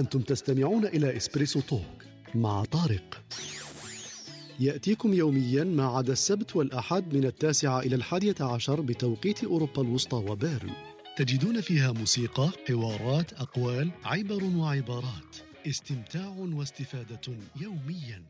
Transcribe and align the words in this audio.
أنتم 0.00 0.20
تستمعون 0.20 0.86
إلى 0.86 1.16
إسبريسو 1.16 1.60
توك 1.60 2.04
مع 2.34 2.64
طارق. 2.64 3.22
يأتيكم 4.60 5.14
يوميا 5.14 5.64
ما 5.64 5.86
عدا 5.86 6.12
السبت 6.12 6.56
والأحد 6.56 7.14
من 7.14 7.24
التاسعة 7.24 7.80
إلى 7.80 7.94
الحادية 7.96 8.34
عشر 8.40 8.80
بتوقيت 8.80 9.44
أوروبا 9.44 9.82
الوسطى 9.82 10.16
وبيرن. 10.16 10.70
تجدون 11.16 11.60
فيها 11.60 11.92
موسيقى، 11.92 12.50
حوارات، 12.68 13.32
أقوال، 13.32 13.90
عبر 14.04 14.44
وعبارات. 14.44 15.36
استمتاع 15.66 16.36
واستفادة 16.38 17.20
يوميا. 17.60 18.22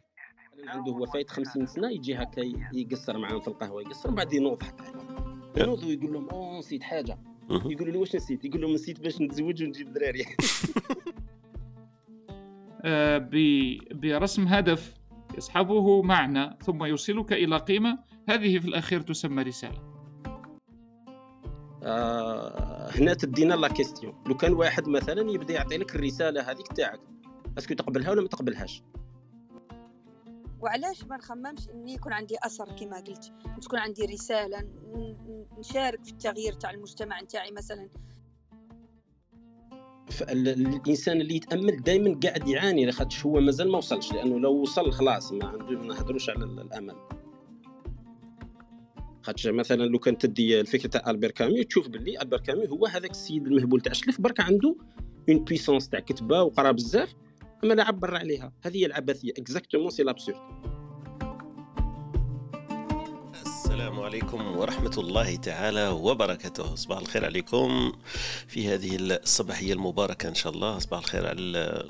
عنده 0.67 0.93
هو 0.93 1.07
فايت 1.07 1.31
50 1.31 1.67
سنة 1.67 1.91
يجي 1.91 2.15
هكا 2.15 2.41
يقصر 2.75 3.19
معاهم 3.19 3.41
في 3.41 3.49
القهوة 3.49 3.83
يقصر 3.83 4.11
بعد 4.11 4.33
ينوض 4.33 4.65
هكا. 4.65 4.85
ينوض 5.57 5.85
ويقول 5.85 6.13
لهم 6.13 6.29
أوه 6.29 6.59
نسيت 6.59 6.83
حاجة. 6.83 7.19
يقولوا 7.51 7.93
له 7.93 7.99
واش 7.99 8.17
نسيت؟ 8.17 8.45
يقول 8.45 8.61
لهم 8.61 8.73
نسيت 8.73 9.01
باش 9.01 9.21
نتزوج 9.21 9.63
ونجيب 9.63 9.93
دراري. 9.93 10.25
برسم 13.93 14.47
هدف 14.47 14.95
يصحبه 15.39 16.03
معنى 16.03 16.59
ثم 16.63 16.85
يوصلك 16.85 17.33
إلى 17.33 17.57
قيمة 17.57 17.99
هذه 18.29 18.59
في 18.59 18.69
الأخير 18.69 19.01
تسمى 19.01 19.43
رسالة. 19.43 19.91
آه 21.83 22.91
هنا 22.91 23.15
تدينا 23.15 23.55
la 23.55 23.69
question 23.69 24.15
لو 24.27 24.37
كان 24.37 24.53
واحد 24.53 24.89
مثلا 24.89 25.31
يبدأ 25.31 25.55
يعطي 25.55 25.77
لك 25.77 25.97
الرسالة 25.97 26.51
هذيك 26.51 26.67
تاعك 26.69 27.01
est-ce 27.59 27.70
que 27.70 27.75
تقبلها 27.75 28.11
ولا 28.11 28.23
ما 28.23 28.29
تقبلهاش؟ 28.29 28.83
وعلاش 30.61 31.05
ما 31.05 31.17
نخممش 31.17 31.69
اني 31.69 31.95
يكون 31.95 32.13
عندي 32.13 32.37
أثر 32.43 32.77
كما 32.77 32.97
قلت؟ 32.97 33.33
تكون 33.63 33.79
عندي 33.79 34.05
رسالة 34.05 34.69
نشارك 35.59 36.05
في 36.05 36.11
التغيير 36.11 36.53
تاع 36.53 36.71
المجتمع 36.71 37.21
نتاعي 37.21 37.51
مثلا. 37.51 37.89
الإنسان 40.23 41.21
اللي 41.21 41.37
يتأمل 41.37 41.77
دائما 41.83 42.21
قاعد 42.25 42.49
يعاني 42.49 42.87
لاخاطش 42.87 43.27
هو 43.27 43.41
مازال 43.41 43.71
ما 43.71 43.79
وصلش 43.79 44.13
لأنه 44.13 44.41
لو 44.41 44.53
وصل 44.53 44.93
خلاص 44.93 45.33
ما 45.33 45.57
نهضروش 45.71 46.31
على 46.31 46.45
ال- 46.45 46.61
الأمل. 46.61 46.95
خاطش 49.23 49.47
مثلا 49.47 49.83
لو 49.83 49.99
كان 49.99 50.19
تدي 50.19 50.61
الفكرة 50.61 50.89
تاع 50.89 51.11
ألبير 51.11 51.31
كامي 51.31 51.65
تشوف 51.65 51.89
باللي 51.89 52.21
ألبير 52.23 52.41
كامي 52.41 52.69
هو 52.69 52.87
هذاك 52.87 53.11
السيد 53.11 53.47
المهبول 53.47 53.81
تاع 53.81 53.93
الشلف 53.93 54.21
برك 54.21 54.41
عنده 54.41 54.77
une 55.29 55.45
puissance 55.45 55.89
تاع 55.89 56.01
كتبة 56.01 56.43
وقرا 56.43 56.71
بزاف 56.71 57.15
أما 57.65 57.75
لا 57.75 57.85
عبر 57.85 58.17
عليها. 58.17 58.53
هذه 58.63 58.77
هي 58.77 58.87
العبثية. 58.87 59.31
exactement 59.39 59.91
c'est 59.91 60.03
l'absurde 60.03 60.39
السلام 63.81 64.01
عليكم 64.01 64.59
ورحمة 64.59 64.95
الله 64.99 65.37
تعالى 65.37 65.89
وبركاته. 65.89 66.75
صباح 66.75 66.99
الخير 66.99 67.25
عليكم 67.25 67.93
في 68.49 68.69
هذه 68.69 68.97
الصباحية 69.01 69.73
المباركة 69.73 70.29
إن 70.29 70.35
شاء 70.35 70.53
الله. 70.53 70.79
صباح 70.79 70.99
الخير 70.99 71.27
على 71.27 71.41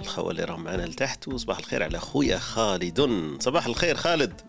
الخوة 0.00 0.30
اللي 0.30 0.44
راهم 0.44 0.64
معنا 0.64 0.82
لتحت 0.82 1.28
وصباح 1.28 1.58
الخير 1.58 1.82
على 1.82 1.98
خويا 1.98 2.38
خالد. 2.38 3.00
صباح 3.40 3.66
الخير 3.66 3.94
خالد. 3.94 4.40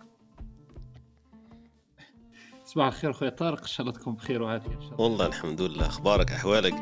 صباح 2.65 2.87
الخير 2.87 3.13
خويا 3.13 3.29
طارق 3.29 3.61
إن 3.61 3.67
شاء 3.67 3.87
الله 3.87 3.99
تكون 3.99 4.15
بخير 4.15 4.41
وعافية 4.41 4.71
إن 4.71 4.81
شاء 4.81 4.91
الله. 4.91 5.01
والله 5.01 5.25
الحمد 5.25 5.61
لله. 5.61 5.85
أخبارك 5.85 6.31
أحوالك؟ 6.31 6.75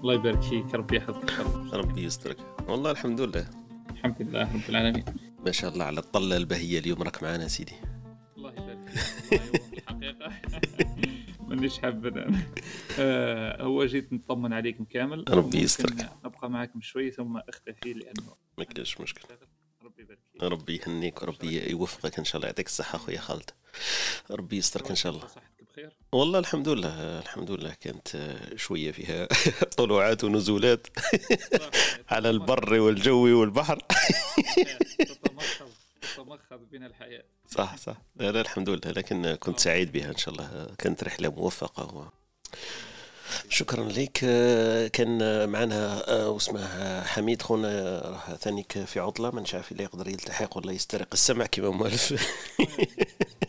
الله 0.00 0.14
يبارك 0.14 0.42
فيك 0.42 0.74
ربي 0.74 0.96
يحفظك. 0.96 1.32
ربي 1.72 2.04
يسترك. 2.04 2.38
والله 2.68 2.90
الحمد 2.90 3.20
لله. 3.20 3.46
الحمد 3.90 4.22
لله 4.22 4.54
رب 4.54 4.68
العالمين. 4.68 5.04
ما 5.46 5.52
شاء 5.52 5.72
الله 5.72 5.84
على 5.84 6.00
الطلة 6.00 6.36
البهية 6.36 6.78
اليوم 6.78 7.02
راك 7.02 7.22
معنا 7.22 7.48
سيدي. 7.48 7.74
الله 8.36 8.52
يبارك 8.52 8.88
فيك. 8.88 9.77
الحقيقة 9.90 10.32
مانيش 11.48 11.78
حاب 11.78 12.06
أنا. 12.06 12.42
آه، 12.98 13.62
هو 13.62 13.84
جيت 13.86 14.12
نطمن 14.12 14.52
عليكم 14.52 14.84
كامل 14.84 15.24
ربي 15.28 15.58
يسترك. 15.58 16.10
نبقى 16.24 16.50
معكم 16.50 16.80
شوي 16.80 17.10
ثم 17.10 17.36
أختفي 17.36 17.92
لأنه 17.92 18.36
ما 18.58 18.64
كاينش 18.64 19.00
مشكل. 19.00 19.22
ربي 19.82 20.02
يبارك 20.02 20.18
فيك. 20.32 20.42
ربي 20.42 20.76
يهنيك 20.76 21.22
وربي 21.22 21.70
يوفقك 21.70 22.18
إن 22.18 22.24
شاء 22.24 22.36
الله. 22.36 22.46
يعطيك 22.46 22.66
الصحة 22.66 22.98
خويا 22.98 23.18
خالد. 23.18 23.50
ربي 24.30 24.56
يسترك 24.56 24.90
إن 24.90 24.96
شاء 24.96 25.12
الله. 25.12 25.28
بخير. 25.60 25.96
والله 26.12 26.38
الحمد 26.38 26.68
لله. 26.68 27.18
الحمد 27.18 27.50
لله 27.50 27.74
كانت 27.80 28.36
شوية 28.56 28.90
فيها 28.92 29.28
طلوعات 29.78 30.24
ونزولات 30.24 30.86
على 32.12 32.30
البر 32.30 32.80
والجو 32.80 33.40
والبحر. 33.40 33.78
تتمخض. 34.98 35.70
تتمخض 36.02 36.70
بنا 36.72 36.86
الحياة. 36.86 37.24
صح 37.50 37.76
صح. 37.76 37.96
لا 38.16 38.32
لا 38.32 38.40
الحمد 38.40 38.68
لله. 38.68 38.90
لكن 38.90 39.34
كنت 39.34 39.60
سعيد 39.60 39.92
بها 39.92 40.10
إن 40.10 40.16
شاء 40.16 40.34
الله. 40.34 40.68
كانت 40.78 41.04
رحلة 41.04 41.28
موفقة 41.30 41.96
و... 41.96 42.04
شكرا 43.48 43.84
لك. 43.88 44.12
كان 44.92 45.48
معنا 45.48 46.04
واسمه 46.10 47.02
حميد. 47.02 47.42
خونا 47.42 47.98
راه 48.00 48.36
ثانيك 48.36 48.78
في 48.84 49.00
عطلة. 49.00 49.30
ما 49.30 49.44
عارف 49.54 49.72
اللي 49.72 49.82
يقدر 49.82 50.08
يلتحق 50.08 50.56
ولا 50.56 50.72
يسترق 50.72 51.08
السمع 51.12 51.46
كما 51.46 51.70
موالف 51.70 52.14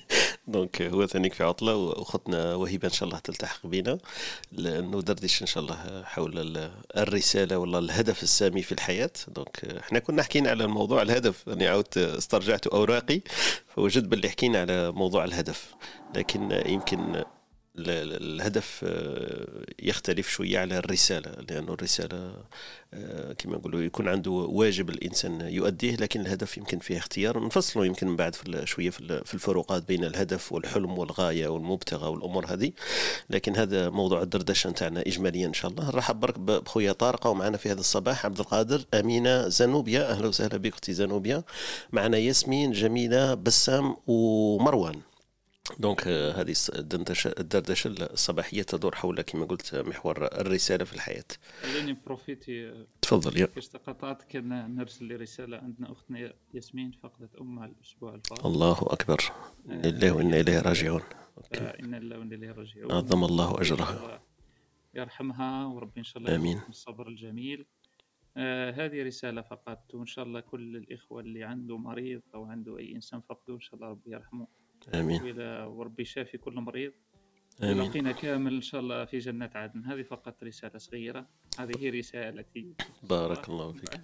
donc 0.52 0.82
هو 0.82 1.06
ثانيك 1.08 1.34
في 1.34 1.44
عطلة 1.44 1.76
وأختنا 1.76 2.56
وهبة 2.56 2.88
إن 2.88 2.94
شاء 2.94 3.10
الله 3.10 3.20
تلتحق 3.20 3.68
بنا 3.68 3.98
لأنه 4.52 4.98
ندردش 4.98 5.42
إن 5.42 5.48
شاء 5.48 5.64
الله 5.64 6.04
حول 6.04 6.40
ال- 6.40 6.72
الرسالة 6.98 7.58
ولا 7.58 7.80
الهدف 7.80 8.24
السامي 8.24 8.62
في 8.62 8.72
الحياة. 8.72 9.12
دونك 9.28 9.66
إحنا 9.66 10.00
كنا 10.00 10.24
حكينا 10.24 10.50
على 10.50 10.64
الموضوع 10.64 11.02
الهدف 11.02 11.50
أنا 11.50 11.70
عاودت 11.70 11.98
استرجعت 11.98 12.68
أوراقي 12.68 13.22
فوجدت 13.76 14.06
باللي 14.08 14.30
حكينا 14.30 14.62
على 14.62 14.92
موضوع 14.92 15.24
الهدف 15.24 15.74
لكن 16.16 16.62
يمكن 16.66 17.24
الهدف 17.88 18.82
آه، 18.84 19.48
يختلف 19.80 20.30
شوية 20.30 20.60
على 20.60 20.78
الرسالة 20.78 21.32
لأنه 21.50 21.74
الرسالة 21.74 22.34
آه، 22.94 23.34
كما 23.34 23.58
نقولوا 23.58 23.82
يكون 23.82 24.08
عنده 24.08 24.32
واجب 24.32 24.90
الإنسان 24.90 25.42
يؤديه 25.42 25.96
لكن 25.96 26.22
الهدف 26.22 26.58
يمكن 26.58 26.80
فيه 26.80 26.98
اختيار. 26.98 27.46
نفصله 27.46 27.86
يمكن 27.86 28.08
من 28.08 28.16
بعد 28.16 28.36
في 28.36 28.62
شوية 28.66 28.90
في 28.90 29.00
ال- 29.00 29.26
في 29.26 29.34
الفروقات 29.34 29.88
بين 29.88 30.04
الهدف 30.04 30.52
والحلم 30.54 30.98
والغاية 30.98 31.48
والمبتغى 31.48 32.08
والأمور 32.10 32.46
هذه. 32.46 32.72
لكن 33.30 33.56
هذا 33.56 33.90
موضوع 33.90 34.22
الدردشة 34.22 34.70
نتاعنا 34.70 35.02
إجماليا 35.08 35.48
إن 35.48 35.54
شاء 35.54 35.72
الله. 35.72 35.86
نرحب 35.88 36.20
برك 36.20 36.40
بخويا 36.40 36.92
طارق 36.92 37.28
ومعنا 37.28 37.58
في 37.58 37.72
هذا 37.72 37.80
الصباح. 37.80 38.26
عبد 38.26 38.40
القادر 38.40 38.82
أمينة 38.94 39.48
زنوبيا 39.48 40.12
أهلا 40.12 40.28
وسهلا 40.28 40.58
بك 40.58 40.74
أختي 40.74 40.94
زنوبيا 40.94 41.44
معنا 41.92 42.18
ياسمين 42.18 42.72
جميلة 42.72 43.34
بسام 43.34 43.96
ومروان 44.08 44.96
donc 45.80 46.08
آه، 46.08 46.32
هذه 46.32 46.54
الدردشة 47.40 47.88
الصباحية 47.88 48.62
تدور 48.62 48.96
حول 48.96 49.22
كما 49.22 49.46
قلت 49.46 49.76
محور 49.76 50.26
الرسالة 50.26 50.86
في 50.86 50.94
الحياة. 50.94 51.26
خليني 51.62 51.98
profiter 52.06 52.70
آه، 52.70 52.86
تفضل 53.02 53.38
يا 53.38 53.46
تقاطعت؟ 53.46 54.32
كنا 54.32 54.68
نرسل 54.68 55.06
لي 55.06 55.16
رسالة 55.16 55.58
عندنا 55.58 55.92
أختنا 55.92 56.34
ياسمين 56.54 56.92
فقدت 56.92 57.36
أمها 57.36 57.66
الأسبوع 57.66 58.16
الفاضل 58.16 58.46
الله 58.46 58.78
أكبر. 58.82 59.18
لله 59.66 60.12
وإنا 60.12 60.40
إليه 60.40 60.62
راجعون. 60.62 61.02
فإنا 61.52 61.98
لله 61.98 62.20
وإنا 62.20 62.36
إليه 62.36 62.52
راجعون. 62.52 62.92
عظم 62.92 63.24
الله 63.24 63.62
الله 63.62 64.20
يرحمها 64.94 65.66
وربي 65.66 66.00
إن 66.00 66.04
شاء 66.04 66.18
الله. 66.18 66.32
يرزقكم 66.32 66.70
الصبر 66.70 67.08
الجميل. 67.08 67.66
آه 68.38 68.72
هذه 68.72 69.04
رسالة 69.04 69.42
فقط 69.42 69.94
وإن 69.94 70.06
شاء 70.06 70.26
الله 70.26 70.40
كل 70.40 70.76
الإخوة 70.76 71.22
اللي 71.22 71.44
عنده 71.44 71.78
مريض 71.78 72.22
أو 72.36 72.46
عنده 72.46 72.78
أي 72.78 72.96
إنسان 72.96 73.22
فقده 73.22 73.56
إن 73.56 73.60
شاء 73.60 73.76
الله 73.76 73.88
ربي 73.88 74.12
يرحمه. 74.12 74.48
آمين. 74.94 75.24
وإلى 75.24 75.66
وربي 75.70 76.04
يشافي 76.04 76.38
كل 76.38 76.54
مريض 76.54 76.92
آمين. 77.64 77.78
يلاقينا 77.78 78.12
كامل 78.12 78.54
إن 78.54 78.62
شاء 78.62 78.82
الله 78.82 79.06
في 79.06 79.18
جنة 79.18 79.50
عدن. 79.56 79.86
هذه 79.86 80.02
فقط 80.02 80.44
رسالة 80.44 80.78
صغيرة 80.78 81.28
هذه 81.60 81.72
هي 81.80 81.90
رسالتي 81.90 82.74
بارك 83.04 83.50
الله 83.50 83.72
فيك. 83.72 84.02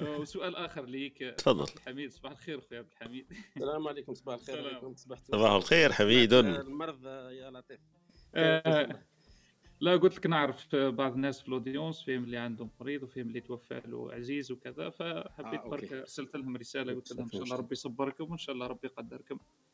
آه، 0.00 0.18
وسؤال 0.20 0.56
آخر 0.56 0.84
ليك. 0.84 1.18
تفضل. 1.18 1.66
الحميد 1.76 2.10
صباح 2.12 2.32
الخير 2.32 2.58
أخوي 2.58 2.78
عبد 2.78 2.88
الحميد. 2.92 3.26
السلام 3.56 3.88
عليكم 3.88 4.14
صباح 4.14 4.34
الخير. 4.34 4.68
عليكم. 4.68 4.94
صباح 4.94 5.18
صباح 5.18 5.52
الخير 5.52 5.92
حميد. 5.92 6.32
المرض 6.32 7.06
يا 7.06 7.50
لطيف. 7.50 7.80
آه، 8.34 9.02
لا 9.80 9.96
قلت 9.96 10.16
لك 10.16 10.26
نعرف 10.26 10.76
بعض 10.76 11.12
الناس 11.12 11.40
في 11.40 11.48
الأودينس 11.48 12.02
فيهم 12.02 12.24
اللي 12.24 12.36
عندهم 12.36 12.70
مريض 12.80 13.02
وفيهم 13.02 13.26
اللي 13.28 13.40
توفى 13.40 13.82
له 13.86 14.12
عزيز 14.12 14.52
وكذا 14.52 14.90
فحبيت 14.90 15.60
آه، 15.60 15.68
برك. 15.68 15.92
أرسلت 15.92 16.36
لهم 16.36 16.56
رسالة 16.56 16.94
قلت 16.94 17.12
لهم 17.12 17.22
إن 17.24 17.30
شاء 17.30 17.42
الله. 17.42 17.56
ربي 17.56 17.72
يصبركم 17.72 18.30
وإن 18.30 18.38
شاء 18.38 18.54
الله 18.54 18.66
ربي 18.66 18.86
يقدركم. 18.86 19.34
آه 19.34 19.65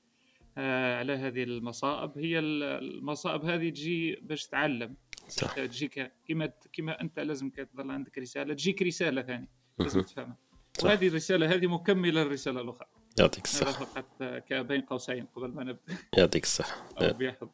على 0.56 1.12
هذه 1.12 1.42
المصائب. 1.42 2.18
هي 2.18 2.38
ال- 2.38 2.62
المصائب 2.62 3.44
هذه 3.44 3.70
تجي 3.70 4.18
باش 4.22 4.46
تعلم. 4.46 4.96
صح. 5.28 5.52
تجيك 5.56 6.12
كما 6.28 6.52
كما 6.72 7.00
أنت 7.00 7.18
لازم 7.20 7.50
تظل 7.50 7.90
عندك 7.90 8.18
رسالة. 8.18 8.54
تجيك 8.54 8.82
رسالة 8.82 9.22
ثانية 9.22 9.48
لازم. 9.78 10.00
تفهمها. 10.00 10.36
وهذه 10.84 11.08
الرسالة 11.08 11.54
هذه 11.54 11.66
مكملة 11.66 12.22
للرسالة 12.24 12.60
الأخرى. 12.60 12.86
يعطيك 13.20 13.44
الصحة. 13.44 13.72
فقط 13.72 14.22
كبين 14.48 14.80
قوسين 14.80 15.26
قبل 15.26 15.48
ما 15.48 15.64
نبدأ. 15.64 15.94
يعطيك 16.18 16.42
الصحة. 16.44 16.88
ربي 17.02 17.26
يحفظك. 17.28 17.50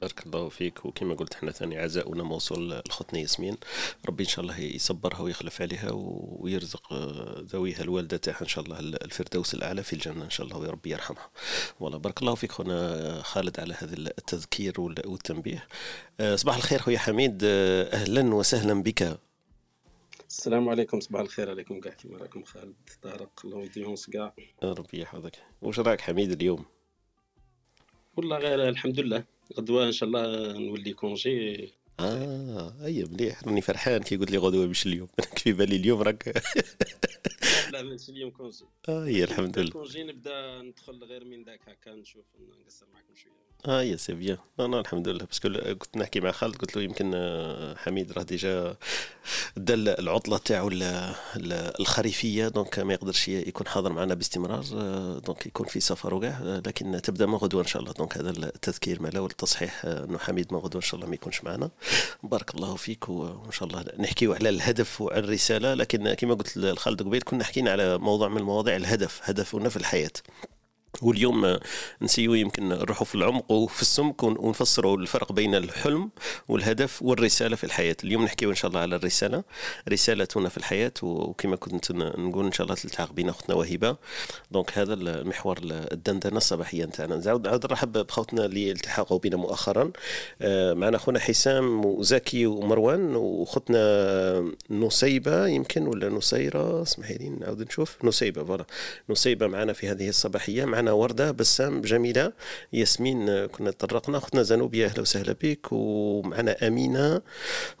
بارك 0.00 0.26
الله 0.26 0.48
فيك. 0.48 0.86
وكما 0.86 1.14
قلت 1.14 1.34
إحنا 1.34 1.50
ثاني 1.50 1.78
عزاؤنا 1.78 2.22
موصول 2.22 2.82
لخوتنا 2.88 3.20
ياسمين. 3.20 3.56
ربي 4.08 4.24
إن 4.24 4.28
شاء 4.28 4.40
الله 4.40 4.60
يصبرها 4.60 5.20
ويخلف 5.20 5.62
عليها 5.62 5.90
ويرزق 5.92 6.92
ذويها 7.38 7.80
الوالدة 7.82 8.16
تاعها 8.16 8.40
إن 8.42 8.48
شاء 8.48 8.64
الله 8.64 8.78
الفردوس 8.78 9.54
الأعلى 9.54 9.82
في 9.82 9.92
الجنة 9.92 10.24
إن 10.24 10.30
شاء 10.30 10.46
الله 10.46 10.58
وربي 10.58 10.90
يرحمها. 10.90 11.30
والله 11.80 11.98
بارك 11.98 12.22
الله 12.22 12.34
فيك 12.34 12.52
خونا 12.52 13.22
خالد 13.22 13.60
على 13.60 13.74
هذا 13.78 13.94
التذكير 13.94 14.80
وال- 14.80 15.06
والتنبيه. 15.06 15.68
آه، 16.20 16.36
صباح 16.36 16.56
الخير 16.56 16.78
خويا 16.78 16.98
حميد. 16.98 17.40
آه، 17.44 17.94
أهلا 17.94 18.34
وسهلا 18.34 18.82
بك. 18.82 19.18
السلام 20.28 20.68
عليكم. 20.68 21.00
صباح 21.00 21.20
الخير 21.20 21.50
عليكم 21.50 21.80
كاع 21.80 21.92
كيما 21.92 22.18
راكم 22.18 22.42
خالد. 22.44 22.74
طارق 23.02 23.46
l'audience 23.46 24.10
كاع 24.10 24.34
ربي 24.62 25.00
يحفظك. 25.00 25.36
واش 25.62 25.78
راك 25.80 26.00
حميد 26.00 26.32
اليوم؟ 26.32 26.64
والله 28.16 28.38
غير 28.38 28.68
الحمد 28.68 29.00
لله. 29.00 29.37
غدوة 29.56 29.86
إن 29.86 29.92
شاء 29.92 30.06
الله 30.08 30.52
نولي 30.58 30.92
congé. 30.92 31.72
آه 32.00 32.74
أي 32.84 33.04
مليح 33.04 33.44
راني 33.44 33.60
فرحان 33.60 34.02
كي 34.02 34.16
قلت 34.16 34.30
لي 34.30 34.38
غدوة 34.38 34.66
مش 34.66 34.86
اليوم. 34.86 35.08
أنا 35.18 35.28
في 35.36 35.52
بالي 35.52 35.76
اليوم 35.76 36.02
راك. 36.02 36.42
لا 37.78 37.84
ماشي 37.84 38.12
اليوم 38.12 38.30
congé 38.30 38.64
آه 38.88 39.04
هي 39.04 39.24
الحمد 39.24 39.58
لله. 39.58 39.70
congé 39.70 40.04
نبدا 40.04 40.62
ندخل 40.62 41.04
غير 41.04 41.24
من 41.24 41.44
ذاك 41.44 41.60
هكا 41.68 41.94
نشوف 41.94 42.24
نقصر 42.60 42.86
معكم 42.94 43.14
شوية. 43.16 43.32
آه 43.66 43.82
يا 43.82 43.96
c'est 43.96 44.12
bien. 44.12 44.38
أنا 44.60 44.80
الحمد 44.80 45.08
لله. 45.08 45.24
parce 45.24 45.39
que 45.39 45.48
كنت 45.78 45.96
نحكي 45.96 46.20
مع 46.20 46.30
خالد 46.30 46.56
قلت 46.56 46.76
له 46.76 46.82
يمكن 46.82 47.12
آه، 47.14 47.74
حميد 47.74 48.12
راه 48.12 48.22
déjà 48.22 48.76
دا 49.56 49.74
العطلة 49.74 50.38
تاعو 50.38 50.70
الخريفية 51.80 52.48
donc 52.48 52.78
ما 52.78 52.94
يقدرش 52.94 53.28
يكون 53.28 53.66
حاضر 53.66 53.92
معنا 53.92 54.14
باستمرار 54.14 54.64
آه، 54.74 55.18
donc 55.18 55.46
يكون 55.46 55.66
في 55.66 55.80
سفر 55.80 56.14
وكاع 56.14 56.38
آه، 56.42 56.62
لكن 56.66 57.00
تبدأ 57.02 57.26
من 57.26 57.34
غدوة 57.34 57.62
إن 57.62 57.66
شاء 57.66 57.82
الله. 57.82 57.92
donc 57.92 58.18
هذا 58.18 58.30
التذكير 58.30 59.02
مالا 59.02 59.20
والتصحيح 59.20 59.84
إنه 59.84 60.18
حميد 60.18 60.52
من 60.52 60.58
غدوة 60.58 60.82
إن 60.82 60.86
شاء 60.86 60.94
الله 60.96 61.08
ما 61.08 61.14
يكونش 61.14 61.44
معنا. 61.44 61.70
بارك 62.22 62.54
الله 62.54 62.76
فيك 62.76 63.08
وإن 63.08 63.52
شاء 63.52 63.68
الله 63.68 63.84
نحكيو 63.98 64.32
على 64.32 64.48
الهدف 64.48 65.00
وعلى 65.00 65.18
الرسالة 65.24 65.74
لكن 65.74 66.14
كما 66.14 66.34
قلت 66.34 66.56
لخالد 66.56 67.02
قبيل 67.02 67.22
كنا 67.22 67.44
حكينا 67.44 67.67
على 67.68 67.98
موضوع 67.98 68.28
من 68.28 68.36
المواضيع 68.36 68.76
الهدف 68.76 69.20
هدفنا 69.24 69.68
في 69.68 69.76
الحياة. 69.76 70.10
واليوم 71.02 71.58
نسيو 72.02 72.34
يمكن 72.34 72.68
نروحوا 72.68 73.06
في 73.06 73.14
العمق 73.14 73.50
وفي 73.50 73.82
السمك 73.82 74.22
ونفسروا 74.22 74.96
الفرق 74.96 75.32
بين 75.32 75.54
الحلم 75.54 76.10
والهدف 76.48 77.02
والرسالة 77.02 77.56
في 77.56 77.64
الحياة. 77.64 77.96
اليوم 78.04 78.24
نحكيو 78.24 78.50
إن 78.50 78.54
شاء 78.54 78.68
الله 78.68 78.80
على 78.80 78.96
الرسالة 78.96 79.44
رسالتنا 79.88 80.48
في 80.48 80.56
الحياة. 80.56 80.92
وكما 81.02 81.56
كنت 81.56 81.92
نقول 81.92 82.46
إن 82.46 82.52
شاء 82.52 82.64
الله 82.64 82.76
تلتحق 82.76 83.12
بين 83.12 83.28
أختنا 83.28 83.56
وهبه 83.56 83.96
donc 84.50 84.78
هذا 84.78 84.94
المحور 84.94 85.58
الدندنة 85.62 86.36
الصباحية 86.36 86.84
نتاعنا. 86.84 87.16
نعاود 87.16 87.66
نرحب 87.66 87.92
بخوتنا 87.92 88.44
اللي 88.44 88.70
التحقوا 88.70 89.18
بنا 89.18 89.36
مؤخرا. 89.36 89.92
آه، 90.42 90.74
معنا 90.74 90.98
خونا 90.98 91.18
حسام 91.18 91.84
وزكي 91.84 92.46
ومروان 92.46 93.16
وختنا 93.16 94.52
نسيبه 94.70 95.46
يمكن 95.46 95.86
ولا 95.86 96.08
نسيره 96.08 96.82
اسمحي 96.82 97.14
لي 97.14 97.28
نعاود 97.28 97.62
نشوف. 97.62 98.04
نسيبه 98.04 98.44
voilà. 98.44 98.64
نسيبه 99.10 99.46
معنا 99.46 99.72
في 99.72 99.88
هذه 99.88 100.08
الصباحية. 100.08 100.64
معنا 100.64 100.77
معنا 100.78 100.92
وردة 100.92 101.30
بسام 101.30 101.80
جميلة 101.80 102.32
ياسمين 102.72 103.46
كنا 103.46 103.70
تطرقنا 103.70 104.18
أختنا 104.18 104.42
زنوبيا 104.42 104.86
أهلا 104.86 105.00
وسهلا 105.00 105.32
بك 105.42 105.66
ومعنا 105.72 106.66
أمينة 106.66 107.22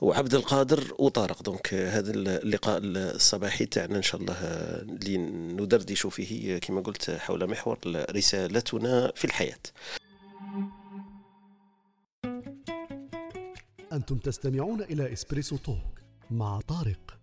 وعبد 0.00 0.34
القادر 0.34 0.94
وطارق. 0.98 1.42
donc 1.42 1.74
هذا 1.74 2.12
اللقاء 2.14 2.78
الصباحي 2.82 3.66
تاعنا 3.66 3.96
إن 3.96 4.02
شاء 4.02 4.20
الله 4.20 4.34
اللي 4.34 5.16
ندردش 5.62 6.06
فيه 6.06 6.58
كما 6.58 6.80
قلت 6.80 7.10
حول 7.10 7.50
محور 7.50 7.78
رسالتنا 8.10 9.12
في 9.14 9.24
الحياة. 9.24 9.62
أنتم 13.92 14.18
تستمعون 14.18 14.80
إلى 14.82 15.12
Espresso 15.12 15.56
Talk 15.56 16.00
مع 16.30 16.60
طارق. 16.60 17.18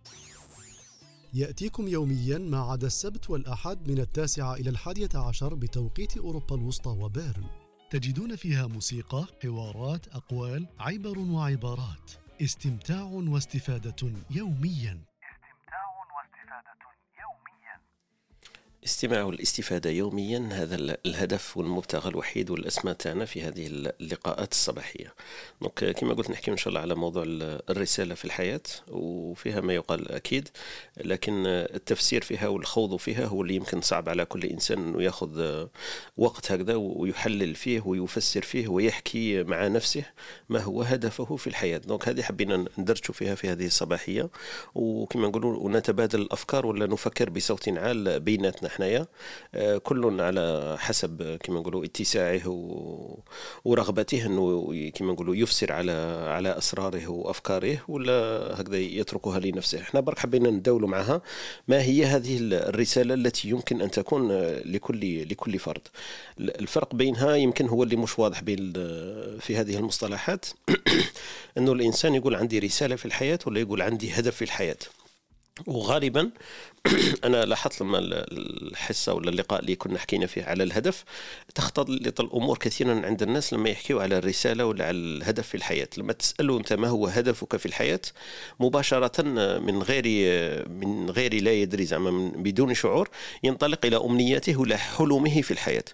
يأتيكم 1.36 1.88
يوميا 1.88 2.38
ما 2.38 2.58
عدا 2.58 2.86
السبت 2.86 3.30
والأحد 3.30 3.88
من 3.90 3.98
التاسعة 3.98 4.54
إلى 4.54 4.70
الحادية 4.70 5.08
عشر 5.14 5.54
بتوقيت 5.54 6.16
أوروبا 6.16 6.56
الوسطى 6.56 6.90
وبيرن. 6.90 7.44
تجدون 7.90 8.36
فيها 8.36 8.66
موسيقى، 8.66 9.26
حوارات، 9.42 10.08
أقوال، 10.08 10.66
عبر 10.78 11.18
وعبارات. 11.18 12.10
استمتاع 12.42 13.02
واستفادة 13.02 14.12
يوميا. 14.30 15.04
الاستماع 18.86 19.22
والاستفادة 19.22 19.90
يوميا 19.90 20.48
هذا 20.52 20.96
الهدف 21.06 21.56
والمبتغى 21.56 22.10
الوحيد 22.10 22.50
والأسماء 22.50 22.94
تاعنا 22.94 23.24
في 23.24 23.42
هذه 23.42 23.66
اللقاءات 24.00 24.52
الصباحية. 24.52 25.14
دونك 25.60 25.84
كما 25.84 26.14
قلت 26.14 26.30
نحكي 26.30 26.50
إن 26.50 26.56
شاء 26.56 26.68
الله 26.68 26.80
على 26.80 26.94
موضوع 26.94 27.24
الرسالة 27.70 28.14
في 28.14 28.24
الحياة 28.24 28.60
وفيها 28.88 29.60
ما 29.60 29.74
يقال 29.74 30.12
أكيد 30.12 30.48
لكن 31.04 31.46
التفسير 31.46 32.22
فيها 32.22 32.48
والخوض 32.48 32.96
فيها 32.96 33.26
هو 33.26 33.42
اللي 33.42 33.54
يمكن 33.54 33.80
صعب 33.80 34.08
على 34.08 34.24
كل 34.24 34.44
إنسان 34.44 34.78
أنه 34.78 35.02
يأخذ 35.02 35.66
وقت 36.16 36.52
هكذا 36.52 36.74
ويحلل 36.74 37.54
فيه 37.54 37.80
ويفسر 37.84 38.42
فيه 38.42 38.68
ويحكي 38.68 39.42
مع 39.42 39.66
نفسه 39.66 40.04
ما 40.48 40.60
هو 40.60 40.82
هدفه 40.82 41.36
في 41.36 41.46
الحياة. 41.46 41.78
دونك 41.78 42.08
هذه 42.08 42.22
حبينا 42.22 42.64
ندرجوا 42.78 43.14
فيها 43.14 43.34
في 43.34 43.48
هذه 43.48 43.66
الصباحية. 43.66 44.30
وكما 44.74 45.28
نقولوا 45.28 45.56
ونتبادل 45.56 46.20
الأفكار 46.20 46.66
ولا 46.66 46.86
نفكر 46.86 47.30
بصوت 47.30 47.68
عال 47.68 48.20
بيناتنا. 48.20 48.75
حنايا 48.76 49.06
آه، 49.54 49.78
كل 49.78 50.20
على 50.20 50.76
حسب 50.78 51.38
كما 51.42 51.60
نقولوا 51.60 51.84
اتساعه 51.84 52.48
ورغبته 53.64 54.26
إنه 54.26 54.90
كما 54.94 55.12
نقولوا 55.12 55.36
يفسر 55.36 55.72
على 55.72 55.92
على 56.28 56.58
أسراره 56.58 57.08
وأفكاره 57.08 57.78
ولا 57.88 58.12
هكذا 58.60 58.76
يتركها 58.78 59.38
لنفسه. 59.38 59.80
إحنا 59.80 60.00
برك 60.00 60.18
حبينا 60.18 60.50
نداولوا 60.50 60.88
معها 60.88 61.20
ما 61.68 61.82
هي 61.82 62.04
هذه 62.04 62.38
الرسالة 62.40 63.14
التي 63.14 63.48
يمكن 63.48 63.80
أن 63.82 63.90
تكون 63.90 64.32
لكل 64.64 65.28
لكل 65.28 65.58
فرد. 65.58 65.88
الفرق 66.40 66.94
بينها 66.94 67.34
يمكن 67.36 67.68
هو 67.68 67.82
اللي 67.82 67.96
مش 67.96 68.18
واضح 68.18 68.42
بين 68.42 68.72
في 69.40 69.56
هذه 69.56 69.76
المصطلحات. 69.76 70.46
إنه 71.58 71.72
الإنسان 71.72 72.14
يقول 72.14 72.34
عندي 72.34 72.58
رسالة 72.58 72.96
في 72.96 73.04
الحياة 73.06 73.38
ولا 73.46 73.60
يقول 73.60 73.82
عندي 73.82 74.12
هدف 74.12 74.36
في 74.36 74.42
الحياة. 74.42 74.76
وغالبا 75.66 76.30
أنا 77.24 77.44
لاحظت 77.44 77.80
لما 77.80 77.98
الحصة 78.02 79.14
ولا 79.14 79.30
اللقاء 79.30 79.60
اللي 79.60 79.76
كنا 79.76 79.98
حكينا 79.98 80.26
فيه 80.26 80.44
على 80.44 80.62
الهدف 80.62 81.04
تختلط 81.54 82.20
الأمور 82.20 82.58
كثيرا 82.58 83.06
عند 83.06 83.22
الناس 83.22 83.52
لما 83.52 83.70
يحكيوا 83.70 84.02
على 84.02 84.18
الرسالة 84.18 84.66
ولا 84.66 84.86
على 84.86 84.96
الهدف 84.96 85.48
في 85.48 85.54
الحياة. 85.54 85.88
لما 85.98 86.12
تسأله 86.12 86.58
أنت 86.58 86.72
ما 86.72 86.88
هو 86.88 87.06
هدفك 87.06 87.56
في 87.56 87.66
الحياة 87.66 88.00
مباشرة 88.60 89.22
من 89.58 89.82
غير 89.82 90.04
من 90.68 91.10
غير 91.10 91.42
لا 91.42 91.52
يدري 91.52 91.84
زعما 91.84 92.32
بدون 92.36 92.74
شعور 92.74 93.08
ينطلق 93.42 93.86
إلى 93.86 93.96
أمنياته 93.96 94.60
ولا 94.60 94.76
حلمه 94.76 95.42
في 95.42 95.50
الحياة. 95.50 95.84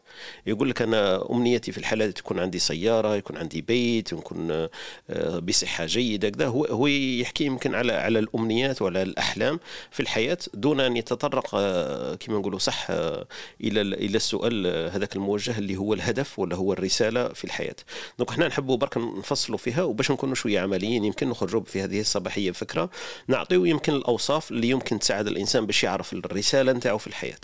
يقول 0.46 0.70
لك 0.70 0.82
أنا 0.82 1.30
أمنيتي 1.30 1.72
في 1.72 1.78
الحياة 1.78 2.10
تكون 2.10 2.38
عندي 2.38 2.58
سيارة 2.58 3.16
يكون 3.16 3.36
عندي 3.36 3.60
بيت 3.60 4.12
يكون 4.12 4.68
آه، 5.10 5.38
بصحة 5.38 5.86
جيدة 5.86 6.28
كذا. 6.30 6.46
هو 6.46 6.64
هو 6.64 6.86
يحكي 6.86 7.44
يمكن 7.44 7.74
على 7.74 7.92
على 7.92 8.18
الأمنيات 8.18 8.82
وعلى 8.82 9.02
الأحلام 9.02 9.60
في 9.90 10.00
الحياة 10.00 10.38
دون 10.54 10.81
أن 10.86 10.96
يتطرق 10.96 11.54
آه، 11.54 12.14
كما 12.14 12.38
نقولوا 12.38 12.58
صح 12.58 12.86
آه، 12.90 13.26
إلى 13.60 13.80
إلى 13.80 14.16
السؤال 14.16 14.66
آه، 14.66 14.88
هذاك 14.88 15.16
الموجه 15.16 15.58
اللي 15.58 15.76
هو 15.76 15.94
الهدف 15.94 16.38
ولا 16.38 16.56
هو 16.56 16.72
الرسالة 16.72 17.28
في 17.28 17.44
الحياة. 17.44 17.76
donc 18.18 18.30
إحنا 18.30 18.48
نحبوا 18.48 18.76
برك 18.76 18.98
نفصلوا 18.98 19.58
فيها 19.58 19.82
وباش 19.82 20.10
نكونوا 20.10 20.34
شوية 20.34 20.60
عمليين 20.60 21.04
يمكن 21.04 21.28
نخرجوا 21.28 21.60
في 21.60 21.82
هذه 21.82 22.00
الصباحية 22.00 22.50
بفكره 22.50 22.90
نعطيو 23.28 23.64
يمكن 23.64 23.92
الأوصاف 23.92 24.50
اللي 24.50 24.68
يمكن 24.68 24.98
تساعد 24.98 25.26
الإنسان 25.26 25.66
باش 25.66 25.84
يعرف 25.84 26.12
الرسالة 26.12 26.72
نتاعو 26.72 26.98
في 26.98 27.06
الحياة. 27.06 27.40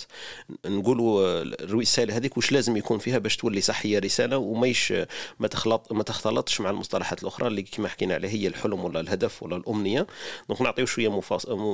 نقولوا 0.66 1.42
الرسالة 1.42 2.16
هذيك 2.16 2.37
واش 2.37 2.52
لازم 2.52 2.76
يكون 2.76 2.99
فيها 2.99 3.18
باش 3.18 3.37
تولي 3.37 3.61
صح 3.61 3.87
هي 3.87 3.99
رسالة 3.99 4.38
ومايش 4.38 4.95
ما 5.38 5.49
تخلط 5.49 5.92
ما 5.92 6.02
تختلطش 6.02 6.61
مع 6.61 6.71
المصطلحات 6.71 7.23
الأخرى 7.23 7.47
اللي 7.47 7.62
كما 7.62 7.88
حكينا 7.88 8.14
عليها 8.14 8.30
هي 8.30 8.47
الحلم 8.47 8.85
ولا 8.85 9.00
الهدف 9.00 9.42
ولا 9.42 9.57
الأمنية. 9.57 10.07
donc 10.48 10.62
نعطيو 10.62 10.87
شوية 10.87 11.21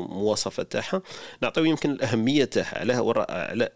مواصفات 0.09 0.73
تاعها. 0.73 1.02
نعطيو 1.54 1.70
يمكن 1.70 1.90
الاهميه 1.90 2.44
تاعها 2.44 2.78
علاه 2.78 3.26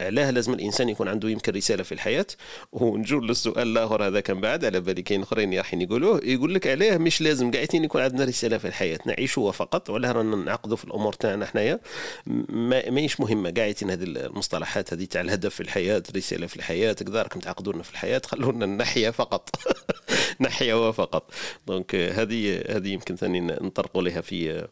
علاه 0.00 0.30
لازم 0.30 0.52
الإنسان 0.52 0.88
يكون 0.88 1.08
عنده 1.08 1.28
يمكن 1.28 1.52
رسالة 1.52 1.82
في 1.82 1.92
الحياة. 1.92 2.26
ونجو 2.72 3.20
للسؤال 3.20 3.68
الآخر 3.68 4.06
هذا 4.06 4.20
كان 4.20 4.40
بعد 4.40 4.64
على 4.64 4.80
بالي 4.80 5.02
كاين 5.02 5.22
آخرين 5.22 5.54
رايحين 5.54 5.80
يقولوه. 5.80 6.20
يقول 6.24 6.54
لك 6.54 6.66
علاه 6.66 6.96
مش 6.98 7.20
لازم 7.20 7.50
قاعدين 7.50 7.84
يكون 7.84 8.02
عندنا 8.02 8.24
رسالة 8.24 8.58
في 8.58 8.68
الحياة 8.68 8.98
نعيشوا 9.06 9.52
فقط 9.52 9.90
ولا 9.90 10.12
رانا 10.12 10.36
نعقدوا 10.36 10.76
في 10.76 10.84
الأمور 10.84 11.12
تاعنا 11.12 11.46
حنايا. 11.46 11.80
ما 12.26 12.90
ماهيش 12.90 13.20
مهمة 13.20 13.50
قاعدين 13.50 13.90
هذه 13.90 14.04
المصطلحات 14.04 14.92
هذه 14.92 15.04
تاع 15.04 15.20
الهدف 15.20 15.54
في 15.54 15.60
الحياة 15.60 16.02
رسالة 16.16 16.46
في 16.46 16.56
الحياة 16.56 16.92
كذا 16.92 17.22
راكم 17.22 17.40
تعقدوا 17.40 17.72
لنا 17.72 17.82
في 17.82 17.90
الحياة 17.90 18.22
خلونا 18.24 18.66
نحيا 18.66 19.10
فقط. 19.10 19.50
نحيا 20.40 20.90
فقط 20.90 21.34
donc 21.66 21.94
هذه 21.94 22.62
هذه 22.68 22.88
يمكن 22.88 23.16
ثاني 23.16 23.40
نطرقوا 23.40 24.02
لها 24.02 24.20
في 24.20 24.66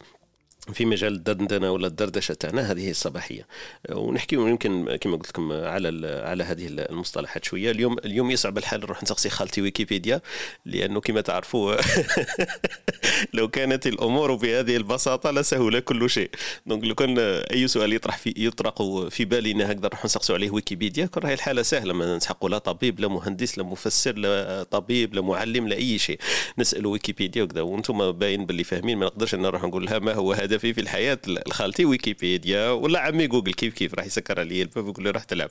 في 0.72 0.84
مجال 0.84 1.14
الدندنه 1.14 1.70
ولا 1.70 1.86
الدردشة 1.86 2.34
تاعنا 2.34 2.72
هذه 2.72 2.90
الصباحية. 2.90 3.46
ونحكي 3.90 4.36
يمكن 4.36 4.96
كما 5.00 5.16
قلت 5.16 5.28
لكم 5.28 5.52
على 5.52 6.22
على 6.24 6.44
هذه 6.44 6.66
المصطلحات 6.68 7.44
شوية. 7.44 7.70
اليوم 7.70 7.98
اليوم 7.98 8.30
يصعب 8.30 8.58
الحال 8.58 8.80
نروح 8.80 9.02
نسقسي 9.02 9.30
خالتي 9.30 9.62
ويكيبيديا 9.62 10.20
لأنه 10.64 11.00
كما 11.00 11.20
تعرفوا 11.20 11.76
لو 13.34 13.48
كانت 13.48 13.86
الأمور 13.86 14.34
بهذه 14.34 14.76
البساطة 14.76 15.30
لسهل 15.30 15.80
كل 15.80 16.10
شيء. 16.10 16.30
donc 16.66 16.84
لو 16.84 16.94
كان 16.94 17.18
أي 17.18 17.68
سؤال 17.68 17.92
يطرح 17.92 18.18
في 18.18 18.34
يطرق 18.36 19.08
في 19.08 19.24
بالنا 19.24 19.72
هكذا 19.72 19.86
نروح 19.86 20.04
نسقسوا 20.04 20.34
عليه 20.34 20.50
ويكيبيديا 20.50 21.06
كون 21.06 21.22
راهي 21.22 21.34
الحالة 21.34 21.62
سهلة. 21.62 21.92
ما 21.92 22.16
نسحقوا 22.16 22.48
لا 22.48 22.58
طبيب 22.58 23.00
لا 23.00 23.08
مهندس 23.08 23.58
لا 23.58 23.64
مفسر 23.64 24.18
لا 24.18 24.62
طبيب 24.62 25.14
لا 25.14 25.20
معلم 25.20 25.68
لا 25.68 25.76
أي 25.76 25.98
شيء. 25.98 26.18
نسالوا 26.58 26.92
ويكيبيديا 26.92 27.42
وكذا. 27.42 27.60
وأنتم 27.60 28.12
باين 28.12 28.46
باللي 28.46 28.64
فاهمين 28.64 28.98
ما 28.98 29.06
نقدرش 29.06 29.34
نروح 29.34 29.64
نقول 29.64 29.86
لها 29.86 29.98
ما 29.98 30.12
هو 30.12 30.32
هذا 30.32 30.55
فائده 30.56 30.58
فيه 30.58 30.72
في 30.72 30.80
الحياة. 30.80 31.18
لخالتي 31.26 31.84
ويكيبيديا 31.84 32.70
ولا 32.70 33.00
عمي 33.00 33.26
جوجل 33.26 33.52
كيف 33.52 33.74
كيف 33.74 33.94
راح 33.94 34.06
يسكر 34.06 34.40
علي 34.40 34.62
الباب 34.62 34.86
ويقول 34.86 35.04
لي 35.04 35.10
روح 35.10 35.24
تلعب. 35.24 35.50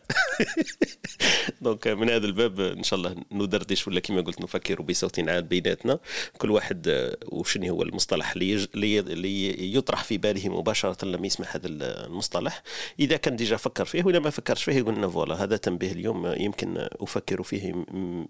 donc 1.61 1.87
من 1.87 2.09
هذا 2.09 2.25
الباب 2.25 2.59
إن 2.59 2.83
شاء 2.83 2.99
الله 2.99 3.15
ندردش 3.31 3.87
ولا 3.87 3.99
كما 3.99 4.21
قلت 4.21 4.41
نفكر 4.41 4.81
بصوت 4.81 5.19
عال 5.19 5.43
بيناتنا. 5.43 5.99
كل 6.37 6.51
واحد 6.51 6.87
آه، 6.87 7.17
وشنو 7.25 7.73
هو 7.73 7.81
المصطلح 7.81 8.33
اللي, 8.35 9.75
يطرح 9.75 10.03
في 10.03 10.17
باله 10.17 10.49
مباشرة 10.49 11.05
لما 11.05 11.27
يسمع 11.27 11.47
هذا 11.51 11.67
المصطلح. 11.67 12.63
إذا 12.99 13.17
كان 13.17 13.35
déjà 13.35 13.57
فكر 13.57 13.85
فيه 13.85 14.03
ولا 14.03 14.19
ما 14.19 14.29
فكرش 14.29 14.63
فيه 14.63 14.73
يقول 14.73 15.11
voilà 15.11 15.43
هذا 15.43 15.57
تنبيه 15.57 15.91
اليوم 15.91 16.33
يمكن 16.37 16.87
أفكر 17.01 17.43
فيه 17.43 17.85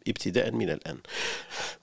ابتداء 0.08 0.52
من 0.52 0.70
الآن. 0.70 0.98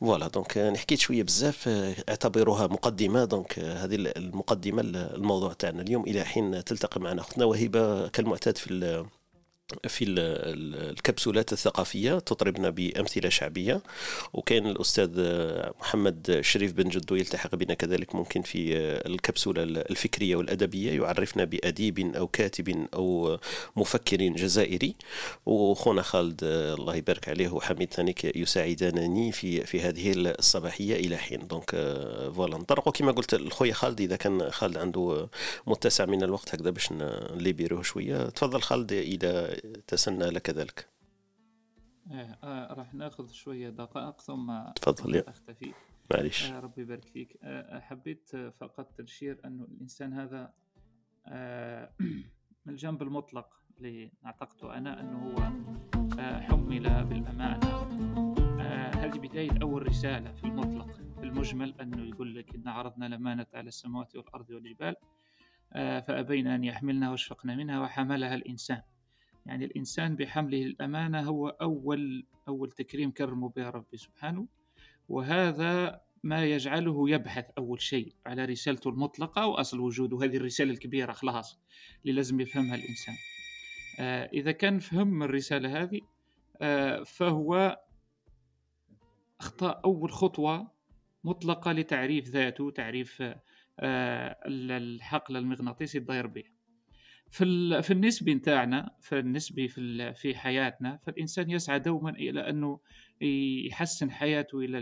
voilà 0.00 0.28
donc 0.28 0.58
أنا 0.58 0.78
حكيت 0.78 0.98
شوية 0.98 1.22
بزاف 1.22 1.68
اعتبروها 2.08 2.66
مقدمة. 2.66 3.24
donc 3.24 3.58
هذه 3.58 3.94
المقدمة 3.94 4.81
الموضوع 4.82 5.52
تاعنا 5.52 5.82
اليوم 5.82 6.02
إلى 6.02 6.24
حين 6.24 6.64
تلتقي 6.64 7.00
معنا 7.00 7.20
أختنا 7.20 7.44
وهبه 7.44 8.08
كالمعتاد 8.08 8.56
في 8.58 8.70
في 9.88 10.04
الكبسولات 10.08 11.52
الثقافية 11.52 12.18
تطربنا 12.18 12.70
بأمثلة 12.70 13.28
شعبية 13.28 13.82
وكان 14.32 14.66
الأستاذ 14.66 15.10
محمد 15.80 16.38
شريف 16.40 16.72
بن 16.72 16.88
جدو 16.88 17.14
يلتحق 17.14 17.54
بنا 17.54 17.74
كذلك 17.74 18.14
ممكن 18.14 18.42
في 18.42 18.74
الكبسولة 19.06 19.62
الفكرية 19.62 20.36
والأدبية 20.36 21.02
يعرفنا 21.02 21.44
بأديب 21.44 22.16
أو 22.16 22.26
كاتب 22.26 22.86
أو 22.94 23.38
مفكر 23.76 24.16
جزائري. 24.16 24.94
وخونا 25.46 26.02
خالد 26.02 26.40
الله 26.44 26.96
يبارك 26.96 27.28
عليه 27.28 27.48
وحميد 27.48 27.94
ثانيك 27.94 28.36
يساعدانني 28.36 29.32
في 29.32 29.66
في 29.66 29.80
هذه 29.80 30.12
الصباحية 30.16 30.94
إلى 30.96 31.16
حين. 31.16 31.46
donc 31.46 31.70
voilà 32.34 32.58
نطرقوا 32.58 32.92
كما 32.92 33.12
قلت 33.12 33.34
الخويا 33.34 33.72
خالد 33.72 34.00
إذا 34.00 34.16
كان 34.16 34.50
خالد 34.50 34.78
عنده 34.78 35.28
متسع 35.66 36.06
من 36.06 36.22
الوقت 36.22 36.54
هكذا 36.54 36.70
باش 36.70 36.92
نليبيروه 36.92 37.82
شوية. 37.82 38.28
تفضل 38.28 38.62
خالد 38.62 38.92
إذا 38.92 39.51
تسنى 39.86 40.24
لك 40.30 40.50
ذلك. 40.50 40.88
آه 42.12 42.38
آه 42.42 42.72
راح 42.74 42.94
ناخذ 42.94 43.28
شوية 43.30 43.70
دقائق 43.70 44.20
ثم 44.20 44.62
تفضل 44.74 45.16
أختفي. 45.28 45.72
معليش. 46.14 46.44
آه 46.44 46.60
ربي 46.60 46.82
يبارك 46.82 47.04
فيك. 47.04 47.38
آه, 47.42 47.76
آه، 47.76 47.80
حبيت 47.80 48.30
فقط 48.60 49.00
تشير 49.00 49.40
انه 49.44 49.64
الإنسان 49.64 50.12
هذا 50.12 50.52
آه 51.26 51.92
من 52.66 52.72
الجنب 52.74 53.02
المطلق 53.02 53.60
اللي 53.78 54.12
اعتقده 54.26 54.78
أنا 54.78 55.00
أنه 55.00 55.18
هو 55.30 55.52
آه 56.20 56.40
حمل 56.40 57.04
بالأمانة. 57.04 57.66
آه 58.60 58.90
هذه 58.94 59.18
بدايه 59.18 59.50
اول 59.62 59.88
رسالة 59.88 60.32
في 60.32 60.44
المطلق 60.44 60.92
في 60.92 61.22
المجمل 61.22 61.80
أنه 61.80 62.08
يقول 62.08 62.34
لك 62.34 62.54
إن 62.54 62.68
عرضنا 62.68 63.06
الأمانة 63.06 63.46
على 63.54 63.68
السماوات 63.68 64.16
والأرض 64.16 64.50
والجبال 64.50 64.96
آه 65.72 66.00
فابين 66.00 66.46
أن 66.46 66.64
يحملنها 66.64 67.10
واشفقنا 67.10 67.56
منها 67.56 67.80
وحملها 67.80 68.34
الإنسان. 68.34 68.82
يعني 69.46 69.64
الإنسان 69.64 70.16
بحمله 70.16 70.62
الأمانة 70.62 71.20
هو 71.20 71.48
أول 71.48 72.26
أول 72.48 72.70
تكريم 72.70 73.10
كرمه 73.10 73.48
به 73.48 73.70
ربي 73.70 73.96
سبحانه 73.96 74.46
وهذا 75.08 76.00
ما 76.22 76.44
يجعله 76.44 77.10
يبحث 77.10 77.50
أول 77.58 77.80
شيء 77.80 78.14
على 78.26 78.44
رسالته 78.44 78.90
المطلقة 78.90 79.46
وأصل 79.46 79.80
وجوده 79.80 80.24
هذه 80.24 80.36
الرسالة 80.36 80.70
الكبيرة 80.70 81.12
خلاص 81.12 81.58
اللي 82.02 82.12
لازم 82.12 82.40
يفهمها 82.40 82.74
الإنسان. 82.74 83.14
آه 84.00 84.30
إذا 84.32 84.52
كان 84.52 84.78
فهم 84.78 85.22
الرسالة 85.22 85.82
هذه 85.82 86.00
آه 86.62 87.02
فهو 87.02 87.80
أخطأ 89.40 89.80
أول 89.84 90.12
خطوة 90.12 90.70
مطلقة 91.24 91.72
لتعريف 91.72 92.28
ذاته 92.28 92.70
تعريف 92.70 93.22
آه 93.80 94.38
الحقل 94.46 95.36
المغناطيسي 95.36 95.98
الداير 95.98 96.26
به. 96.26 96.44
في 97.32 97.82
في 97.82 97.90
النسبة 97.92 98.32
نتاعنا 98.32 98.90
في 99.00 99.18
النسبة 99.18 99.66
في 99.66 100.14
في 100.14 100.34
حياتنا 100.34 100.96
فالإنسان 100.96 101.50
يسعى 101.50 101.78
دوما 101.78 102.10
إلى 102.10 102.40
أنه 102.48 102.80
يحسن 103.68 104.10
حياته 104.10 104.58
إلى 104.58 104.78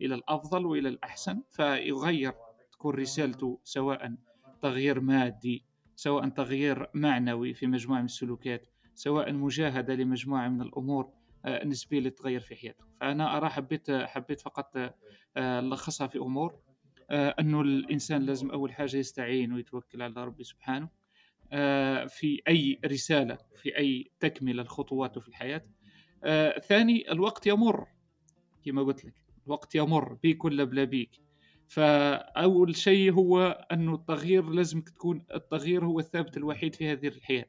إلى 0.00 0.14
الأفضل 0.14 0.66
وإلى 0.66 0.88
الأحسن 0.88 1.42
فيغير 1.50 2.32
تكون 2.72 2.94
رسالته 2.94 3.60
سواء 3.64 4.14
تغيير 4.62 5.00
مادي 5.00 5.64
سواء 5.96 6.28
تغيير 6.28 6.86
معنوي 6.94 7.54
في 7.54 7.66
مجموعة 7.66 7.98
من 7.98 8.04
السلوكات 8.04 8.66
سواء 8.94 9.32
مجاهدة 9.32 9.94
لمجموعة 9.94 10.48
من 10.48 10.62
الأمور 10.62 11.10
آه، 11.44 11.62
النسبية 11.62 11.98
اللي 11.98 12.10
تغير 12.10 12.40
في 12.40 12.56
حياته. 12.56 12.84
فأنا 13.00 13.36
أرى 13.36 13.48
حبيت 13.48 13.90
حبيت 13.90 14.40
فقط 14.40 14.94
آه، 15.36 15.60
لخصها 15.60 16.06
في 16.06 16.18
أمور 16.18 16.58
آه، 17.10 17.34
أنه 17.40 17.60
الإنسان 17.60 18.22
لازم 18.22 18.50
أول 18.50 18.72
حاجة 18.72 18.96
يستعين 18.96 19.52
ويتوكل 19.52 20.02
على 20.02 20.24
ربي 20.24 20.44
سبحانه 20.44 20.84
آه، 20.84 21.03
في 22.08 22.42
أي 22.48 22.80
رسالة 22.86 23.38
في 23.62 23.78
أي 23.78 24.10
تكملة 24.20 24.62
الخطوات 24.62 25.18
في 25.18 25.28
الحياة. 25.28 25.64
آه، 26.24 26.58
ثاني 26.58 27.12
الوقت 27.12 27.46
يمر 27.46 27.86
كما 28.64 28.82
قلت 28.82 29.04
لك. 29.04 29.14
الوقت 29.46 29.74
يمر 29.74 30.14
بيك 30.14 30.44
ولا 30.44 30.64
بلا 30.64 30.84
بيك. 30.84 31.20
فأول 31.68 32.76
شيء 32.76 33.12
هو 33.12 33.66
أنه 33.72 33.94
التغيير 33.94 34.50
لازم 34.50 34.80
تكون 34.80 35.26
التغيير 35.34 35.84
هو 35.84 35.98
الثابت 36.00 36.36
الوحيد 36.36 36.74
في 36.74 36.92
هذه 36.92 37.08
الحياة. 37.08 37.46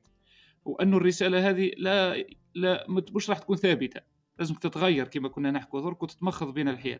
وأنه 0.66 0.98
الرسالة 0.98 1.50
هذه 1.50 1.72
لا 1.78 2.26
لا 2.56 2.86
مش 2.90 3.30
راح 3.30 3.40
تكون 3.40 3.58
ثابتة. 3.58 4.02
لازم 4.40 4.56
تتغير 4.56 5.08
كما 5.08 5.30
كنا 5.30 5.52
نحكي 5.52 5.78
درك 5.82 6.04
وتتمخض 6.04 6.54
بين 6.54 6.68
الحياة. 6.70 7.00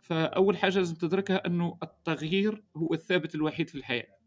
فأول 0.00 0.58
حاجة 0.58 0.78
لازم 0.78 0.94
تدركها 0.94 1.46
أنه 1.46 1.78
التغيير 1.82 2.62
هو 2.76 2.94
الثابت 2.94 3.34
الوحيد 3.34 3.68
في 3.68 3.74
الحياة. 3.74 4.19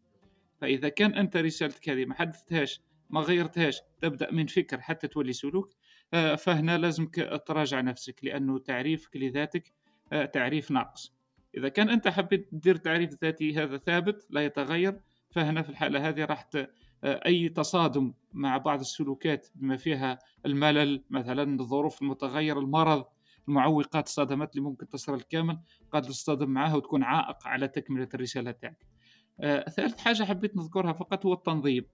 فإذا 0.63 0.89
كان 0.89 1.13
أنت 1.13 1.37
رسالتك 1.37 1.89
هذه 1.89 2.05
ما 2.05 2.13
حدثتهاش 2.13 2.81
ما 3.09 3.21
غيرتهاش 3.21 3.81
تبدأ 4.01 4.31
من 4.31 4.47
فكر 4.47 4.81
حتى 4.81 5.07
تولي 5.07 5.33
سلوك 5.33 5.73
آه، 6.13 6.35
فهنا 6.35 6.77
لازم 6.77 7.07
تراجع 7.45 7.81
نفسك 7.81 8.19
لأنه 8.23 8.59
تعريفك 8.59 9.17
لذاتك 9.17 9.73
آه، 10.13 10.25
تعريف 10.25 10.71
ناقص. 10.71 11.13
إذا 11.57 11.69
كان 11.69 11.89
أنت 11.89 12.07
حبيت 12.07 12.51
تدير 12.51 12.75
تعريف 12.75 13.09
ذاتي 13.23 13.55
هذا 13.55 13.77
ثابت 13.77 14.27
لا 14.29 14.45
يتغير 14.45 14.99
فهنا 15.31 15.61
في 15.61 15.69
الحالة 15.69 16.09
هذه 16.09 16.25
راح 16.25 16.49
آه، 16.55 16.67
أي 17.03 17.49
تصادم 17.49 18.13
مع 18.33 18.57
بعض 18.57 18.79
السلوكات 18.79 19.47
بما 19.55 19.77
فيها 19.77 20.19
الملل 20.45 21.03
مثلا 21.09 21.59
الظروف 21.59 22.01
المتغيرة 22.01 22.59
المرض 22.59 23.05
المعوقات 23.47 24.07
الصدمات 24.07 24.55
اللي 24.55 24.69
ممكن 24.69 24.89
تصل 24.89 25.13
الكامل 25.13 25.59
قد 25.91 26.01
تصطدم 26.01 26.49
معها 26.49 26.75
وتكون 26.75 27.03
عائق 27.03 27.47
على 27.47 27.67
تكملة 27.67 28.09
الرسالة 28.13 28.51
تاعك 28.51 28.92
ثالث 29.41 29.99
حاجة 29.99 30.23
حبيت 30.23 30.55
نذكرها 30.55 30.93
فقط 30.93 31.25
هو 31.25 31.33
التنظيم. 31.33 31.85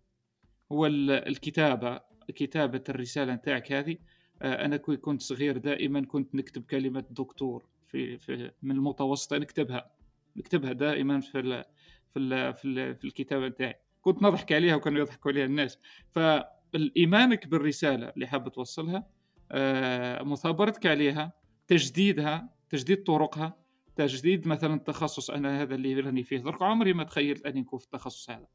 هو 0.71 0.85
الكتابة 0.85 2.01
كتابة 2.35 2.83
الرسالة 2.89 3.33
نتاعك 3.33 3.71
هذه. 3.71 3.97
آه، 4.41 4.65
أنا 4.65 4.77
كنت 4.77 5.21
صغير 5.21 5.57
دائما 5.57 6.05
كنت 6.05 6.35
نكتب 6.35 6.63
كلمة 6.65 7.03
دكتور 7.09 7.65
في, 7.87 8.17
في 8.17 8.51
من 8.61 8.75
المتوسطة 8.75 9.37
نكتبها. 9.37 9.91
نكتبها 10.35 10.73
دائما 10.73 11.19
في 11.19 11.39
ال 11.39 11.65
في 12.13 12.19
ال 12.19 12.53
في, 12.53 12.65
ال 12.65 12.95
في 12.95 13.03
الكتابة 13.03 13.47
نتاعي. 13.47 13.75
كنت 14.01 14.23
نضحك 14.23 14.51
عليها 14.51 14.75
وكانوا 14.75 14.99
يضحكوا 14.99 15.31
عليها 15.31 15.45
الناس. 15.45 15.79
فالإيمانك 16.11 17.47
بالرسالة 17.47 18.09
اللي 18.09 18.27
حاب 18.27 18.51
توصلها 18.51 19.07
آه، 19.51 20.23
مثابرتك 20.23 20.85
عليها 20.85 21.33
تجديدها 21.67 22.49
تجديد 22.69 23.03
طرقها 23.03 23.58
تجديد 23.99 24.47
مثلا 24.47 24.79
تخصص 24.79 25.29
أنا 25.29 25.61
هذا 25.61 25.75
اللي 25.75 25.99
راني 25.99 26.23
فيه 26.23 26.37
درك 26.37 26.61
عمري 26.61 26.93
ما 26.93 27.03
تخيلت 27.03 27.45
أني 27.45 27.61
نكون 27.61 27.79
في 27.79 27.85
التخصص 27.85 28.29
هذا. 28.29 28.47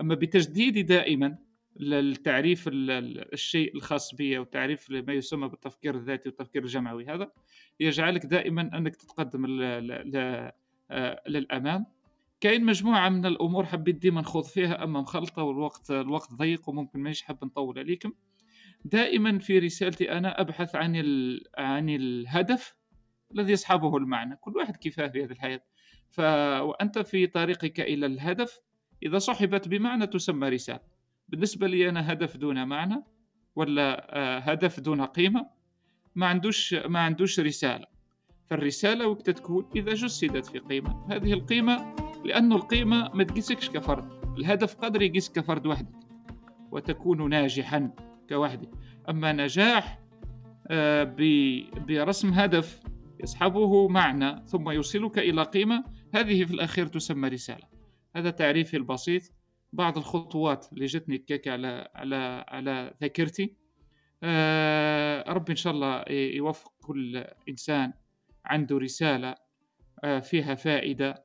أما 0.00 0.14
بتجديدي 0.14 0.82
دائما 0.82 1.38
للتعريف 1.76 2.64
الشيء 2.72 3.76
الخاص 3.76 4.14
بي 4.14 4.38
وتعريف 4.38 4.90
ما 4.90 5.12
يسمى 5.12 5.48
بالتفكير 5.48 5.94
الذاتي 5.94 6.28
والتفكير 6.28 6.62
الجمعوي 6.62 7.06
هذا 7.06 7.32
يجعلك 7.80 8.26
دائما 8.26 8.70
أنك 8.78 8.96
تتقدم 8.96 9.60
آه، 10.90 11.22
للأمام. 11.28 11.86
كاين 12.40 12.64
مجموعة 12.64 13.08
من 13.08 13.26
الأمور 13.26 13.66
حبيت 13.66 13.96
ديما 13.96 14.20
نخوض 14.20 14.44
فيها 14.44 14.84
أما 14.84 15.00
مخلطة 15.00 15.42
والوقت 15.42 15.90
الوقت 15.90 16.32
ضيق 16.34 16.68
وممكن 16.68 17.00
مانيش 17.00 17.22
حاب 17.22 17.44
نطول 17.44 17.78
عليكم. 17.78 18.12
دائما 18.84 19.38
في 19.38 19.58
رسالتي 19.58 20.12
أنا 20.12 20.40
أبحث 20.40 20.76
عن 20.76 20.96
عن 21.58 21.88
الهدف 21.88 22.81
الذي 23.34 23.52
يصحبه 23.52 23.96
المعنى. 23.96 24.36
كل 24.36 24.56
واحد 24.56 24.76
كيفاه 24.76 25.08
في 25.08 25.24
هذه 25.24 25.32
الحياة. 25.32 25.60
ف... 26.10 26.20
وأنت 26.60 26.98
في 26.98 27.26
طريقك 27.26 27.80
إلى 27.80 28.06
الهدف. 28.06 28.60
إذا 29.02 29.18
صحبت 29.18 29.68
بمعنى 29.68 30.06
تسمى 30.06 30.48
رسالة. 30.48 30.80
بالنسبة 31.28 31.66
لي 31.66 31.88
أنا 31.88 32.12
هدف 32.12 32.36
دون 32.36 32.64
معنى 32.66 33.04
ولا 33.56 34.16
آه، 34.18 34.38
هدف 34.38 34.80
دون 34.80 35.02
قيمة. 35.02 35.46
ما 36.14 36.26
عندوش 36.26 36.74
ما 36.74 37.00
عندوش 37.00 37.40
رسالة. 37.40 37.86
فالرسالة 38.50 39.06
وقت 39.06 39.30
تكون 39.30 39.70
إذا 39.76 39.94
جسدت 39.94 40.46
في 40.46 40.58
قيمة. 40.58 41.06
هذه 41.10 41.32
القيمة 41.32 41.94
لأن 42.24 42.52
القيمة 42.52 43.10
ما 43.14 43.24
تقيسكش 43.24 43.70
كفرد. 43.70 44.22
الهدف 44.38 44.74
قدر 44.74 45.02
يقيس 45.02 45.30
كفرد 45.32 45.66
وحدك. 45.66 45.94
وتكون 46.70 47.30
ناجحا 47.30 47.90
كوحدك. 48.28 48.70
أما 49.08 49.32
نجاح 49.32 50.02
آه، 50.68 51.16
برسم 51.88 52.28
هدف 52.28 52.80
يصحبه 53.22 53.88
معنى 53.88 54.46
ثم 54.46 54.70
يوصلك 54.70 55.18
إلى 55.18 55.42
قيمة. 55.42 55.84
هذه 56.14 56.44
في 56.44 56.54
الأخير 56.54 56.86
تسمى 56.86 57.28
رسالة. 57.28 57.68
هذا 58.16 58.30
تعريفي 58.30 58.76
البسيط. 58.76 59.22
بعض 59.72 59.98
الخطوات 59.98 60.72
اللي 60.72 60.86
جتني 60.86 61.18
كيك 61.18 61.48
على 61.48 61.88
على 61.94 62.44
على 62.48 62.94
ذاكرتي. 63.00 63.56
آه 64.22 65.32
ربي 65.32 65.52
إن 65.52 65.56
شاء 65.56 65.72
الله 65.72 66.04
يوفق 66.10 66.72
كل 66.82 67.24
إنسان 67.48 67.92
عنده 68.44 68.78
رسالة 68.78 69.34
آه 70.04 70.20
فيها 70.20 70.54
فائدة 70.54 71.24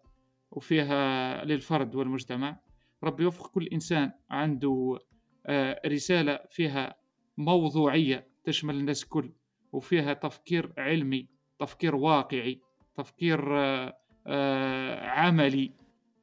وفيها 0.52 1.46
للفرد 1.46 1.96
والمجتمع. 1.96 2.60
ربي 3.04 3.24
يوفق 3.24 3.52
كل 3.52 3.68
إنسان 3.68 4.12
عنده 4.30 5.00
آه 5.46 5.82
رسالة 5.86 6.40
فيها 6.52 6.96
موضوعية 7.38 8.28
تشمل 8.44 8.76
الناس 8.76 9.06
كل 9.06 9.34
وفيها 9.72 10.14
تفكير 10.14 10.74
علمي 10.78 11.37
تفكير 11.60 11.96
واقعي 11.96 12.62
تفكير 12.98 13.58
آه، 13.58 13.98
آه، 14.28 15.08
عملي 15.10 15.72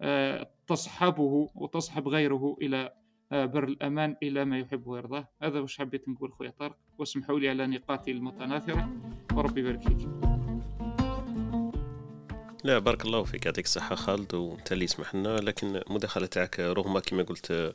آه، 0.01 0.51
تصحبه 0.67 1.51
وتصحب 1.55 2.09
غيره 2.09 2.57
إلى 2.63 2.93
بر 3.31 3.65
الأمان 3.65 4.17
إلى 4.23 4.45
ما 4.45 4.59
يحب 4.59 4.87
ويرضاه. 4.87 5.29
هذا 5.43 5.61
وش 5.61 5.79
حبيت 5.79 6.09
نقول 6.09 6.33
خويا 6.33 6.51
طارق. 6.51 6.77
واسمحوا 6.99 7.39
لي 7.39 7.49
على 7.49 7.67
نقاطي 7.67 8.11
المتناثرة. 8.11 8.89
وربي 9.35 9.61
يبارك 9.61 9.83
فيك. 9.83 10.34
لا 12.65 12.79
بارك 12.79 13.05
الله 13.05 13.25
فيك. 13.25 13.47
يعطيك 13.47 13.65
الصحة 13.65 13.95
خالد 13.95 14.35
وانت 14.35 14.73
اللي 14.73 14.87
سمح 14.87 15.15
لنا. 15.15 15.37
لكن 15.37 15.77
المداخلة 15.77 16.27
تاعك 16.27 16.61
رغم 16.61 16.99
كما 16.99 17.23
قلت 17.23 17.75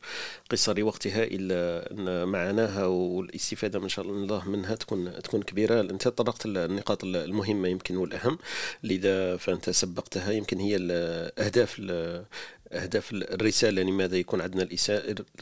قصر 0.52 0.84
وقتها 0.84 1.24
إلا 1.24 1.92
أن 1.92 2.28
معناها 2.28 2.86
والاستفادة 2.86 3.80
من 3.80 3.90
شاء 3.90 4.06
الله 4.06 4.50
منها 4.50 4.76
تكون 4.76 5.22
تكون 5.22 5.44
كبيرة. 5.44 5.82
أنت 5.82 6.08
طرقت 6.08 6.46
النقاط 6.46 7.04
المهمة 7.04 7.68
يمكن 7.68 7.98
والأهم. 7.98 8.38
لذا 8.84 9.38
فأنت 9.38 9.70
سبقتها. 9.70 10.32
يمكن 10.32 10.60
هي 10.60 10.76
الأهداف 10.76 11.76
أهداف 12.74 13.12
الرسالة 13.14 13.82
لماذا 13.82 14.18
يكون 14.18 14.42
عندنا 14.42 14.68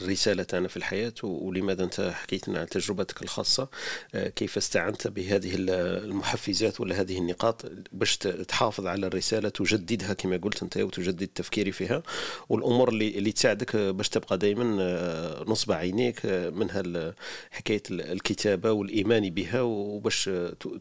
الرسالة 0.00 0.42
تاعنا 0.42 0.68
في 0.68 0.76
الحياة 0.76 1.12
ولماذا 1.22 1.84
أنت 1.84 2.00
حكيت 2.00 2.48
لنا 2.48 2.60
عن 2.60 2.68
تجربتك 2.68 3.22
الخاصة 3.22 3.68
آه، 4.14 4.28
كيف 4.28 4.56
استعنت 4.56 5.08
بهذه 5.08 5.54
المحفزات 5.54 6.80
ولا 6.80 7.00
هذه 7.00 7.18
النقاط 7.18 7.66
باش 7.92 8.16
تحافظ 8.16 8.86
على 8.86 9.06
الرسالة 9.06 9.48
تجددها 9.48 10.12
كما 10.12 10.36
قلت 10.36 10.62
أنت 10.62 10.76
وتجدد 10.76 11.28
تفكيري 11.34 11.72
فيها 11.72 12.02
والأمور 12.48 12.88
اللي 12.88 13.18
اللي 13.18 13.32
تساعدك 13.32 13.76
باش 13.76 14.08
تبقى 14.08 14.38
دائما 14.38 14.76
آه، 14.82 15.44
نصب 15.46 15.72
عينيك 15.72 16.26
آه، 16.26 16.50
منها 16.50 17.14
حكاية 17.50 17.82
الكتابة 17.90 18.72
والإيمان 18.72 19.30
بها 19.30 19.60
وباش 19.60 20.30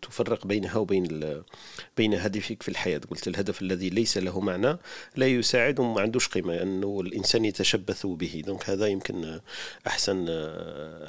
تفرق 0.01 0.48
بينها 0.48 0.77
وبين 0.77 1.44
بين 1.98 2.13
هدفك 2.13 2.63
في 2.63 2.70
الحياة. 2.70 3.01
قلت 3.10 3.27
الهدف 3.27 3.62
الذي 3.62 3.89
ليس 3.89 4.18
له 4.18 4.39
معنى 4.39 4.77
لا 5.16 5.27
يساعد 5.27 5.80
وما 5.80 6.01
عندوش 6.01 6.27
قيمه 6.38 6.62
أنه 6.62 7.01
الإنسان 7.01 7.46
يتشبث 7.46 8.06
به. 8.06 8.44
دونك 8.46 8.70
هذا 8.70 8.88
يمكن 8.88 9.39
أحسن 9.88 10.25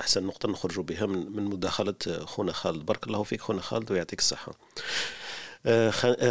أحسن 0.00 0.24
نقطة 0.24 0.48
نخرج 0.48 0.80
بها 0.80 1.06
من 1.06 1.42
مداخلة 1.42 1.94
خونا 2.24 2.52
خالد. 2.52 2.86
بارك 2.86 3.06
الله 3.06 3.22
فيك 3.22 3.40
خونا 3.40 3.60
خالد 3.60 3.92
ويعطيك 3.92 4.18
الصحة. 4.18 4.58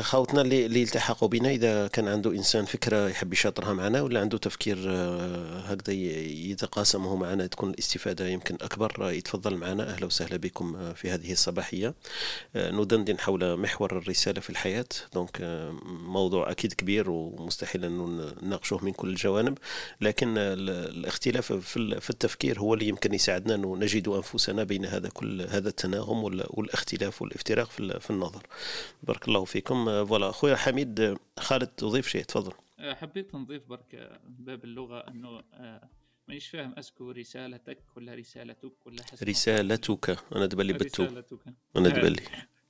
خاوتنا 0.02 0.42
اللي, 0.42 0.66
اللي 0.66 0.84
التحقوا 0.84 1.28
بنا 1.28 1.50
إذا 1.50 1.88
كان 1.88 2.08
عنده 2.08 2.32
إنسان 2.32 2.66
فكرة 2.66 3.10
يحب 3.10 3.34
يشاطرها 3.34 3.74
معنا 3.74 4.02
ولا 4.02 4.20
عنده 4.20 4.38
تفكير 4.38 4.78
آه، 4.88 5.60
هكذا 5.60 5.94
يتقاسمه 5.94 7.16
معنا 7.16 7.48
تكون 7.48 7.70
الاستفادة 7.70 8.28
يمكن 8.28 8.56
أكبر 8.62 9.12
يتفضل 9.12 9.56
معنا. 9.56 9.94
أهلا 9.94 10.06
وسهلا 10.06 10.38
بكم 10.38 10.94
في 10.94 11.12
هذه 11.12 11.32
الصباحية. 11.32 11.94
ندندن 12.56 13.20
حول 13.20 13.60
محور 13.60 13.98
الرسالة 13.98 14.42
في 14.42 14.50
الحياة. 14.50 14.86
دونك 15.14 15.38
موضوع 15.86 16.52
أكيد 16.52 16.74
كبير 16.74 17.10
ومستحيل 17.10 17.86
أن 17.86 18.32
نناقشه 18.44 18.80
من 18.82 18.92
كل 18.92 19.10
الجوانب. 19.10 19.58
لكن 20.02 20.34
الاختلاف 20.38 21.54
في 21.54 22.10
التفكير 22.10 22.60
هو 22.60 22.74
اللي 22.74 22.88
يمكن 22.88 23.14
يساعدنا 23.14 23.56
انه 23.56 23.78
نجد 23.78 24.08
أنفسنا 24.08 24.64
بين 24.64 24.86
هذا 24.86 25.10
كل 25.10 25.42
هذا 25.42 25.70
التناغم 25.70 26.24
والاختلاف 26.24 27.22
والافتراق 27.22 27.70
في 28.00 28.10
النظر. 28.10 28.44
بارك 29.18 29.28
الله 29.28 29.46
فيكم. 29.46 30.06
voilà 30.06 30.30
أخويا 30.30 30.56
حميد 30.56 31.18
خالد 31.40 31.68
تضيف 31.68 32.08
شيء؟ 32.08 32.24
تفضل. 32.24 32.54
أه، 32.80 32.94
حبيت 32.94 33.36
نضيف 33.36 33.66
برك 33.66 34.20
باب 34.24 34.64
اللغة 34.64 35.00
أنه 35.00 35.44
أه، 35.54 35.90
مانيش 36.28 36.50
فاهم 36.50 36.74
est-ce 36.78 37.01
que 37.01 37.12
رسالتك 37.12 37.84
ولا 37.96 38.16
رسالتك 38.16 38.88
ولا 38.88 39.04
حسب 39.04 39.28
رسالتك. 39.30 40.20
أنا 40.36 40.46
دبلي 40.46 40.74
بالتو 40.74 41.04
رسالتك 41.04 41.40
أنا 41.78 41.90
دبلي. 41.90 42.22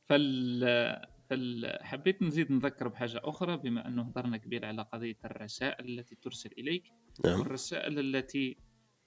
voilà 0.05 1.07
voilà 1.29 1.77
حبيت 1.81 2.21
نزيد 2.21 2.51
نذكر 2.51 2.87
بحاجة 2.87 3.21
أخرى 3.23 3.57
بما 3.57 3.87
أنه 3.87 4.01
هضرنا 4.01 4.37
كبير 4.37 4.65
على 4.65 4.81
قضية 4.81 5.17
الرسائل 5.25 5.99
التي 5.99 6.15
ترسل 6.15 6.51
إليك. 6.57 6.83
نعم. 7.25 7.39
والرسائل 7.39 7.99
التي 7.99 8.57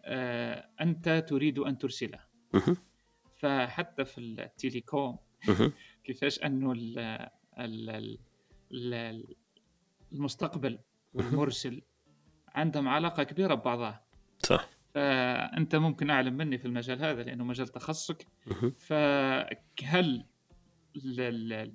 آه 0.02 0.68
أنت 0.80 1.24
تريد 1.28 1.58
أن 1.58 1.78
ترسلها. 1.78 2.28
فحتى 3.36 4.04
في 4.04 4.18
التليكوم. 4.18 5.18
كيفاش 6.10 6.38
أنه 6.38 6.74
المستقبل 10.12 10.78
والمرسل 11.14 11.82
عندهم 12.48 12.88
علاقة 12.88 13.22
كبيرة 13.22 13.54
ببعضها. 13.54 14.04
صح. 14.38 14.68
فأنت 14.94 15.76
ممكن 15.76 16.10
أعلم 16.10 16.36
مني 16.36 16.58
في 16.58 16.64
المجال 16.64 17.04
هذا 17.04 17.22
لأنه 17.22 17.44
مجال 17.44 17.68
تخصصك. 17.68 18.26
فهل 18.78 20.26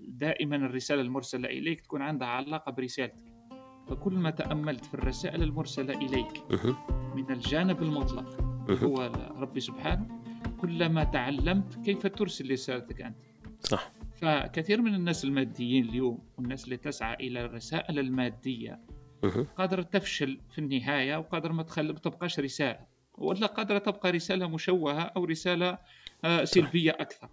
دائما 0.08 0.56
الرسالة 0.56 1.02
المرسلة 1.02 1.50
إليك 1.50 1.82
تكون 1.82 2.02
عندها 2.02 2.28
علاقة 2.28 2.71
برسالتك؟ 2.71 3.34
فكل 3.88 4.13
ما 4.13 4.30
تأملت 4.30 4.86
في 4.86 4.93
الرسائل 4.93 5.43
المرسلة 5.43 5.93
إليك 5.93 6.43
من 7.15 7.32
الجانب 7.32 7.84
المطلق 7.84 8.41
هو 8.84 9.12
ربي 9.38 9.60
سبحانه 9.60 10.21
كلما 10.62 11.04
تعلمت 11.04 11.86
كيف 11.86 12.08
ترسل 12.08 12.52
رسالتك 12.52 13.02
أنت. 13.02 13.17
صح. 13.60 13.91
فكثير 14.15 14.82
من 14.82 14.95
الناس 14.95 15.23
الماديين 15.23 15.89
اليوم 15.89 16.19
والناس 16.38 16.65
اللي 16.65 16.78
تسعى 16.78 17.13
إلى 17.13 17.45
الرسائل 17.45 17.99
المادية 17.99 18.80
قادرة 19.58 19.82
تفشل 19.82 20.39
في 20.51 20.60
النهاية 20.60 21.17
وقادرة 21.17 21.54
ما 21.54 21.63
تبقاش 21.63 22.39
رسالة. 22.39 22.80
ولا 23.13 23.47
قادرة 23.47 23.78
تبقى 23.78 24.12
رسالة 24.12 24.47
مشوهة 24.47 25.01
أو 25.01 25.25
رسالة 25.25 25.78
آه، 26.25 26.43
سلبية 26.43 26.91
أكثر. 26.91 27.30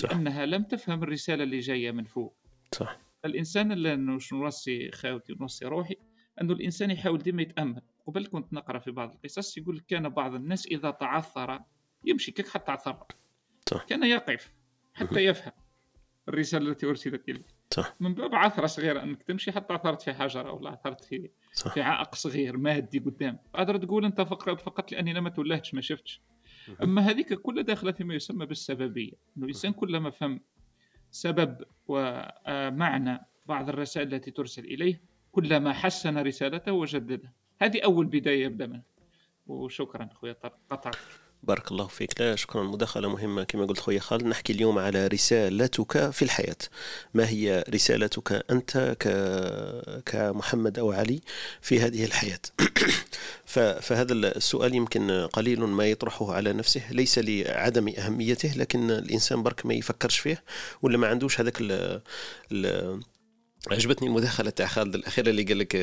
صح. 0.00 0.10
لأنها 0.10 0.46
لم 0.46 0.62
تفهم 0.62 1.02
الرسالة 1.02 1.44
اللي 1.44 1.58
جاية 1.58 1.90
من 1.90 2.04
فوق. 2.04 2.36
صح. 2.72 2.98
الإنسان 3.24 3.72
اللي 3.72 3.96
نوصي 3.96 4.90
خاوتي 4.90 5.32
ونوصي 5.32 5.64
روحي 5.64 5.96
أنه 6.40 6.52
الإنسان 6.52 6.90
يحاول 6.90 7.18
ديما 7.18 7.42
يتأمل. 7.42 7.82
قبل 8.06 8.26
كنت 8.26 8.52
نقرأ 8.52 8.78
في 8.78 8.90
بعض 8.90 9.12
القصص 9.14 9.58
يقول 9.58 9.80
كان 9.88 10.08
بعض 10.08 10.34
الناس 10.34 10.66
إذا 10.66 10.90
تعثر 10.90 11.60
يمشي 12.04 12.32
كيك 12.32 12.48
حتى 12.48 12.72
عثر. 12.72 13.04
صح. 13.70 13.84
كان 13.84 14.04
يقف 14.04 14.52
حتى 14.94 15.20
يفهم. 15.20 15.52
الرسالة 16.28 16.70
التي 16.70 16.86
أرسلت 16.86 17.28
اليك 17.28 17.46
صح. 17.70 17.96
من 18.00 18.14
باب 18.14 18.34
عثرة 18.34 18.66
صغيرة 18.66 19.02
أنك 19.02 19.22
تمشي 19.22 19.52
حتى 19.52 19.74
عثرت 19.74 20.02
في 20.02 20.12
حجره 20.12 20.52
ولا 20.52 20.70
عثرت 20.70 21.04
في 21.04 21.30
صح. 21.52 21.74
في 21.74 21.82
عائق 21.82 22.14
صغير 22.14 22.56
مادي 22.56 22.98
قدام. 22.98 23.38
قادر 23.54 23.76
تقول 23.76 24.04
أنت 24.04 24.20
فقط 24.20 24.60
فقط 24.60 24.92
لأني 24.92 25.10
أنا 25.10 25.20
ما 25.20 25.30
تولهتش 25.30 25.74
ما 25.74 25.80
شفتش. 25.80 26.22
أما 26.82 27.02
هذيك 27.02 27.34
كلها 27.34 27.62
داخلة 27.62 27.92
فيما 27.92 28.14
يسمى 28.14 28.46
بالسببية. 28.46 29.12
إنه 29.36 29.44
الإنسان 29.44 29.72
كلما 29.72 30.10
فهم 30.10 30.40
سبب 31.10 31.64
ومعنى 31.86 33.20
بعض 33.46 33.68
الرسائل 33.68 34.14
التي 34.14 34.30
ترسل 34.30 34.64
إليه 34.64 35.00
كلما 35.32 35.72
حسن 35.72 36.18
رسالته 36.18 36.72
وجددها 36.72 37.32
هذه 37.60 37.80
أول 37.84 38.06
بداية 38.06 38.44
يبدأ 38.44 38.66
منها. 38.66 38.84
وشكرا 39.46 40.08
أخويا 40.12 40.32
قطعت 40.70 40.96
بارك 41.46 41.72
الله 41.72 41.86
فيك. 41.86 42.20
لا 42.20 42.36
شكرا. 42.36 42.62
مداخلة 42.62 43.08
مهمة. 43.08 43.44
كما 43.44 43.64
قلت 43.64 43.80
خويا 43.80 44.00
خالد 44.00 44.24
نحكي 44.24 44.52
اليوم 44.52 44.78
على 44.78 45.06
رسالتك 45.06 46.10
في 46.10 46.22
الحياة. 46.22 46.56
ما 47.14 47.28
هي 47.28 47.64
رسالتك 47.70 48.44
أنت 48.50 48.96
ك... 49.00 49.08
كمحمد 50.06 50.78
أو 50.78 50.92
علي 50.92 51.20
في 51.60 51.80
هذه 51.80 52.04
الحياة؟ 52.04 52.40
فهذا 53.80 54.12
السؤال 54.12 54.74
يمكن 54.74 55.28
قليل 55.32 55.60
ما 55.60 55.86
يطرحه 55.86 56.32
على 56.34 56.52
نفسه 56.52 56.92
ليس 56.92 57.18
لعدم 57.18 57.88
أهميته 57.88 58.52
لكن 58.56 58.90
الإنسان 58.90 59.42
برك 59.42 59.66
ما 59.66 59.74
يفكرش 59.74 60.18
فيه 60.18 60.42
ولا 60.82 60.98
ما 60.98 61.06
عندوش 61.06 61.40
هذاك 61.40 61.60
ال... 61.60 62.00
ال... 62.52 63.00
عجبتني 63.70 64.08
المداخلة 64.08 64.50
تاع 64.50 64.66
خالد 64.66 64.94
الأخيرة 64.94 65.30
اللي 65.30 65.42
قال 65.42 65.58
لك 65.58 65.76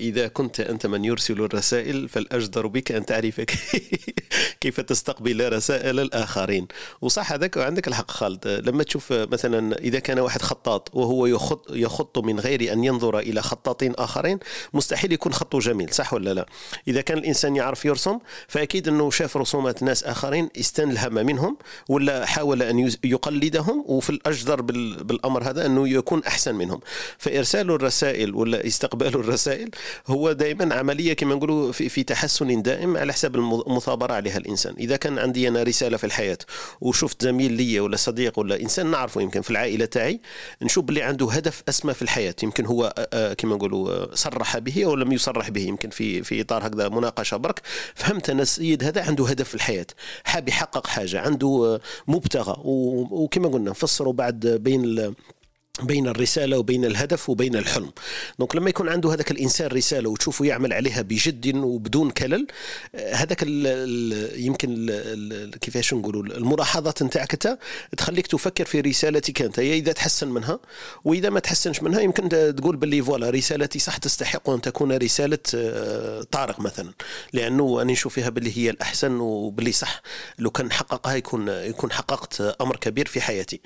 إذا 0.00 0.28
كنت 0.28 0.60
أنت 0.60 0.86
من 0.86 1.04
يرسل 1.04 1.40
الرسائل 1.40 2.08
فالأجدر 2.08 2.66
بك 2.66 2.92
أن 2.92 3.06
تعرف 3.06 3.40
كيف 4.60 4.80
تستقبل 4.80 5.52
رسائل 5.52 6.00
الآخرين. 6.00 6.68
وصح 7.00 7.32
هذاك 7.32 7.58
عندك 7.58 7.88
الحق 7.88 8.10
خالد. 8.10 8.62
لما 8.66 8.82
تشوف 8.82 9.12
مثلا 9.12 9.78
إذا 9.78 9.98
كان 9.98 10.18
واحد 10.18 10.42
خطاط 10.42 10.94
وهو 10.94 11.26
يخط, 11.26 11.66
يخط 11.70 12.18
من 12.18 12.40
غير 12.40 12.72
أن 12.72 12.84
ينظر 12.84 13.18
إلى 13.18 13.42
خطاطين 13.42 13.94
آخرين 13.94 14.38
مستحيل 14.74 15.12
يكون 15.12 15.32
خطه 15.32 15.58
جميل 15.58 15.94
صح 15.94 16.14
ولا 16.14 16.34
لا؟ 16.34 16.46
إذا 16.88 17.00
كان 17.00 17.18
الإنسان 17.18 17.56
يعرف 17.56 17.84
يرسم 17.84 18.18
فأكيد 18.48 18.88
أنه 18.88 19.10
شاف 19.10 19.36
رسومات 19.36 19.82
ناس 19.82 20.04
آخرين 20.04 20.48
استنلهم 20.60 21.14
منهم 21.14 21.56
ولا 21.88 22.26
حاول 22.26 22.62
أن 22.62 22.92
يقلدهم 23.04 23.84
وفي 23.86 24.10
الأجدر 24.10 24.60
بالأمر 24.60 25.50
هذا 25.50 25.66
أنه 25.66 25.88
يكون 25.88 26.24
أحسن 26.24 26.54
منهم. 26.54 26.80
فإرسال 27.18 27.70
الرسائل 27.70 28.34
ولا 28.34 28.66
استقبال 28.66 29.14
الرسائل 29.14 29.70
هو 30.06 30.32
دائما 30.32 30.74
عملية 30.74 31.12
كما 31.12 31.34
نقولوا 31.34 31.72
في, 31.72 31.88
في 31.88 32.02
تحسن 32.02 32.62
دائم 32.62 32.96
على 32.96 33.12
حساب 33.12 33.36
المثابرة 33.36 34.12
عليها 34.12 34.38
الإنسان. 34.38 34.74
إذا 34.78 34.96
كان 34.96 35.18
عندي 35.18 35.48
أنا 35.48 35.62
رسالة 35.62 35.96
في 35.96 36.04
الحياة 36.04 36.38
وشفت 36.80 37.22
زميل 37.22 37.52
لي 37.52 37.80
ولا 37.80 37.96
صديق 37.96 38.38
ولا 38.38 38.60
إنسان 38.60 38.90
نعرفه 38.90 39.20
يمكن 39.20 39.40
في 39.40 39.50
العائلة 39.50 39.84
تاعي 39.84 40.20
نشوف 40.62 40.84
باللي 40.84 41.02
عنده 41.02 41.30
هدف 41.30 41.62
أسمى 41.68 41.94
في 41.94 42.02
الحياة. 42.02 42.34
يمكن 42.42 42.66
هو 42.66 42.94
كما 43.38 43.56
نقولوا 43.56 44.14
صرح 44.14 44.58
به 44.58 44.84
أو 44.84 44.94
لم 44.94 45.12
يصرح 45.12 45.50
به. 45.50 45.60
يمكن 45.60 45.90
في 45.90 46.22
في 46.22 46.40
إطار 46.40 46.66
هكذا 46.66 46.88
مناقشة 46.88 47.36
برك. 47.36 47.60
فهمت 47.94 48.30
أنا 48.30 48.42
السيد 48.42 48.84
هذا 48.84 49.04
عنده 49.04 49.26
هدف 49.26 49.48
في 49.48 49.54
الحياة. 49.54 49.86
حاب 50.24 50.48
يحقق 50.48 50.86
حاجة 50.86 51.20
عنده 51.20 51.80
مبتغى 52.08 52.56
وكما 52.64 53.48
قلنا 53.48 53.70
نفسروا 53.70 54.12
بعد 54.12 54.46
بين 54.46 55.14
بين 55.82 56.08
الرسالة 56.08 56.58
وبين 56.58 56.84
الهدف 56.84 57.28
وبين 57.30 57.56
الحلم. 57.56 57.90
donc 58.38 58.56
لما 58.56 58.70
يكون 58.70 58.88
عنده 58.88 59.14
هذاك 59.14 59.30
الإنسان 59.30 59.68
رسالة 59.68 60.10
وتشوفه 60.10 60.44
يعمل 60.44 60.72
عليها 60.72 61.02
بجد 61.02 61.56
وبدون 61.56 62.10
كلل 62.10 62.46
هذاك 62.94 63.42
يمكن 64.36 64.86
كيفاش 65.60 65.94
نقولوا 65.94 66.22
الملاحظات 66.22 67.02
نتاعك 67.02 67.58
تخليك 67.96 68.26
تفكر 68.26 68.64
في 68.64 68.80
رسالتك 68.80 69.42
أنت. 69.42 69.58
هي 69.60 69.74
إذا 69.74 69.92
تحسن 69.92 70.28
منها 70.28 70.58
وإذا 71.04 71.30
ما 71.30 71.40
تحسنش 71.40 71.82
منها 71.82 72.00
يمكن 72.00 72.28
تقول 72.28 72.76
باللي 72.76 73.02
voilà 73.02 73.30
رسالتي 73.30 73.78
صح 73.78 73.96
تستحق 73.96 74.50
أن 74.50 74.60
تكون 74.60 74.92
رسالة 74.92 75.38
آه، 75.54 76.22
طارق 76.22 76.60
مثلا. 76.60 76.92
لأنه 77.32 77.82
أنا 77.82 77.92
نشوف 77.92 78.14
فيها 78.14 78.28
باللي 78.28 78.58
هي 78.58 78.70
الأحسن 78.70 79.20
وباللي 79.20 79.72
صح. 79.72 80.02
لو 80.38 80.50
كان 80.50 80.72
حققها 80.72 81.14
يكون 81.14 81.48
يكون 81.48 81.92
حققت 81.92 82.40
أمر 82.40 82.76
كبير 82.76 83.06
في 83.06 83.20
حياتي. 83.20 83.60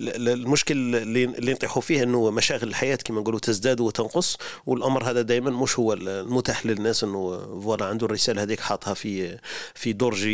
المشكل 0.00 0.96
اللي 0.96 1.51
اللي 1.52 1.58
نطيحوا 1.58 1.82
فيه 1.82 2.02
إنه 2.02 2.30
مشاغل 2.30 2.68
الحياة 2.68 2.96
كما 2.96 3.20
نقولوا 3.20 3.40
تزداد 3.40 3.80
وتنقص 3.80 4.36
والأمر 4.66 5.04
هذا 5.10 5.22
دائما 5.22 5.50
مش 5.50 5.78
هو 5.78 5.92
المتاح 5.92 6.66
للناس 6.66 7.04
إنه 7.04 7.38
voilà 7.60 7.84
عنده 7.84 8.06
الرساله 8.06 8.42
هذيك 8.42 8.60
حاطها 8.60 8.94
في 8.94 9.38
في 9.74 9.92
درج 9.92 10.28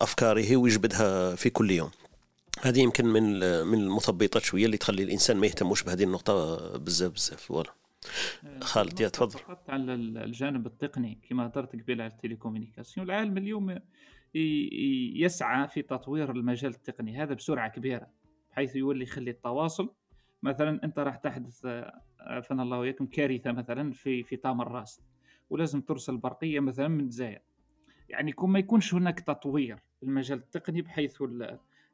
أفكاره 0.00 0.56
ويجبدها 0.56 1.34
في 1.34 1.50
كل 1.50 1.70
يوم. 1.70 1.90
هذه 2.62 2.80
يمكن 2.80 3.06
من 3.06 3.40
من 3.66 3.78
المثبطات 3.78 4.42
شوية 4.42 4.66
اللي 4.66 4.76
تخلي 4.76 5.02
الإنسان 5.02 5.36
ما 5.36 5.46
يهتموش 5.46 5.82
بهذه 5.82 6.04
النقطة 6.04 6.56
بزاف 6.78 7.12
بزاف. 7.12 7.40
voilà. 7.40 7.70
خالد 8.60 9.00
يا 9.00 9.08
تفضل. 9.08 9.38
فقط 9.38 9.70
على 9.70 9.94
الجانب 9.94 10.66
التقني. 10.66 11.18
كما 11.28 11.46
هضرت 11.46 11.72
قبل 11.72 12.00
على 12.00 12.10
التليكومينيكاسيون 12.12 13.06
العالم 13.06 13.38
اليوم 13.38 13.78
يسعى 15.14 15.68
في 15.68 15.82
تطوير 15.82 16.30
المجال 16.30 16.70
التقني 16.70 17.22
هذا 17.22 17.34
بسرعة 17.34 17.68
كبيرة 17.68 18.06
بحيث 18.50 18.76
يولي 18.76 19.02
يخلي 19.02 19.30
التواصل 19.30 19.88
مثلا 20.44 20.84
أنت 20.84 20.98
راح 20.98 21.16
تحدث 21.16 21.66
عافانا 22.20 22.62
الله 22.62 22.78
وياكم 22.78 23.06
كارثة 23.06 23.52
مثلا 23.52 23.92
في 23.92 24.22
في 24.22 24.36
تامر 24.36 24.72
راست 24.72 25.02
ولازم 25.50 25.80
ترسل 25.80 26.16
برقيه 26.16 26.60
مثلا 26.60 26.88
من 26.88 27.00
الجزائر. 27.00 27.42
يعني 28.08 28.30
يكون 28.30 28.50
ما 28.50 28.58
يكونش 28.58 28.94
هناك 28.94 29.20
تطوير 29.20 29.76
في 29.96 30.02
المجال 30.02 30.38
التقني 30.38 30.82
بحيث 30.82 31.22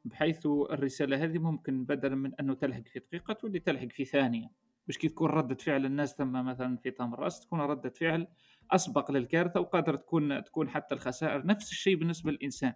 بحيث 0.05 0.45
الرسالة 0.45 1.23
هذه 1.23 1.37
ممكن 1.37 1.83
بدلا 1.83 2.15
من 2.15 2.35
أنه 2.39 2.53
تلحق 2.53 2.87
في 2.87 2.99
دقيقة 2.99 3.33
تولي 3.33 3.59
تلحق 3.59 3.87
في 3.87 4.05
ثانية. 4.05 4.47
باش 4.87 4.97
كي 4.97 5.09
تكون 5.09 5.29
ردة 5.29 5.55
فعل 5.55 5.85
الناس 5.85 6.15
ثم 6.15 6.31
مثلا 6.31 6.77
في 6.77 6.91
تمنراست 6.91 7.43
تكون 7.43 7.61
ردة 7.61 7.89
فعل 7.89 8.27
أسبق 8.71 9.11
للكارثة 9.11 9.59
وقادر 9.59 9.95
تكون 9.95 10.43
تكون 10.43 10.69
حتى 10.69 10.95
الخسائر. 10.95 11.45
نفس 11.45 11.71
الشيء 11.71 11.95
بالنسبة 11.95 12.31
للإنسان. 12.31 12.73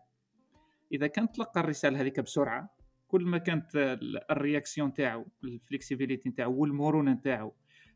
إذا 0.92 1.08
كان 1.08 1.32
تلقى 1.32 1.60
الرسالة 1.60 2.02
هذيك 2.02 2.20
بسرعة 2.20 2.75
كل 3.08 3.26
ما 3.26 3.38
كانت 3.38 3.98
ال 4.32 4.38
réaction 4.38 4.93
تاعو 4.94 5.26
ال 5.43 5.51
flexibilité 5.51 6.32
تاعو 6.32 6.54
والمرونه 6.54 7.20
تاعو 7.24 7.54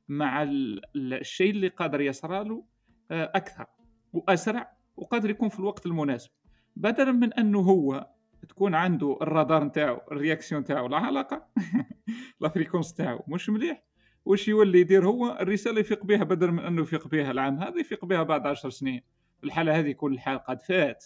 مع 0.08 0.48
الشيء 0.96 1.52
اللي 1.52 1.68
قادر 1.68 2.02
يصرى 2.02 2.44
له 2.44 2.64
آه، 3.12 3.32
أكثر 3.36 3.66
واسرع 4.14 4.78
وقادر 4.98 5.30
يكون 5.30 5.50
في 5.50 5.60
الوقت 5.60 5.86
المناسب. 5.86 6.32
بدلا 6.76 7.12
من 7.12 7.34
أنه 7.34 7.60
هو 7.60 8.08
تكون 8.50 8.76
عنده 8.76 9.18
الرادار 9.22 9.64
نتاعو 9.64 10.02
ال 10.12 10.17
réaction 10.17 10.64
تاعو 10.64 10.88
لا 10.88 10.98
علاقه 10.98 11.48
la 12.42 12.50
fréquence 12.50 12.94
تاعو 12.94 13.24
مش 13.28 13.50
مليح 13.50 13.84
واش 14.26 14.48
يولي 14.48 14.80
يدير 14.80 15.08
هو؟ 15.08 15.38
الرسالة 15.42 15.80
يفيق 15.80 16.06
بها 16.06 16.24
بدل 16.24 16.52
من 16.52 16.60
أنه 16.60 16.82
يفيق 16.82 17.08
بها 17.08 17.32
العام 17.32 17.60
هذا 17.60 17.80
يفيق 17.80 18.06
بها 18.06 18.24
بعد 18.24 18.48
عشر 18.48 18.70
سنين. 18.70 19.02
الحالة 19.44 19.80
هذه 19.80 19.92
كل 19.92 20.14
الحال 20.14 20.40
قد 20.40 20.62
فات. 20.62 21.06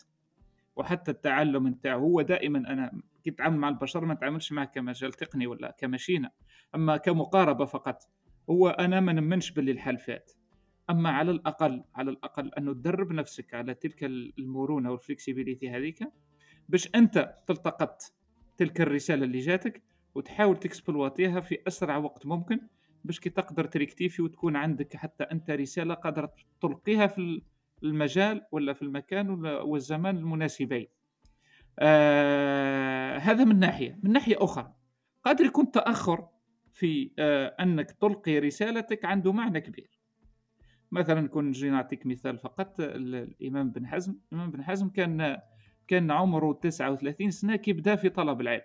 وحتى 0.76 1.12
التعلم 1.12 1.68
نتاعو 1.68 2.00
هو 2.00 2.22
دائما 2.22 2.60
أنا 2.60 3.02
كي 3.24 3.32
تتعامل 3.32 3.58
مع 3.58 3.70
البشر 3.70 4.06
ما 4.06 4.14
تعاملش 4.14 4.52
معه 4.52 4.66
كمجال 4.66 5.14
تقني 5.14 5.48
ولا 5.48 5.76
كماشينه 5.80 6.30
أما 6.76 6.98
كمقاربة 6.98 7.66
فقط 7.66 8.04
هو 8.50 8.70
أنا 8.70 9.00
ما 9.00 9.14
نآمنش 9.14 9.52
باللي 9.52 9.72
الحال 9.72 9.98
فات. 9.98 10.32
أما 10.90 11.10
على 11.10 11.32
الأقل 11.32 11.84
على 11.96 12.12
الأقل 12.12 12.52
انه 12.58 12.74
تدرب 12.74 13.12
نفسك 13.12 13.54
على 13.54 13.74
تلك 13.74 14.04
المرونة 14.04 14.92
وال 14.92 15.04
flexibilité 15.04 15.70
هذيك 15.70 16.00
باش 16.70 16.90
أنت 16.96 17.36
تلتقط 17.48 18.02
تلك 18.58 18.82
الرسالة 18.82 19.26
اللي 19.26 19.40
جاتك 19.40 19.84
وتحاول 20.16 20.58
تكسبلواتيها 20.58 21.40
في 21.40 21.58
أسرع 21.68 21.98
وقت 21.98 22.26
ممكن 22.26 22.60
باش 23.04 23.20
كي 23.20 23.30
تقدر 23.30 23.66
تريكتيفي 23.66 24.22
وتكون 24.22 24.56
عندك 24.56 24.96
حتى 24.96 25.24
أنت 25.24 25.52
رسالة 25.52 25.94
قادرة 25.94 26.34
تلقيها 26.62 27.08
في 27.08 27.42
المجال 27.84 28.46
ولا 28.52 28.74
في 28.74 28.82
المكان 28.82 29.30
والزمان 29.46 30.18
المناسبين. 30.18 30.88
آه 31.80 33.18
هذا 33.18 33.44
من 33.44 33.60
ناحية. 33.60 34.00
من 34.04 34.12
ناحية 34.12 34.36
أخرى 34.40 34.74
قادر 35.24 35.46
يكون 35.46 35.72
تأخر 35.72 36.28
في 36.72 37.12
آه 37.20 37.56
أنك 37.60 37.92
تلقي 37.92 38.40
رسالتك 38.40 39.06
عنده 39.06 39.32
معنى 39.32 39.62
كبير. 39.62 40.00
مثلا 40.92 41.28
كون 41.28 41.48
نجي 41.48 41.70
نعطيك 41.70 42.06
مثال 42.06 42.38
فقط. 42.38 42.76
الإمام 42.80 43.72
بن 43.72 43.88
حزم. 43.88 44.20
الإمام 44.32 44.52
بن 44.52 44.64
حزم 44.64 44.90
كان 44.90 45.38
كان 45.88 46.12
عمره 46.12 46.54
39 46.54 47.32
سنة 47.32 47.56
كي 47.56 47.74
بدا 47.74 47.96
في 47.96 48.10
طلب 48.10 48.42
العلم. 48.42 48.62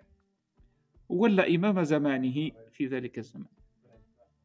ولا 1.08 1.54
إمام 1.54 1.82
زمانه 1.82 2.50
في 2.72 2.86
ذلك 2.86 3.18
الزمان. 3.18 3.48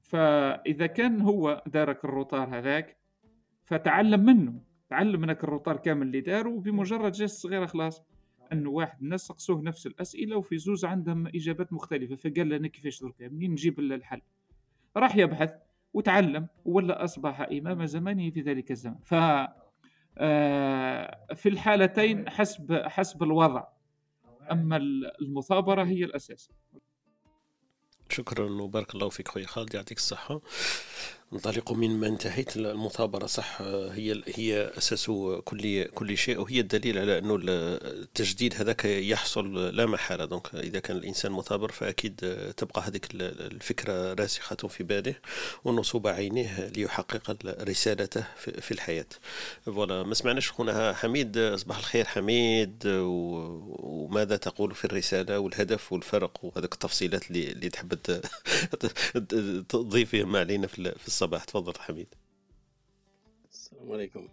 فإذا 0.01 0.87
كان 0.87 1.21
هو 1.21 1.63
دارك 1.67 2.05
الروطار 2.05 2.57
هذاك 2.57 3.02
فتعلم 3.65 4.25
منه. 4.25 4.61
تعلم 4.89 5.21
منك 5.21 5.43
الروطار 5.43 5.77
كامل 5.77 6.07
اللي 6.07 6.21
داره 6.21 6.49
وبمجرد 6.49 7.11
جست 7.11 7.41
صغيرة 7.41 7.65
خلاص. 7.65 8.01
انه 8.51 8.69
واحد 8.69 9.01
الناس 9.01 9.21
سقسوه 9.21 9.61
نفس 9.61 9.87
الأسئلة 9.87 10.37
وفي 10.37 10.57
زوز 10.57 10.85
عندهم 10.85 11.27
إجابات 11.27 11.73
مختلفة. 11.73 12.15
فقال 12.15 12.49
لنا 12.49 12.67
كيفاش 12.67 13.01
درك 13.01 13.21
منين 13.21 13.51
نجيب 13.51 13.79
الحل؟ 13.79 14.21
راح 14.97 15.15
يبحث 15.15 15.53
وتعلم 15.93 16.47
ولا 16.65 17.03
أصبح 17.03 17.41
إمام 17.41 17.85
زمانه 17.85 18.29
في 18.29 18.41
ذلك 18.41 18.71
الزمن 18.71 18.99
ف 19.03 19.15
آه، 20.17 21.25
في 21.35 21.49
الحالتين 21.49 22.29
حسب 22.29 22.73
حسب 22.73 23.23
الوضع. 23.23 23.63
أما 24.51 24.77
المثابرة 25.21 25.83
هي 25.83 26.03
الأساس. 26.03 26.51
شكرا 28.09 28.61
وبارك 28.61 28.95
الله 28.95 29.09
فيك 29.09 29.27
خويا 29.27 29.45
خالد 29.45 29.73
يعطيك 29.73 29.97
الصحة. 29.97 30.41
ننطلق 31.33 31.71
من 31.71 31.99
ما 31.99 32.07
انتهيت. 32.07 32.57
المثابرة 32.57 33.25
صح 33.25 33.61
هي 33.61 34.21
هي 34.35 34.71
أساس 34.77 35.05
كل 35.45 35.83
كل 35.83 36.17
شيء 36.17 36.39
وهي 36.39 36.59
الدليل 36.59 36.97
على 36.97 37.17
أنه 37.17 37.39
التجديد 37.41 38.53
هذاك 38.55 38.85
يحصل 38.85 39.75
لا 39.75 39.85
محالة. 39.85 40.25
دونك 40.25 40.55
إذا 40.55 40.79
كان 40.79 40.97
الإنسان 40.97 41.31
مثابر 41.31 41.71
فأكيد 41.71 42.15
تبقى 42.57 42.81
هذيك 42.81 43.07
الفكرة 43.13 44.13
راسخة 44.13 44.55
في 44.55 44.83
باله 44.83 45.15
ونصوب 45.65 46.07
عينيه 46.07 46.67
ليحقق 46.75 47.35
رسالته 47.61 48.23
في 48.37 48.71
الحياة. 48.71 49.05
فوالا 49.65 50.03
ما 50.03 50.13
سمعناش 50.13 50.51
خونا 50.51 50.93
حميد. 50.93 51.53
صباح 51.55 51.77
الخير 51.77 52.05
حميد 52.05 52.83
وماذا 52.85 54.37
تقول 54.37 54.75
في 54.75 54.85
الرسالة 54.85 55.39
والهدف 55.39 55.93
والفرق 55.93 56.45
وهذوك 56.45 56.73
التفصيلات 56.73 57.31
اللي 57.31 57.69
تحب 57.69 57.93
تضيفهم 59.69 60.35
علينا 60.35 60.67
في 60.67 61.07
الصباح 61.07 61.22
الصباح 61.23 61.43
تفضل 61.43 61.73
حميد. 61.79 62.15
السلام 63.51 63.91
عليكم. 63.91 64.27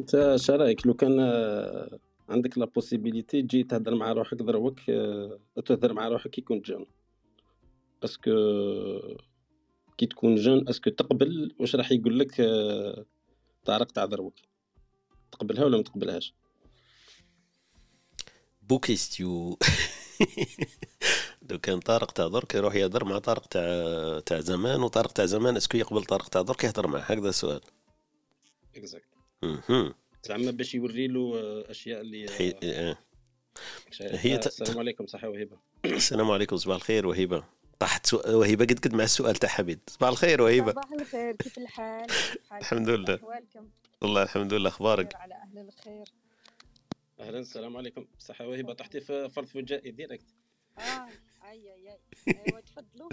انت 0.00 0.36
شرايك 0.36 0.86
لو 0.86 0.94
كان 0.94 1.20
عندك 2.28 2.58
la 2.58 2.66
possibilité 2.66 3.42
تجي 3.42 3.62
تهضر 3.62 3.94
مع 3.94 4.12
روحك 4.12 4.34
دروك 4.34 4.80
تهضر 5.66 5.92
مع 5.92 6.08
روحك 6.08 6.30
كي 6.30 6.40
كنت 6.40 6.66
jeune. 6.66 6.86
est-ce 8.04 8.21
que 8.21 8.30
كي 9.98 10.06
تكون 10.06 10.34
jeune 10.34 10.68
est-ce 10.68 10.83
que 10.83 10.90
تقبل؟ 10.90 11.54
واش 11.60 11.76
راح 11.76 11.92
يقول 11.92 12.18
لك 12.18 12.34
طارق 13.64 13.92
تاع 13.92 14.04
دروك؟ 14.04 14.34
تقبلها 15.32 15.64
ولا 15.64 15.76
ما 15.76 15.82
تقبلهاش؟ 15.82 16.34
bonne 18.68 18.78
question 18.78 19.58
لو 21.50 21.58
كان 21.58 21.80
طارق 21.80 22.10
تاع 22.10 22.28
درك 22.28 22.54
يروح 22.54 22.74
يهضر 22.74 23.04
مع 23.04 23.18
طارق 23.18 23.46
تاع 23.46 24.20
تاع 24.20 24.40
زمان 24.40 24.82
وطارق 24.82 25.12
تاع 25.12 25.24
زمان 25.26 25.56
est-ce 25.56 25.69
que 25.69 25.76
يقبل 25.76 26.04
طارق 26.04 26.28
تاع 26.28 26.42
درك 26.42 26.64
يهضر 26.64 26.86
معاه. 26.86 27.02
هكذا 27.02 27.28
السؤال. 27.28 27.60
exact 28.76 29.04
زعما 30.28 30.50
باش 30.50 30.74
يوري 30.74 31.06
له 31.06 31.32
أشياء 31.70 32.00
اللي 32.00 32.28
حي... 32.30 32.54
آه. 32.62 32.98
هي 34.00 34.38
ت- 34.38 34.46
السلام 34.46 34.78
عليكم 34.78 35.06
صحة 35.06 35.28
وهبة. 35.28 35.56
السلام 35.84 36.30
عليكم 36.30 36.56
صباح 36.56 36.76
الخير 36.76 37.06
وهبة. 37.06 37.44
طاحت 37.78 38.06
سؤ- 38.06 38.28
وهبة 38.28 38.64
قد 38.64 38.78
قد 38.84 38.94
مع 38.94 39.04
السؤال 39.04 39.34
تاع 39.36 39.48
حميد. 39.50 39.80
صباح 39.86 40.08
الخير 40.08 40.42
وهبة. 40.42 40.72
صباح 40.72 40.92
الخير 41.00 41.36
كيف 41.36 41.58
الحال؟ 41.58 42.06
الحمد 42.52 42.88
لله. 42.88 43.14
أحوالكم؟ 43.14 43.68
والله 44.02 44.22
الحمد 44.22 44.54
لله 44.54 44.68
أخبارك؟ 44.68 45.14
على 45.14 45.34
أهل 45.34 45.58
الخير. 45.68 46.04
أهلا 47.20 47.38
السلام 47.38 47.76
عليكم. 47.76 48.04
صحة 48.18 48.46
وهبة 48.46 48.72
طحتي 48.72 49.00
في 49.00 49.28
فرض 49.28 49.46
فجائي 49.46 49.90
direct 49.90 50.24
آه 50.78 50.82
أي 51.50 51.72
أي 51.74 51.90
أي. 51.90 51.98
أيوة 52.46 52.60
تفضلوا. 52.60 53.08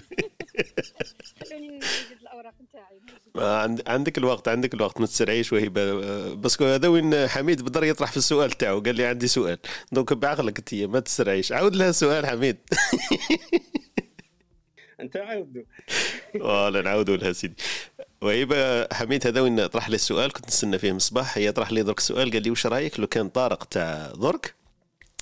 خلوني 1.50 1.68
نجد 1.76 2.18
الأوراق 2.20 2.54
نتاعي. 2.62 3.00
آه، 3.36 3.58
عند- 3.62 3.88
عندك 3.88 4.18
الوقت 4.18 4.48
عندك 4.48 4.74
الوقت. 4.74 5.00
ما 5.00 5.06
تسرعيش 5.06 5.52
وهبة. 5.52 5.80
آه، 6.04 6.34
بس 6.34 6.62
هذا 6.62 6.88
وين 6.88 7.28
حميد 7.28 7.62
بدر 7.62 7.84
يطرح 7.84 8.10
في 8.10 8.16
السؤال 8.16 8.50
تاعو. 8.50 8.80
قال 8.80 8.94
لي 8.94 9.04
عندي 9.06 9.26
سؤال. 9.28 9.58
donc 9.92 10.12
بعقلك 10.12 10.58
أنت 10.58 10.74
ما 10.74 11.00
تسرعيش. 11.00 11.52
عاود 11.52 11.76
لها 11.76 11.92
سؤال 11.92 12.26
حميد. 12.26 12.56
أنت 15.00 15.16
عاودوا 15.16 15.62
ولا 16.66 16.82
نعاودوا 16.82 17.16
لها 17.16 17.32
سيدي. 17.32 17.54
وهيبة 18.24 18.86
حميد 18.92 19.26
هذا 19.26 19.40
وين 19.40 19.66
طرح 19.66 19.88
لي 19.88 19.94
السؤال 19.94 20.32
كنت 20.32 20.46
نستنى 20.46 20.78
فيه 20.78 20.90
من 20.90 20.96
الصباح. 20.96 21.38
هي 21.38 21.52
طرح 21.52 21.72
لي 21.72 21.82
درك 21.82 21.98
السؤال 21.98 22.30
قال 22.30 22.42
لي 22.42 22.50
وش 22.50 22.66
رأيك 22.66 23.00
لو 23.00 23.06
كان 23.06 23.28
طارق 23.28 23.64
تاع 23.64 24.12
درك 24.16 24.54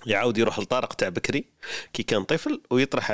يعاود 0.06 0.38
يروح 0.38 0.58
لطارق 0.58 0.92
تاع 0.92 1.08
بكري؟ 1.08 1.51
كي 1.92 2.02
كان 2.02 2.24
طفل 2.24 2.60
ويطرح 2.70 3.10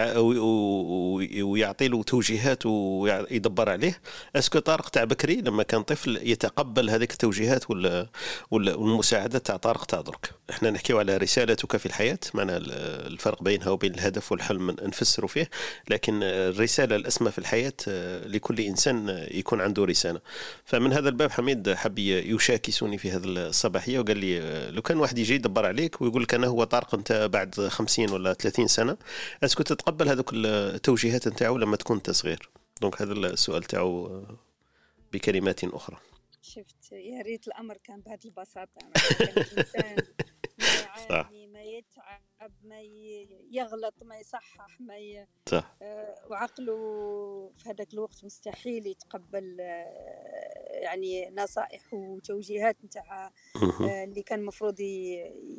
ويعطي 1.42 1.88
له 1.88 2.02
توجيهات 2.02 2.66
ويدبر 2.66 3.68
عليه. 3.70 4.00
أسكو 4.37 4.58
طارق 4.58 4.88
تاع 4.88 5.04
بكري 5.04 5.37
لما 5.37 5.62
كان 5.62 5.82
طفل 5.82 6.20
يتقبل 6.22 6.90
هذيك 6.90 7.12
التوجيهات 7.12 7.70
ولا 7.70 8.06
والمساعدة 8.50 9.38
تاع 9.38 9.56
طارق 9.56 9.84
تاع 9.84 10.00
درك. 10.00 10.30
إحنا 10.50 10.70
نحكيو 10.70 10.98
على 10.98 11.16
رسالتك 11.16 11.76
في 11.76 11.87
الحياة 11.87 12.18
معناها 12.34 12.56
ال- 12.56 12.72
الفرق 13.12 13.42
بينها 13.42 13.68
وبين 13.70 13.94
الهدف 13.94 14.32
والحلم 14.32 14.70
نفسروا 14.70 15.28
فيه. 15.28 15.50
لكن 15.90 16.20
الرسالة 16.22 16.96
الأسمى 16.96 17.30
في 17.30 17.38
الحياة 17.38 17.72
آه، 17.88 18.26
لكل 18.26 18.61
إنسان 18.61 19.08
آه، 19.11 19.28
يكون 19.37 19.61
عنده 19.61 19.84
رسالة. 19.84 20.20
فمن 20.64 20.92
هذا 20.92 21.08
الباب 21.08 21.30
حميد 21.30 21.74
حب 21.74 21.98
يشاكسني 21.98 22.98
في 22.98 23.11
هذه 23.11 23.24
الصباحية 23.24 23.98
وقال 23.98 24.16
لي 24.18 24.40
آه، 24.40 24.70
لو 24.70 24.82
كان 24.82 24.98
واحد 24.98 25.18
يجي 25.18 25.34
يدبر 25.34 25.66
عليك 25.66 26.00
ويقول 26.02 26.22
لك 26.22 26.34
أنا 26.34 26.46
هو 26.46 26.64
طارق 26.64 26.94
أنت 26.94 27.28
بعد 27.32 27.68
50 27.68 28.11
ولا 28.11 28.32
30 28.38 28.66
سنة. 28.66 28.96
est-ce 29.44 29.57
que 29.57 29.62
تتقبل 29.62 30.09
هذوك 30.09 30.31
التوجيهات 30.35 31.29
نتاعو 31.29 31.59
لما 31.59 31.77
تكون 31.77 31.96
أنت 31.96 32.11
صغير. 32.11 32.51
donc 32.81 33.03
هذا 33.03 33.12
السؤال 33.12 33.62
تاعو 33.62 34.07
آه، 34.07 34.38
بكلمات 35.12 35.64
أخرى. 35.64 35.96
شفت 36.42 36.92
يا 36.92 37.22
ريت 37.22 37.48
الأمر 37.48 37.77
كان 37.77 38.01
بهذه 38.01 38.24
البساطة. 38.24 38.81
مثلاً 38.96 39.27
كان 39.27 39.44
الإنسان 39.53 39.96
ما 40.59 41.16
يعاني 41.16 41.46
ما 41.46 41.62
يتعب. 41.62 42.28
ما 42.64 42.81
ي- 42.81 43.29
يغلط 43.51 43.94
ما 44.03 44.18
يصحح 44.18 44.81
ما 44.81 44.98
ي... 44.98 45.27
صح 45.48 45.77
آه، 45.83 46.14
وعقله 46.31 46.77
في 47.59 47.68
هذاك 47.70 47.94
الوقت 47.94 48.24
مستحيل 48.24 48.87
يتقبل 48.87 49.57
آه، 49.61 50.79
يعني 50.83 51.31
نصائح 51.31 51.94
وتوجيهات 51.94 52.77
نتاع. 52.85 53.33
آه، 53.81 54.05
اللي 54.05 54.22
كان 54.22 54.38
المفروض 54.40 54.81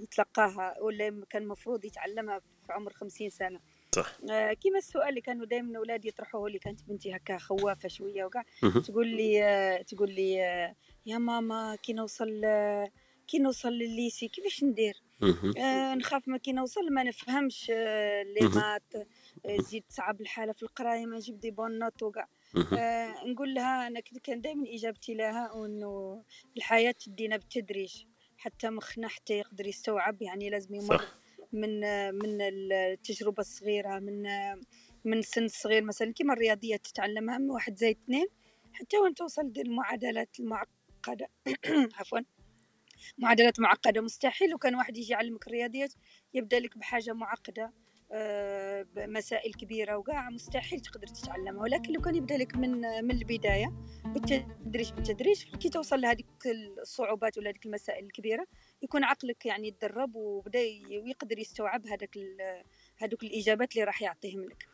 يتلقاها 0.01 0.79
ولا 0.81 1.25
كان 1.29 1.41
المفروض 1.41 1.85
يتعلمها 1.85 2.39
في 2.39 2.73
عمر 2.73 2.93
خمسين 2.93 3.29
سنة 3.29 3.59
صح. 3.95 4.17
كيما 4.53 4.77
السؤال 4.77 5.09
اللي 5.09 5.21
كانوا 5.21 5.45
دائما 5.45 5.69
الاولاد 5.71 6.05
يطرحوه 6.05 6.47
اللي 6.47 6.59
كانت 6.59 6.83
بنتي 6.83 7.15
هكا 7.15 7.37
خوافة 7.37 7.89
شوية 7.89 8.25
وكاع. 8.25 8.45
تقول 8.85 9.07
لي 9.07 9.83
تقول 9.87 10.11
لي 10.11 10.33
يا 11.05 11.17
ماما 11.17 11.75
كي 11.75 11.93
نوصل 11.93 12.41
كي 13.27 13.39
نوصل 13.39 13.69
للل 13.69 13.91
lycée 13.91 14.27
كيفاش 14.27 14.63
ندير. 14.63 15.01
آه 15.57 15.95
نخاف 15.95 16.27
ما 16.27 16.37
كي 16.37 16.51
نوصل 16.51 16.93
ما 16.93 17.03
نفهمش 17.03 17.71
آه 17.75 18.23
les 18.23 18.47
maths 18.47 18.95
آه 19.45 19.57
زيد 19.61 19.83
صعب 19.89 20.21
الحالة 20.21 20.53
في 20.53 20.63
القراية 20.63 21.05
ما 21.05 21.15
نجيب 21.15 21.39
des 21.39 21.51
bonnes 21.51 21.79
notes 21.79 22.03
وكاع. 22.03 22.27
آه 22.77 23.15
نقول 23.25 23.53
لها 23.53 23.87
أنا 23.87 23.99
كان 24.23 24.41
دائما 24.41 24.63
إجابتي 24.67 25.13
لها 25.13 25.65
إنه 25.65 26.23
الحياة 26.57 26.91
تدينا 26.91 27.37
بالتدريج 27.37 28.03
حتى 28.37 28.69
مخنا 28.69 29.07
حتى 29.07 29.33
يقدر 29.33 29.67
يستوعب 29.67 30.21
يعني 30.21 30.49
لازم 30.49 30.75
يمر. 30.75 31.05
من 31.53 31.79
من 32.15 32.41
التجربة 32.41 33.41
الصغيرة 33.41 33.99
من 33.99 34.23
من 35.05 35.17
السن 35.17 35.45
الصغير 35.45 35.83
مثلا 35.83 36.13
كيما 36.13 36.33
الرياضيات 36.33 36.87
تتعلمها 36.87 37.37
من 37.37 37.49
واحد 37.49 37.75
زائد 37.75 37.97
اثنين 38.03 38.25
حتى 38.73 38.97
وين 38.97 39.13
توصل 39.13 39.53
المعادلات 39.57 40.39
المعقدة 40.39 41.27
عفوا 41.99 42.19
معادلات 43.17 43.59
معقدة. 43.59 44.01
مستحيل 44.01 44.55
وكان 44.55 44.75
واحد 44.75 44.97
يجي 44.97 45.13
يعلمك 45.13 45.47
الرياضيات 45.47 45.93
يبدأ 46.33 46.59
لك 46.59 46.77
بحاجة 46.77 47.13
معقدة 47.13 47.73
آه، 48.11 48.85
بمسائل 48.95 49.53
كبيرة 49.53 49.97
وكاع 49.97 50.29
مستحيل 50.29 50.79
تقدر 50.79 51.07
تتعلمها. 51.07 51.61
ولكن 51.61 51.93
لو 51.93 52.01
كان 52.01 52.15
يبدأ 52.15 52.37
لك 52.37 52.55
من 52.55 52.81
من 52.81 53.11
البداية 53.11 53.73
بالتدريج 54.05 54.91
بالتدريج 54.93 55.43
كي 55.43 55.69
توصل 55.69 56.01
لهذيك 56.01 56.27
الصعوبات 56.81 57.37
ولا 57.37 57.49
هذيك 57.49 57.65
المسائل 57.65 58.05
الكبيرة 58.05 58.45
يكون 58.81 59.03
عقلك 59.03 59.45
يعني 59.45 59.67
يتدرب 59.67 60.15
وبدأ 60.15 60.59
ويقدر 61.03 61.39
يستوعب 61.39 61.87
هذاك 61.87 62.17
هذوك 62.97 63.23
الإجابات 63.23 63.71
اللي 63.73 63.83
راح 63.83 64.01
يعطيهم 64.01 64.43
لك. 64.43 64.67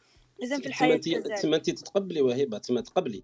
إذا 0.43 0.59
في 0.59 0.67
الحياة 0.67 0.97
كذلك. 0.97 1.39
تما 1.41 1.55
أنت 1.55 1.69
تتقبلي 1.69 2.21
وهبه 2.21 2.57
تما 2.57 2.81
تقبلي 2.81 3.23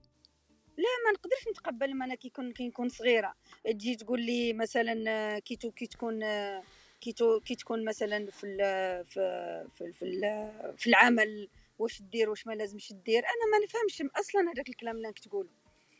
ما 1.05 1.11
نقدرش 1.11 1.47
نتقبل 1.51 1.95
ما 1.95 2.05
أنا 2.05 2.15
كي 2.15 2.29
كون 2.29 2.51
كي 2.53 2.67
نكون 2.67 2.89
صغيرة. 2.89 3.33
تجي 3.65 3.95
تقول 3.95 4.21
لي 4.21 4.53
مثلا 4.53 5.39
كي 5.39 5.55
كي 5.55 5.87
تكون 5.87 6.19
كي 7.01 7.13
كي 7.45 7.55
تكون 7.55 7.85
مثلا 7.85 8.31
في 8.31 8.47
ال 8.47 8.57
في 9.05 9.65
في 9.77 9.91
في, 9.93 10.05
ال- 10.05 10.77
في 10.77 10.87
العمل 10.87 11.47
واش 11.79 12.01
دير 12.01 12.29
واش 12.29 12.47
ما 12.47 12.53
لازمش 12.53 12.93
دير. 13.05 13.19
أنا 13.23 13.45
ما 13.51 13.65
نفهمش 13.65 14.11
أصلا 14.19 14.51
هذاك 14.53 14.69
الكلام 14.69 14.95
اللي 14.95 15.07
راك 15.07 15.19
تقوله 15.19 15.49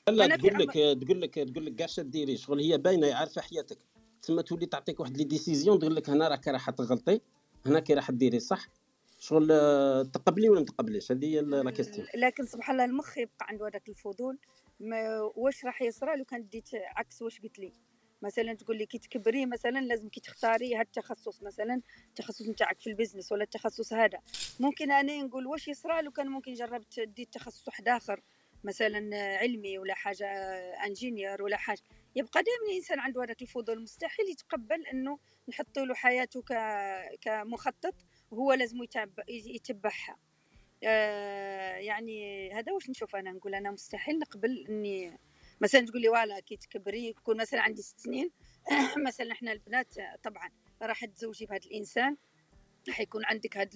لا 0.07 0.35
تقول 0.35 0.53
لك 0.59 0.73
تقول 0.73 1.21
لك 1.21 1.33
تقول 1.33 1.65
لك 1.65 1.75
كاع 1.75 1.87
ديري 1.99 2.37
شغل 2.37 2.59
هي 2.59 2.77
باينة 2.77 3.13
عارفة 3.13 3.41
حياتك. 3.41 3.77
تما 4.21 4.41
تولي 4.41 4.65
تعطيك 4.65 4.99
واحد 4.99 5.17
les 5.17 5.23
décisions 5.23 5.79
تقول 5.79 5.95
لك 5.95 6.09
هنا 6.09 6.27
راك 6.27 6.47
راح 6.47 6.69
تغلطي 6.69 7.21
هنا 7.65 7.79
كي 7.79 7.93
راح 7.93 8.11
ديري 8.11 8.39
صح؟ 8.39 8.67
شغل 9.19 9.47
تقبلي 10.13 10.49
ولا 10.49 10.59
ما 10.59 10.65
تقبليش؟ 10.65 11.11
هذه 11.11 11.25
هي 11.25 11.41
la 11.41 11.71
question 11.71 12.07
لكن 12.15 12.45
سبحان 12.45 12.75
الله 12.75 12.85
المخ 12.85 13.17
يبقى 13.17 13.45
عنده 13.49 13.67
هذاك 13.67 13.89
الفضول. 13.89 14.37
ما 14.81 15.21
واش 15.35 15.65
راح 15.65 15.81
يصرى؟ 15.81 16.17
لو 16.17 16.25
كان 16.25 16.47
ديت 16.49 16.69
عكس 16.73 17.21
واش 17.21 17.41
قلت 17.41 17.59
لي. 17.59 17.73
مثلا 18.21 18.53
تقول 18.53 18.77
لي 18.77 18.85
كي 18.85 18.97
تكبري 18.97 19.45
مثلا 19.45 19.79
لازم 19.79 20.09
كي 20.09 20.19
تختاري 20.19 20.75
هاد 20.75 20.85
التخصص 20.85 21.43
مثلا 21.43 21.81
التخصص 22.07 22.49
نتاعك 22.49 22.79
في 22.79 22.87
ال 22.89 22.94
business 22.94 23.31
ولا 23.31 23.43
التخصص 23.43 23.93
هذا. 23.93 24.19
ممكن 24.59 24.91
أنا 24.91 25.23
نقول 25.23 25.47
واش 25.47 25.67
يصرى؟ 25.67 26.01
لو 26.01 26.11
كان 26.11 26.27
ممكن 26.27 26.53
جربت 26.53 26.99
ديت 26.99 27.33
تخصص 27.33 27.67
واحد 27.67 27.87
آخر 27.87 28.21
مثلا 28.63 29.15
علمي 29.37 29.77
ولا 29.77 29.93
حاجة 29.93 30.27
ingénieur 30.85 31.43
ولا 31.43 31.57
حاجة. 31.57 31.81
يبقى 32.15 32.43
دائما 32.43 32.71
الإنسان 32.71 32.99
عنده 32.99 33.23
هذاك 33.23 33.41
الفضول 33.41 33.81
مستحيل 33.81 34.29
يتقبل 34.29 34.87
إنه 34.87 35.19
نحط 35.49 35.79
له 35.79 35.93
حياته. 35.93 36.43
كمخطط 37.21 37.95
وهو 38.31 38.53
لازم 38.53 38.83
يتبع 38.83 39.23
يتبعها. 39.29 40.17
يعني 40.81 42.51
هذا 42.53 42.71
واش 42.71 42.89
نشوف 42.89 43.15
أنا؟ 43.15 43.31
نقول 43.31 43.55
أنا 43.55 43.71
مستحيل 43.71 44.19
نقبل 44.19 44.65
إني 44.69 45.19
مثلا 45.61 45.81
تقول 45.81 46.01
لي 46.01 46.09
والا 46.09 46.39
كي 46.39 46.57
تكبري 46.57 47.07
يكون 47.07 47.37
مثلا 47.37 47.61
عندي 47.61 47.81
ست 47.81 47.99
سنين 47.99 48.31
مثلا 49.07 49.31
إحنا 49.31 49.51
البنات 49.51 49.97
آه، 49.97 50.15
طبعا 50.23 50.49
راح 50.81 51.05
تزوجي 51.05 51.45
بهذا 51.45 51.65
الإنسان 51.65 52.17
راح 52.87 52.99
يكون 52.99 53.25
عندك 53.25 53.57
هذا 53.57 53.69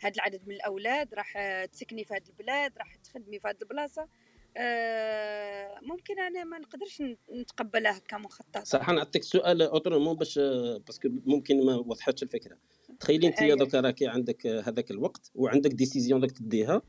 هذا 0.00 0.14
العدد 0.14 0.48
من 0.48 0.54
الأولاد 0.54 1.14
راح 1.14 1.36
آه، 1.36 1.64
تسكني 1.64 2.04
في 2.04 2.14
هذه 2.14 2.28
البلاد 2.28 2.78
راح 2.78 2.96
تخدمي 2.96 3.40
في 3.40 3.48
هذه 3.48 3.56
البلاصة. 3.62 4.08
آه، 4.56 5.80
ممكن 5.82 6.20
أنا 6.20 6.44
ما 6.44 6.58
نقدرش 6.58 7.02
نتقبلها 7.32 7.98
كمخطط 7.98 8.64
صح 8.64 8.90
نعطيك 8.90 9.22
سؤال 9.22 9.62
autrement 9.62 10.16
باش 10.16 10.38
آه، 10.38 10.78
parce 10.86 11.00
que 11.00 11.08
ممكن 11.26 11.66
ما 11.66 11.74
وضحتش 11.76 12.22
الفكرة. 12.22 12.58
تخيلي 13.00 13.26
انت 13.26 13.42
أيوة. 13.42 13.56
دوك 13.56 13.74
راكي 13.74 14.06
عندك 14.06 14.46
هذاك 14.46 14.90
الوقت 14.90 15.30
وعندك 15.34 15.70
décision 15.70 16.20
داك 16.20 16.30
تديها 16.32 16.82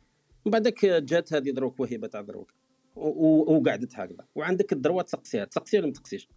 من 0.46 0.52
بعدك 0.52 0.86
جات 0.86 1.34
هذه 1.34 1.50
دروك 1.50 1.80
وهبه 1.80 2.08
تاع 2.08 2.22
دروك 2.22 2.54
وقعدت 2.96 3.96
هكذا 3.96 4.26
وعندك 4.36 4.74
الدروة 4.74 5.02
تسقسيها 5.02 5.46
تسقسي 5.46 5.78
ولا 5.78 5.88
ما 5.88 5.94
تسقسيش 5.94 6.30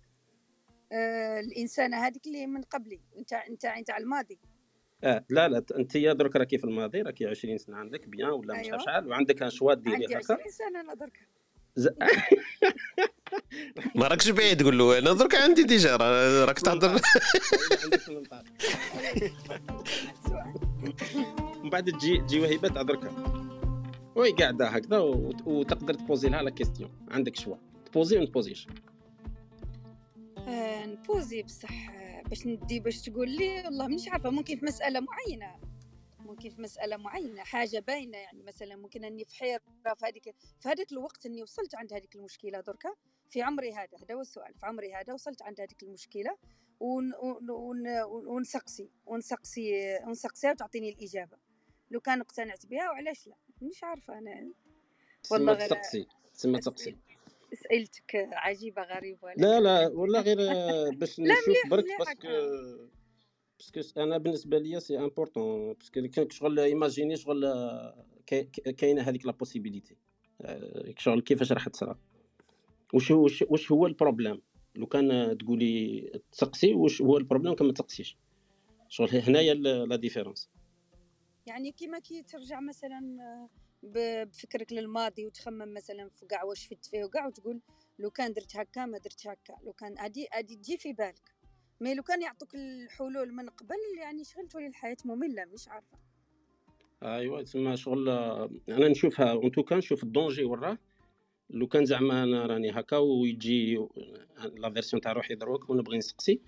آه، 0.92 1.40
الإنسانة 1.40 1.96
هذيك 1.96 2.26
اللي 2.26 2.46
من 2.46 2.62
قبلي 2.62 3.00
انت 3.18 3.32
انت 3.32 3.64
انت 3.64 3.90
على 3.90 4.04
الماضي 4.04 4.38
آه 5.04 5.24
لا 5.30 5.48
لا 5.48 5.64
انت 5.76 5.94
يا 5.94 6.12
درك 6.12 6.36
راكي 6.36 6.58
في 6.58 6.64
الماضي 6.64 7.02
راكي 7.02 7.26
20 7.26 7.58
سنة 7.58 7.76
عندك 7.76 8.08
بيان 8.08 8.30
ولا 8.30 8.54
مش 8.54 8.64
أيوة. 8.64 8.72
عارف 8.72 8.84
شحال 8.84 9.08
وعندك 9.08 9.42
ان 9.42 9.50
شوا 9.50 9.74
ديري 9.74 10.06
هكا 10.06 10.16
20 10.16 10.38
سنة 10.48 10.80
أنا 10.80 10.94
درك 10.94 11.28
ما 13.94 14.06
راكش 14.09 14.28
بعيد 14.30 14.61
تقول 14.61 14.78
له 14.78 14.98
أنا 14.98 15.12
درك 15.12 15.35
عندي 15.35 15.62
ديجا 15.62 15.96
را- 15.96 16.44
راك 16.44 16.59
تهضر. 16.66 16.88
عندك 17.85 18.00
18 18.00 18.44
من 21.64 21.70
بعد 21.70 21.85
تجي 21.92 22.18
تجي 22.18 22.40
وهبه 22.40 22.68
تاع 22.68 22.83
دركا 22.83 23.11
وهي 24.14 24.33
قاعدة 24.33 24.68
هكذا 24.68 24.98
وت- 24.98 25.46
وتقدر 25.46 25.94
تبوزي 25.94 26.28
لها 26.28 26.42
لا 26.42 26.50
كيستيون 26.50 26.90
عندك 27.11 27.37
شوا. 27.37 27.56
تبوزي 27.87 28.16
ولا 28.16 28.24
ما 28.24 28.30
تبوزيش 28.30 28.66
آه، 30.38 30.87
نبوزي 30.87 31.42
بصح 31.42 31.90
باش 32.28 32.46
ندي 32.46 32.80
باش 32.80 33.00
تقول 33.02 33.30
لي 33.30 33.62
والله 33.64 33.87
مش 33.88 34.09
عارفة 34.09 34.30
ممكن 34.30 34.56
في 34.59 34.64
مسألة 34.64 35.00
معينة. 35.00 35.69
ممكن 36.30 36.50
في 36.50 36.62
مسألة 36.62 36.96
معينة 36.96 37.42
حاجة 37.44 37.78
باينة 37.78 38.18
يعني 38.18 38.42
مثلا 38.42 38.76
ممكن 38.76 39.04
أني 39.04 39.24
في 39.24 39.36
حيرة 39.36 39.60
في 39.84 40.06
هذيك 40.06 40.34
في 40.60 40.68
هذاك 40.68 40.92
الوقت 40.92 41.26
أني 41.26 41.42
وصلت 41.42 41.74
عند 41.74 41.92
هذيك 41.92 42.16
المشكلة 42.16 42.60
دركا 42.60 42.94
في 43.30 43.42
عمري 43.42 43.72
هذا 43.72 43.98
هذا 44.02 44.14
هو 44.14 44.20
السؤال 44.20 44.54
في 44.54 44.66
عمري 44.66 44.94
هذا 44.94 45.12
وصلت 45.12 45.42
عند 45.42 45.60
هذيك 45.60 45.82
المشكلة 45.82 46.36
ون 46.80 47.12
ون 47.50 48.02
ونسقسي 48.26 48.90
ونسقسي 49.06 49.98
ونسقسيها 50.06 50.50
وتعطيني 50.50 50.90
الإجابة. 50.90 51.36
لو 51.90 52.00
كان 52.00 52.20
اقتنعت 52.20 52.66
بها 52.66 52.90
وعلاش 52.90 53.26
لا؟ 53.26 53.34
مش 53.62 53.84
عارفة 53.84 54.18
أنا. 54.18 54.52
والله 55.30 55.52
غير 55.52 55.68
تسقسي 55.68 56.06
تسمى 56.34 56.58
تسقسي. 56.58 56.96
أسئلتك 57.52 58.28
عجيبة 58.32 58.82
غريبة 58.82 59.32
لا 59.36 59.60
لا 59.60 59.88
والله 59.88 60.20
غير 60.20 60.38
باش 60.98 61.20
نشوف 61.20 61.70
برك 61.70 61.84
parce 61.98 62.17
que 62.17 62.28
parce 63.60 63.85
que 63.85 64.00
أنا 64.00 64.18
بالنسبة 64.18 64.58
ليا 64.58 64.78
c'est 64.78 64.98
important 64.98 65.72
parce 65.72 65.95
que 65.95 66.08
كان 66.08 66.30
شغل 66.30 66.60
imagine 66.60 67.16
شغل 67.16 67.54
كاينة 68.76 69.02
هذيك 69.02 69.26
la 69.26 69.32
possibilité 69.32 69.96
شغل 70.98 71.20
كيفاش 71.20 71.52
راح 71.52 71.68
تصرا 71.68 71.98
واش 72.92 73.12
هو 73.12 73.28
واش 73.48 73.72
هو 73.72 73.86
ال 73.86 73.93
problème 73.93 74.42
لو 74.74 74.86
كان 74.86 75.38
تقولي 75.38 76.00
تسقسي 76.32 76.74
واش 76.74 77.02
هو 77.02 77.16
ال 77.16 77.21
problème 77.21 77.54
كان 77.54 77.66
ما 77.66 77.72
تسقسيش 77.72 78.16
شغل 78.88 79.08
هنايا 79.08 79.54
la 79.54 79.96
différence 79.96 80.50
يعني 81.46 81.72
كيما 81.72 81.98
كي 81.98 82.22
ترجع 82.22 82.60
مثلا 82.60 83.48
بفكرك 83.82 84.72
للماضي 84.72 85.26
وتخمم 85.26 85.74
مثلا 85.74 86.08
في 86.08 86.26
كاع 86.26 86.44
واش 86.44 86.66
فت 86.66 86.84
فيه 86.84 87.04
وكاع 87.04 87.26
وتقول 87.26 87.60
لو 87.98 88.10
كان 88.10 88.32
درت 88.32 88.56
هكا 88.56 88.86
ما 88.86 88.98
درت 88.98 89.26
هكا. 89.26 89.56
لو 89.64 89.72
كان 89.72 89.98
هادي 89.98 90.28
هادي 90.32 90.56
تجي 90.56 90.78
في 90.78 90.92
بالك. 90.92 91.39
mais 91.80 91.94
لو 91.94 92.02
كان 92.02 92.22
يعطوك 92.22 92.54
الحلول 92.54 93.32
من 93.32 93.48
قبل 93.48 93.76
يعني 94.02 94.24
شغل 94.24 94.48
تولي 94.48 94.66
الحياة 94.66 94.96
مملة 95.04 95.44
مش 95.44 95.68
عارفة. 95.68 95.98
ايوا 97.02 97.42
تسمى 97.42 97.76
شغل 97.76 98.08
أنا 98.68 98.88
نشوفها 98.88 99.32
en 99.32 99.52
tout 99.52 99.66
cas 99.66 99.76
نشوف 99.76 100.02
ال 100.04 100.10
danger 100.10 100.44
وراه 100.44 100.78
لو 101.50 101.66
كان 101.66 101.84
زعما 101.84 102.22
أنا 102.24 102.46
راني 102.46 102.70
هكا 102.70 102.96
ويجي 102.96 103.86
la 104.56 104.70
version 104.70 105.00
تاع 105.02 105.12
روحي 105.12 105.34
دروك 105.34 105.70
ونبغي 105.70 105.98
نسقسي 105.98 106.40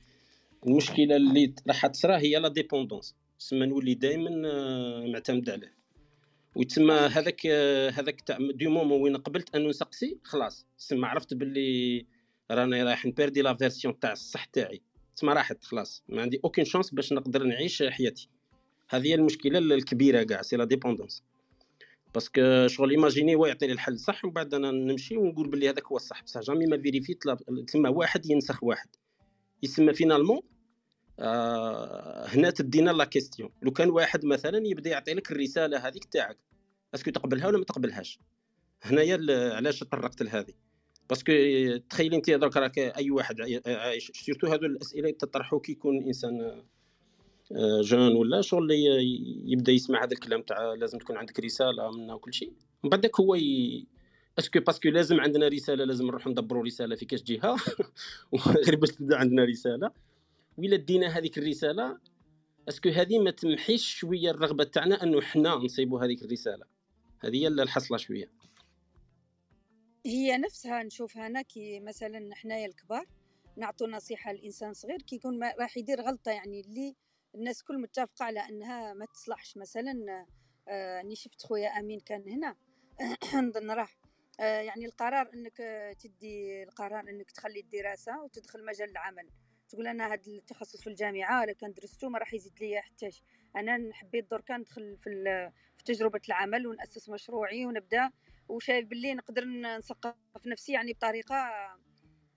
المشكلة 0.66 1.16
اللي 1.16 1.54
راح 1.68 1.86
تصرا 1.86 2.18
هي 2.18 2.36
la 2.36 2.48
dépendance. 2.48 3.14
تسمى 3.38 3.66
نولي 3.66 3.94
دائما 3.94 4.48
آه، 4.48 5.06
معتمد 5.06 5.50
عليه. 5.50 5.74
ويتسمى 6.56 6.94
هذاك 6.94 7.46
آه، 7.46 7.90
هذاك 7.90 8.20
تاع 8.20 8.38
du 8.40 8.70
moment 8.70 9.02
وين 9.02 9.16
قبلت 9.16 9.54
انه 9.54 9.68
نسقسي 9.68 10.18
خلاص. 10.24 10.66
تسمى 10.78 11.06
عرفت 11.06 11.34
باللي 11.34 12.06
راني 12.50 12.82
رايح 12.82 13.06
نperdي 13.06 13.42
la 13.42 13.54
version 13.54 14.00
تاع 14.00 14.12
الصح 14.12 14.44
تاعي. 14.44 14.80
تسمى 15.22 15.34
راحت 15.34 15.64
خلاص. 15.64 16.02
ما 16.08 16.22
عندي 16.22 16.40
aucune 16.44 16.64
chance 16.64 16.90
باش 16.90 17.12
نقدر 17.12 17.42
نعيش 17.42 17.82
حياتي. 17.82 18.28
هذه 18.88 19.06
هي 19.06 19.14
المشكلة 19.14 19.58
الكبيرة 19.58 20.22
كاع 20.22 20.42
c'est 20.42 20.56
la 20.56 20.64
dépendance 20.64 21.22
parce 22.14 22.47
que 22.47 22.66
شغل 22.66 22.90
imagine 22.90 23.34
هو 23.34 23.46
يعطيني 23.46 23.72
الحل 23.72 23.98
صح 23.98 24.24
ومن 24.24 24.34
بعد 24.34 24.54
أنا 24.54 24.70
نمشي 24.70 25.16
ونقول 25.16 25.48
باللي 25.48 25.68
هذاك 25.68 25.86
هو 25.86 25.96
الصح. 25.96 26.22
بصح 26.22 26.40
jamais 26.40 26.66
ما 26.66 26.78
vérifiيت 26.78 27.24
تسمى 27.66 27.88
واحد 27.88 28.30
ينسخ 28.30 28.62
واحد. 28.64 28.88
يسمى 29.62 29.94
finalement 29.94 30.40
آه 31.18 32.26
هنا 32.26 32.50
تدينا 32.50 32.90
la 32.90 33.04
question 33.04 33.50
لو 33.62 33.70
كان 33.70 33.90
واحد 33.90 34.24
مثلا 34.24 34.66
يبدأ 34.66 34.90
يعطي 34.90 35.14
لك 35.14 35.32
الرسالة 35.32 35.88
هذيك 35.88 36.04
تاعك 36.04 36.38
est-ce 36.94 37.05
que 37.05 37.10
تقبلها 37.10 37.46
ولا 37.46 37.58
ما 37.58 37.64
تقبلهاش؟ 37.64 38.18
هنايا 38.82 39.18
علاش 39.54 39.80
تطرقت 39.80 40.22
لهذه؟ 40.22 40.54
parce 41.08 41.23
que 41.23 41.32
تخيلي 41.90 42.16
انت 42.16 42.30
درك 42.30 42.56
راك 42.56 42.78
أي 42.78 43.10
واحد 43.10 43.40
عايش 43.66 44.12
surtout 44.14 44.46
هذو 44.46 44.66
الأسئلة 44.66 45.10
تطرحوا 45.10 45.60
كي 45.60 45.72
يكون 45.72 46.04
إنسان 46.04 46.62
آه، 47.56 47.80
jeune 47.82 48.16
ولا 48.16 48.40
شغل 48.40 48.70
يبدأ 49.44 49.72
يسمع 49.72 50.04
هذا 50.04 50.12
الكلام 50.12 50.42
تاع 50.42 50.74
لازم 50.74 50.98
تكون 50.98 51.16
عندك 51.16 51.40
رسالة 51.40 51.90
منا 51.90 52.14
وكل 52.14 52.34
شيء. 52.34 52.52
من 52.84 52.90
بعدك 52.90 53.20
هو 53.20 53.34
ي... 53.34 53.86
est-ce 54.38 54.53
que 54.53 54.60
parce 54.60 54.78
que 54.78 54.88
لازم 54.88 55.20
عندنا 55.20 55.48
رسالة 55.48 55.84
لازم 55.84 56.06
نروح 56.06 56.26
ندبروا 56.26 56.64
رسالة 56.64 56.96
في 56.96 57.04
كاش 57.04 57.22
جهة 57.22 57.56
غير 58.66 58.76
باش 58.76 58.90
تبدأ 58.90 59.16
عندنا 59.16 59.44
رسالة. 59.44 59.90
ولا 60.58 60.76
دينا 60.76 61.06
هذيك 61.06 61.38
الرسالة 61.38 61.98
est-ce 62.68 62.82
que 62.82 62.88
هذه 62.88 63.18
ما 63.18 63.30
تمحيش 63.30 63.94
شوية 63.94 64.30
الرغبة 64.30 64.64
تاعنا 64.64 65.02
انه 65.02 65.20
حنا 65.20 65.54
نصيبوا 65.54 66.04
هذيك 66.04 66.22
الرسالة. 66.22 66.64
هذه 67.20 67.36
هي 67.36 67.48
الحصلة 67.48 67.96
شوية. 67.98 68.30
هي 70.06 70.38
نفسها 70.38 70.82
نشوفها 70.82 71.26
أنا 71.26 71.42
كي 71.42 71.80
مثلا 71.80 72.34
حنايا 72.34 72.66
الكبار 72.66 73.06
نعطوا 73.56 73.86
نصيحة 73.86 74.32
للانسان 74.32 74.74
صغير 74.74 75.02
كي 75.02 75.16
يكون 75.16 75.44
راح 75.44 75.76
يدير 75.76 76.00
غلطة 76.00 76.30
يعني 76.30 76.60
اللي 76.60 76.96
الناس 77.34 77.62
كل 77.62 77.80
متفقة 77.80 78.24
على 78.24 78.40
إنها 78.40 78.94
ما 78.94 79.06
تصلحش. 79.06 79.56
مثلا 79.56 80.26
آه 80.68 81.14
شفت 81.14 81.42
خويا 81.42 81.68
أمين 81.68 82.00
كان 82.00 82.28
هنا 82.28 82.56
نظن 83.48 83.70
راح 83.70 83.98
آه 84.40 84.60
يعني 84.60 84.86
القرار 84.86 85.30
إنك 85.34 85.56
تدي 86.00 86.62
القرار 86.62 87.00
إنك 87.00 87.30
تخلي 87.30 87.60
الدراسة 87.60 88.22
وتدخل 88.22 88.64
مجال 88.64 88.90
العمل. 88.90 89.28
تقول 89.68 89.86
أنا 89.86 90.06
هذا 90.06 90.20
التخصص 90.26 90.80
في 90.80 90.86
الجامعة 90.86 91.44
الا 91.44 91.52
كان 91.52 91.72
درستو 91.72 92.08
ما 92.08 92.18
راح 92.18 92.34
يزيد 92.34 92.52
لي 92.60 92.80
حتى 92.80 93.10
أنا 93.56 93.92
حبيت 93.92 94.30
درك 94.30 94.50
ندخل 94.50 94.96
في, 94.96 95.10
في 95.76 95.84
تجربة 95.84 96.20
العمل 96.28 96.66
ونأسس 96.66 97.08
مشروعي 97.08 97.66
ونبدأ 97.66 98.10
وشايف 98.48 98.86
باللي 98.88 99.14
نقدر 99.14 99.44
نثقف 99.44 100.46
نفسي 100.46 100.72
يعني 100.72 100.92
بطريقة 100.92 101.36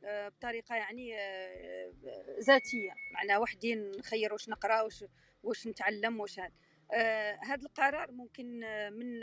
آه، 0.06 0.30
بطريقة 0.30 0.76
يعني 0.76 1.20
آه، 1.20 1.94
ذاتية. 2.40 2.94
معناها 3.14 3.38
وحدي 3.38 3.76
نخير 3.76 4.34
واش 4.34 4.50
نقرأ 4.50 4.82
واش 4.82 5.06
واش 5.44 5.68
نتعلم 5.68 6.20
واش 6.20 6.40
هذا 6.40 6.52
آه 6.94 7.40
هذا 7.44 7.66
القرار 7.66 8.12
ممكن 8.12 8.60
من 8.94 9.20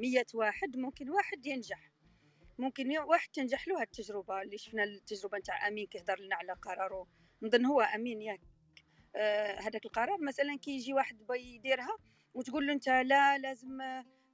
مية 0.00 0.26
واحد 0.34 0.76
ممكن 0.76 1.10
واحد 1.10 1.46
ينجح. 1.46 1.90
ممكن 2.58 2.98
واحد 2.98 3.28
تنجح 3.32 3.68
له 3.68 3.80
هاد 3.80 3.86
التجربة 3.86 4.42
اللي 4.42 4.58
شفنا 4.58 4.84
التجربة 4.84 5.38
نتاع 5.38 5.68
أمين 5.68 5.86
كيهضر 5.86 6.20
لنا 6.20 6.36
على 6.36 6.52
قراره. 6.52 7.06
نظن 7.42 7.64
هو 7.64 7.80
أمين 7.80 8.22
ياك. 8.22 8.40
هذاك 9.60 9.74
آه 9.74 9.80
القرار 9.86 10.20
مثلا 10.20 10.58
كي 10.58 10.70
يجي 10.70 10.92
واحد 10.94 11.18
يديرها 11.30 11.96
وتقول 12.34 12.66
له 12.66 12.72
أنت 12.72 12.88
لا 12.88 13.38
لازم 13.38 13.78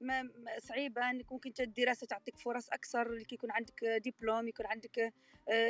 ما 0.02 0.28
صعيبة 0.58 1.10
إنك 1.10 1.32
ممكن 1.32 1.52
الدراسه 1.60 2.06
تعطيك 2.06 2.36
فرص 2.36 2.68
أكثر 2.68 3.22
كي 3.22 3.34
يكون 3.34 3.50
عندك 3.50 3.84
دبلوم 3.84 4.48
يكون 4.48 4.66
عندك 4.66 5.12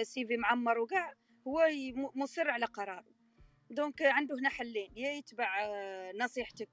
سي 0.02 0.26
فيمعمر 0.26 0.78
وكاع 0.78 1.14
هو 1.48 1.68
مصر 2.14 2.50
على 2.50 2.66
قراره. 2.66 3.04
donc 3.70 4.02
عنده 4.02 4.38
هنا 4.38 4.48
حلين 4.48 4.92
يا 4.96 5.12
يتبع 5.12 5.64
آه، 5.64 6.12
نصيحتك 6.12 6.68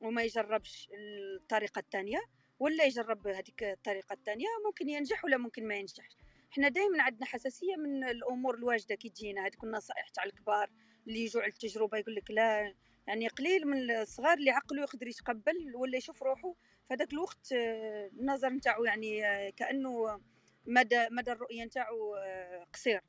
وما 0.00 0.22
يجربش 0.22 0.88
الطريقة 0.94 1.78
الثانية 1.78 2.18
ولا 2.58 2.84
يجرب 2.84 3.26
هذيك 3.26 3.62
الطريقة 3.62 4.12
الثانية 4.12 4.46
ممكن 4.66 4.88
ينجح 4.88 5.24
ولا 5.24 5.36
ممكن 5.36 5.68
ما 5.68 5.74
ينجحش. 5.74 6.16
إحنا 6.52 6.68
دائما 6.68 7.02
عندنا 7.02 7.26
حساسية 7.26 7.76
من 7.76 8.04
الأمور 8.04 8.54
الواجدة 8.54 8.94
كي 8.94 9.08
تجينا 9.08 9.42
هذيك 9.42 9.64
النصائح 9.64 10.08
تاع 10.08 10.24
الكبار 10.24 10.70
اللي 11.06 11.24
يجوا 11.24 11.42
على 11.42 11.50
التجربة 11.50 11.98
يقول 11.98 12.14
لك 12.14 12.30
لا 12.30 12.74
يعني 13.06 13.28
قليل 13.28 13.66
من 13.66 13.90
الصغار 13.90 14.38
اللي 14.38 14.50
عقله 14.50 14.82
يقدر 14.82 15.06
يتقبل 15.06 15.76
ولا 15.76 15.96
يشوف 15.96 16.22
روحه 16.22 16.54
في 16.92 16.96
هذاك 16.96 17.12
الوقت 17.12 17.52
آه، 17.52 18.06
النظر 18.06 18.48
نتاعو 18.48 18.84
يعني 18.84 19.26
آه، 19.26 19.50
كأنه 19.50 20.20
مدى 20.66 21.08
مدى 21.10 21.32
الرؤية 21.32 21.64
نتاعو 21.64 22.14
آه، 22.14 22.66
قصير. 22.72 23.00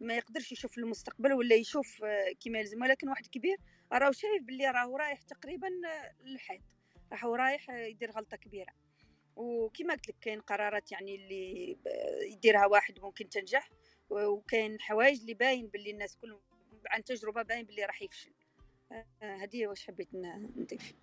ما 0.00 0.16
يقدرش 0.16 0.52
يشوف 0.52 0.78
المستقبل 0.78 1.32
ولا 1.32 1.54
يشوف 1.54 2.04
كما 2.44 2.58
يلزم. 2.58 2.82
ولكن 2.82 3.08
واحد 3.08 3.26
كبير 3.26 3.56
راهو 3.92 4.12
شايف 4.12 4.42
باللي 4.42 4.70
راهو 4.70 4.96
رايح 4.96 5.22
تقريبا 5.22 5.68
للحيط. 6.24 6.62
راهو 7.12 7.34
رايح 7.34 7.70
يدير 7.70 8.10
غلطة 8.10 8.36
كبيرة. 8.36 8.72
وكما 9.36 9.94
قلت 9.94 10.08
لك 10.08 10.16
كاين 10.20 10.40
قرارات 10.40 10.92
يعني 10.92 11.14
اللي 11.14 11.76
يديرها 12.32 12.66
واحد 12.66 13.00
ممكن 13.00 13.28
تنجح. 13.28 13.70
وكاين 14.10 14.80
حوايج 14.80 15.20
اللي 15.20 15.34
باين 15.34 15.66
باللي 15.66 15.90
الناس 15.90 16.16
كل 16.16 16.38
عن 16.86 17.04
تجربة 17.04 17.42
باين 17.42 17.66
باللي 17.66 17.84
راح 17.84 18.02
يفشل. 18.02 18.32
هذه 19.22 19.66
واش 19.66 19.86
حبيت 19.86 20.08
نضيف. 20.56 20.94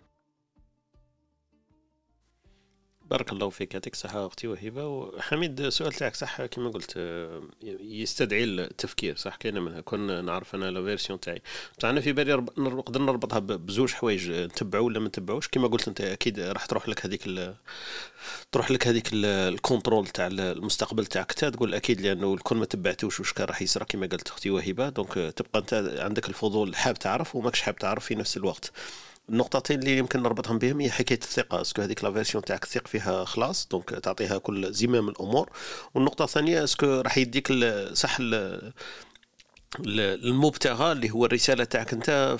بارك 3.10 3.32
الله 3.32 3.50
فيك 3.50 3.74
يعطيك 3.74 3.92
الصحة 3.92 4.26
أختي 4.26 4.46
وهبة. 4.48 4.86
وحميد 4.86 5.60
السؤال 5.60 5.92
تاعك 5.92 6.14
صح 6.14 6.46
كما 6.46 6.70
قلت 6.70 6.94
يستدعي 7.80 8.44
التفكير 8.44 9.16
صح؟ 9.16 9.36
كاينة 9.36 9.60
منها. 9.60 9.80
كون 9.80 10.24
نعرف 10.24 10.54
أنا 10.54 10.70
la 10.70 10.84
version 10.84 11.20
تاعي. 11.20 11.42
بصح 11.78 11.98
في 11.98 12.12
بالي 12.12 12.34
نقدر 12.58 13.02
نربطها 13.02 13.38
بزوج 13.38 13.92
حوايج 13.92 14.30
نتبعوا 14.30 14.86
ولا 14.86 15.00
ما 15.00 15.08
نتبعوش؟ 15.08 15.48
كما 15.48 15.68
قلت 15.68 15.88
أنت 15.88 16.00
أكيد 16.00 16.40
راح 16.40 16.66
تروح 16.66 16.88
لك 16.88 17.06
هذيك 17.06 17.54
تروح 18.52 18.70
لك 18.70 18.88
هذيك 18.88 19.08
ال 19.12 19.22
contrôle 19.22 20.06
تاع 20.06 20.26
المستقبل 20.26 21.06
تاعك. 21.06 21.32
تقول 21.32 21.74
أكيد 21.74 22.00
لأنه 22.00 22.36
كون 22.36 22.58
ما 22.58 22.64
تبعتوش 22.64 23.20
واش 23.20 23.32
كان 23.32 23.46
راح 23.46 23.62
يصرى 23.62 23.84
كما 23.84 24.06
قلت 24.06 24.28
أختي 24.28 24.50
وهبة. 24.50 24.88
donc 24.88 25.12
تبقى 25.12 25.60
أنت 25.60 25.96
عندك 25.98 26.28
الفضول 26.28 26.76
حاب 26.76 26.98
تعرف 26.98 27.36
وماكش 27.36 27.60
حاب 27.60 27.76
تعرف 27.76 28.04
في 28.04 28.14
نفس 28.14 28.36
الوقت. 28.36 28.72
النقطتين 29.30 29.78
اللي 29.78 29.98
يمكن 29.98 30.22
نربطهم 30.22 30.58
بهم 30.58 30.80
هي 30.80 30.90
حكاية 30.90 31.18
الثقة. 31.18 31.60
est-ce 31.60 31.75
que 31.75 31.82
هذيك 31.82 32.04
la 32.04 32.12
version 32.12 32.44
تاعك 32.44 32.64
ثق 32.64 32.86
فيها 32.86 33.24
خلاص 33.24 33.68
donc 33.70 33.88
تعطيها 33.90 34.38
كل 34.38 34.72
زمام 34.72 35.08
الأمور. 35.08 35.50
والنقطة 35.94 36.24
الثانية 36.24 36.64
est-ce 36.64 36.79
que 36.79 36.86
راح 36.86 37.18
يديك 37.18 37.52
صح 37.92 38.18
المبتغى 39.76 40.92
اللي 40.92 41.10
هو 41.10 41.24
الرسالة 41.24 41.64
تاعك 41.64 41.92
انت 41.92 42.36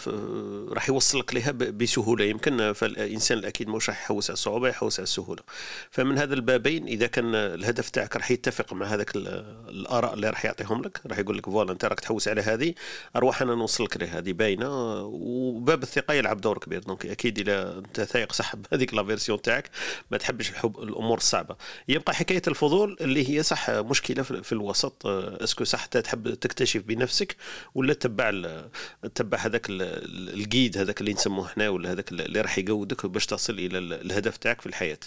راح 0.72 0.88
يوصلك 0.88 1.34
لها 1.34 1.50
بسهولة. 1.50 2.24
يمكن 2.24 2.72
فالإنسان 2.72 3.38
الأكيد 3.38 3.68
مش 3.68 3.88
راح 3.88 4.02
يحوس 4.02 4.30
على 4.30 4.34
الصعوبة 4.34 4.68
يحوس 4.68 5.00
على 5.00 5.04
السهولة. 5.04 5.42
فمن 5.90 6.18
هذا 6.18 6.34
البابين 6.34 6.86
إذا 6.86 7.06
كان 7.06 7.34
الهدف 7.34 7.90
تاعك 7.90 8.16
راح 8.16 8.30
يتفق 8.30 8.72
مع 8.72 8.86
هذاك 8.86 9.16
الآراء 9.16 10.14
اللي 10.14 10.30
راح 10.30 10.44
يعطيهم 10.44 10.82
لك 10.82 11.00
راح 11.06 11.18
يقول 11.18 11.38
لك 11.38 11.46
voilà 11.46 11.72
أنت 11.72 11.84
راك 11.84 12.00
تحوس 12.00 12.28
على 12.28 12.40
هذه 12.40 12.74
أروح 13.16 13.42
أنا 13.42 13.54
نوصلك 13.54 13.96
لها. 13.96 14.18
هذه 14.18 14.32
باينة 14.32 14.68
وباب 15.04 15.82
الثقة 15.82 16.14
يلعب 16.14 16.40
دور 16.40 16.58
كبير. 16.58 16.82
donc 16.82 17.06
أكيد 17.06 17.38
إذا 17.38 17.78
أنت 17.78 18.00
ثايق 18.00 18.32
صح 18.32 18.56
بهذيك 18.56 18.94
la 18.98 19.04
version 19.04 19.42
تاعك 19.42 19.70
ما 20.10 20.18
تحبش 20.18 20.50
الحب 20.50 20.78
الأمور 20.78 21.16
الصعبة. 21.18 21.56
يبقى 21.88 22.14
حكاية 22.14 22.42
الفضول 22.48 22.96
اللي 23.00 23.30
هي 23.30 23.42
صح 23.42 23.70
مشكلة 23.70 24.22
في 24.22 24.52
الوسط. 24.52 25.06
est-ce 25.06 25.45
que 25.45 25.64
صح 25.64 25.86
تحب 25.86 26.34
تكتشف 26.34 26.82
بنفسك 26.82 27.17
نفسك 27.22 27.36
ولا 27.74 27.94
تتبع 27.94 28.30
تتبع 29.02 29.38
هذاك 29.38 29.66
ال 29.70 29.88
guide 29.88 30.78
هذاك 30.78 31.00
اللي 31.00 31.12
نسموه 31.12 31.46
إحنا 31.46 31.68
ولا 31.68 31.92
هذاك 31.92 32.12
اللي 32.12 32.40
راح 32.40 32.58
يقودك 32.58 33.06
باش 33.06 33.26
تصل 33.26 33.52
إلى 33.52 33.78
الهدف 33.78 34.36
تاعك 34.36 34.60
في 34.60 34.66
الحياة. 34.66 34.98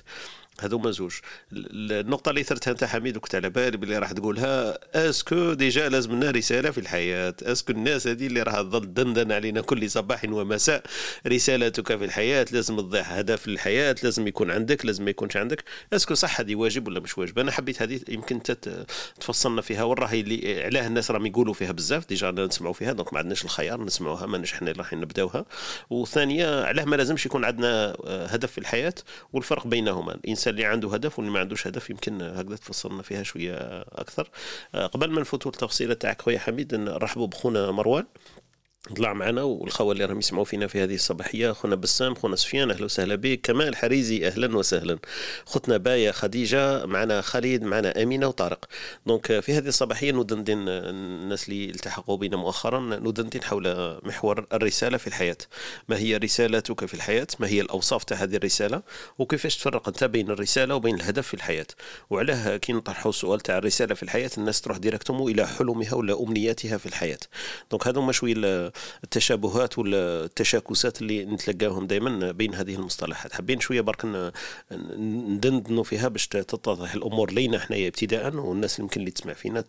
هذوما 0.60 0.92
زوج. 0.92 1.14
النقطة 1.54 2.30
اللي 2.30 2.44
ثرتها 2.44 2.72
أنت 2.72 2.84
حميد 2.84 3.18
وكنت 3.18 3.36
على 3.36 3.50
بالي 3.50 3.78
باللي 3.78 3.98
راح 3.98 4.12
تقولها 4.12 4.80
est-ce 5.10 5.39
que 5.39 5.54
déjà 5.54 5.90
لازم 5.90 6.12
لنا 6.12 6.32
رسالة 6.32 6.72
في 6.72 6.78
الحياة؟ 6.78 7.36
est-ce 7.44 7.62
que 7.62 7.72
الناس 7.72 8.08
هذه 8.08 8.28
اللي 8.28 8.42
راح 8.42 8.56
تظل 8.56 8.94
دندن 8.94 9.32
علينا 9.32 9.62
كل 9.62 9.90
صباح 9.90 10.24
ومساء 10.26 10.84
رسالتك 11.28 11.98
في 11.98 12.06
الحياة؟ 12.06 12.46
لازم 12.52 12.78
تضيع 12.78 13.02
هدف 13.02 13.48
الحياة 13.48 13.96
لازم 14.04 14.28
يكون 14.28 14.52
عندك 14.52 14.86
لازم 14.86 15.04
ما 15.04 15.10
يكونش 15.10 15.38
عندك. 15.38 15.64
est-ce 15.94 16.07
que 16.07 16.14
صح 16.14 16.40
هذه 16.40 16.56
واجب 16.56 16.88
ولا 16.88 17.00
مش 17.00 17.18
واجب؟ 17.18 17.40
أنا 17.40 17.52
حبيت 17.52 17.82
هذه 17.82 18.00
يمكن 18.10 18.42
تفصلنا 19.20 19.62
فيها. 19.62 19.84
وراهي 19.84 20.20
اللي 20.20 20.64
علاه 20.64 20.88
الناس 20.88 21.12
راهم 21.12 21.26
يقولوا 21.26 21.54
فيها 21.54 21.72
بزاف 21.72 22.08
déjà 22.08 22.32
نسمعوا 22.32 22.74
فيها 22.74 22.94
donc 22.94 23.14
ما 23.14 23.20
عندناش 23.20 23.46
الخيار 23.46 23.84
نسمعوها 23.84 24.26
ماناش 24.26 24.54
إحنا 24.54 24.72
راح 24.72 24.94
نبداوها. 24.94 25.46
وثانية 25.90 26.64
علاه 26.64 26.86
ما 26.86 26.96
لازمش 26.96 27.26
يكون 27.26 27.46
عندنا 27.46 27.96
هدف 28.08 28.52
في 28.52 28.58
الحياة 28.58 28.94
والفرق 29.34 29.68
بينهما. 29.68 30.14
الإنسان 30.14 30.51
اللي 30.52 30.66
عنده 30.66 30.94
هدف 30.94 31.20
واللي 31.20 31.32
ما 31.32 31.40
عندوش 31.40 31.68
هدف 31.68 31.90
يمكن 31.90 32.22
هكذا 32.22 32.56
تفصلنا 32.56 33.02
فيها 33.02 33.24
شوية 33.24 33.82
أكثر. 33.82 34.30
آه، 34.76 34.86
قبل 34.88 35.12
ما 35.12 35.22
نفوتوا 35.22 35.52
التفصيله 35.52 35.94
تاعك 35.94 36.22
خويا 36.22 36.40
حميد 36.40 36.76
نرحبوا 36.76 37.28
بخونا 37.28 37.72
مروان. 37.72 38.06
طلع 38.90 39.14
معنا 39.14 39.44
والخوة 39.44 39.92
اللي 39.92 40.06
راهم 40.06 40.20
يسمعوا 40.20 40.46
فينا 40.46 40.68
في 40.68 40.84
هذه 40.84 40.96
الصباحية 40.96 41.52
خونا 41.52 41.76
بسام 41.76 42.16
خونا 42.16 42.36
سفيان 42.36 42.72
أهلا 42.72 42.86
وسهلا 42.86 43.16
بك. 43.16 43.42
كمال 43.44 43.76
حريزي 43.76 44.28
أهلا 44.28 44.58
وسهلا. 44.58 45.00
خوتنا 45.46 45.78
بايا 45.78 46.12
خديجة 46.12 46.86
معنا 46.86 47.22
خالد 47.22 47.64
معنا 47.64 48.04
أمينة 48.04 48.28
وطارق. 48.28 48.66
دونك 49.06 49.40
في 49.40 49.54
هذه 49.54 49.68
الصباحية 49.68 50.12
ندندن 50.12 50.66
الناس 50.68 51.50
اللي 51.50 51.66
التحقوا 51.66 52.18
بنا 52.18 52.38
مؤخرا 52.38 52.80
ندندن 52.80 53.44
حول 53.44 53.98
محور 54.04 54.46
الرسالة 54.54 54.98
في 54.98 55.08
الحياة. 55.08 55.38
ما 55.90 55.98
هي 55.98 56.18
رسالتك 56.18 56.86
في 56.86 56.94
الحياة؟ 56.94 57.28
ما 57.40 57.48
هي 57.48 57.62
الأوصاف 57.62 58.04
تاع 58.04 58.18
هذه 58.18 58.36
الرسالة؟ 58.36 58.82
وكيفاش 59.20 59.58
تفرق 59.58 59.88
أنت 59.88 60.04
بين 60.04 60.30
الرسالة 60.32 60.76
وبين 60.76 60.96
الهدف 60.96 61.28
في 61.28 61.34
الحياة؟ 61.34 61.68
وعلاه 62.10 62.58
كي 62.58 62.74
نطرحوا 62.74 63.12
السؤال 63.12 63.40
تاع 63.40 63.58
الرسالة 63.58 63.96
في 63.96 64.04
الحياة 64.04 64.32
الناس 64.38 64.62
تروح 64.62 64.78
directement 64.78 65.30
إلى 65.30 65.48
حلمها 65.48 65.94
ولا 65.94 66.24
أمنياتها 66.24 66.78
في 66.78 66.86
الحياة. 66.86 67.20
donc 67.72 67.88
هذو 67.88 68.12
شوية 68.12 68.71
التشابهات 69.04 69.80
ولا 69.80 70.24
التشاكسات 70.26 71.02
اللي 71.02 71.26
نتلقاهم 71.26 71.88
دائما 71.88 72.32
بين 72.32 72.56
هذه 72.56 72.76
المصطلحات. 72.76 73.34
حابين 73.34 73.60
شوية 73.60 73.82
برك 73.82 74.32
ندندنوا 74.72 75.84
فيها 75.84 76.08
باش 76.08 76.28
تتضح 76.28 76.94
الأمور 76.94 77.32
لينا 77.32 77.60
حنايا 77.60 77.88
ابتداء 77.88 78.36
والناس 78.36 78.76
اللي 78.76 78.84
يمكن 78.84 79.00
اللي 79.00 79.12
تسمع 79.12 79.34
فينا 79.34 79.66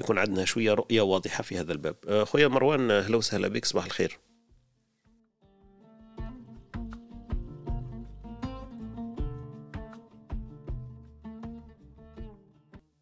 يكون 0.00 0.18
عندنا 0.18 0.44
شوية 0.44 0.74
رؤية 0.74 1.00
واضحة 1.00 1.42
في 1.42 1.58
هذا 1.58 1.72
الباب. 1.72 1.96
آه، 2.08 2.24
خويا 2.24 2.48
مروان 2.48 2.90
أهلا 2.90 3.16
وسهلا 3.16 3.48
بك 3.48 3.64
صباح 3.64 3.84
الخير. 3.84 4.18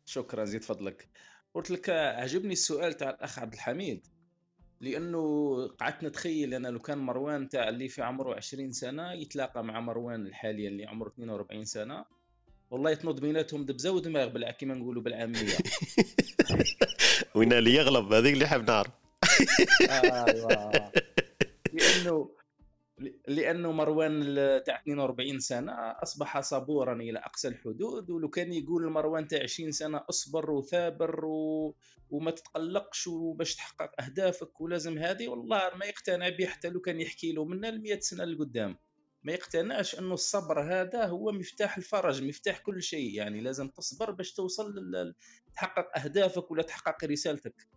شكرا 0.07 0.45
زيد 0.45 0.65
فضلك. 0.65 1.09
قلت 1.55 1.71
لك 1.71 1.91
عجبني 1.91 2.53
السؤال 2.53 2.97
تاع 2.97 3.11
الأخ 3.11 3.39
عبد 3.39 3.53
الحميد. 3.53 4.07
لأنه 4.81 5.67
قعدت 5.81 6.05
نتخيل 6.05 6.55
أنا 6.55 6.69
لو 6.69 6.79
كان 6.79 6.99
مروان 6.99 7.49
تاع 7.49 7.69
اللي 7.69 7.89
في 7.89 8.03
عمره 8.03 8.35
20 8.35 8.73
سنة 8.73 9.13
يتلاقى 9.13 9.65
مع 9.65 9.81
مروان 9.81 10.27
الحالي 10.27 10.69
اللي 10.69 10.87
عمره 10.87 11.09
42 11.09 11.65
سنة 11.65 12.05
والله 12.71 12.91
يتنوض 12.91 13.21
بيناتهم 13.21 13.65
دبزة 13.65 13.91
ودماغ 13.91 14.29
بالع 14.29 14.51
كيما 14.51 14.75
نقولوا 14.75 15.03
بالعامية. 15.03 15.57
وين 17.35 17.53
اللي 17.53 17.75
يغلب 17.75 18.13
هذيك 18.13 18.35
اللي 18.35 18.47
حاب 18.47 18.71
نعرف 18.71 18.91
ايوا 19.91 20.91
لأنه 21.73 22.31
لأنه 23.29 23.73
مروان 23.73 24.25
تاع 24.67 24.81
42 24.81 25.41
سنة 25.41 25.73
أصبح 25.73 26.41
صبورا 26.41 26.95
إلى 26.95 27.19
أقصى 27.19 27.49
الحدود 27.49 28.11
ولو 28.11 28.29
كان 28.29 28.53
يقول 28.53 28.91
مروان 28.91 29.29
تاع 29.29 29.43
20 29.43 29.73
سنة 29.73 30.05
أصبر 30.11 30.51
وثابر 30.51 31.25
و... 31.25 31.75
وما 32.11 32.31
تتقلقش 32.31 33.07
وباش 33.07 33.55
تحقق 33.55 34.03
أهدافك 34.03 34.61
ولازم 34.61 34.99
هذه 34.99 35.29
والله 35.29 35.71
ما 35.77 35.87
يقتنع 35.87 36.29
به 36.29 36.47
حتى 36.47 36.69
لو 36.69 36.81
كان 36.81 37.01
يحكي 37.01 37.33
له 37.33 37.45
من 37.45 37.65
ال 37.65 37.83
100 37.83 38.01
سنة 38.01 38.25
لقدام. 38.25 38.77
ما 39.23 39.33
يقتنعش 39.33 39.99
إنه 39.99 40.15
الصبر 40.15 40.61
هذا 40.63 41.07
هو 41.07 41.33
مفتاح 41.33 41.77
الفرج 41.77 42.23
مفتاح 42.23 42.59
كل 42.59 42.83
شيء 42.83 43.15
يعني 43.15 43.41
لازم 43.41 43.69
تصبر 43.69 44.11
باش 44.11 44.33
توصل 44.33 44.75
لل... 44.75 45.15
تحقق 45.55 45.99
أهدافك 45.99 46.51
ولا 46.51 46.63
تحقق 46.63 47.05
رسالتك. 47.05 47.69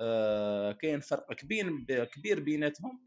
آه 0.00 0.72
كاين 0.72 1.00
فرق 1.00 1.32
كبير 1.32 1.84
كبير 2.04 2.40
بيناتهم. 2.40 3.00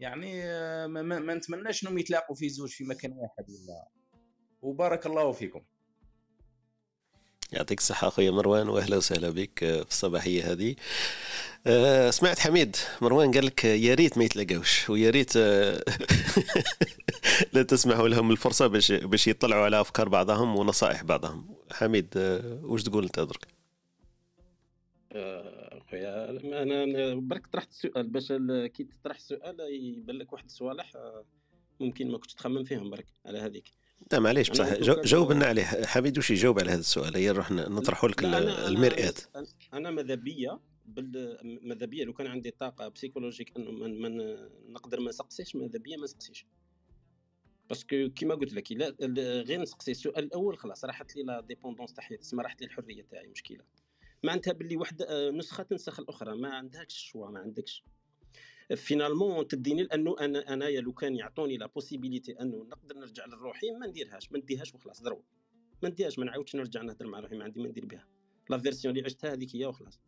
يعني 0.00 0.42
آه، 0.44 0.86
ما, 0.86 1.02
ما 1.02 1.34
نتمناش 1.34 1.82
انهم 1.82 1.98
يتلاقوا 1.98 2.36
في 2.36 2.48
زوج 2.48 2.68
في 2.70 2.84
مكان 2.84 3.12
واحد 3.12 3.44
ولا. 3.50 3.88
وبارك 4.62 5.06
الله 5.06 5.32
فيكم. 5.32 5.60
يعطيك 7.52 7.78
الصحة 7.78 8.08
أخويا 8.08 8.30
مروان 8.30 8.68
وأهلا 8.68 8.96
وسهلا 8.96 9.30
بك 9.30 9.64
آه، 9.64 9.82
في 9.82 9.90
الصباحية 9.90 10.52
هذه. 10.52 10.76
أه 11.66 12.10
سمعت 12.10 12.38
حميد. 12.38 12.76
مروان 13.02 13.30
قال 13.30 13.46
لك 13.46 13.64
يا 13.64 13.94
ريت 13.94 14.18
ما 14.18 14.24
يتلاقوش 14.24 14.90
ويا 14.90 15.10
ريت 15.10 15.32
أه 15.36 15.84
لا 17.52 17.62
تسمحوا 17.62 18.08
لهم 18.08 18.30
الفرصة 18.30 18.66
باش 18.66 18.92
باش 18.92 19.28
يطلعوا 19.28 19.64
على 19.64 19.80
أفكار 19.80 20.08
بعضهم 20.08 20.56
ونصائح 20.56 21.02
بعضهم. 21.02 21.54
حميد 21.72 22.14
أه 22.16 22.60
وش 22.64 22.82
تقول 22.82 23.04
أنت 23.04 23.20
درك؟ 23.20 23.46
خويا 25.90 26.30
أنا 26.62 27.14
برك 27.14 27.46
طرحت 27.46 27.70
السؤال. 27.70 28.08
باش 28.08 28.32
كي 28.72 28.84
تطرح 28.84 29.16
السؤال 29.16 29.60
يبان 29.60 30.16
لك 30.16 30.32
واحد 30.32 30.44
الصوالح 30.44 30.96
آه، 30.96 31.24
ممكن 31.80 32.10
ما 32.10 32.18
كنتش 32.18 32.34
تخمم 32.34 32.64
فيهم 32.64 32.90
برك 32.90 33.06
على 33.26 33.38
هذيك. 33.38 33.72
لا 34.12 34.18
معليش 34.18 34.50
بصح 34.50 34.74
جاوب 34.80 35.32
لنا 35.32 35.46
عليه. 35.46 35.64
حميد 35.64 36.18
واش 36.18 36.30
يجاوب 36.30 36.60
على 36.60 36.70
هذا 36.70 36.80
السؤال؟ 36.80 37.16
هي 37.16 37.28
نروح 37.28 37.50
نطرحوا 37.50 38.08
لك 38.08 38.24
المرآة. 38.24 39.14
أنا 39.72 39.90
ماذا 39.90 40.14
بيا 40.14 40.60
ماذا 41.42 41.86
بيا 41.86 42.04
لو 42.04 42.12
كان 42.12 42.26
عندي 42.26 42.50
طاقة 42.50 42.88
psychologique 42.88 43.56
انه 43.56 43.70
من, 43.70 44.02
من 44.02 44.36
نقدر 44.72 45.00
ما 45.00 45.08
نسقسيش 45.08 45.56
ماذا 45.56 45.78
بيا 45.78 45.96
ما 45.96 46.04
نسقسيش. 46.04 46.46
parce 47.68 47.93
que 47.93 48.08
كيما 48.08 48.34
قلت 48.34 48.52
لك 48.52 48.72
غير 49.48 49.60
نسقسي. 49.60 49.90
السؤال 49.90 50.24
الأول 50.24 50.58
خلاص 50.58 50.84
راحت 50.84 51.16
لي 51.16 51.22
l'indépendance 51.22 51.92
تاع 51.94 52.04
حياتي 52.04 52.36
راحت 52.36 52.60
لي 52.60 52.66
الحرية 52.66 53.02
تاعي 53.10 53.28
مشكلة. 53.28 53.64
معناتها 54.22 54.52
باللي 54.52 54.76
واحدة 54.76 55.06
آه، 55.08 55.30
نسخة 55.30 55.62
تنسخ 55.62 56.00
الأخرى 56.00 56.36
ما 56.36 56.54
عندكش 56.54 56.96
ال 56.96 57.02
choix 57.02 57.30
ما 57.30 57.38
عندكش. 57.38 57.84
finalement 58.76 59.48
تديني 59.48 59.82
لأنه 59.82 60.16
أنا 60.20 60.52
أنايا 60.52 60.80
لو 60.80 60.92
كان 60.92 61.16
يعطوني 61.16 61.56
la 61.56 61.66
possibilité 61.66 62.32
أنه 62.32 62.66
نقدر 62.70 62.96
نرجع 62.98 63.26
لروحي 63.26 63.70
ما 63.70 63.86
نديرهاش 63.86 64.32
ما 64.32 64.38
نديهاش 64.38 64.74
وخلاص 64.74 65.02
ضرب 65.02 65.22
ما 65.82 65.88
نديهاش 65.88 66.18
ما 66.18 66.24
نعاودش 66.24 66.56
نرجع 66.56 66.82
نهضر 66.82 67.06
مع 67.06 67.20
روحي 67.20 67.36
ما 67.36 67.44
عندي 67.44 67.60
ما 67.60 67.68
ندير 67.68 67.86
بها. 67.86 68.06
la 68.50 68.58
version 68.58 68.96
اللي 68.96 69.04
عشتها 69.04 69.32
هذيك 69.32 69.56
هي 69.56 69.66
وخلاص. 69.66 70.00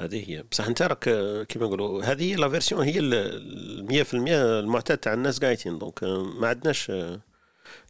هذه 0.00 0.30
هي. 0.30 0.42
بصح 0.42 0.66
أنت 0.66 0.82
راك 0.82 1.04
كيما 1.46 1.66
نقولوا 1.66 2.02
هذه 2.02 2.34
la 2.36 2.48
version 2.48 2.82
هي 2.82 3.00
100% 4.04 4.14
المعتاد 4.14 4.98
تاع 4.98 5.14
الناس 5.14 5.38
قايتين. 5.38 5.78
donc 5.78 6.04
ما 6.04 6.48
عندناش 6.48 6.92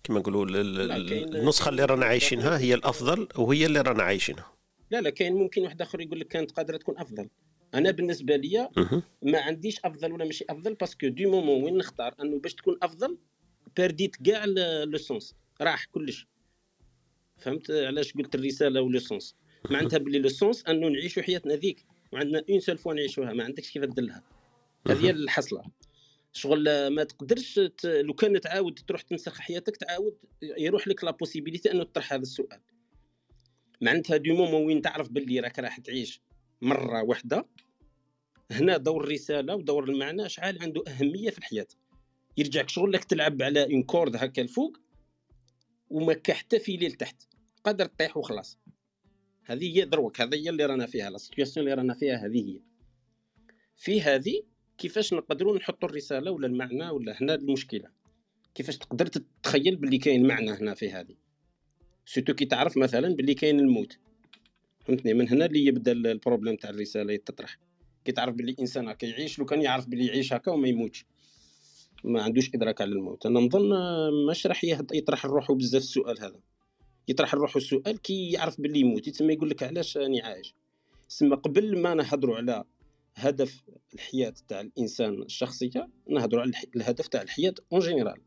كيما 0.05 0.19
نقولوا 0.19 0.47
النسخة 0.47 1.69
اللي 1.69 1.85
رانا 1.85 2.07
عايشينها 2.07 2.59
هي 2.59 2.75
الأفضل 2.75 3.29
وهي 3.37 3.67
اللي 3.67 3.81
رانا 3.81 4.03
عايشينها. 4.03 4.58
لا 4.91 5.01
لا 5.01 5.11
كاين 5.11 5.35
ممكن 5.35 5.63
واحد 5.63 5.83
آخر 5.83 6.01
يقول 6.01 6.21
لك 6.21 6.29
كانت 6.29 6.51
قادرة 6.51 6.77
تكون 6.77 6.99
أفضل. 6.99 7.29
أنا 7.75 7.91
بالنسبة 7.91 8.37
لي 8.37 8.69
ما 9.23 9.41
عنديش 9.41 9.81
أفضل 9.85 10.13
ولا 10.13 10.25
ماشي 10.25 10.45
أفضل 10.51 10.75
parce 10.75 10.96
que 10.96 11.09
du 11.09 11.27
moment 11.27 11.63
وين 11.63 11.77
نختار 11.77 12.15
أنه 12.21 12.39
باش 12.39 12.55
تكون 12.55 12.79
أفضل 12.83 13.19
perd 13.77 14.03
يت 14.03 14.17
كاع 14.17 14.45
le 14.85 14.99
sens 14.99 15.35
راح 15.61 15.85
كلش. 15.85 16.27
فهمت؟ 17.37 17.71
علاش 17.71 18.13
قلت 18.13 18.35
الرسالة 18.35 18.81
و 18.83 18.88
le 18.88 18.99
sens 18.99 19.37
معناتها 19.71 19.99
بلي 19.99 20.19
le 20.19 20.29
sens 20.29 20.67
أنه 20.67 20.89
نعيشوا 20.89 21.23
حياتنا 21.23 21.55
ذيك. 21.55 21.85
وعندنا 22.13 22.45
une 22.51 22.61
seule 22.61 22.79
fois 22.79 22.95
نعيشوها 22.95 23.33
ما 23.33 23.45
عندكش 23.45 23.71
كيف 23.71 23.85
تدلها. 23.85 24.23
هذه 24.89 25.05
هي 25.05 25.11
الحصلة. 25.11 25.65
شغل 26.33 26.87
ما 26.87 27.05
تقدرش 27.05 27.61
لو 27.85 28.15
كان 28.15 28.41
تعاود 28.41 28.79
تروح 28.87 29.03
تنسخ 29.03 29.39
حياتك 29.39 29.77
تعاود 29.77 30.17
يروح 30.43 30.89
لك 30.89 31.05
la 31.05 31.11
possibilité 31.11 31.73
أنه 31.73 31.85
تطرح 31.85 32.13
هذا 32.13 32.23
السؤال. 32.23 32.61
معناتها 33.81 34.17
du 34.17 34.35
moment 34.35 34.67
وين 34.67 34.83
تعرف 34.83 35.09
باللي 35.09 35.41
راك 35.41 35.59
راح 35.59 35.79
تعيش 35.79 36.21
مرة 36.63 37.03
واحدة 37.03 37.47
هنا 38.51 38.77
دور 38.77 39.05
الرسالة 39.05 39.55
ودور 39.55 39.85
المعنى 39.85 40.29
شحال 40.29 40.63
عنده 40.63 40.83
أهمية 40.89 41.31
في 41.31 41.39
الحياة. 41.39 41.67
يرجعك 42.37 42.69
شغل 42.69 42.93
لك 42.93 43.05
تلعب 43.05 43.43
على 43.43 43.65
une 43.65 43.83
corde 43.83 44.17
هكا 44.17 44.43
الفوق 44.43 44.81
وما 45.91 46.17
حتى 46.31 46.59
filet 46.59 46.89
لتحت 46.89 47.23
قادر 47.65 47.87
تطيح 47.87 48.17
وخلاص. 48.17 48.59
هذه 49.45 49.77
هي 49.77 49.85
دروك 49.85 50.21
هذه 50.21 50.35
هي 50.35 50.51
اللي 50.51 50.67
رانا 50.67 50.87
فيها 50.87 51.11
la 51.11 51.19
situation 51.19 51.67
اللي 51.67 51.75
رانا 51.75 51.95
فيها 51.95 52.27
هذه 52.27 52.49
هي. 52.49 52.61
في 53.77 54.01
هذه 54.03 54.43
كيفاش 54.79 55.15
نقدروا 55.15 55.59
نحطوا 55.59 55.89
الرسالة 55.89 56.31
ولا 56.31 56.47
المعنى 56.47 56.91
ولا 56.91 57.23
هنا 57.23 57.35
المشكلة. 57.35 57.91
كيفاش 58.55 58.79
تقدر 58.79 59.07
تتخيل 59.07 59.77
باللي 59.77 59.99
كاين 59.99 60.27
معنى 60.27 60.51
هنا 60.51 60.75
في 60.75 60.91
هذه؟ 60.91 61.17
surtout 62.09 62.35
كي 62.35 62.45
تعرف 62.45 62.77
مثلا 62.77 63.15
باللي 63.15 63.35
كاين 63.35 63.61
الموت 63.61 63.99
فهمتني 64.85 65.15
من 65.15 65.29
هنا 65.29 65.45
اللي 65.45 65.65
يبدا 65.65 65.93
ال 65.93 66.00
problème 66.00 66.57
تاع 66.57 66.71
الرساله 66.71 67.13
يتطرح 67.13 67.59
كي 68.05 68.13
تعرف 68.13 68.35
باللي 68.35 68.53
الانسان 68.53 68.89
هكا 68.89 69.07
يعيش 69.07 69.39
لو 69.39 69.45
كان 69.45 69.63
يعرف 69.63 69.87
باللي 69.87 70.07
يعيش 70.07 70.33
هكا 70.33 70.53
وما 70.53 70.69
يموتش 70.69 71.07
ما 72.05 72.23
عندوش 72.23 72.51
ادراك 72.55 72.81
على 72.81 72.91
الموت 72.91 73.27
أنا 73.27 73.41
نظن 73.41 73.71
مش 74.31 74.47
راح 74.47 74.65
يطرح 74.95 75.27
لروحو 75.27 75.55
بزاف 75.55 75.83
السؤال 75.83 76.21
هذا 76.21 76.41
يطرح 77.09 77.35
لروحو 77.35 77.59
السؤال 77.59 78.03
كي 78.03 78.31
يعرف 78.33 78.61
باللي 78.61 78.81
يموت 78.81 79.09
يتسمى 79.09 79.33
يقول 79.35 79.51
لك 79.51 79.63
علاش 79.63 79.97
راني 79.97 80.23
عايش 80.23 80.55
سما 81.09 81.37
قبل 81.37 81.79
ما 81.79 81.95
نهضروا 81.95 82.37
على 82.37 82.65
هدف 83.15 83.63
الحياة 83.95 84.35
تاع 84.49 84.61
الانسان 84.61 85.23
الشخصيه 85.23 85.89
نهضروا 86.11 86.43
على 86.43 86.53
الهدف 86.77 87.09
تاع 87.09 87.23
الحياة 87.23 87.55
en 87.73 87.81
général 87.81 88.21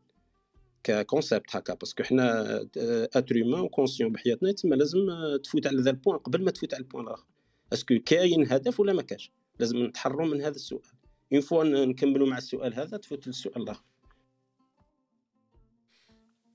ك 0.84 0.93
concept 0.93 1.56
هكا 1.56 1.74
parce 1.74 1.91
que 1.91 2.02
حنا 2.02 2.60
être 3.16 3.36
humain 3.36 3.60
و 3.60 3.65
conscient 3.65 4.12
بحياتنا 4.12 4.52
تما 4.52 4.74
لازم 4.74 4.98
تفوت 5.44 5.66
على 5.66 5.82
ذا 5.82 5.90
ال 5.90 5.95
point 5.95 6.18
قبل 6.18 6.44
ما 6.44 6.50
تفوت 6.50 6.74
على 6.74 6.82
ال 6.82 6.86
point 6.86 7.04
الآخر 7.04 7.26
est-ce 7.72 7.89
que 7.89 7.98
كاين 8.06 8.52
هدف 8.52 8.80
ولا 8.80 8.92
ما 8.92 9.02
كاش 9.02 9.32
لازم 9.58 9.84
نتحرروا 9.84 10.26
من 10.26 10.40
هذا 10.40 10.56
السؤال 10.56 10.82
une 11.32 11.40
fois 11.40 11.64
نكملوا 11.64 12.26
مع 12.26 12.38
السؤال 12.38 12.74
هذا 12.74 12.96
تفوت 12.96 13.26
للسؤال 13.26 13.62
الآخر 13.62 13.82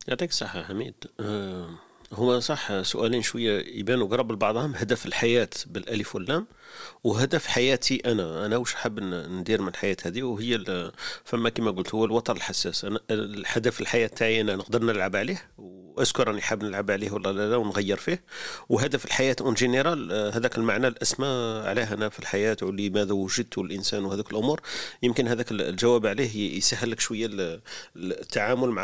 يعطيك 0.08 0.30
الصحة 0.30 0.64
حميد 0.64 0.96
أه 1.20 1.87
هما 2.12 2.40
صح 2.40 2.82
سؤالين 2.82 3.22
شوية 3.22 3.80
يبانوا 3.80 4.08
قرب 4.08 4.32
لبعضهم. 4.32 4.76
هدف 4.76 5.06
الحياة 5.06 5.50
بالألف 5.66 6.16
واللام 6.16 6.48
وهدف 7.04 7.48
حياتي 7.48 8.02
أنا. 8.06 8.46
أنا 8.46 8.58
وش 8.58 8.74
حاب 8.74 9.00
ندير 9.00 9.62
من 9.62 9.68
الحياة 9.68 9.98
هذه؟ 10.06 10.24
وهي 10.24 10.64
فما 11.24 11.50
كما 11.50 11.72
قلت 11.72 11.96
هو 11.96 12.06
الوتر 12.06 12.36
الحساس. 12.36 12.86
أنا 12.86 13.00
الهدف 13.12 13.82
الحياة 13.82 14.08
تاعي 14.08 14.42
أنا 14.42 14.56
نقدر 14.56 14.84
نلعب 14.84 15.16
عليه 15.16 15.52
وأذكر 15.98 16.28
راني 16.28 16.42
حاب 16.42 16.64
نلعب 16.64 16.92
عليه 16.92 17.12
ولا 17.12 17.32
لا, 17.32 17.50
لا 17.50 17.56
ونغير 17.56 17.98
فيه. 17.98 18.24
وهدف 18.70 19.06
الحياة 19.06 19.36
en 19.42 19.54
général 19.54 20.12
هذاك 20.34 20.58
المعنى 20.58 20.88
الاسمى 20.88 21.28
علاه 21.66 21.94
أنا 21.94 22.10
في 22.10 22.20
الحياة 22.20 22.58
ولماذا 22.62 23.14
وجدت 23.14 23.58
الإنسان 23.58 24.06
وهذوك 24.06 24.32
الأمور. 24.32 24.62
يمكن 25.04 25.28
هذاك 25.28 25.52
الجواب 25.52 26.06
عليه 26.06 26.58
يسهل 26.58 26.92
لك 26.92 27.00
شوية 27.00 27.30
التعامل 27.96 28.70
مع 28.70 28.84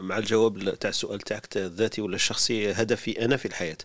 مع 0.00 0.18
الجواب 0.18 0.78
تاع 0.78 0.90
السؤال 0.90 1.20
تاعك 1.20 1.56
الذاتي 1.56 2.00
ولا 2.00 2.14
الشخصي 2.14 2.72
هدفي 2.72 3.24
أنا 3.24 3.36
في 3.36 3.46
الحياة. 3.46 3.78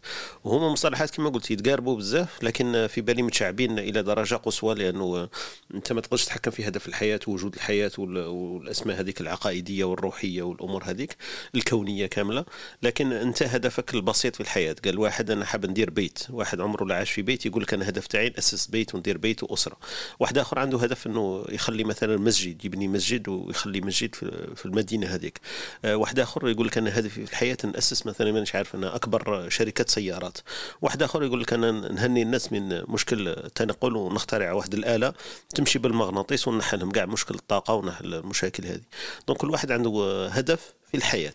وهما 0.44 0.70
مصطلحات 0.70 1.10
كما 1.10 1.30
قلت 1.30 1.52
يتقاربوا 1.52 1.98
بزاف 1.98 2.44
لكن 2.44 2.88
في 2.90 3.02
بالي 3.02 3.22
متشعبين 3.22 3.80
إلى 3.80 4.04
درجة 4.04 4.36
قصوى 4.36 4.76
لأنه 4.76 5.30
أنت 5.74 5.94
ما 5.94 6.02
تقدرش 6.02 6.26
تتحكم 6.26 6.52
في 6.52 6.68
هدف 6.68 6.88
الحياة 6.88 7.20
ووجود 7.28 7.56
الحياة 7.56 7.92
والأسماء 7.98 9.00
هذيك 9.00 9.22
العقائدية 9.22 9.84
والروحية 9.84 10.42
والأمور 10.42 10.84
هذيك 10.84 11.18
الكونية 11.56 12.08
كاملة. 12.08 12.46
لكن 12.84 13.12
انت 13.12 13.44
هدفك 13.44 13.94
البسيط 13.94 14.36
في 14.36 14.42
الحياة. 14.42 14.76
قال 14.86 15.00
واحد 15.00 15.32
أنا 15.32 15.46
حاب 15.46 15.66
ندير 15.66 15.90
بيت. 15.90 16.20
واحد 16.30 16.62
عمره 16.62 16.86
لا 16.86 16.96
عاش 16.96 17.12
في 17.12 17.22
بيت 17.22 17.46
يقول 17.46 17.64
لك 17.64 17.74
أنا 17.74 17.90
هدف 17.90 18.08
تاعي 18.08 18.30
ناسس 18.30 18.68
بيت 18.68 18.96
وندير 18.96 19.18
بيت 19.18 19.44
وأسرة. 19.44 19.78
واحد 20.20 20.38
آخر 20.38 20.60
عنده 20.60 20.78
هدف 20.78 21.08
إنه 21.08 21.46
يخلي 21.50 21.84
مثلا 21.84 22.18
مسجد 22.18 22.66
يبني 22.66 22.88
مسجد 22.88 23.30
ويخلي 23.30 23.82
مسجد 23.82 24.16
في 24.56 24.66
المدينة 24.66 25.08
هذيك. 25.08 25.40
آه، 25.86 25.96
واحد 25.96 26.20
آخر 26.20 26.50
يقول 26.50 26.68
لك 26.68 26.78
أنا 26.78 27.00
هدفي 27.00 27.26
في 27.26 27.32
الحياة 27.32 27.58
ناسس 27.64 28.06
مثلا 28.06 28.32
مانيش 28.32 28.56
عارف 28.56 28.76
أنا 28.76 28.96
أكبر 28.96 29.50
شركة 29.50 29.86
سيارات. 29.88 30.38
واحد 30.82 31.04
آخر 31.04 31.24
يقول 31.24 31.42
لك 31.42 31.54
أنا 31.54 31.72
نهني 31.72 32.22
الناس 32.22 32.52
من 32.54 32.84
مشكل 32.88 33.28
التنقل 33.28 33.96
ونخترع 33.96 34.52
واحد 34.52 34.74
الآلة 34.74 35.14
تمشي 35.56 35.80
بالمغناطيس 35.80 36.48
ونحلهم 36.48 36.92
كاع 36.92 37.06
مشكل 37.06 37.36
الطاقة 37.36 37.74
ونحل 37.74 38.14
المشاكل 38.14 38.66
هذه. 38.66 38.82
دونك 39.28 39.40
كل 39.40 39.50
واحد 39.50 39.72
عنده 39.72 40.28
هدف 40.28 40.74
في 40.92 40.98
الحياة. 40.98 41.34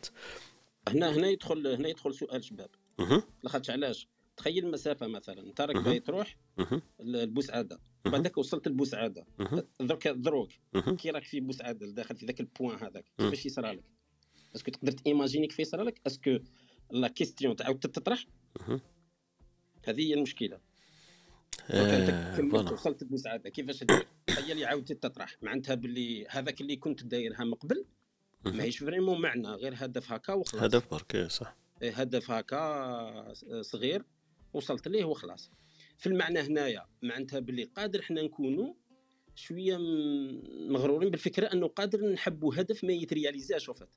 هنا 0.89 1.17
هنا 1.17 1.29
يدخل 1.29 1.67
هنا 1.67 1.89
يدخل 1.89 2.15
سؤال 2.15 2.45
شباب. 2.45 2.71
لاخاطش 3.43 3.71
علاش؟ 3.71 4.09
تخيل 4.37 4.65
المسافة 4.67 5.07
مثلا 5.07 5.41
انت 5.41 5.61
راك 5.61 5.77
باغي 5.77 6.01
تروح 6.01 6.37
لبوسعاده 7.01 7.81
بعدك 8.05 8.39
وصلت 8.39 8.69
لبوسعاده 8.69 9.27
درك 9.81 10.09
دروك. 10.09 10.49
كي 10.99 11.11
راك 11.11 11.25
في 11.25 11.41
بوسعاده 11.41 11.87
داخل 11.87 12.17
في 12.17 12.27
ذاك 12.27 12.41
ال 12.41 12.47
point 12.47 12.79
هذاك 12.79 13.05
كيفاش 13.19 13.47
يصرى 13.47 13.73
لك؟ 13.73 13.85
est-ce 14.57 14.66
que 14.66 14.71
تقدر 14.71 14.93
ت 14.93 14.99
imaginer 14.99 15.47
كيف 15.47 15.61
يصرى 15.61 15.85
لك؟ 15.85 16.01
est-ce 16.07 16.28
que 16.28 16.39
la 16.91 17.09
question 17.09 17.57
تعاود 17.57 17.81
تطرح؟ 17.81 18.27
هذه 19.85 20.01
هي 20.01 20.15
المشكلة. 20.15 20.61
آه 21.71 22.73
وصلت 22.73 23.03
لبوسعاده 23.03 23.51
كيفاش 23.51 23.85
دير 23.85 24.07
تخيل 24.27 24.65
عاودتي 24.65 24.95
تطرح. 24.95 25.37
معناتها 25.43 25.75
باللي 25.75 26.27
هذاك 26.29 26.61
اللي 26.61 26.77
كنت 26.77 27.05
دايرها 27.05 27.45
من 27.45 27.55
قبل 27.55 27.85
ماهيش 28.45 28.79
vraiment 28.79 29.21
معنى 29.21 29.49
غير 29.49 29.75
هدف 29.77 30.13
هكا 30.13 30.33
وخلاص. 30.33 30.63
هدف 30.63 30.91
برك 30.91 31.27
صح. 31.31 31.57
إيه، 31.83 31.93
هدف 31.93 32.31
هكا 32.31 33.35
صغير 33.61 34.05
وصلت 34.53 34.89
ليه 34.89 35.05
وخلاص. 35.05 35.51
في 35.99 36.07
المعنى 36.07 36.41
هنايا 36.41 36.87
معناتها 37.03 37.41
باللي 37.41 37.65
قادر 37.65 38.03
حنا 38.03 38.23
نكونوا 38.23 38.75
شوية 39.35 39.79
مغرورين 40.69 41.11
بالفكرة 41.11 41.47
أنه 41.47 41.69
قادر 41.69 42.13
نحبوا 42.13 42.55
هدف 42.55 42.85
ما 42.85 42.93
يترياليزاش 42.93 43.69
وفات 43.69 43.97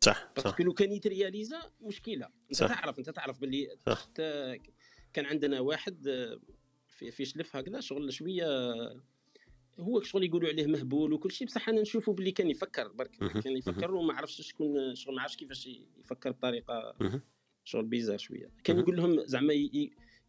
صح 0.00 0.32
صح. 0.38 0.60
لو 0.60 0.72
كان 0.72 0.92
يترياليزا 0.92 1.62
مشكلة. 1.80 2.26
أنت 2.50 2.58
صح. 2.58 2.66
تعرف 2.66 2.98
أنت 2.98 3.10
تعرف 3.10 3.40
باللي. 3.40 3.68
كان 5.12 5.26
عندنا 5.26 5.60
واحد 5.60 6.08
في 6.88 7.10
في 7.10 7.24
شلف 7.24 7.56
هكذا 7.56 7.80
شغل 7.80 8.12
شوية 8.12 8.46
هو 9.80 10.02
شغل 10.02 10.24
يقولوا 10.24 10.48
عليه 10.48 10.66
مهبول 10.66 11.12
وكل 11.12 11.30
شيء 11.30 11.46
بصح 11.46 11.68
أنا 11.68 11.80
نشوفه 11.80 12.12
باللي 12.12 12.30
كان 12.32 12.50
يفكر 12.50 12.88
برك 12.88 13.10
كان 13.44 13.56
يفكر 13.56 13.94
وما 13.94 14.14
عرفش 14.14 14.40
شكون 14.40 14.94
شغل 14.94 15.14
ما 15.14 15.22
عرفش 15.22 15.36
كيفاش 15.36 15.66
يفكر 16.00 16.30
بطريقة 16.30 16.94
شغل 17.64 17.84
بيزار 17.84 18.18
شوية. 18.18 18.50
كان 18.64 18.78
يقول 18.78 18.96
لهم 18.96 19.26
زعما 19.26 19.54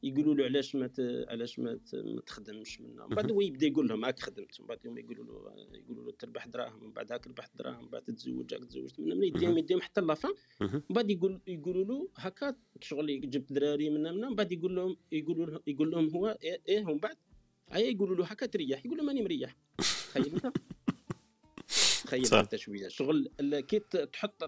يقولوا 0.04 0.36
له 0.36 0.44
علاش 0.44 0.76
ما 0.76 0.90
علاش 1.28 1.60
ما 1.60 1.80
تخدمش 2.26 2.82
منا 2.82 3.08
من 3.08 3.16
بعد 3.16 3.32
هو 3.32 3.42
يبدأ 3.42 3.68
يقول 3.68 3.88
لهم 3.88 4.06
هاك 4.06 4.20
خدمت 4.20 4.62
من 4.62 4.68
بعد 4.68 4.88
هما 4.88 5.00
يقولوا 5.00 5.26
له 5.26 5.54
يقولوا 5.74 6.06
له 6.06 6.12
تربح 6.20 6.48
دراهم 6.48 6.84
من 6.84 6.92
بعد 6.92 7.12
هاك 7.12 7.28
ربحت 7.28 7.58
دراهم 7.58 7.84
من 7.84 7.90
بعد 7.90 8.02
تتزوج 8.02 8.54
هاك 8.54 8.66
تزوجت 8.66 9.00
من 9.00 9.24
يديهم 9.24 9.58
يديهم 9.58 9.82
حتى 9.82 10.02
لافان 10.02 10.34
من 10.62 10.82
بعد 10.90 11.10
يقول 11.12 11.42
يقولوا 11.48 11.86
له 11.86 12.10
هكا 12.16 12.56
شغل 12.82 13.30
جبت 13.30 13.54
دراري 13.54 13.90
منا 13.90 14.12
منا 14.12 14.30
من 14.30 14.36
بعد 14.36 14.52
يقول 14.52 14.76
لهم 14.76 14.98
يقولوا 15.12 15.46
له 15.46 15.60
يقول 15.68 15.92
لهم 15.92 16.10
هو 16.10 16.38
إيه, 16.44 16.62
إيه 16.68 16.86
ومن 16.86 16.98
بعد 16.98 17.18
أي 17.74 17.92
يقولوا 17.94 18.16
له 18.16 18.26
هكا 18.26 18.46
تريح 18.46 18.86
يقول 18.86 18.98
له 18.98 19.04
ماني 19.04 19.24
مريح. 19.24 19.56
تخيل 19.78 20.26
أنت. 20.26 20.52
تخيل 22.06 22.34
أنت 22.34 22.56
شوية. 22.56 22.88
شغل 22.88 23.30
كي 23.60 23.80
تحط 24.14 24.44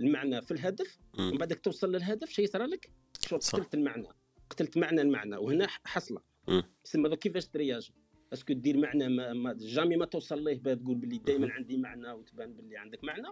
المعنى 0.00 0.42
في 0.42 0.50
الهدف 0.50 0.98
ومن 1.18 1.38
بعدك 1.38 1.60
توصل 1.60 1.92
للهدف 1.92 2.30
شيء 2.30 2.46
صار 2.46 2.64
لك؟ 2.64 2.90
شغل 3.28 3.40
قتلت 3.40 3.74
المعنى. 3.74 4.08
قتلت 4.50 4.78
معنى 4.78 5.00
المعنى 5.00 5.36
وهنا 5.36 5.66
حصلة. 5.84 6.20
تسمى 6.84 7.16
كيفاش 7.16 7.46
ترياج؟ 7.46 7.90
est-ce 8.32 8.45
que 8.45 8.52
دير 8.52 8.76
معنى 8.76 9.08
ما, 9.08 9.32
ما 9.32 9.56
jamais 9.58 9.96
ما 9.96 10.04
توصل 10.04 10.44
ليه 10.44 10.74
تقول 10.74 10.94
باللي 10.94 11.18
دائما 11.18 11.52
عندي 11.52 11.76
معنى 11.76 12.12
وتبان 12.12 12.52
باللي 12.52 12.76
عندك 12.76 13.04
معنى؟ 13.04 13.28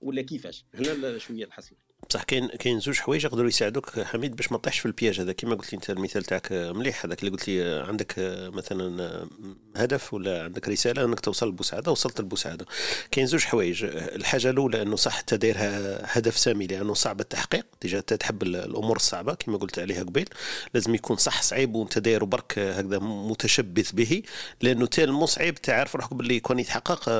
ولا 0.00 0.22
كيفاش؟ 0.22 0.64
هنا 0.74 1.18
شوية 1.18 1.44
الحصلة. 1.44 1.78
بصح 2.10 2.22
كاين 2.22 2.48
كاين 2.48 2.80
زوج 2.80 2.98
حوايج 2.98 3.24
يقدروا 3.24 3.48
يساعدوك 3.48 4.00
حميد 4.00 4.36
باش 4.36 4.52
ما 4.52 4.58
تطيحش 4.58 4.78
في 4.78 4.86
ال 4.86 4.92
piège 4.92 5.20
هذا. 5.20 5.32
كما 5.32 5.54
قلت 5.54 5.72
لي 5.72 5.76
انت 5.76 5.90
المثال 5.90 6.24
تاعك 6.24 6.52
مليح 6.52 7.04
هذاك 7.04 7.20
اللي 7.20 7.30
قلت 7.30 7.48
لي 7.48 7.84
عندك 7.88 8.14
مثلا 8.54 9.28
هدف 9.76 10.14
ولا 10.14 10.42
عندك 10.44 10.68
رسالة 10.68 11.04
إنك 11.04 11.20
توصل 11.20 11.48
لبوسعادة 11.48 11.92
وصلت 11.92 12.20
لبوسعادة. 12.20 12.66
كاين 13.10 13.26
زوج 13.26 13.44
حوايج. 13.44 13.84
الحاجة 13.84 14.50
الأولى 14.50 14.82
إنه 14.82 14.96
صح 14.96 15.18
أنت 15.18 15.56
هدف 16.04 16.38
سامي 16.38 16.66
لأنه 16.66 16.94
صعب 16.94 17.20
التحقيق. 17.20 17.66
déjà 17.82 17.98
أنت 17.98 18.14
تحب 18.14 18.42
الأمور 18.42 18.96
الصعبة 18.96 19.34
كما 19.34 19.56
قلت 19.56 19.78
عليها 19.78 20.02
قبيل. 20.02 20.28
لازم 20.74 20.94
يكون 20.94 21.16
صح 21.16 21.42
صعيب 21.42 21.74
وأنت 21.74 21.98
داير 21.98 22.24
برك 22.24 22.58
هكذا 22.58 22.98
متشبث 22.98 23.92
به 23.92 24.22
لأنه 24.60 24.86
تال 24.86 25.28
صعيب 25.28 25.54
تعرف 25.54 25.96
روحك 25.96 26.14
باللي 26.14 26.40
كون 26.40 26.58
يتحقق 26.58 27.10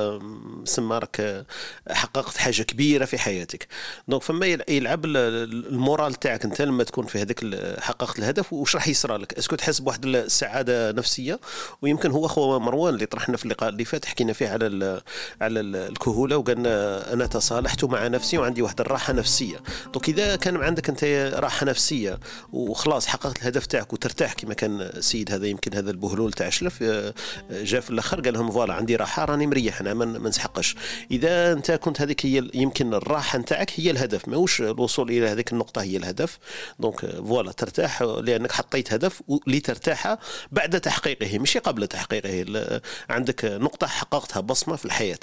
سما 0.63 0.99
راك 0.99 1.45
حققت 1.91 2.37
حاجة 2.37 2.63
كبيرة 2.63 3.05
في 3.05 3.17
حياتك. 3.17 3.67
donc 4.07 4.23
فما 4.23 4.45
يلعب 4.77 5.05
ال 5.05 5.23
moral 5.23 6.13
تاعك 6.13 6.45
انت 6.45 6.61
لما 6.61 6.83
تكون 6.83 7.05
في 7.05 7.21
هذاك 7.21 7.45
حققت 7.79 8.19
الهدف 8.19 8.53
واش 8.53 8.75
راح 8.75 8.87
يصرى 8.87 9.17
لك؟ 9.17 9.33
est-ce 9.33 9.48
que 9.48 9.55
تحس 9.55 9.79
بواحد 9.79 10.05
السعادة 10.05 10.91
نفسية؟ 10.91 11.39
ويمكن 11.81 12.11
هو 12.11 12.27
خو 12.27 12.59
مروان 12.59 12.93
اللي 12.93 13.05
طرحنا 13.05 13.37
في 13.37 13.45
اللقاء 13.45 13.69
اللي 13.69 13.85
فات 13.85 14.05
حكينا 14.05 14.33
فيه 14.33 14.49
على 14.49 15.01
على 15.41 15.59
الكهولة 15.59 16.37
وقالنا 16.37 17.13
أنا 17.13 17.25
تصالحت 17.25 17.85
مع 17.85 18.07
نفسي 18.07 18.37
وعندي 18.37 18.61
واحد 18.61 18.81
الراحة 18.81 19.13
نفسية. 19.13 19.57
donc 19.93 20.09
إذا 20.09 20.35
كان 20.35 20.57
عندك 20.57 20.89
أنت 20.89 21.03
راحة 21.35 21.65
نفسية 21.65 22.19
وخلاص 22.53 23.07
حققت 23.07 23.41
الهدف 23.41 23.65
تاعك 23.65 23.93
وترتاح 23.93 24.33
كما 24.33 24.53
كان 24.53 24.81
السيد 24.81 25.31
هذا 25.31 25.47
يمكن 25.47 25.73
هذا 25.73 25.91
البهلول 25.91 26.33
تاع 26.33 26.49
شلف 26.49 26.83
آه، 26.83 27.13
جاء 27.51 27.81
في 27.81 27.89
الأخر 27.89 28.21
قال 28.21 28.33
لهم 28.33 28.51
voilà 28.51 28.73
عندي 28.73 28.95
راحة 28.95 29.25
راني 29.25 29.47
مريح 29.47 29.79
أنا 29.79 29.93
ما 29.93 30.29
نسحقش. 30.29 30.75
إذا 31.11 31.51
أنت 31.51 31.71
كنت 31.71 32.01
هذيك 32.01 32.25
هي 32.25 32.49
يمكن 32.53 32.93
الراحة 32.93 33.39
نتاعك 33.39 33.71
هي 33.75 33.91
الهدف 33.91 34.27
ماهوش 34.27 34.54
الوصول 34.59 35.09
إلى 35.09 35.27
هذيك 35.27 35.51
النقطة 35.51 35.81
هي 35.81 35.97
الهدف. 35.97 36.39
donc 36.79 37.05
voilà 37.05 37.51
ترتاح 37.51 38.01
لأنك 38.01 38.51
حطيت 38.51 38.93
هدف 38.93 39.21
لترتاح 39.47 40.17
بعد 40.51 40.81
تحقيقه 40.81 41.39
مش 41.39 41.57
قبل 41.57 41.87
تحقيقه 41.87 42.81
عندك 43.09 43.45
نقطة 43.45 43.87
حققتها 43.87 44.39
بصمة 44.39 44.75
في 44.75 44.85
الحياة. 44.85 45.19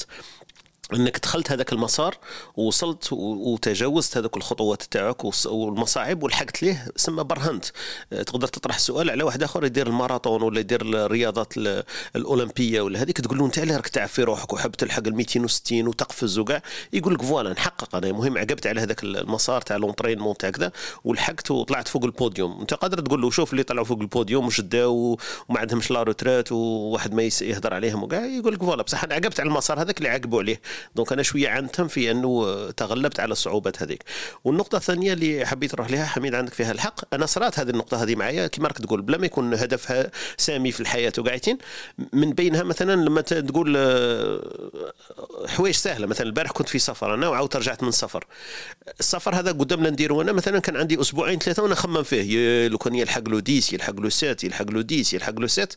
إنك 0.94 1.18
دخلت 1.18 1.52
هذاك 1.52 1.72
المسار 1.72 2.14
ووصلت 2.56 3.08
وتجاوزت 3.12 4.16
هذوك 4.16 4.36
الخطوات 4.36 4.82
تاعك 4.82 5.24
والمصاعب 5.46 6.22
ولحقت 6.22 6.62
ليه 6.62 6.88
سما 6.96 7.22
برهنت. 7.22 7.64
آه، 8.12 8.22
تقدر 8.22 8.48
تطرح 8.48 8.78
سؤال 8.78 9.10
على 9.10 9.22
واحد 9.22 9.42
آخر 9.42 9.64
يدير 9.64 9.86
الماراثون 9.86 10.42
ولا 10.42 10.60
يدير 10.60 10.82
الرياضات 10.82 11.54
الأولمبية 12.16 12.80
ولا 12.80 13.02
هذيك 13.02 13.20
تقول 13.20 13.38
له 13.38 13.46
أنت 13.46 13.58
علاه 13.58 13.76
راك 13.76 13.88
تعب 13.88 14.08
في 14.08 14.22
روحك 14.22 14.52
وحب 14.52 14.72
تلحق 14.72 15.06
ال 15.06 15.14
260 15.14 15.86
وتقفز 15.88 16.38
وكاع 16.38 16.62
يقول 16.92 17.14
لك 17.14 17.22
voilà 17.22 17.52
نحقق. 17.52 17.96
أنا 17.96 18.06
المهم 18.06 18.38
عقبت 18.38 18.66
على 18.66 18.80
هذاك 18.80 19.04
المسار 19.04 19.60
تاع 19.60 19.76
l'entraînement 19.76 20.36
تاع 20.36 20.50
كذا 20.50 20.72
ولحقت 21.04 21.50
وطلعت 21.50 21.88
فوق 21.88 22.04
البوديوم. 22.04 22.60
أنت 22.60 22.74
قادر 22.74 23.00
تقول 23.00 23.22
له 23.22 23.30
شوف 23.30 23.52
اللي 23.52 23.62
طلعوا 23.62 23.84
فوق 23.84 24.00
البوديوم 24.00 24.46
وشداو 24.46 25.18
وما 25.48 25.60
عندهمش 25.60 25.90
لا 25.90 26.02
retraite 26.02 26.52
وواحد 26.52 27.14
ما 27.14 27.22
يهضر 27.22 27.74
عليهم 27.74 28.02
وكاع 28.02 28.24
يقول 28.26 28.54
لك 28.54 28.62
voilà. 28.62 28.82
بصح 28.82 29.04
أنا 29.04 29.14
عقبت 29.14 29.40
على 29.40 29.48
المسار 29.48 29.80
هذاك 29.80 29.98
اللي 29.98 30.08
عقبوا 30.08 30.40
عليه. 30.40 30.60
donc 30.94 31.12
أنا 31.12 31.22
شوية 31.22 31.48
عنتم 31.48 31.88
في 31.88 32.10
أنه 32.10 32.70
تغلبت 32.70 33.20
على 33.20 33.32
الصعوبات 33.32 33.82
هذيك. 33.82 34.04
والنقطة 34.44 34.76
الثانية 34.76 35.12
اللي 35.12 35.46
حبيت 35.46 35.74
نروح 35.74 35.90
لها 35.90 36.06
حميد 36.06 36.34
عندك 36.34 36.54
فيها 36.54 36.72
الحق. 36.72 37.14
أنا 37.14 37.26
صرات 37.26 37.58
هذه 37.58 37.70
النقطة 37.70 38.02
هذه 38.02 38.14
معايا. 38.14 38.46
كما 38.46 38.68
راك 38.68 38.78
تقول 38.78 39.02
بلا 39.02 39.18
ما 39.18 39.26
يكون 39.26 39.54
هدفها 39.54 40.10
سامي 40.36 40.72
في 40.72 40.80
الحياة 40.80 41.12
وقاعدين 41.18 41.58
من 42.12 42.32
بينها 42.32 42.62
مثلا 42.62 43.04
لما 43.04 43.20
تقول 43.20 43.74
آه، 43.76 44.92
حوايج 45.46 45.74
سهلة. 45.74 46.06
مثلا 46.06 46.26
البارح 46.26 46.50
كنت 46.50 46.68
في 46.68 46.78
سفر 46.78 47.14
أنا 47.14 47.28
وعاودت 47.28 47.56
رجعت 47.56 47.82
من 47.82 47.90
سفر 47.90 48.24
السفر 49.00 49.34
هذا 49.34 49.52
قدامنا 49.52 49.90
نديرو 49.90 50.22
أنا 50.22 50.32
مثلا 50.32 50.58
كان 50.58 50.76
عندي 50.76 51.00
أسبوعين 51.00 51.38
ثلاثة 51.38 51.62
وأنا 51.62 51.72
نخمم 51.72 52.02
فيه. 52.02 52.68
لو 52.68 52.78
كان 52.78 52.94
يلحق 52.94 53.28
له 53.28 53.40
ديس 53.40 53.72
يلحق 53.72 54.00
له 54.00 54.08
سات 54.08 54.44
يلحق 54.44 54.70
له 54.70 54.82
ديس 54.82 55.14
يلحق 55.14 55.40
له 55.40 55.46
سات. 55.46 55.74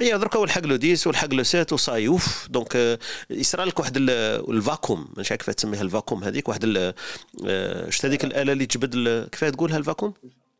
أي 0.00 0.18
دركا 0.18 0.38
هو 0.38 0.44
لحق 0.44 0.66
له 0.66 0.76
ديس 0.76 1.06
ولحق 1.06 1.34
له 1.34 1.66
وصاي. 1.72 2.08
أوف 2.08 2.46
دونك 2.50 2.76
آه، 2.76 2.98
يصرى 3.30 3.64
لك 3.64 3.78
واحد 3.80 3.98
الفاكوم 4.40 5.08
مش 5.16 5.30
عارف 5.30 5.42
كيف 5.42 5.54
تسميها 5.54 5.82
الفاكوم 5.82 6.24
هذيك؟ 6.24 6.48
واحد 6.48 6.94
آه، 7.46 7.90
شفت 7.90 8.04
هذيك 8.04 8.24
الآلة 8.24 8.52
اللي 8.52 8.66
تجبد 8.66 9.28
كيف 9.32 9.44
تقولها 9.44 9.76
الفاكوم 9.76 10.14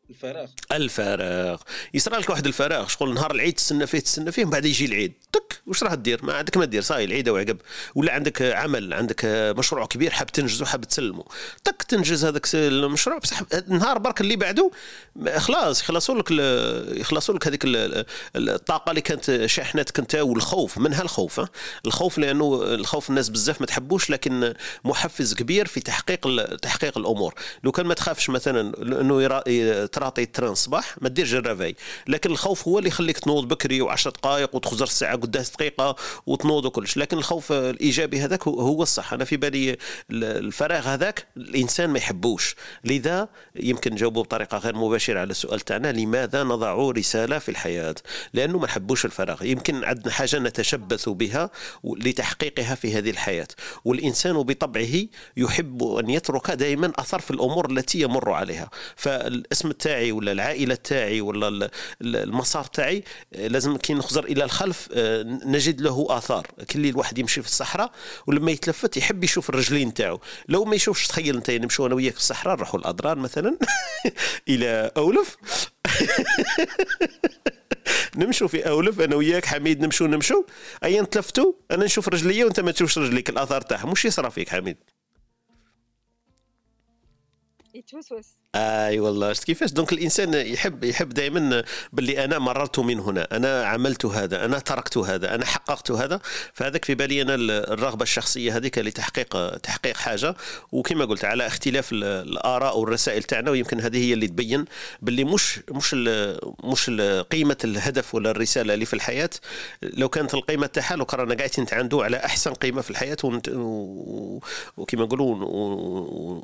الفراغ. 0.09 0.47
الفراغ. 0.71 1.61
يصرى 1.93 2.17
لك 2.17 2.29
واحد 2.29 2.45
الفراغ 2.45 2.87
شغل 2.87 3.13
نهار 3.13 3.31
العيد 3.31 3.53
تستنى 3.53 3.87
فيه 3.87 3.99
تستنى 3.99 4.31
فيه 4.31 4.45
من 4.45 4.51
بعد 4.51 4.65
يجي 4.65 4.85
العيد. 4.85 5.13
تك 5.33 5.61
واش 5.67 5.83
راح 5.83 5.93
دير 5.93 6.25
ما 6.25 6.33
عندك 6.33 6.57
ما 6.57 6.65
دير 6.65 6.81
صاي 6.81 7.05
العيد 7.05 7.29
وعقب 7.29 7.57
ولا 7.95 8.13
عندك 8.13 8.41
عمل 8.41 8.93
عندك 8.93 9.25
مشروع 9.57 9.85
كبير 9.85 10.11
حاب 10.11 10.27
تنجزه 10.31 10.65
حاب 10.65 10.83
تسلمه. 10.85 11.23
تك 11.63 11.83
تنجز 11.83 12.25
هذاك 12.25 12.45
المشروع. 12.53 13.17
بصح 13.17 13.41
النهار 13.53 13.97
برك 13.97 14.21
اللي 14.21 14.35
بعده 14.35 14.71
خلاص 15.37 15.81
يخلصوا 15.81 16.15
لك 16.15 16.31
يخلصوا 16.99 17.35
لك 17.35 17.47
هذيك 17.47 17.61
الطاقة 18.35 18.89
اللي 18.89 19.01
كانت 19.01 19.45
شاحنتك 19.45 19.99
انت 19.99 20.15
والخوف. 20.15 20.77
منها 20.77 21.01
الخوف 21.01 21.41
الخوف 21.85 22.17
لأنه 22.17 22.63
الخوف 22.63 23.09
الناس 23.09 23.29
بزاف 23.29 23.61
ما 23.61 23.67
تحبوش 23.67 24.09
لكن 24.09 24.53
محفز 24.83 25.33
كبير 25.33 25.67
في 25.67 25.79
تحقيق 25.79 26.55
تحقيق 26.55 26.97
الأمور. 26.97 27.33
لو 27.63 27.71
كان 27.71 27.85
ما 27.85 27.93
تخافش 27.93 28.29
مثلا 28.29 28.73
إنه 29.01 29.27
ت 29.85 29.91
rater 29.91 30.23
ال 30.23 30.28
train 30.28 30.51
الصباح 30.51 30.95
ما 31.01 31.09
ديرش 31.09 31.33
ال 31.33 31.39
réveil 31.39 31.75
لكن 32.07 32.31
الخوف 32.31 32.67
هو 32.67 32.77
اللي 32.77 32.89
يخليك 32.89 33.19
تنوض 33.19 33.47
بكري 33.47 33.81
و10 33.85 34.07
دقائق 34.07 34.55
وتخزر 34.55 34.85
الساعة 34.85 35.15
قداش 35.15 35.49
دقيقة 35.49 35.95
وتنوض 36.25 36.65
وكلش. 36.65 36.97
لكن 36.97 37.17
الخوف 37.17 37.51
الإيجابي 37.51 38.19
هذاك 38.19 38.47
هو 38.47 38.83
الصح. 38.83 39.13
أنا 39.13 39.25
في 39.25 39.37
بالي 39.37 39.77
الفراغ 40.11 40.87
هذاك 40.87 41.27
الإنسان 41.37 41.89
ما 41.89 41.97
يحبوش. 41.97 42.55
لذا 42.83 43.29
يمكن 43.55 43.91
نجاوبه 43.91 44.23
بطريقة 44.23 44.57
غير 44.57 44.75
مباشرة. 44.75 45.04
على 45.09 45.31
السؤال 45.31 45.59
تاعنا 45.59 45.91
لماذا 45.91 46.43
نضع 46.43 46.91
رسالة 46.91 47.39
في 47.39 47.49
الحياة؟ 47.49 47.95
لأنه 48.33 48.59
ما 48.59 48.65
نحبوش 48.65 49.05
الفراغ. 49.05 49.43
يمكن 49.43 49.83
عندنا 49.83 50.11
حاجة 50.11 50.39
نتشبث 50.39 51.09
بها 51.09 51.49
لتحقيقها 51.83 52.75
في 52.75 52.97
هذه 52.97 53.09
الحياة. 53.09 53.47
والإنسان 53.85 54.33
بطبعه 54.33 55.05
يحب 55.37 55.83
أن 55.83 56.09
يترك 56.09 56.51
دائما 56.51 56.91
أثر 56.95 57.19
في 57.19 57.31
الأمور 57.31 57.71
التي 57.71 58.01
يمر 58.01 58.31
عليها. 58.31 58.69
فالاسم 58.95 59.71
تاعي 59.71 60.11
ولا 60.11 60.31
العائلة 60.31 60.75
تاعي 60.75 61.21
ولا 61.21 61.69
المسار 62.01 62.63
تاعي 62.63 63.03
لازم 63.31 63.77
كي 63.77 63.93
نخزر 63.93 64.23
إلى 64.23 64.43
الخلف 64.43 64.89
آه، 64.93 65.23
نجد 65.45 65.81
له 65.81 66.07
آثار. 66.09 66.47
كل 66.71 66.85
الواحد 66.85 67.17
يمشي 67.17 67.41
في 67.41 67.47
الصحراء 67.47 67.91
ولما 68.27 68.51
يتلفت 68.51 68.97
يحب 68.97 69.23
يشوف 69.23 69.49
الرجلين 69.49 69.93
تاعو. 69.93 70.19
لو 70.47 70.65
ما 70.65 70.75
يشوفش 70.75 71.07
تخيل 71.07 71.35
أنت 71.35 71.51
نمشوا 71.51 71.87
أنا 71.87 71.95
وياك 71.95 72.13
في 72.13 72.19
الصحراء 72.19 72.55
نروحوا 72.55 72.79
الاضرار 72.79 73.17
مثلا 73.17 73.57
إلى 74.49 74.91
أولف؟ 74.97 75.37
نمشوا 78.17 78.47
في 78.47 78.69
أولف 78.69 79.01
أنا 79.01 79.15
وياك 79.15 79.45
حميد 79.45 79.81
نمشوا 79.81 80.07
نمشوا 80.07 80.43
ايا 80.83 81.03
تلفتوا 81.03 81.53
أنا 81.71 81.85
نشوف 81.85 82.09
رجليا 82.09 82.45
وأنت 82.45 82.59
ما 82.59 82.71
تشوفش 82.71 82.97
رجليك 82.97 83.29
الآثار 83.29 83.61
تاعهم. 83.61 83.91
وش 83.91 84.05
يصرى 84.05 84.31
فيك 84.31 84.49
حميد؟ 84.49 84.77
يتوسوس 87.73 88.35
أي 88.55 88.99
والله. 88.99 89.33
شفت 89.33 89.43
كيفاش؟ 89.43 89.71
دونك 89.71 89.93
الإنسان 89.93 90.33
يحب 90.33 90.83
يحب 90.83 91.09
دائما 91.09 91.63
باللي 91.93 92.25
أنا 92.25 92.39
مررت 92.39 92.79
من 92.79 92.99
هنا. 92.99 93.27
أنا 93.31 93.65
عملت 93.65 94.05
هذا 94.05 94.45
أنا 94.45 94.59
تركت 94.59 94.97
هذا 94.97 95.35
أنا 95.35 95.45
حققت 95.45 95.91
هذا. 95.91 96.19
فهذاك 96.53 96.85
في 96.85 96.95
بالي 96.95 97.21
أنا 97.21 97.35
الرغبة 97.35 98.03
الشخصية 98.03 98.57
هذيك 98.57 98.77
لتحقيق 98.77 99.57
تحقيق 99.57 99.97
حاجة. 99.97 100.35
وكما 100.71 101.05
قلت 101.05 101.25
على 101.25 101.47
اختلاف 101.47 101.89
الآراء 101.91 102.79
والرسائل 102.79 103.23
تاعنا 103.23 103.51
ويمكن 103.51 103.79
هذه 103.79 103.97
هي 103.97 104.13
اللي 104.13 104.27
تبين 104.27 104.65
باللي 105.01 105.23
مش 105.23 105.59
مش 105.71 105.89
ال 105.93 106.39
مش 106.63 106.85
ال 106.89 107.29
قيمة 107.29 107.57
الهدف 107.63 108.15
ولا 108.15 108.31
الرسالة 108.31 108.73
اللي 108.73 108.85
في 108.85 108.93
الحياة. 108.93 109.29
لو 109.81 110.09
كانت 110.09 110.33
القيمة 110.33 110.67
تاعها 110.67 110.95
لو 110.95 111.05
كنا 111.05 111.35
قاعدين 111.35 111.63
نتعندوا 111.63 112.03
على 112.03 112.17
أحسن 112.17 112.53
قيمة 112.53 112.81
في 112.81 112.89
الحياة 112.91 113.17
وكما 114.77 115.05
نقولوا 115.05 115.35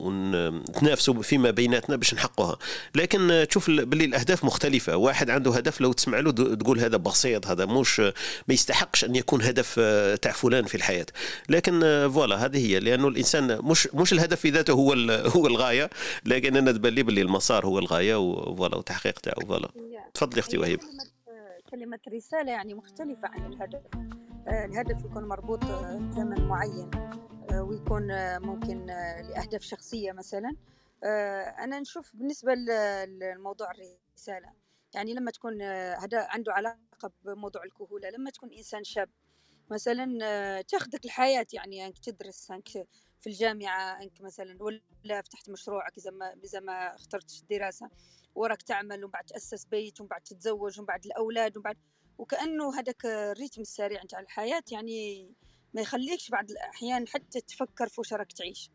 ونتنافسوا 0.02 1.22
فيما 1.22 1.52
بيناتنا 1.52 2.01
باش 2.02 2.14
نحققها. 2.14 2.58
لكن 2.96 3.46
تشوف 3.50 3.70
باللي 3.70 4.06
الأهداف 4.06 4.44
مختلفة. 4.44 4.96
واحد 4.96 5.30
عنده 5.30 5.52
هدف 5.52 5.82
لو 5.82 5.94
تسمع 5.94 6.20
له 6.20 6.32
تقول 6.32 6.80
هذا 6.80 6.98
بسيط 6.98 7.48
هذا 7.48 7.66
مش 7.66 8.00
ما 8.00 8.54
يستحقش 8.54 9.06
أن 9.06 9.16
يكون 9.16 9.42
هدف 9.42 9.76
آه، 9.80 10.16
تاع 10.16 10.32
فلان 10.32 10.66
في 10.66 10.76
الحياة. 10.76 11.06
لكن 11.50 11.84
آه، 11.84 12.08
voilà 12.08 12.46
هذه 12.46 12.68
هي. 12.68 12.80
لأنه 12.80 13.08
الإنسان 13.08 13.60
مش 13.64 13.88
مش 13.94 14.14
الهدف 14.14 14.40
في 14.40 14.50
ذاته 14.50 14.74
هو 14.74 14.94
هو 15.36 15.48
الغاية. 15.48 15.90
لكن 16.26 16.58
أنا 16.58 16.72
تبان 16.72 16.94
لي 16.94 17.04
باللي 17.04 17.22
المسار 17.22 17.66
هو 17.66 17.80
الغاية 17.80 18.16
و 18.16 18.26
voilà 18.26 18.78
وتحقيق 18.78 19.20
تاعه 19.20 19.46
voilà. 19.46 19.70
تفضلي 20.14 20.40
أختي 20.40 20.58
وهيب. 20.58 20.80
كلمة 21.72 22.00
رسالة 22.16 22.52
يعني 22.52 22.74
مختلفة 22.74 23.28
عن 23.28 23.54
الهدف. 23.54 23.82
آه، 24.48 24.66
الهدف 24.66 25.06
يكون 25.06 25.24
مربوط 25.24 25.60
بزمن 25.66 26.48
معين 26.48 26.92
ويكون 27.54 28.08
ممكن 28.40 28.86
لأهداف 29.30 29.62
شخصية 29.62 30.12
مثلا. 30.12 30.56
آه، 31.04 31.42
أنا 31.42 31.80
نشوف 31.80 32.16
بالنسبة 32.16 32.54
للموضوع 32.54 33.72
الرسالة 33.72 34.54
يعني 34.94 35.14
لما 35.14 35.32
تكون 35.32 35.62
آه، 35.62 35.96
هذا 35.96 36.28
عنده 36.30 36.54
علاقة 36.54 37.12
بموضوع 37.24 37.64
الكهولة 37.64 38.10
لما 38.10 38.32
تكون 38.32 38.54
إنسان 38.54 38.84
شاب 38.84 39.10
مثلا 39.72 40.20
آه، 40.24 40.62
تاخذك 40.62 41.06
الحياة 41.06 41.48
يعني 41.54 41.86
أنك 41.86 42.00
تدرس 42.00 42.52
أنك 42.52 42.70
في 43.20 43.28
الجامعة 43.28 44.02
أنك 44.02 44.22
مثلا 44.22 44.64
ولا 44.64 45.22
فتحت 45.22 45.50
مشروعك 45.50 45.98
إذا 45.98 46.12
ما 46.12 46.34
إذا 46.44 46.60
ما 46.60 46.96
اخترتش 46.96 47.42
الدراسة 47.42 47.90
وراك 48.36 48.62
تعمل 48.62 49.04
ومن 49.04 49.12
بعد 49.12 49.26
تأسس 49.26 49.66
بيت 49.66 50.02
ومن 50.02 50.08
بعد 50.10 50.22
تتزوج 50.22 50.80
ومن 50.80 50.86
بعد 50.86 51.06
الأولاد 51.06 51.58
ومن 51.58 51.64
بعد 51.64 51.78
وكأنه 52.18 52.80
هذاك 52.80 53.06
الريتم 53.06 53.62
السريع 53.62 54.04
نتاع 54.04 54.20
الحياة 54.20 54.64
يعني 54.72 55.32
ما 55.74 55.82
يخليكش 55.82 56.30
بعض 56.30 56.52
الأحيان 56.52 57.08
حتى 57.08 57.42
تفكر 57.42 57.90
في 57.90 58.02
واش 58.02 58.14
راك 58.14 58.32
تعيش. 58.32 58.72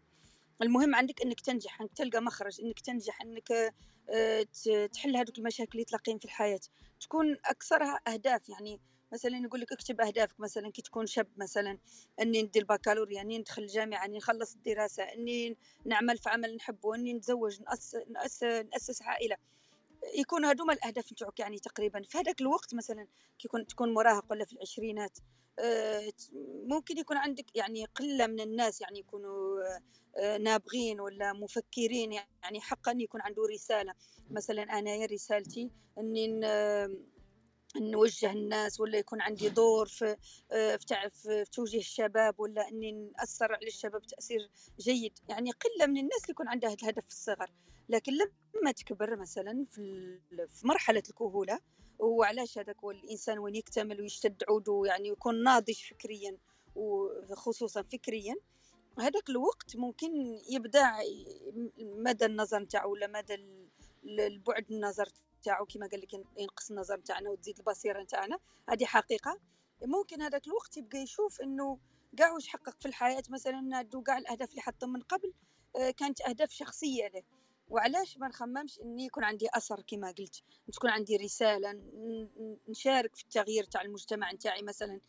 المهم 0.63 0.95
عندك 0.95 1.23
إنك 1.23 1.41
تنجح 1.41 1.81
إنك 1.81 1.93
تلقى 1.93 2.23
مخرج 2.23 2.61
إنك 2.61 2.81
تنجح 2.81 3.23
إنك 3.23 3.75
آه، 4.11 4.47
تحل 4.93 5.17
هذوك 5.17 5.39
المشاكل 5.39 5.71
اللي 5.73 5.85
تلاقيهم 5.85 6.19
في 6.19 6.25
الحياة. 6.25 6.61
تكون 7.01 7.37
أكثرها 7.45 8.01
أهداف 8.09 8.49
يعني 8.49 8.81
مثلا 9.13 9.39
يقول 9.39 9.61
لك 9.61 9.73
اكتب 9.73 10.01
أهدافك 10.01 10.41
مثلا 10.41 10.71
كي 10.71 10.83
تكون 10.83 11.07
شاب 11.07 11.29
مثلا 11.37 11.79
إني 12.21 12.43
ندير 12.43 12.63
البكالوريا 12.63 13.21
إني 13.21 13.39
ندخل 13.39 13.63
الجامعة 13.63 14.05
إني 14.05 14.19
نخلص 14.19 14.55
الدراسة 14.55 15.03
إني 15.03 15.57
نعمل 15.85 16.19
في 16.19 16.29
عمل 16.29 16.57
نحبه 16.57 16.95
إني 16.95 17.13
نتزوج 17.13 17.61
نأسس, 17.63 17.97
نأسس, 18.11 18.43
نأسس 18.45 19.03
عائلة. 19.03 19.37
يكون 20.15 20.45
هذوما 20.45 20.73
الأهداف 20.73 21.13
نتاعك 21.13 21.41
يعني 21.41 21.59
تقريبا. 21.59 22.03
في 22.03 22.19
هذاك 22.19 22.41
الوقت 22.41 22.75
مثلا 22.75 23.07
كي 23.39 23.49
تكون 23.69 23.95
مراهق 23.95 24.25
ولا 24.31 24.45
في 24.45 24.53
العشرينات 24.53 25.19
ممكن 26.67 26.99
يكون 26.99 27.17
عندك 27.17 27.57
يعني 27.57 27.85
قلة 27.85 28.27
من 28.27 28.41
الناس 28.41 28.81
يعني 28.81 28.99
يكونوا 28.99 29.61
آه، 30.17 30.39
نابغين 30.39 31.01
ولا 31.01 31.33
مفكرين 31.33 32.13
يعني 32.13 32.61
حقا 32.61 32.95
يكون 32.97 33.21
عنده 33.21 33.43
رسالة. 33.55 33.95
مثلا 34.31 34.63
أنا 34.63 35.07
رسالتي 35.07 35.71
إني 35.99 36.41
نوجه 37.81 38.33
الناس 38.33 38.81
ولا 38.81 38.99
يكون 38.99 39.21
عندي 39.21 39.49
دور 39.49 39.87
في 39.87 40.17
آه، 40.53 40.77
في, 40.77 41.11
في 41.11 41.45
توجيه 41.53 41.79
الشباب 41.79 42.41
ولا 42.41 42.69
إني 42.69 42.93
نأثر 42.93 43.53
على 43.55 43.67
الشباب 43.67 44.03
تأثير 44.07 44.51
جيد. 44.81 45.19
يعني 45.29 45.51
قلة 45.51 45.87
من 45.87 45.97
الناس 45.97 46.23
اللي 46.23 46.31
يكون 46.31 46.49
عندها 46.49 46.71
هذا 46.71 46.77
الهدف 46.83 47.05
في 47.05 47.13
الصغر. 47.13 47.51
لكن 47.89 48.13
لما 48.13 48.73
تكبر 48.73 49.17
مثلا 49.17 49.67
في 49.71 50.19
مرحلة 50.65 51.03
الكهولة 51.11 51.61
وعلاش 51.99 52.59
هذاك 52.59 52.77
هو 52.85 52.91
الإنسان 52.91 53.39
وين 53.39 53.55
يكتمل 53.55 54.01
ويشتد 54.01 54.43
عوده 54.49 54.83
يعني 54.87 55.09
يكون 55.09 55.43
ناضج 55.43 55.75
فكريا 55.91 56.37
وخصوصا 56.77 57.83
فكريا؟ 57.83 58.37
هذاك 58.99 59.31
الوقت 59.31 59.77
ممكن 59.77 60.39
يبدأ 60.51 60.93
مدى 61.79 62.25
النظر 62.25 62.59
نتاعو 62.59 62.93
ولا 62.93 63.07
مدى 63.07 63.35
البعد 64.05 64.67
النظر 64.71 65.09
تاعو 65.43 65.67
كما 65.67 65.87
قال 65.87 66.01
لك 66.01 66.15
ينقص 66.39 66.71
النظر 66.71 66.99
تاعنا 66.99 67.31
وتزيد 67.31 67.59
البصيرة 67.59 68.05
تاعنا 68.05 68.39
هذه 68.69 68.85
حقيقة. 68.85 69.41
ممكن 69.83 70.23
هذاك 70.23 70.47
الوقت 70.47 70.77
يبقى 70.77 70.99
يشوف 70.99 71.41
إنه 71.41 71.79
كاع 72.17 72.33
واش 72.33 72.49
حقق 72.49 72.81
في 72.81 72.87
الحياة؟ 72.89 73.23
مثلا 73.31 73.83
دو 73.83 74.03
كاع 74.03 74.19
الأهداف 74.19 74.51
اللي 74.51 74.63
حطهم 74.63 74.93
من 74.93 75.01
قبل 75.01 75.33
آه، 75.77 75.91
كانت 75.91 76.21
أهداف 76.21 76.51
شخصية 76.51 77.09
له 77.09 77.23
وعلاش 77.69 78.19
ما 78.19 78.29
نخممش 78.29 78.81
إني 78.81 79.07
يكون 79.07 79.25
عندي 79.25 79.49
أثر 79.55 79.83
كما 79.87 80.11
قلت؟ 80.11 80.43
تكون 80.73 80.91
عندي 80.91 81.17
رسالة 81.17 81.81
نشارك 82.69 83.17
في 83.17 83.23
التغيير 83.23 83.65
تاع 83.65 83.83
المجتمع 83.83 84.33
نتاعي 84.33 84.63
مثلا 84.63 85.01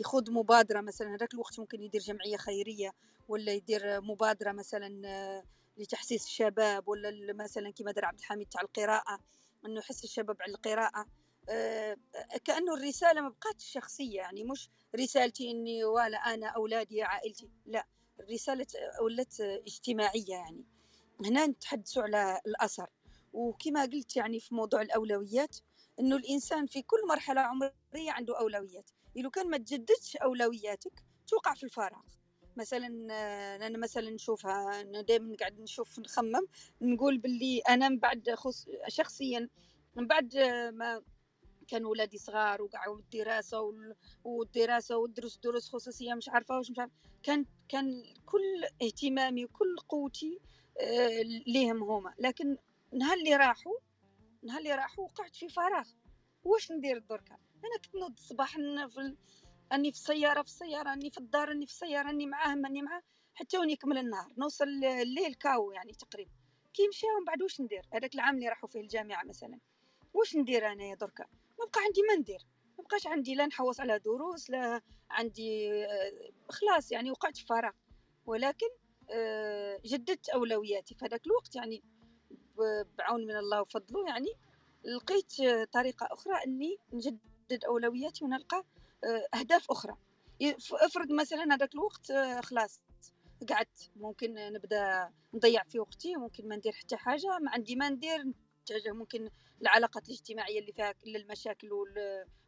يخوض 0.00 0.30
مبادرة 0.30 0.80
مثلا 0.80 1.14
هذاك 1.14 1.34
الوقت 1.34 1.60
ممكن 1.60 1.82
يدير 1.82 2.00
جمعية 2.00 2.36
خيرية 2.36 2.92
ولا 3.28 3.52
يدير 3.52 4.00
مبادرة 4.00 4.52
مثلا 4.52 5.42
لتحسيس 5.78 6.24
الشباب 6.24 6.88
ولا 6.88 7.32
مثلا 7.32 7.70
كما 7.70 7.92
دار 7.92 8.04
عبد 8.04 8.18
الحميد 8.18 8.48
تاع 8.48 8.60
القراءة 8.60 9.20
إنه 9.66 9.78
يحس 9.78 10.04
الشباب 10.04 10.36
على 10.42 10.52
القراءة. 10.52 11.06
آه، 11.48 11.96
كأنه 12.44 12.74
الرسالة 12.74 13.20
ما 13.20 13.28
بقاتش 13.28 13.64
شخصية 13.64 14.16
يعني 14.16 14.44
مش 14.44 14.68
رسالتي 14.96 15.50
إني 15.50 15.84
ولا 15.84 16.16
أنا 16.18 16.46
أولادي 16.46 17.02
عائلتي 17.02 17.50
لا 17.66 17.86
الرسالة 18.20 18.66
ولات 19.02 19.40
اجتماعية 19.40 20.30
يعني. 20.34 20.64
هنا 21.20 21.46
نتحدثوا 21.46 22.02
على 22.02 22.40
الأثر. 22.46 22.86
وكما 23.32 23.82
قلت 23.82 24.16
يعني 24.16 24.40
في 24.40 24.54
موضوع 24.54 24.82
الأولويات 24.82 25.56
إنه 26.00 26.16
الإنسان 26.16 26.66
في 26.66 26.82
كل 26.82 27.06
مرحلة 27.08 27.40
عمرية 27.40 28.10
عنده 28.10 28.38
أولويات. 28.38 28.90
لو 29.16 29.30
كان 29.30 29.50
ما 29.50 29.58
تجددش 29.58 30.16
أولوياتك 30.16 31.04
توقع 31.26 31.54
في 31.54 31.62
الفراغ. 31.64 32.02
مثلا 32.56 32.86
أنا 33.66 33.78
مثلا 33.78 34.10
نشوفها 34.10 34.80
أنا 34.80 35.00
دائما 35.00 35.36
قاعد 35.40 35.60
نشوف 35.60 35.98
نخمم 35.98 36.46
نقول 36.80 37.18
باللي 37.18 37.58
أنا 37.68 37.88
من 37.88 37.98
بعد 37.98 38.30
خص 38.34 38.66
شخصيا 38.88 39.48
من 39.96 40.06
بعد 40.06 40.36
ما 40.74 41.02
كانوا 41.68 41.90
ولادي 41.90 42.18
صغار 42.18 42.62
وقعوا 42.62 42.98
الدراسة 42.98 43.72
والدراسة 44.24 44.96
ودرس 44.96 45.38
دروس 45.44 45.68
خصوصية 45.68 46.14
مش 46.14 46.28
عارفة 46.28 46.56
واش 46.56 46.70
مش 46.70 46.78
عارفه 46.78 46.94
كان 47.22 47.44
كان 47.68 48.02
كل 48.26 48.64
اهتمامي 48.82 49.44
وكل 49.44 49.76
قوتي 49.88 50.38
آه، 50.38 50.61
ليهم 51.46 51.82
هما. 51.82 52.14
لكن 52.18 52.56
نهار 52.92 53.16
اللي 53.16 53.36
راحوا 53.36 53.74
نهار 54.42 54.58
اللي 54.58 54.74
راحوا 54.74 55.04
وقعت 55.04 55.36
في 55.36 55.48
فراغ. 55.48 55.88
واش 56.44 56.72
ندير 56.72 56.98
دركا 56.98 57.34
أنا 57.64 57.76
كنت 57.84 57.94
نوض 57.94 58.12
الصباح 58.12 58.56
في 58.56 59.16
في 59.92 59.98
السيارة 59.98 60.42
في 60.42 60.48
السيارة 60.48 60.92
أني 60.92 61.10
في 61.10 61.18
الدار 61.18 61.52
أني 61.52 61.66
في 61.66 61.72
السيارة 61.72 62.10
أني 62.10 62.26
معاهم 62.26 62.66
أني 62.66 62.82
معاه 62.82 63.02
حتى 63.34 63.58
وين 63.58 63.70
يكمل 63.70 63.98
النهار. 63.98 64.32
نوصل 64.38 64.64
الليل 64.84 65.34
كاو 65.34 65.72
يعني 65.72 65.92
تقريبا. 65.92 66.30
كي 66.74 66.88
مشاو 66.88 67.18
من 67.18 67.24
بعد 67.24 67.42
واش 67.42 67.60
ندير؟ 67.60 67.82
هذاك 67.92 68.14
العام 68.14 68.34
اللي 68.34 68.48
راحوا 68.48 68.68
فيه 68.68 68.80
الجامعة 68.80 69.24
مثلا. 69.24 69.58
واش 70.14 70.36
ندير 70.36 70.72
انايا 70.72 70.94
دركا 70.94 71.24
ما 71.58 71.64
بقى 71.64 71.80
عندي 71.84 72.02
ما 72.08 72.14
ندير. 72.14 72.46
ما 72.78 72.84
بقاش 72.84 73.06
عندي 73.06 73.34
لا 73.34 73.46
نحوص 73.46 73.80
على 73.80 73.98
دروس 73.98 74.50
لا 74.50 74.80
عندي 75.10 75.72
آه، 75.84 76.12
خلاص 76.48 76.92
يعني 76.92 77.10
وقعت 77.10 77.36
في 77.36 77.46
فراغ. 77.46 77.72
ولكن 78.26 78.66
آه، 78.66 78.81
جددت 79.84 80.28
أولوياتي. 80.28 80.94
في 80.94 81.04
هذاك 81.04 81.26
الوقت 81.26 81.56
يعني 81.56 81.82
بعون 82.98 83.26
من 83.26 83.36
الله 83.36 83.60
وفضله 83.60 84.08
يعني 84.08 84.32
لقيت 84.84 85.32
طريقة 85.72 86.08
أخرى 86.10 86.34
أني 86.46 86.78
نجدد 86.92 87.64
أولوياتي 87.66 88.24
ونلقى 88.24 88.64
آه، 89.04 89.38
أهداف 89.38 89.70
أخرى. 89.70 89.96
افرض 90.72 91.12
مثلا 91.12 91.54
هذاك 91.54 91.74
الوقت 91.74 92.10
آه، 92.10 92.40
خلاص 92.40 92.80
قعدت 93.50 93.90
ممكن 93.96 94.34
نبدأ 94.34 95.10
نضيع 95.34 95.62
في 95.62 95.78
وقتي 95.78 96.16
ممكن 96.16 96.48
ما 96.48 96.56
ندير 96.56 96.72
حتى 96.72 96.96
حاجة 96.96 97.38
ما 97.38 97.50
عندي 97.50 97.76
ما 97.76 97.88
ندير 97.88 98.24
نتجه 98.62 98.92
ممكن 98.92 99.30
العلاقات 99.62 100.08
الاجتماعية 100.08 100.60
اللي 100.60 100.72
فيها 100.72 100.92
كل 100.92 101.16
المشاكل 101.16 101.68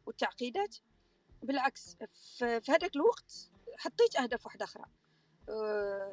والتعقيدات. 0.05 0.77
بالعكس 1.43 1.97
في 2.37 2.71
هذاك 2.71 2.95
الوقت 2.95 3.49
حطيت 3.77 4.15
أهداف 4.15 4.45
واحدة 4.45 4.65
أخرى. 4.65 4.83
آه، 4.83 5.04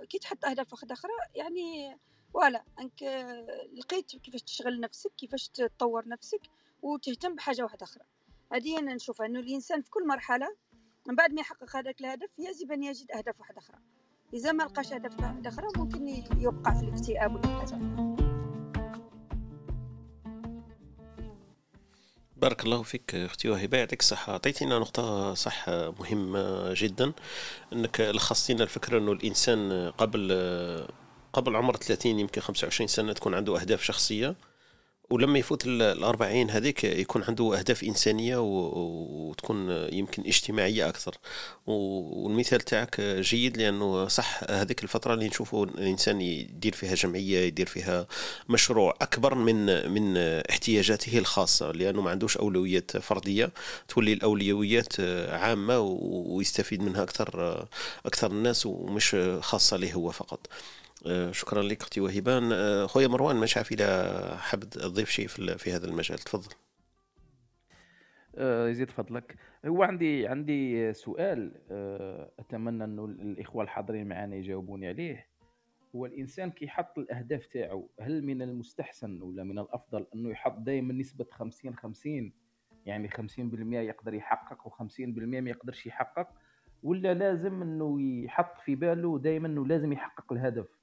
كي 0.08 0.18
تحط 0.18 0.44
أهداف 0.44 0.72
واحدة 0.72 0.94
أخرى 0.94 1.12
يعني 1.34 1.98
فوالا 2.34 2.64
أنك 2.80 3.02
لقيت 3.74 4.16
كيفاش 4.16 4.42
تشغل 4.42 4.80
نفسك 4.80 5.10
كيفاش 5.16 5.48
تطور 5.48 6.08
نفسك 6.08 6.40
وتهتم 6.82 7.34
بحاجة 7.34 7.62
واحدة 7.62 7.84
أخرى. 7.84 8.04
هذه 8.52 8.78
أنا 8.78 8.94
نشوفها 8.94 9.26
إنه 9.26 9.40
الإنسان 9.40 9.82
في 9.82 9.90
كل 9.90 10.06
مرحلة 10.06 10.56
من 11.06 11.14
بعد 11.14 11.32
ما 11.32 11.40
يحقق 11.40 11.76
هذاك 11.76 12.00
الهدف 12.00 12.38
يجب 12.38 12.72
أن 12.72 12.82
يجد 12.82 13.12
أهداف 13.12 13.40
واحدة 13.40 13.58
أخرى. 13.58 13.78
إذا 14.34 14.52
ما 14.52 14.62
لقاش 14.62 14.92
أهداف 14.92 15.20
واحدة 15.20 15.48
أخرى 15.48 15.66
ممكن 15.76 16.08
يوقع 16.38 16.74
في 16.74 16.84
الاكتئاب 16.84 17.34
ولا 17.34 17.46
حاجة 17.46 18.21
بارك 22.42 22.64
الله 22.64 22.82
فيك 22.82 23.14
أختي 23.14 23.48
وهبة. 23.48 23.78
يعطيك 23.78 24.00
الصحة. 24.00 24.32
أعطيتينا 24.32 24.78
نقطة 24.78 25.34
صح 25.34 25.68
مهمة 25.68 26.72
جدا 26.74 27.12
إنك 27.72 28.00
لخصتينا 28.00 28.62
الفكرة 28.62 28.98
إنه 28.98 29.12
الإنسان 29.12 29.90
قبل 29.98 30.32
قبل 31.32 31.56
عمر 31.56 31.76
30 31.76 32.18
يمكن 32.18 32.40
25 32.40 32.88
سنة 32.88 33.12
تكون 33.12 33.34
عنده 33.34 33.60
أهداف 33.60 33.82
شخصية. 33.82 34.34
ولما 35.12 35.38
يفوت 35.38 35.66
الأربعين 35.66 36.50
هذيك 36.50 36.84
يكون 36.84 37.22
عنده 37.22 37.58
أهداف 37.58 37.84
إنسانية 37.84 38.36
وتكون 38.40 39.88
يمكن 39.92 40.22
اجتماعية 40.26 40.88
أكثر. 40.88 41.14
والمثال 41.66 42.60
تاعك 42.60 43.00
جيد 43.00 43.56
لأنه 43.56 44.08
صح 44.08 44.40
هذيك 44.50 44.82
الفترة 44.82 45.14
اللي 45.14 45.28
نشوفه 45.28 45.64
الإنسان 45.64 46.20
يدير 46.20 46.72
فيها 46.72 46.94
جمعية 46.94 47.38
يدير 47.38 47.66
فيها 47.66 48.06
مشروع 48.48 48.94
أكبر 49.00 49.34
من 49.34 49.90
من 49.90 50.16
احتياجاته 50.50 51.18
الخاصة 51.18 51.72
لأنه 51.72 52.02
ما 52.02 52.10
عندوش 52.10 52.36
أولويات 52.36 52.96
فردية. 52.96 53.50
تولي 53.88 54.12
الأولويات 54.12 55.00
عامة 55.30 55.78
ويستفيد 55.78 56.82
منها 56.82 57.02
أكثر 57.02 57.66
أكثر 58.06 58.30
الناس 58.30 58.66
ومش 58.66 59.16
خاصة 59.40 59.76
له 59.76 59.92
هو 59.92 60.10
فقط. 60.10 60.46
شكرا 61.30 61.62
لك 61.62 61.80
أختي 61.82 62.00
وهبان. 62.00 62.52
آه، 62.52 62.86
خويا 62.86 63.08
مروان 63.08 63.36
مش 63.36 63.56
عارف 63.56 63.72
اذا 63.72 64.36
حاب 64.36 64.60
تضيف 64.60 65.10
شيء 65.10 65.26
في 65.56 65.72
هذا 65.72 65.86
المجال؟ 65.86 66.18
تفضل. 66.18 66.54
آه، 68.36 68.68
يزيد 68.68 68.90
فضلك. 68.90 69.36
هو 69.66 69.82
عندي 69.82 70.26
عندي 70.26 70.92
سؤال 70.92 71.52
أتمنى 72.38 72.84
انه 72.84 73.04
الإخوة 73.04 73.64
الحاضرين 73.64 74.08
معنا 74.08 74.36
يجاوبوني 74.36 74.88
عليه. 74.88 75.26
هو 75.96 76.06
الإنسان 76.06 76.50
كي 76.50 76.64
يحط 76.64 76.98
الأهداف 76.98 77.46
تاعو 77.46 77.90
هل 78.00 78.24
من 78.24 78.42
المستحسن 78.42 79.22
ولا 79.22 79.44
من 79.44 79.58
الأفضل 79.58 80.06
أنه 80.14 80.30
يحط 80.30 80.58
دائما 80.58 80.92
نسبة 80.92 81.26
50 81.30 81.76
50 81.76 82.32
يعني 82.86 83.08
50% 83.08 83.18
يقدر 83.72 84.14
يحقق 84.14 84.68
و50% 84.68 85.00
ما 85.18 85.50
يقدرش 85.50 85.86
يحقق 85.86 86.28
ولا 86.82 87.14
لازم 87.14 87.62
أنه 87.62 88.02
يحط 88.24 88.60
في 88.60 88.74
باله 88.74 89.18
دائما 89.18 89.48
أنه 89.48 89.66
لازم 89.66 89.92
يحقق 89.92 90.32
الهدف؟ 90.32 90.81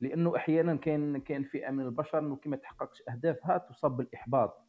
لأنه 0.00 0.36
أحيانا 0.36 0.76
كان 0.76 1.20
كان 1.20 1.44
فئه 1.44 1.70
من 1.70 1.84
البشر 1.84 2.18
إنه 2.18 2.36
كما 2.36 2.56
تحققش 2.56 3.02
أهدافها 3.08 3.58
تصاب 3.58 3.96
بالاحباط 3.96 4.62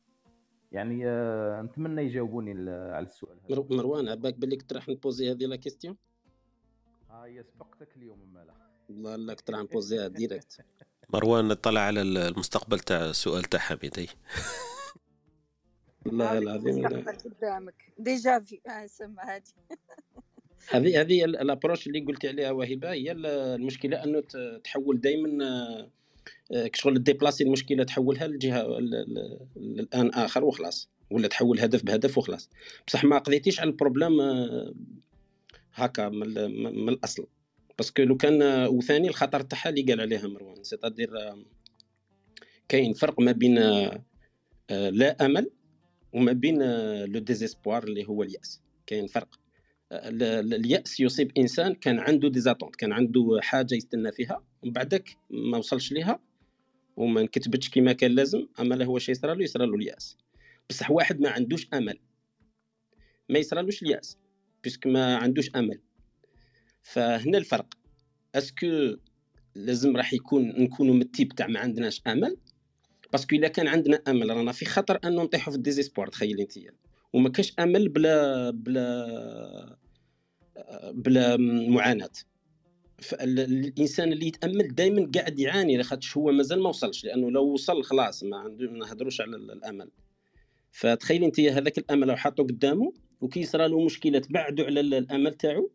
يعني 0.72 1.08
آه 1.08 1.62
نتمنى 1.62 2.02
يجاوبوني 2.02 2.52
على 2.70 3.06
السؤال 3.06 3.38
هذا. 3.50 3.66
مروان 3.70 4.10
عباك 4.10 4.38
بالك 4.38 4.72
راح 4.72 4.90
ن 4.90 4.97
poser 4.97 5.32
هذه 5.32 5.46
la 5.46 5.56
question 5.56 5.98
ها 7.10 7.26
هي 7.26 7.44
سبقتك 7.44 7.98
اليوم 7.98 8.34
مالا. 8.34 8.54
والله 8.90 9.16
لا 9.16 9.34
كنت 9.34 9.52
راح 9.52 9.60
ن 9.60 9.67
poser 9.67 10.01
ها 10.01 10.08
direct 10.18 10.66
مروان 11.10 11.54
طلع 11.54 11.82
على 11.82 12.02
المستقبل 12.02 12.80
تاع 12.80 13.06
السؤال 13.06 13.44
تاع 13.44 13.60
حميد 13.60 14.10
والله 16.06 16.38
العظيم 16.38 16.88
قدامك. 17.26 17.94
déjà 17.98 18.40
في 18.40 18.62
سما 18.88 19.24
هذه 19.24 19.44
هذه 20.70 21.02
هذه 21.02 21.26
ال 21.26 21.33
approche 21.33 21.88
اللي 21.88 22.00
قلت 22.00 22.26
عليها 22.26 22.52
وهبة 22.52 22.92
هي 22.92 23.12
المشكلة 23.12 24.04
أنه 24.04 24.24
تحول 24.64 25.02
دائما 25.02 25.46
آه، 26.52 26.68
كشغل 26.68 27.04
déplacer 27.04 27.44
المشكلة 27.44 27.84
تحولها 27.84 28.28
لجهة 28.28 28.78
الان 29.58 30.10
آخر 30.10 30.46
وخلاص 30.46 30.90
ولا 31.12 31.28
تحول 31.28 31.60
هدف 31.60 31.84
بهدف 31.84 32.18
وخلاص. 32.18 32.50
بصح 32.88 33.04
ما 33.04 33.18
قضيتيش 33.18 33.60
على 33.60 33.70
ال 33.70 33.75
problème 33.75 34.22
آه، 34.22 34.74
هكا 35.74 36.10
من, 36.10 36.90
الأصل. 36.90 37.28
parce 37.78 37.93
que 37.93 38.02
لو 38.02 38.18
كان 38.18 38.42
آه، 38.42 38.70
وثاني 38.70 39.08
الخطر 39.08 39.42
تاعها 39.42 39.70
اللي 39.70 39.82
قال 39.82 40.02
عليها 40.02 40.28
مروان 40.28 40.64
c'est-à-dire 40.64 41.10
كاين 42.70 42.94
فرق 42.94 43.20
ما 43.20 43.32
بين 43.32 43.56
لا 44.70 45.26
أمل 45.26 45.50
وما 46.14 46.32
بين 46.32 46.64
le 47.06 47.20
désespoir 47.20 47.84
اللي 47.84 48.08
هو 48.08 48.24
اليأس. 48.24 48.62
كاين 48.88 49.08
فرق. 49.08 49.40
اليأس 49.92 51.00
يصيب 51.00 51.32
إنسان 51.38 51.74
كان 51.74 52.00
عنده 52.00 52.30
des 52.30 52.42
attentes 52.42 52.76
كان 52.76 52.94
عنده 52.94 53.40
حاجة 53.42 53.76
يستنى 53.76 54.12
فيها 54.12 54.44
ومن 54.62 54.74
بعدك 54.74 55.18
ما 55.30 55.58
وصلش 55.58 55.92
ليها 55.92 56.20
وما 56.98 57.22
نكتبتش 57.22 57.70
كما 57.70 57.94
كان 57.94 58.12
لازم 58.12 58.48
اما 58.60 58.76
له 58.76 58.86
هو 58.86 59.00
شيء 59.00 59.12
يصرى 59.16 59.36
له 59.36 59.44
يصرى 59.44 59.66
له 59.66 59.76
اليأس. 59.76 60.18
بصح 60.70 60.92
واحد 60.92 61.20
ما 61.20 61.30
عندوش 61.30 61.68
أمل. 61.74 62.00
ما 63.30 63.40
يصرالوش 63.40 63.84
اليأس 63.84 64.18
puisque 64.64 64.88
ما 64.88 65.16
عندوش 65.16 65.50
أمل. 65.56 65.82
فهنا 66.84 67.38
الفرق. 67.38 67.74
est-ce 68.36 68.77
que 68.77 68.98
لازم 69.56 69.98
راح 69.98 70.14
يكون 70.14 70.48
نكونوا 70.48 70.94
من 70.94 71.02
ال 71.02 71.09
type 71.09 71.36
تاع 71.36 71.48
ما 71.48 71.60
عندناش 71.60 72.02
أمل؟ 72.08 72.38
parce 73.12 73.27
que 73.27 73.36
إلا 73.36 73.48
كان 73.48 73.68
عندنا 73.68 74.02
أمل 74.08 74.30
رانا 74.30 74.52
في 74.52 74.66
خطر 74.66 75.00
انه 75.06 75.24
نطيحوا 75.24 75.52
في 75.52 75.58
ال 75.58 75.63
désespoir 75.63 76.08
تخيل 76.08 76.40
انت 76.40 76.58
وما 77.14 77.30
كاش 77.30 77.54
أمل 77.60 77.90
بلا 77.90 78.50
بلا 78.50 79.78
بلا 80.92 81.38
معاناة. 81.70 82.10
فالانسان 83.02 84.14
اللي 84.14 84.28
يتأمل 84.28 84.76
دائما 84.76 85.12
قاعد 85.16 85.40
يعاني 85.40 85.78
لاخاطش 85.78 86.18
هو 86.18 86.32
مازال 86.32 86.62
ما 86.64 86.70
وصلش 86.70 87.04
لأنه 87.06 87.32
لو 87.32 87.54
وصل 87.54 87.84
خلاص 87.84 88.24
ما 88.24 88.38
عنده 88.38 88.72
ما 88.72 88.78
نهضروش 88.78 89.22
على 89.22 89.36
الأمل. 89.36 89.92
فتخيل 90.72 91.24
أنت 91.24 91.40
هذاك 91.40 91.78
الأمل 91.78 92.08
لو 92.08 92.16
حاطه 92.16 92.44
قدامه 92.44 92.94
وكي 93.22 93.40
يصرى 93.40 93.68
له 93.68 93.86
مشكلة 93.86 94.20
تبعدوا 94.20 94.66
على 94.66 94.80
الأمل 94.80 95.34
تاعو 95.34 95.72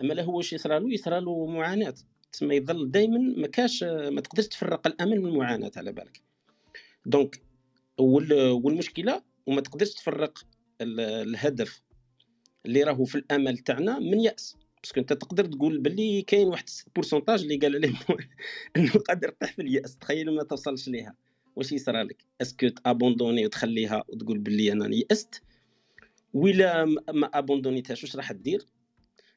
اما 0.00 0.22
هو 0.22 0.36
واش 0.36 0.52
يصرى 0.52 0.80
له؟ 0.80 0.92
يصرى 0.92 1.20
له 1.20 1.46
معاناة. 1.46 1.94
تسمى 2.32 2.56
يظل 2.56 2.90
دائما 2.90 3.18
ما 3.18 3.46
كاش 3.46 3.82
ما 3.84 4.20
تقدرش 4.20 4.46
تفرق 4.46 4.86
الأمل 4.86 5.20
من 5.20 5.26
المعاناة 5.26 5.72
على 5.76 5.92
بالك. 5.92 6.20
donc 7.06 7.42
والمشكلة 7.98 9.22
وما 9.46 9.60
تقدرش 9.60 9.94
تفرق 9.94 10.38
الهدف 10.80 11.82
اللي 12.66 12.82
راهو 12.82 13.04
في 13.04 13.14
الأمل 13.14 13.58
تاعنا 13.58 13.98
من 13.98 14.20
يأس. 14.20 14.56
parce 14.82 14.93
que 14.93 15.00
أنت 15.00 15.12
تقدر 15.12 15.44
تقول 15.44 15.78
باللي 15.78 16.22
كاين 16.22 16.48
واحد 16.48 16.64
pourcentage 16.94 17.42
اللي 17.42 17.56
قال 17.56 17.76
عليه 17.76 17.94
إنه 18.76 18.92
قادر 18.92 19.28
تطيح 19.28 19.52
في 19.52 19.62
اليأس. 19.62 19.96
تخيل 19.96 20.34
ما 20.34 20.42
توصلش 20.42 20.88
ليها. 20.88 21.14
واش 21.56 21.72
يصرى 21.72 22.02
لك؟ 22.02 22.24
est-ce 22.40 22.59
que 22.59 22.68
ت 22.68 22.75
abandonner 22.75 23.46
وتخليها 23.46 24.04
وتقول 24.08 24.38
باللي 24.38 24.72
أنا 24.72 24.94
يأست 25.10 25.42
ولا 26.34 26.84
ما 27.12 27.26
أبوندونيتهاش؟ 27.34 28.04
واش 28.04 28.16
راح 28.16 28.32
دير 28.32 28.66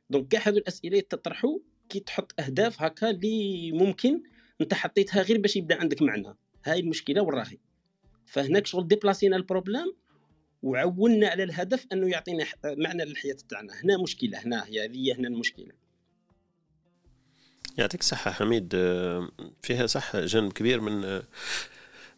donc 0.09 0.27
كاع 0.27 0.41
هادو 0.47 0.57
الأسئلة 0.57 0.99
تطرحوا 0.99 1.59
كي 1.89 1.99
تحط 1.99 2.39
أهداف 2.39 2.81
هكا 2.81 3.09
اللي 3.09 3.71
ممكن 3.71 4.23
أنت 4.61 4.73
حطيتها 4.73 5.21
غير 5.21 5.37
باش 5.37 5.55
يبدا 5.55 5.75
عندك 5.75 6.01
معنى. 6.01 6.35
هاي 6.65 6.79
المشكلة 6.79 7.21
وراهي. 7.23 7.57
فهناك 8.25 8.67
شغل 8.67 8.87
ديبلاسينا 8.87 9.35
ال 9.35 9.42
problème 9.42 9.93
وعولنا 10.63 11.27
على 11.27 11.43
الهدف 11.43 11.85
أنه 11.91 12.07
يعطينا 12.07 12.45
معنى 12.65 13.05
للحياة 13.05 13.37
تاعنا 13.49 13.73
هنا 13.83 14.03
مشكلة 14.03 14.43
هنا 14.45 14.65
هي 14.65 14.85
هذه 14.85 15.13
هنا 15.19 15.27
المشكلة. 15.27 15.71
يعطيك 17.77 17.99
الصحة 17.99 18.31
حميد 18.31 18.69
فيها 19.61 19.85
صح 19.85 20.17
جانب 20.17 20.53
كبير 20.53 20.81
من 20.81 21.21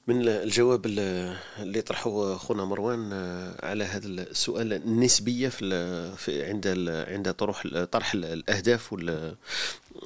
من 0.10 0.28
الجواب 0.28 0.86
اللي 0.86 1.82
طرحه 1.82 2.38
خونا 2.38 2.66
مروان 2.66 3.10
آه، 3.14 3.66
على 3.66 3.84
هذا 3.84 4.08
السؤال 4.08 4.74
النسبية 4.74 5.50
في 5.50 6.44
عند 6.44 6.68
عند 7.08 7.34
طرح 7.34 7.68
طرح 7.86 8.14
الأهداف 8.14 8.96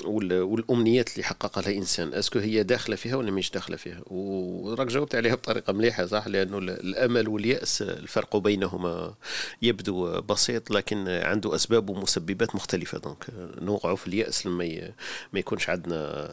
والأمنيات 0.05 1.11
اللي 1.13 1.23
حققها 1.23 1.61
الإنسان 1.61 2.13
est-ce 2.13 2.31
que 2.31 2.39
هي 2.39 2.63
داخلة 2.63 2.95
فيها 2.95 3.15
ولا 3.15 3.31
مش 3.31 3.51
داخلة 3.51 3.77
فيها؟ 3.77 4.01
وراك 4.07 4.87
جاوبت 4.87 5.15
عليها 5.15 5.35
بطريقة 5.35 5.73
مليحة 5.73 6.05
صح؟ 6.05 6.27
لأنه 6.27 6.57
الأمل 6.57 7.27
واليأس 7.27 7.81
الفرق 7.81 8.37
بينهما 8.37 9.13
يبدو 9.61 10.21
بسيط 10.21 10.71
لكن 10.71 11.07
عنده 11.07 11.55
أسباب 11.55 11.89
ومسببات 11.89 12.55
مختلفة. 12.55 12.97
donc 12.97 13.25
نوقع 13.61 13.95
في 13.95 14.07
اليأس 14.07 14.45
لما 14.45 14.93
ما 15.33 15.39
يكونش 15.39 15.69
عندنا 15.69 16.29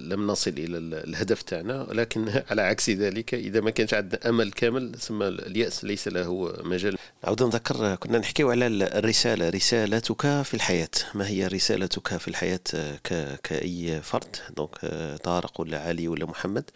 لم 0.00 0.26
نصل 0.26 0.50
إلى 0.50 0.78
الهدف 0.78 1.42
تاعنا. 1.42 1.86
لكن 1.92 2.42
على 2.50 2.62
عكس 2.62 2.90
ذلك 2.90 3.34
إذا 3.34 3.60
ما 3.60 3.70
كانش 3.70 3.94
عندنا 3.94 4.28
أمل 4.28 4.52
كامل 4.52 4.94
ثم 4.98 5.22
اليأس 5.22 5.84
ليس 5.84 6.08
له 6.08 6.56
مجال. 6.62 6.96
نعود 7.24 7.42
نذكر 7.42 7.94
كنا 7.94 8.18
نحكيو 8.18 8.50
على 8.50 8.66
الرسالة. 8.66 9.48
رسالتك 9.48 10.42
في 10.42 10.54
الحياة. 10.54 10.88
ما 11.14 11.28
هي 11.28 11.46
رسالتك 11.46 12.16
في 12.16 12.28
الحياة؟ 12.28 12.60
ك... 13.04 13.40
كأي 13.42 14.00
فرد 14.02 14.36
donc 14.56 14.78
طارق 15.24 15.60
ولا 15.60 15.80
علي 15.88 16.08
ولا 16.08 16.26
محمد. 16.26 16.70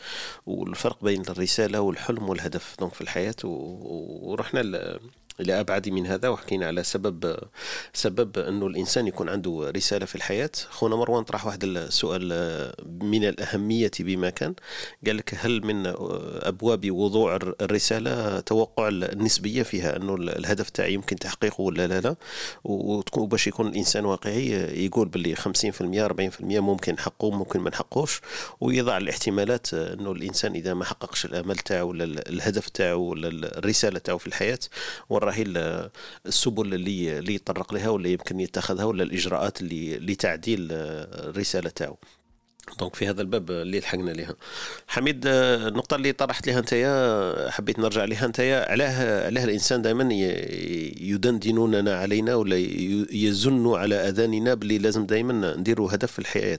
والفرق 0.47 1.05
بين 1.05 1.23
الرسالة 1.29 1.81
والحلم 1.81 2.29
والهدف 2.29 2.77
donc 2.81 2.95
في 2.95 3.01
الحياة 3.01 3.35
ورحنا 3.45 4.61
إلى 5.41 5.61
أبعد 5.61 5.89
من 5.89 6.07
هذا 6.07 6.29
وحكينا 6.29 6.67
على 6.67 6.83
سبب 6.83 7.37
سبب 7.93 8.39
أنه 8.39 8.67
الإنسان 8.67 9.07
يكون 9.07 9.29
عنده 9.29 9.73
رسالة 9.77 10.07
في 10.07 10.15
الحياة. 10.15 10.51
خونا 10.71 10.97
مروان 10.97 11.25
طرح 11.25 11.47
واحد 11.47 11.65
السؤال 11.65 12.29
من 13.01 13.25
الأهمية 13.25 13.91
بما 14.01 14.31
كان. 14.31 14.55
قال 15.07 15.17
لك 15.17 15.35
هل 15.39 15.67
من 15.67 15.83
أبواب 16.43 16.91
وضوع 16.91 17.37
الرسالة 17.37 18.41
توقع 18.41 18.89
النسبية 18.89 19.63
فيها 19.63 19.97
أنه 19.97 20.15
الهدف 20.15 20.71
تاعي 20.71 20.95
يمكن 20.95 21.17
تحقيقه 21.17 21.61
ولا 21.61 21.87
لا 21.87 22.01
لا؟ 22.01 22.17
وتكون 22.65 23.29
باش 23.29 23.47
يكون 23.47 23.69
الإنسان 23.69 24.05
واقعي 24.05 24.51
يقول 24.85 25.09
باللي 25.09 25.37
50% 25.37 25.41
40% 25.41 26.41
ممكن 26.41 26.93
نحقه 26.93 27.31
ممكن 27.31 27.61
ما 27.61 27.71
نحقوش. 27.71 28.21
ويضع 28.61 28.97
الاحتمالات 28.97 29.75
أنه 29.75 30.13
الإنسان 30.13 30.55
إذا 30.55 30.75
ما 30.75 30.85
حققش 30.85 31.25
الأمل 31.25 31.57
تاعو 31.57 31.89
ولا 31.89 32.05
الهدف 32.05 32.69
تاعو 32.69 33.03
ولا 33.03 33.29
الرسالة 33.29 33.99
تاعو 33.99 34.19
في 34.19 34.27
الحياة 34.27 34.59
راهي 35.29 35.45
السبل 36.27 36.75
اللي 36.75 37.19
اللي 37.19 37.35
يطرق 37.35 37.75
لها 37.75 37.89
ولا 37.89 38.09
يمكن 38.09 38.41
يتخذها 38.41 38.85
ولا 38.85 39.03
الإجراءات 39.03 39.61
اللي 39.61 39.99
لتعديل 39.99 40.69
الرسالة 40.73 41.71
تاعو. 41.71 41.97
donc 42.81 42.97
في 42.97 43.09
هذا 43.09 43.23
الباب 43.23 43.51
اللي 43.51 43.79
لحقنا 43.79 44.11
لها 44.11 44.35
حميد 44.89 45.23
النقطة 45.27 45.95
اللي 45.95 46.13
طرحت 46.13 46.47
لها 46.47 46.59
انت 46.59 47.49
حبيت 47.51 47.79
نرجع 47.79 48.05
لها 48.05 48.25
انت 48.25 48.41
علاه 48.41 49.27
علاه 49.27 49.45
الإنسان 49.45 49.83
دائما 49.83 50.09
يدندنوننا 51.01 51.97
علينا 51.97 52.35
ولا 52.35 52.57
يزنوا 53.13 53.79
على 53.79 53.95
أذاننا 53.95 54.55
باللي 54.55 54.79
لازم 54.79 55.07
دائما 55.07 55.57
نديروا 55.57 55.95
هدف 55.95 56.13
في 56.13 56.19
الحياة. 56.19 56.59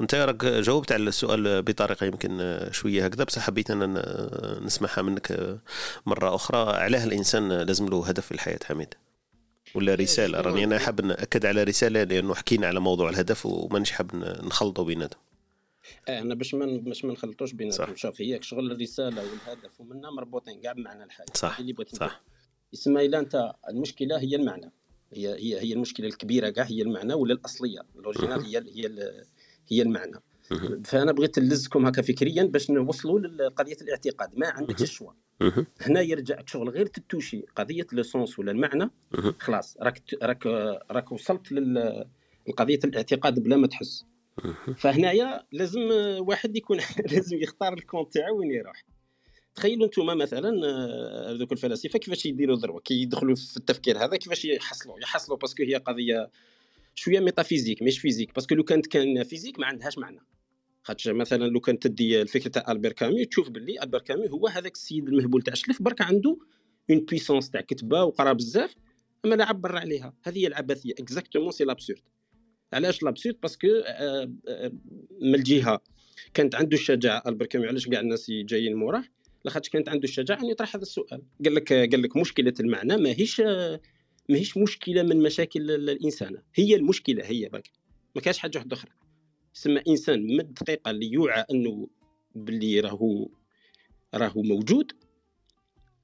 انت 0.00 0.14
راك 0.14 0.44
جاوبت 0.44 0.92
على 0.92 1.02
السؤال 1.02 1.62
بطريقة 1.62 2.06
يمكن 2.06 2.60
شوية 2.70 3.04
هكذا 3.04 3.24
بس 3.24 3.38
حبيت 3.38 3.70
أنا 3.70 4.60
نسمعها 4.64 5.02
منك 5.02 5.58
مرة 6.06 6.34
أخرى. 6.34 6.76
علاه 6.76 7.04
الإنسان 7.04 7.52
لازم 7.52 7.86
له 7.86 8.08
هدف 8.08 8.26
في 8.26 8.32
الحياة 8.32 8.58
حميد. 8.64 8.94
ولا 9.74 9.94
رسالة؟ 9.94 10.40
راني 10.40 10.64
أنا 10.64 10.78
حاب 10.78 11.00
نأكد 11.00 11.46
على 11.46 11.62
رسالة 11.62 12.02
لأنه 12.02 12.34
حكينا 12.34 12.66
على 12.66 12.80
موضوع 12.80 13.10
الهدف 13.10 13.46
ومانيش 13.46 13.90
حاب 13.90 14.10
نخلطوا 14.44 14.84
بيناتهم. 14.84 15.20
آه، 16.08 16.20
أنا 16.20 16.34
باش 16.34 16.54
ما 16.54 16.66
باش 16.66 17.04
ما 17.04 17.12
نخلطوش 17.12 17.52
بيناتهم. 17.52 17.96
شوف 17.96 18.20
هي 18.20 18.38
شغل 18.42 18.72
الرسالة 18.72 19.22
والهدف 19.22 19.80
ومنها 19.80 20.10
مربوطين 20.10 20.60
كاع 20.60 20.72
بمعنى 20.72 21.04
الحاجة. 21.04 21.26
صح 21.34 21.58
اللي 21.58 21.72
بغيت 21.72 21.94
صح. 21.94 22.22
يسمى 22.72 23.06
الا 23.06 23.18
أنت 23.18 23.52
المشكلة 23.68 24.18
هي 24.18 24.36
المعنى. 24.36 24.72
هي 25.12 25.28
هي 25.28 25.60
هي 25.60 25.72
المشكلة 25.72 26.06
الكبيرة 26.06 26.50
كاع 26.50 26.64
هي 26.64 26.82
المعنى 26.82 27.14
ولا 27.14 27.34
الأصلية؟ 27.34 27.80
الأوريجينال 27.96 28.40
هي 28.40 28.58
هي 28.58 29.12
هي 29.68 29.82
المعنى. 29.82 30.20
فأنا 30.84 31.12
بغيت 31.12 31.38
نلزكم 31.38 31.86
هكا 31.86 32.02
فكريا 32.02 32.44
باش 32.44 32.70
نوصلوا 32.70 33.20
لقضية 33.20 33.76
الاعتقاد. 33.82 34.38
ما 34.38 34.46
عندكش 34.46 34.82
الشوا 34.82 35.12
هنا 35.80 36.00
يرجع 36.00 36.42
شغل 36.46 36.68
غير 36.68 36.86
تتوشي 36.86 37.44
قضية 37.56 37.86
le 37.92 38.02
sens 38.02 38.38
ولا 38.38 38.52
المعنى. 38.52 38.90
خلاص 39.38 39.76
راك 39.80 40.02
راك 40.22 40.46
راك 40.90 41.12
وصلت 41.12 41.52
لقضية 41.52 42.78
الاعتقاد 42.84 43.42
بلا 43.42 43.56
ما 43.56 43.66
تحس. 43.66 44.04
فهنايا 44.76 45.46
لازم 45.52 45.80
واحد 46.18 46.56
يكون 46.56 46.78
لازم 47.12 47.36
يختار 47.36 47.72
الكونت 47.72 48.14
تاعو 48.14 48.38
وين 48.38 48.50
يروح. 48.50 48.84
تخيلوا 49.54 49.86
أنتم 49.86 50.06
مثلا 50.06 50.50
هذوك 51.30 51.52
الفلاسفة 51.52 51.98
كيفاش 51.98 52.26
يديروا 52.26 52.56
ذروه 52.56 52.80
كي 52.80 53.02
يدخلوا 53.02 53.34
في 53.34 53.56
التفكير 53.56 53.98
هذا 53.98 54.16
كيفاش 54.16 54.44
يحصلوا؟ 54.44 55.00
يحصلوا 55.00 55.38
parce 55.38 55.53
que 55.53 55.62
هي 55.62 55.74
قضية 55.74 56.30
شوية 56.94 57.20
métaphysique 57.20 57.82
مش 57.82 57.98
physique 57.98 58.34
parce 58.34 58.46
que 58.46 58.54
لو 58.54 58.64
كانت 58.64 58.86
كان 58.86 59.22
physique 59.22 59.58
ما 59.58 59.66
عندهاش 59.66 59.98
معنى. 59.98 60.20
خاطش 60.82 61.08
مثلا 61.08 61.44
لو 61.44 61.60
كانت 61.60 61.86
تدي 61.86 62.22
الفكرة 62.22 62.50
تاع 62.50 62.72
البير 62.72 62.92
كامي 62.92 63.24
تشوف 63.24 63.50
باللي 63.50 63.82
البير 63.82 64.00
كامي 64.00 64.30
هو 64.30 64.46
هذاك 64.46 64.74
السيد 64.74 65.08
المهبول 65.08 65.42
تاع 65.42 65.52
الشلف 65.52 65.82
برك 65.82 66.00
عنده 66.00 66.38
une 66.90 67.00
puissance 67.00 67.50
تاع 67.50 67.60
كتبة 67.60 68.04
وقرا 68.04 68.32
بزاف 68.32 68.74
أما 69.24 69.34
لا 69.34 69.44
عبر 69.44 69.76
عليها. 69.76 70.14
هذه 70.24 70.38
هي 70.38 70.46
العبثية. 70.46 70.92
exactement 70.92 71.50
c'est 71.50 71.64
l'absurde 71.64 72.00
علاش 72.72 73.02
l'absurde 73.02 73.36
parce 73.42 73.57
que 73.57 73.66
آه، 73.86 74.32
آه، 74.48 74.72
من 75.20 75.34
الجهة 75.34 75.80
كانت 76.34 76.54
عنده 76.54 76.76
الشجاعة. 76.76 77.22
البر 77.26 77.46
كامي 77.46 77.66
علاش 77.66 77.88
كاع 77.88 78.00
الناس 78.00 78.30
جايين 78.30 78.74
موراه؟ 78.74 79.04
لاخاطش 79.44 79.68
كانت 79.68 79.88
عنده 79.88 80.04
الشجاعة 80.04 80.40
أن 80.40 80.46
يطرح 80.46 80.76
هذا 80.76 80.82
السؤال. 80.82 81.22
قال 81.44 81.54
لك 81.54 81.72
قال 81.72 82.02
لك 82.02 82.16
مشكلة 82.16 82.54
المعنى 82.60 82.96
ماهيش 82.96 83.42
ماهيش 84.28 84.56
مشكلة 84.56 85.02
من 85.02 85.22
مشاكل 85.22 85.70
الإنسان. 85.70 86.36
هي 86.54 86.74
المشكلة 86.74 87.24
هي 87.24 87.48
باك 87.48 87.70
ما 88.14 88.22
كاش 88.22 88.38
حاجة 88.38 88.58
واحدة 88.58 88.76
أخرى. 88.76 88.90
سما 89.52 89.82
إنسان 89.88 90.22
من 90.22 90.40
الدقيقه 90.40 90.90
اللي 90.90 91.12
يوعى 91.12 91.44
أنه 91.50 91.88
باللي 92.34 92.80
راهو 92.80 93.28
راهو 94.14 94.42
موجود 94.42 94.92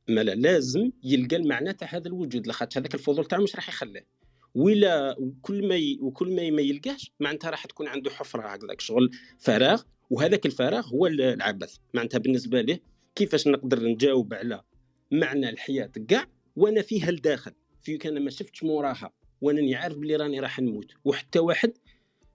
ما 0.09 0.21
لا 0.21 0.35
لازم 0.35 0.91
يلقى 1.05 1.37
المعنى 1.37 1.73
تاع 1.73 1.89
هذا 1.89 2.09
الوجود. 2.09 2.47
لاخاطش 2.47 2.79
هذاك 2.79 2.95
الفضول 2.95 3.25
تاعو 3.25 3.43
مش 3.43 3.57
راح 3.57 3.69
يخليه. 3.69 4.07
ولا 4.55 5.17
وكل 5.19 5.69
ما 5.69 5.75
ي... 5.75 5.99
وكل 6.01 6.37
ما 6.37 6.51
ما 6.51 6.63
يلقاش 6.63 7.13
معناتها 7.21 7.51
راح 7.51 7.67
تكون 7.67 7.89
عنده 7.89 8.11
حفرة 8.11 8.43
هكذاك 8.43 8.81
شغل 8.81 9.11
فراغ 9.39 9.83
وهذاك 10.11 10.47
الفراغ 10.47 10.87
هو 10.89 11.07
العبث. 11.07 11.77
معناتها 11.95 12.19
بالنسبة 12.19 12.61
له 12.61 12.79
كيفاش 13.15 13.49
نقدر 13.49 13.83
نجاوب 13.83 14.35
على 14.35 14.63
معنى 15.11 15.49
الحياة 15.49 15.91
كاع 16.09 16.27
وأنا 16.57 16.83
فيها 16.83 17.09
الداخل 17.09 17.53
في 17.83 17.97
كان 17.97 18.25
ما 18.25 18.31
شفتش 18.31 18.65
موراها 18.65 19.13
وأنا 19.41 19.79
عارف 19.79 19.97
بلي 19.97 20.17
راني 20.17 20.41
راح 20.41 20.61
نموت. 20.61 20.93
وحتى 21.05 21.39
واحد 21.39 21.73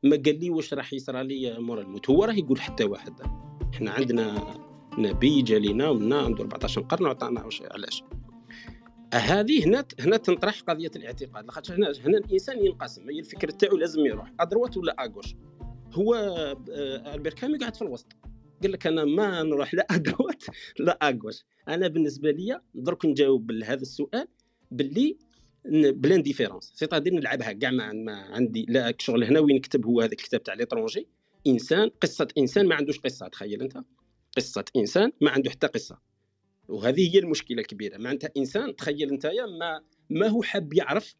ما 0.04 0.16
قال 0.26 0.40
لي 0.40 0.50
واش 0.50 0.74
راح 0.74 0.94
يصرى 0.94 1.24
لي 1.24 1.60
مورا 1.60 1.82
الموت. 1.82 2.10
هو 2.10 2.24
راه 2.24 2.34
يقول 2.34 2.62
حتى 2.62 2.84
واحد 2.84 3.14
إحنا 3.74 3.92
عندنا 3.92 4.58
نبي 4.98 5.42
جا 5.42 5.60
لينا 5.60 5.90
ومنا 5.90 6.18
عنده 6.18 6.42
14 6.42 6.82
قرن 6.82 7.06
وعطانا 7.06 7.50
علاش؟ 7.72 8.04
هذه 9.14 9.66
هنا 9.66 9.86
هنا 10.00 10.18
تنطرح 10.18 10.62
قضية 10.62 10.92
الاعتقاد. 10.96 11.46
لاخاطش 11.46 11.72
هنا 11.72 11.94
هنا 12.06 12.18
الإنسان 12.18 12.66
ينقسم. 12.66 13.10
هي 13.10 13.20
الفكر 13.20 13.50
تاعو 13.50 13.78
لازم 13.78 14.06
يروح. 14.06 14.34
أدروات 14.40 14.78
ولا 14.78 14.96
أغوش؟ 15.00 15.36
هو 15.94 16.16
آه، 16.16 17.16
ألبير 17.16 17.34
كامي 17.34 17.58
قاعد 17.58 17.76
في 17.76 17.82
الوسط. 17.82 18.08
قال 18.62 18.72
لك 18.72 18.88
أنا 18.88 19.06
ما 19.06 19.44
نروح 19.44 19.74
لا 19.74 19.88
أدروات 19.96 20.44
لا 20.80 20.92
à 20.92 20.99
gauche. 20.99 21.46
أنا 21.68 21.88
بالنسبة 21.88 22.32
لي 22.32 22.62
درك 22.74 23.06
نجاوب 23.06 23.52
لهذا 23.52 23.82
السؤال 23.82 24.28
باللي 24.72 25.18
ب 25.92 26.22
l'indifférence. 26.22 26.72
c'est-à-dire 26.76 27.14
نلعبها 27.14 27.52
كاع 27.52 27.72
ما, 27.72 28.12
عندي 28.12 28.66
لا 28.70 28.94
شغل 29.00 29.24
هنا. 29.24 29.40
وين 29.40 29.56
نكتب 29.56 29.86
هو 29.86 30.02
هذا 30.02 30.12
الكتاب 30.12 30.44
تاع 30.44 30.54
L'Étranger؟ 30.54 31.08
إنسان 31.48 31.90
قصة 32.02 32.28
إنسان 32.38 32.68
ما 32.68 32.76
عندوش 32.76 33.00
قصة 33.00 33.28
تخيل 33.28 33.62
أنت. 33.62 33.78
قصة 34.38 34.66
إنسان 34.76 35.12
ما 35.22 35.32
عنده 35.32 35.50
حتى 35.50 35.68
قصة. 35.68 36.07
وهذه 36.68 37.16
هي 37.16 37.20
المشكلة 37.20 37.62
الكبيرة. 37.62 37.98
معناتها 37.98 38.30
إنسان 38.38 38.76
تخيل 38.76 39.10
انت 39.10 39.26
ما 39.60 39.82
ما 40.10 40.28
هو 40.28 40.44
حاب 40.44 40.74
يعرف 40.74 41.16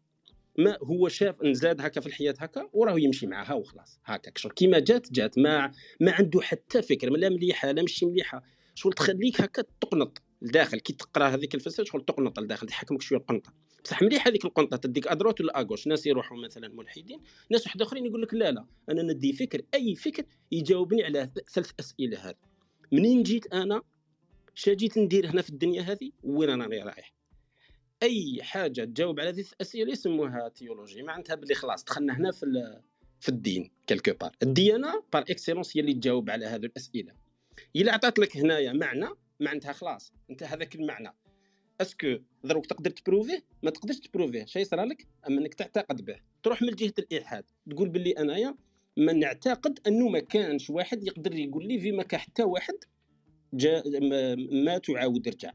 ما 0.58 0.78
هو 0.82 1.08
شاف 1.08 1.42
نزاد 1.42 1.80
هكا 1.80 2.00
في 2.00 2.06
الحياة 2.06 2.34
هكا 2.38 2.68
وراه 2.72 3.00
يمشي 3.00 3.26
معها 3.26 3.54
وخلاص. 3.54 4.00
هكاك 4.04 4.38
شغل. 4.38 4.52
كيما 4.52 4.78
جات 4.78 5.12
جات. 5.12 5.38
ما 5.38 5.72
ما 6.00 6.12
عنده 6.12 6.40
حتى 6.40 6.82
فكره 6.82 7.10
لا 7.10 7.28
مليحة 7.28 7.72
لا 7.72 7.82
مش 7.82 8.04
مليحة. 8.04 8.42
شغل 8.74 8.92
تخليك 8.92 9.40
هكا 9.40 9.64
تقنط 9.80 10.22
لداخل. 10.42 10.80
كي 10.80 10.92
تقرأ 10.92 11.28
هذيك 11.28 11.54
الفلسفة 11.54 11.84
شغل 11.84 12.04
تقنط 12.04 12.40
لداخل 12.40 12.66
تحكمك 12.66 13.02
شوية 13.02 13.18
القنطة. 13.18 13.52
بصح 13.84 14.02
مليح 14.02 14.26
هذيك 14.26 14.44
القنطة 14.44 14.76
تديك 14.76 15.08
à 15.08 15.13
droite 15.13 15.40
ولا 15.40 15.60
à 15.60 15.63
gauche. 15.63 15.86
ناس 15.86 16.06
يروحوا 16.06 16.38
مثلا 16.38 16.68
ملحدين 16.68 17.20
ناس 17.50 17.66
واحد 17.66 17.82
أخرين 17.82 18.06
يقول 18.06 18.22
لك 18.22 18.34
لا 18.34 18.50
لا. 18.50 18.66
أنا 18.90 19.02
ندي 19.02 19.32
فكر. 19.32 19.62
أي 19.74 19.94
فكر 19.94 20.24
يجاوبني 20.52 21.04
على 21.04 21.30
ثلاث 21.54 21.70
أسئلة 21.80 22.28
هذه. 22.28 22.48
منين 22.92 23.22
جيت 23.22 23.52
أنا؟ 23.52 23.82
جيت 24.64 24.98
ندير 24.98 25.30
هنا 25.30 25.42
في 25.42 25.50
الدنيا 25.50 25.82
هذه؟ 25.82 26.10
وين 26.22 26.50
أنا 26.50 26.66
رايح؟ 26.66 27.14
أي 28.02 28.38
حاجة 28.42 28.84
تجاوب 28.84 29.20
على 29.20 29.28
هذه 29.28 29.44
الأسئلة 29.52 29.92
يسموها 29.92 30.48
théologie 30.48 31.02
معناتها 31.02 31.34
باللي 31.34 31.54
خلاص 31.54 31.84
دخلنا 31.84 32.16
هنا 32.16 32.32
في 32.32 32.80
في 33.20 33.28
الدين 33.28 33.70
quelque 33.86 34.12
part 34.20 34.32
الديانة 34.42 35.02
par 35.12 35.22
excellence 35.22 35.76
هي 35.76 35.80
اللي 35.80 35.94
تجاوب 35.94 36.30
على 36.30 36.46
هذه 36.46 36.64
الأسئلة. 36.64 37.12
إلا 37.76 37.92
عطات 37.92 38.18
لك 38.18 38.36
هنايا 38.36 38.72
معنى 38.72 39.08
معناتها 39.40 39.72
خلاص 39.72 40.12
أنت 40.30 40.42
هذاك 40.42 40.74
المعنى. 40.74 41.14
est-ce 41.80 42.04
que 42.04 42.16
دروك 42.44 42.66
تقدر 42.66 42.90
تبروفيه؟ 42.90 43.44
ما 43.62 43.70
تقدرش 43.70 43.98
تبروفيه. 43.98 44.44
شي 44.44 44.60
يصرى 44.60 44.84
لك؟ 44.84 45.06
أما 45.28 45.40
إنك 45.40 45.54
تعتقد 45.54 46.04
به. 46.04 46.20
تروح 46.42 46.62
من 46.62 46.70
جهة 46.70 46.92
الإلحاد. 46.98 47.44
تقول 47.70 47.88
باللي 47.88 48.10
أنايا 48.10 48.54
ما 48.96 49.12
نعتقد 49.12 49.78
أنه 49.86 50.08
ما 50.08 50.20
كانش 50.20 50.70
واحد 50.70 51.06
يقدر 51.06 51.34
يقول 51.34 51.68
لي 51.68 51.80
في 51.80 51.92
ما 51.92 52.02
كان 52.02 52.20
حتى 52.20 52.42
واحد 52.42 52.74
جا 53.52 53.82
مات 54.64 54.90
وعاود 54.90 55.28
رجع. 55.28 55.52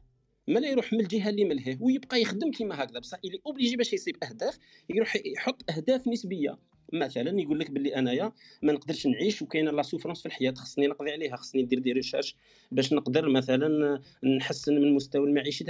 ما 0.48 0.58
لا 0.58 0.68
يروح 0.68 0.92
من 0.92 1.00
الجهة 1.00 1.28
اللي 1.28 1.44
ملهيه 1.44 1.78
ويبقى 1.80 2.20
يخدم 2.20 2.50
كيما 2.50 2.84
هكذا 2.84 2.98
بصح 3.00 3.18
اللي 3.24 3.40
obligé 3.46 3.76
باش 3.76 3.92
يصيب 3.92 4.16
أهداف 4.24 4.58
يروح 4.90 5.16
يحط 5.16 5.70
أهداف 5.70 6.08
نسبية. 6.08 6.58
مثلا 6.92 7.40
يقول 7.40 7.58
لك 7.58 7.70
باللي 7.70 7.96
أنايا 7.96 8.32
ما 8.62 8.72
نقدرش 8.72 9.06
نعيش 9.06 9.42
وكاينة 9.42 9.70
la 9.70 9.82
souffrance 9.82 10.20
في 10.20 10.26
الحياة 10.26 10.54
خصني 10.56 10.86
نقضي 10.86 11.10
عليها 11.10 11.36
خصني 11.36 11.62
ندير 11.62 11.78
des 11.78 11.92
recherches 11.92 12.36
باش 12.72 12.92
نقدر 12.92 13.28
مثلا 13.28 14.00
نحسن 14.38 14.74
من 14.74 14.82
المستوى 14.84 15.28
المعيشي 15.28 15.64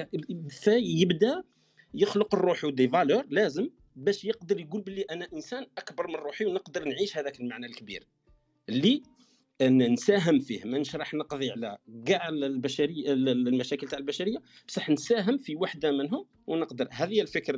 فيبدأ 0.48 1.42
يخلق 1.94 2.34
لروحو 2.34 2.66
des 2.66 2.88
valeurs 2.88 3.24
لازم 3.30 3.70
باش 3.96 4.24
يقدر 4.24 4.60
يقول 4.60 4.80
باللي 4.80 5.02
أنا 5.02 5.28
إنسان 5.32 5.66
أكبر 5.78 6.08
من 6.08 6.14
روحي 6.14 6.44
ونقدر 6.44 6.84
نعيش 6.84 7.16
هذاك 7.16 7.40
المعنى 7.40 7.66
الكبير. 7.66 8.06
اللي 8.68 9.02
إن 9.61 9.92
نساهم 9.92 10.38
فيه 10.40 10.64
ما 10.64 10.82
راح 10.94 11.14
نقضي 11.14 11.50
على 11.50 11.78
كاع 12.07 12.28
البشريه 12.28 13.12
المشاكل 13.12 13.88
تاع 13.88 13.98
البشرية 13.98 14.38
بصح 14.68 14.90
نساهم 14.90 15.38
في 15.38 15.57
وحدة 15.57 15.92
منهم 15.92 16.26
ونقدر. 16.46 16.88
هذه 16.90 17.20
الفكر 17.20 17.55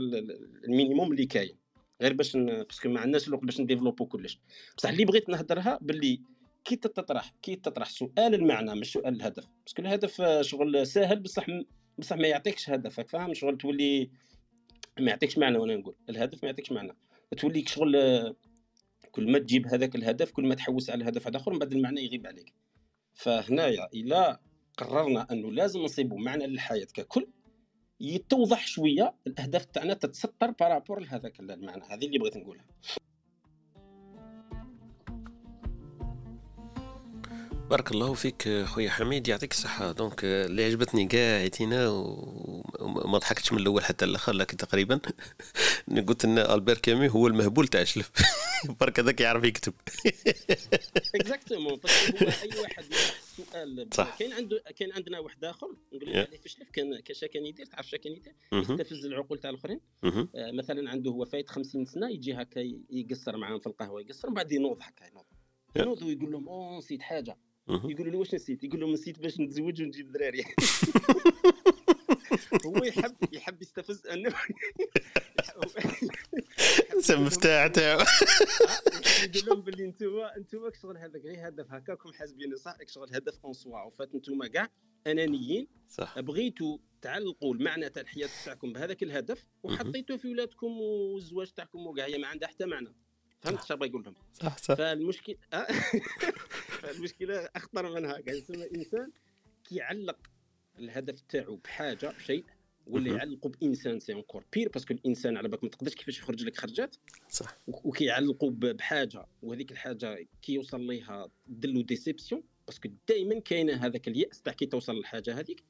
ال 0.64 0.70
minimum 0.70 1.12
اللي 1.12 1.26
كاين. 1.26 1.56
غير 2.02 2.12
باش 2.12 2.36
parce 2.36 2.69
que 2.69 2.88
ما 2.88 3.00
عندناش 3.00 3.28
الوقت 3.28 3.44
باش 3.44 3.60
نديفلوبو 3.60 4.06
كلش. 4.06 4.38
بصح 4.76 4.90
اللي 4.90 5.04
بغيت 5.04 5.28
نهضرها 5.28 5.78
باللي 5.82 6.20
كي 6.64 6.76
تطرح 6.76 7.34
كي 7.42 7.56
تطرح 7.56 7.90
سؤال 7.90 8.34
المعنى 8.34 8.74
مش 8.74 8.92
سؤال 8.92 9.14
الهدف. 9.14 9.44
parce 9.64 9.76
que 9.76 9.82
الهدف 9.82 10.22
شغل 10.40 10.86
ساهل 10.86 11.20
بصح 11.20 11.46
بصح 11.98 12.16
ما 12.16 12.28
يعطيكش 12.28 12.70
هدف 12.70 13.00
فاهم؟ 13.00 13.34
شغل 13.34 13.56
تولي 13.58 14.10
ما 15.00 15.10
يعطيكش 15.10 15.38
معنى 15.38 15.58
وأنا 15.58 15.76
نقول. 15.76 15.94
الهدف 16.08 16.42
ما 16.42 16.48
يعطيكش 16.48 16.72
معنى. 16.72 16.96
تولي 17.38 17.64
شغل 17.66 17.96
كل 19.16 19.32
ما 19.32 19.38
تجيب 19.38 19.66
هذاك 19.66 19.94
الهدف 19.96 20.30
كل 20.30 20.46
ما 20.46 20.54
تحوس 20.54 20.90
على 20.90 21.04
هذا 21.04 21.20
آخر 21.36 21.52
من 21.52 21.58
بعد 21.58 21.72
المعنى 21.72 22.04
يغيب 22.04 22.26
عليك. 22.26 22.52
فهنايا 23.14 23.88
إلى 23.94 24.38
قررنا 24.76 25.26
أنه 25.32 25.52
لازم 25.52 25.80
نصيبوا 25.80 26.18
معنى 26.18 26.46
للحياة 26.46 26.86
ككل 26.94 27.26
يتوضح 28.00 28.66
شوية 28.66 29.14
الأهداف 29.26 29.64
تاعنا 29.64 29.94
تتسطر 29.94 30.50
par 30.50 30.65
rapport 30.65 31.00
لهذاك 31.00 31.40
المعنى 31.40 31.82
هذه 31.90 32.06
اللي 32.06 32.18
بغيت 32.18 32.36
نقولها. 32.36 32.64
بارك 37.70 37.92
الله 37.92 38.14
فيك 38.14 38.64
خويا 38.64 38.90
حميد 38.90 39.28
يعطيك 39.28 39.52
الصحة. 39.52 39.92
donc 39.92 40.24
اللي 40.24 40.64
عجبتني 40.64 41.06
كاع 41.06 41.38
عيتينا 41.38 41.88
وما 41.88 43.18
ضحكتش 43.18 43.52
من 43.52 43.58
الأول 43.58 43.84
حتى 43.84 44.04
الآخر 44.04 44.32
لكن 44.32 44.56
تقريبا 44.56 45.00
قلت 46.08 46.24
أن 46.24 46.38
ألبير 46.38 46.78
كامي 46.78 47.08
هو 47.08 47.26
المهبول 47.26 47.68
تاع 47.68 47.80
الشلف. 47.80 48.10
برك 48.80 49.00
هذاك 49.00 49.20
يعرف 49.20 49.44
يكتب. 49.44 49.74
exactement 51.14 51.80
أي 52.42 52.60
واحد 52.60 52.84
سؤال 53.36 53.88
صح. 53.94 54.18
كاين 54.18 54.32
عنده 54.32 54.62
كاين 54.76 54.92
عندنا 54.92 55.18
واحد 55.18 55.44
آخر 55.44 55.66
نقول 55.92 56.10
لك 56.10 56.16
عليه 56.28 56.40
الشلف 56.44 56.70
كان 56.70 57.00
كاش 57.00 57.24
كان 57.24 57.46
يدير 57.46 57.66
تعرف 57.66 57.94
كان 57.94 58.12
يدير؟ 58.12 58.34
يستفز 58.52 59.04
العقول 59.06 59.38
تاع 59.38 59.50
الآخرين. 59.50 59.80
آه 60.04 60.28
مثلا 60.34 60.90
عنده 60.90 61.10
هو 61.10 61.24
فايت 61.24 61.48
50 61.48 61.84
سنة 61.84 62.10
يجي 62.10 62.34
هكا 62.34 62.60
يقصر 62.90 63.36
معاهم 63.36 63.58
في 63.58 63.66
القهوة 63.66 64.00
يقصر 64.00 64.28
ومن 64.28 64.34
بعد 64.34 64.52
ينوض 64.52 64.78
هكا 64.82 65.06
ينوض. 65.06 65.24
ينوض 65.76 66.02
ويقول 66.02 66.32
لهم 66.32 66.48
أوه 66.48 66.78
نسيت 66.78 67.02
حاجة. 67.02 67.36
يقولوا 67.68 68.10
لي 68.12 68.16
واش 68.16 68.34
نسيت؟ 68.34 68.64
يقول 68.64 68.80
لهم 68.80 68.92
نسيت 68.92 69.18
باش 69.18 69.40
نتزوج 69.40 69.82
ونجيب 69.82 70.12
دراري. 70.12 70.44
هو 72.66 72.84
يحب 72.84 73.16
يحب 73.32 73.62
يستفز 73.62 74.06
إنه 74.06 74.34
المفتاح 77.10 77.66
تاعو 77.66 78.04
يقول 79.34 79.46
لهم 79.46 79.60
باللي 79.60 79.84
أنتم 79.84 80.18
أنتم 80.36 80.70
شغل 80.82 80.96
هذاك 80.96 81.22
غير 81.22 81.48
هدف 81.48 81.72
هكاكم 81.72 82.12
حاسبين 82.12 82.56
صح؟ 82.56 82.76
شغل 82.86 83.14
هدف 83.14 83.44
اون 83.44 83.52
سوا 83.52 83.82
وفات 83.82 84.14
أنتم 84.14 84.46
كاع 84.46 84.70
أنانيين. 85.06 85.68
صح. 85.88 86.20
بغيتوا 86.20 86.78
تعلقوا 87.02 87.54
المعنى 87.54 87.88
تاع 87.88 88.02
الحياة 88.02 88.28
تاعكم 88.44 88.72
بهذاك 88.72 89.02
الهدف 89.02 89.46
وحطيتوه 89.62 90.16
في 90.16 90.28
ولادكم 90.28 90.80
والزواج 90.80 91.50
تاعكم 91.50 91.86
وكاع 91.86 92.06
هي 92.06 92.18
ما 92.18 92.26
عندها 92.26 92.48
حتى 92.48 92.66
معنى. 92.66 92.94
فهمت 93.40 93.72
بغا 93.72 93.86
يقول 93.86 94.02
لهم 94.04 94.14
صح 94.32 94.58
صح. 94.58 94.74
فالمشكل 94.74 95.36
فالمشكلة 96.82 97.48
أخطر 97.56 97.94
منها. 97.94 98.22
يسمى 98.28 98.66
إنسان 98.74 99.12
كيعلق 99.64 100.18
الهدف 100.78 101.20
تاعو 101.20 101.56
بحاجة 101.56 102.06
بشيء 102.06 102.44
ولا 102.86 103.12
يعلقوا 103.12 103.50
بإنسان 103.50 104.00
c'est 104.00 104.12
encore 104.12 104.44
pire 104.52 104.68
parce 104.68 104.85
que 104.85 104.94
الإنسان 104.94 105.36
على 105.36 105.48
بالك 105.48 105.64
ما 105.64 105.70
تقدرش 105.70 105.94
كيفاش 105.94 106.18
يخرج 106.18 106.44
لك 106.44 106.56
خرجات. 106.56 106.96
صح. 107.28 107.58
وكيعلقوا 107.66 108.50
بحاجة 108.50 109.26
وهذيك 109.42 109.72
الحاجة 109.72 110.26
كي 110.42 110.52
يوصل 110.52 110.86
ليها 110.86 111.28
de 111.46 111.64
la 111.64 111.82
déception 111.82 112.42
parce 112.66 112.80
que 112.80 112.88
دائما 113.08 113.40
كاينة 113.40 113.86
هذاك 113.86 114.08
اليأس 114.08 114.42
تاع 114.42 114.52
كي 114.52 114.66
توصل 114.66 114.96
للحاجة 114.96 115.38
هذيك. 115.38 115.64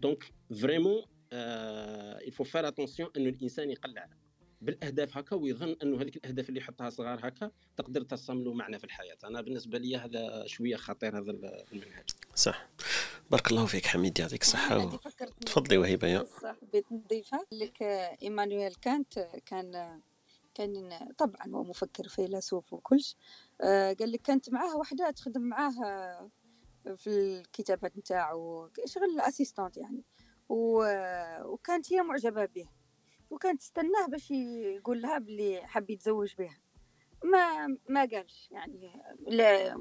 donc 0.00 0.32
vraiment 0.60 1.02
il 1.32 1.69
faut 1.69 2.44
faire 2.44 2.68
attention 2.68 3.10
انه 3.16 3.28
الإنسان 3.28 3.70
يقلع. 3.70 4.08
بالأهداف 4.60 5.16
هكا 5.16 5.36
ويظن 5.36 5.76
أنه 5.82 6.02
هذيك 6.02 6.16
الأهداف 6.16 6.48
اللي 6.48 6.60
يحطها 6.60 6.90
صغار 6.90 7.28
هكا 7.28 7.50
تقدر 7.76 8.02
تصنع 8.02 8.42
له 8.42 8.52
معنى 8.54 8.78
في 8.78 8.84
الحياة. 8.84 9.16
أنا 9.24 9.40
بالنسبة 9.40 9.78
لي 9.78 9.96
هذا 9.96 10.46
شوية 10.46 10.76
خطير 10.76 11.18
هذا 11.18 11.30
المنهج. 11.72 12.10
صح. 12.34 12.68
بارك 13.30 13.50
الله 13.50 13.66
فيك 13.66 13.86
حميد 13.86 14.18
يعطيك 14.18 14.42
الصحة 14.42 14.98
تفضلي 15.46 15.78
وهبة 15.78 16.08
يا. 16.08 16.18
قصة 16.18 16.52
حبيت 16.52 16.92
نضيفها 16.92 17.40
لك 17.52 17.82
إيمانويل 18.22 18.74
كانت 18.74 19.18
كان 19.46 20.00
كان 20.54 20.98
طبعا 21.18 21.46
هو 21.54 21.64
مفكر 21.64 22.08
فيلسوف 22.08 22.72
وكلش. 22.72 23.16
آه، 23.60 23.92
قال 23.92 24.12
لك 24.12 24.22
كانت 24.22 24.50
معاه 24.50 24.76
واحدة 24.76 25.10
تخدم 25.10 25.40
معاه 25.42 26.30
في 26.96 27.06
الكتابات 27.10 27.96
نتاعو 27.98 28.70
شغل 28.84 29.20
اسيستانت 29.20 29.76
يعني. 29.76 30.02
و- 30.48 31.42
وكانت 31.44 31.92
هي 31.92 32.02
معجبة 32.02 32.44
به 32.44 32.68
وكانت 33.30 33.60
تستناه 33.60 34.06
باش 34.06 34.30
يقول 34.30 35.02
لها 35.02 35.18
بلي 35.18 35.66
حب 35.66 35.90
يتزوج 35.90 36.34
بها. 36.38 36.60
ما 37.24 37.66
ما 37.88 38.04
قالش 38.04 38.48
يعني 38.50 39.02
لا 39.26 39.78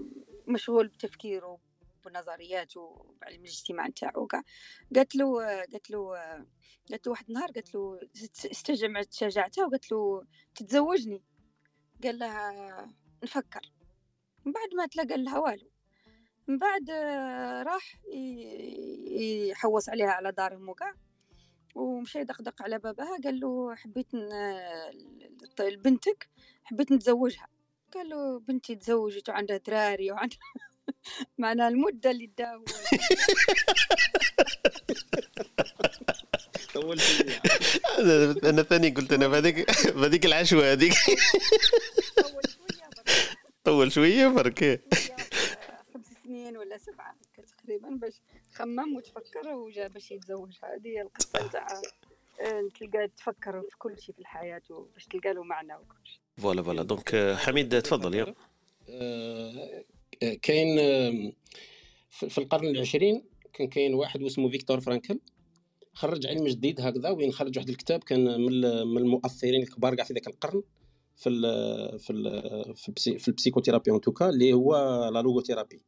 مشغول 0.48 0.88
بتفكيره 0.88 1.60
بنظرياته 2.06 2.82
وبعلم 2.82 3.42
الاجتماع 3.44 3.88
نتاعو 3.88 4.24
وكاع 4.24 4.44
قالت 4.96 5.16
له 5.16 5.46
قالت 5.46 5.92
له 5.92 6.10
قالت 6.90 7.06
له 7.08 7.12
واحد 7.12 7.26
النهار 7.28 7.52
قالت 7.52 7.76
له 7.76 8.00
استجمعت 8.52 9.14
شجاعتها 9.14 9.66
وقالت 9.66 9.92
له 9.92 10.26
تتزوجني. 10.56 11.24
قال 12.04 12.20
لها 12.20 12.96
نفكر. 13.24 13.72
من 14.46 14.52
بعد 14.52 14.74
ما 14.78 14.86
تلاقى 14.86 15.24
لها 15.24 15.40
والو. 15.40 15.72
من 16.48 16.58
بعد 16.58 16.90
راح 17.68 18.02
يحوص 19.50 19.90
عليها 19.90 20.12
على 20.12 20.32
دارهم 20.32 20.70
وكاع 20.70 20.94
ومشى 21.76 22.20
يدقدق 22.20 22.62
على 22.62 22.80
باباها 22.80 23.18
قال 23.24 23.40
له 23.40 23.76
حبيت 23.76 24.08
ن- 24.16 25.76
بنتك 25.84 26.30
حبيت 26.64 26.92
نتزوجها. 26.92 27.48
قال 27.94 28.10
له 28.10 28.40
بنتي 28.40 28.76
تزوجت 28.76 29.30
وعندها 29.30 29.58
دراري 29.58 30.12
وعندها 30.12 30.38
معناها 31.38 31.68
المدة 31.68 32.12
اللي 32.12 32.26
داو 32.38 32.66
طول 36.74 37.02
شوية 37.02 37.42
أنا 38.44 38.64
ثاني 38.64 38.90
قلت 38.90 39.14
أنا 39.14 39.28
بهذيك 39.28 39.88
بهذيك 39.96 40.26
العشوة 40.26 40.72
هذيك. 40.72 40.94
طول 42.16 42.42
شوية 42.52 42.88
برك. 42.88 43.38
طول 43.64 43.92
شوية 43.92 44.28
برك. 44.28 44.82
خمس 45.94 46.06
سنين 46.24 46.58
ولا 46.58 46.78
سبعة 46.78 47.16
هكا 47.34 47.44
تقريبا 47.64 47.90
باش 47.90 48.14
خمم 48.56 48.96
وتفكر 48.96 49.48
وجا 49.56 49.88
باش 49.88 50.12
يتزوجها 50.12 50.76
هذه 50.76 50.88
هي 50.88 51.02
القصة 51.02 51.48
نتاع 51.48 51.68
آه، 52.42 52.70
تلقى 52.80 53.08
تفكر 53.18 53.62
في 53.70 53.78
كل 53.78 54.00
شيء 54.02 54.16
في 54.16 54.22
الحياة 54.22 54.62
وباش 54.70 55.06
تلقى 55.06 55.34
له 55.34 55.44
معنى 55.44 55.74
وكل 55.76 55.96
شيء 56.04 56.20
voilà 56.38 56.64
voilà. 56.64 56.84
donc 56.84 57.16
آه، 57.16 57.36
حميد 57.36 57.82
تفضل 57.82 58.16
يا 58.16 58.36
آه، 58.90 59.84
كاين 60.42 60.78
في 62.10 62.30
في 62.30 62.38
القرن 62.38 62.66
العشرين 62.68 63.24
كان 63.54 63.68
كاين 63.68 63.94
واحد 63.94 64.22
واسمه 64.24 64.50
فيكتور 64.50 64.80
فرانكل. 64.82 65.20
خرج 65.94 66.28
علم 66.28 66.48
جديد 66.48 66.82
هكذا 66.82 67.10
وين 67.10 67.32
خرج 67.32 67.58
واحد 67.58 67.70
الكتاب 67.70 68.04
كان 68.04 68.42
من 68.42 68.48
ال- 68.50 68.88
من 68.88 68.98
المؤثرين 68.98 69.62
الكبار 69.62 69.96
كاع 69.96 70.06
في 70.06 70.14
ذاك 70.14 70.28
القرن 70.28 70.64
في 71.16 71.30
ال 71.30 72.00
في 72.00 72.14
ال 72.14 72.76
في, 72.76 72.90
ال 72.90 72.97
psy 72.97 73.18
في 73.20 73.28
ال 73.28 73.32
psychothérapie 73.32 73.92
en 73.92 74.02
tout 74.02 74.18
cas 74.18 74.30
اللي 74.30 74.54
هو 74.54 74.76
la 75.14 75.22
logothérapie. 75.22 75.82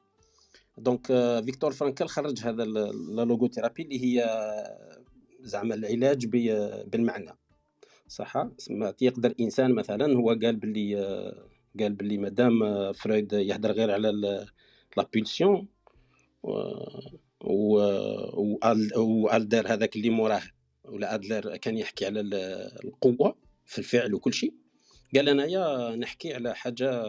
donc 0.77 1.11
آه، 1.11 1.41
فيكتور 1.41 1.71
فرانكل 1.71 2.07
خرج 2.07 2.39
هذا 2.39 2.65
la 2.65 3.25
logothérapie 3.25 3.83
اللي 3.83 4.03
هي 4.05 4.25
زعما 5.41 5.75
العلاج 5.75 6.25
ب- 6.25 6.89
بالمعنى. 6.91 7.31
صح؟ 8.07 8.47
يقدر 9.01 9.33
إنسان 9.39 9.71
مثلا 9.73 10.17
هو 10.17 10.29
قال 10.29 10.55
باللي 10.55 10.97
آه، 11.01 11.47
قال 11.79 11.93
باللي 11.93 12.17
مادام 12.17 12.63
آه، 12.63 12.91
فرويد 12.91 13.33
يهدر 13.33 13.71
غير 13.71 13.91
على 13.91 14.11
لا 14.97 15.07
بولسيون 15.13 15.67
و 16.43 17.77
والدر 18.97 19.67
هذاك 19.73 19.95
اللي 19.95 20.09
موراه 20.09 20.41
ولا 20.85 21.15
ادلر 21.15 21.57
كان 21.57 21.77
يحكي 21.77 22.05
على 22.05 22.19
ال- 22.19 22.33
القوة 22.85 23.35
في 23.65 23.79
الفعل 23.79 24.13
وكل 24.13 24.33
شيء 24.33 24.53
قال 25.15 25.29
أنايا 25.29 25.95
نحكي 25.95 26.33
على 26.33 26.55
حاجة 26.55 27.03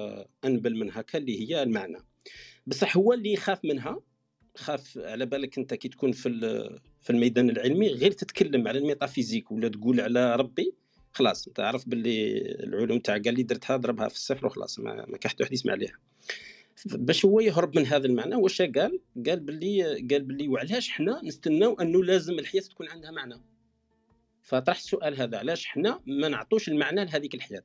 أنبل 0.45 0.77
من 0.77 0.91
هكا 0.93 1.19
اللي 1.19 1.41
هي 1.51 1.63
المعنى. 1.63 1.99
بصح 2.69 2.97
هو 2.97 3.13
اللي 3.13 3.33
يخاف 3.33 3.65
منها 3.65 4.01
خاف 4.57 4.99
على 4.99 5.27
بالك 5.27 5.59
أنت 5.59 5.75
كي 5.75 5.89
تكون 5.89 6.13
في 6.13 6.31
في 7.01 7.11
الميدان 7.11 7.51
العلمي 7.51 7.89
غير 7.89 8.11
تتكلم 8.13 8.69
على 8.69 8.79
ال 8.79 8.84
métaphysique 8.84 9.53
ولا 9.53 9.69
تقول 9.69 10.01
على 10.01 10.37
ربي 10.37 10.75
خلاص 11.13 11.49
أنت 11.49 11.61
عارف 11.61 11.89
باللي 11.89 12.39
العلوم 12.41 12.99
تاع 12.99 13.15
قال 13.19 13.35
لي 13.35 13.43
درتها 13.43 13.77
ضربها 13.77 14.09
في 14.09 14.15
الصفر 14.15 14.47
وخلاص 14.47 14.79
ما, 14.79 14.95
ما 15.09 15.19
كان 15.19 15.31
حتى 15.31 15.45
يسمع 15.53 15.73
عليها. 15.73 15.99
باش 16.87 17.25
هو 17.25 17.41
يهرب 17.41 17.79
من 17.79 17.87
هذا 17.87 18.07
المعنى 18.07 18.35
واش 18.35 18.63
قال؟ 18.63 19.01
قال 19.27 19.41
باللي 19.41 19.83
قال 20.11 20.23
باللي 20.23 20.49
وعلاش 20.49 20.91
حنا 20.91 21.21
نستناو 21.25 21.75
أنه 21.75 22.05
لازم 22.05 22.39
الحياة 22.39 22.63
تكون 22.63 22.89
عندها 22.89 23.11
معنى. 23.11 23.35
فطرح 24.43 24.77
السؤال 24.77 25.21
هذا 25.21 25.39
علاش 25.39 25.67
حنا 25.67 26.01
ما 26.07 26.29
نعطوش 26.29 26.69
المعنى 26.69 27.05
لهذيك 27.05 27.35
الحياة؟ 27.35 27.65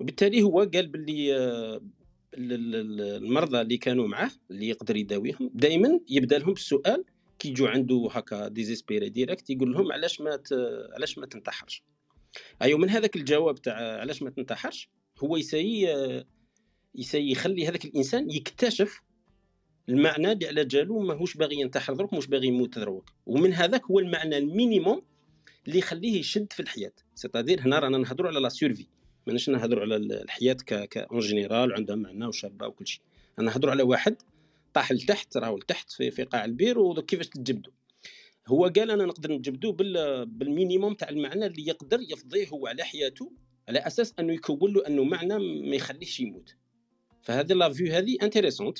وبالتالي 0.00 0.42
هو 0.42 0.58
قال 0.74 0.86
باللي 0.86 1.36
ال- 1.36 1.40
ال- 1.40 1.82
ال- 1.82 2.05
المرضى 2.34 3.60
اللي 3.60 3.76
كانوا 3.76 4.08
معاه 4.08 4.30
اللي 4.50 4.68
يقدر 4.68 4.96
يداويهم. 4.96 5.50
دائما 5.54 6.00
يبدأ 6.08 6.38
لهم 6.38 6.52
بالسؤال 6.52 7.04
كي 7.38 7.48
يجوا 7.48 7.68
عنده 7.68 8.08
هكا 8.12 8.48
désespéré 8.48 9.08
direct 9.08 9.50
يقول 9.50 9.72
لهم 9.72 9.92
علاش 9.92 10.20
ما 10.20 10.36
ت... 10.36 10.52
علاش 10.92 11.18
ما 11.18 11.26
تنتحرش؟ 11.26 11.82
أيوه 12.62 12.78
من 12.78 12.90
هذاك 12.90 13.16
الجواب 13.16 13.62
تاع 13.62 14.00
علاش 14.00 14.22
ما 14.22 14.30
تنتحرش؟ 14.30 14.88
هو 15.18 15.36
ي 15.36 15.43
essaye 15.43 15.88
ي 16.94 16.99
essaye 16.99 17.30
يخلي 17.30 17.68
هذاك 17.68 17.84
الإنسان 17.84 18.30
يكتشف 18.30 19.02
المعنى 19.88 20.32
اللي 20.32 20.46
على 20.46 20.64
جالو 20.64 20.98
ماهوش 20.98 21.36
باغي 21.36 21.60
ينتحر 21.60 21.94
دروك 21.94 22.14
مش 22.14 22.26
باغي 22.26 22.46
يموت 22.46 22.78
دروك. 22.78 23.10
ومن 23.26 23.52
هذاك 23.52 23.84
هو 23.84 23.98
المعنى 23.98 24.38
ال 24.38 24.46
minimum 24.46 25.02
اللي 25.66 25.78
يخليه 25.78 26.20
يشد 26.20 26.52
في 26.52 26.60
الحياة. 26.60 26.92
c'est-à-dire 27.14 27.60
هنا 27.60 27.78
رانا 27.78 27.98
نهضروا 27.98 28.30
على 28.30 28.40
la 28.40 28.48
survie 28.48 28.86
ماناش 29.26 29.48
نهضروا 29.48 29.82
على 29.82 29.96
الحياة 29.96 30.54
ك 30.54 30.74
ك 30.74 30.96
en 30.96 31.20
général 31.20 31.70
وعندها 31.70 31.96
معنى 31.96 32.26
وشابة 32.26 32.66
وكل 32.66 32.86
شيء. 32.86 33.00
أنا 33.38 33.46
نهضروا 33.46 33.70
على 33.70 33.82
واحد 33.82 34.16
طاح 34.74 34.92
لتحت 34.92 35.36
راهو 35.36 35.56
لتحت 35.56 35.92
في, 35.92 36.10
في 36.10 36.24
قاع 36.24 36.44
البير 36.44 36.78
وكيفاش 36.78 37.28
تجبدوا 37.28 37.72
هو 38.48 38.64
قال 38.64 38.90
أنا 38.90 39.04
نقدر 39.04 39.32
نجبدو 39.32 39.72
بال 39.72 40.26
بال 40.26 40.41
minimum 40.41 40.94
تاع 40.94 41.08
المعنى 41.08 41.46
اللي 41.46 41.66
يقدر 41.66 42.00
يفضيه 42.00 42.48
هو 42.48 42.66
على 42.66 42.84
حياته 42.84 43.32
على 43.68 43.78
أساس 43.78 44.14
أنه 44.18 44.32
يكون 44.32 44.72
له 44.72 44.86
أنه 44.86 45.04
معنى 45.04 45.38
ما 45.68 45.76
يخليهش 45.76 46.20
يموت. 46.20 46.54
فهذه 47.22 47.52
la 47.52 47.72
vue 47.72 47.92
هذه 47.92 48.16
intéressante 48.22 48.78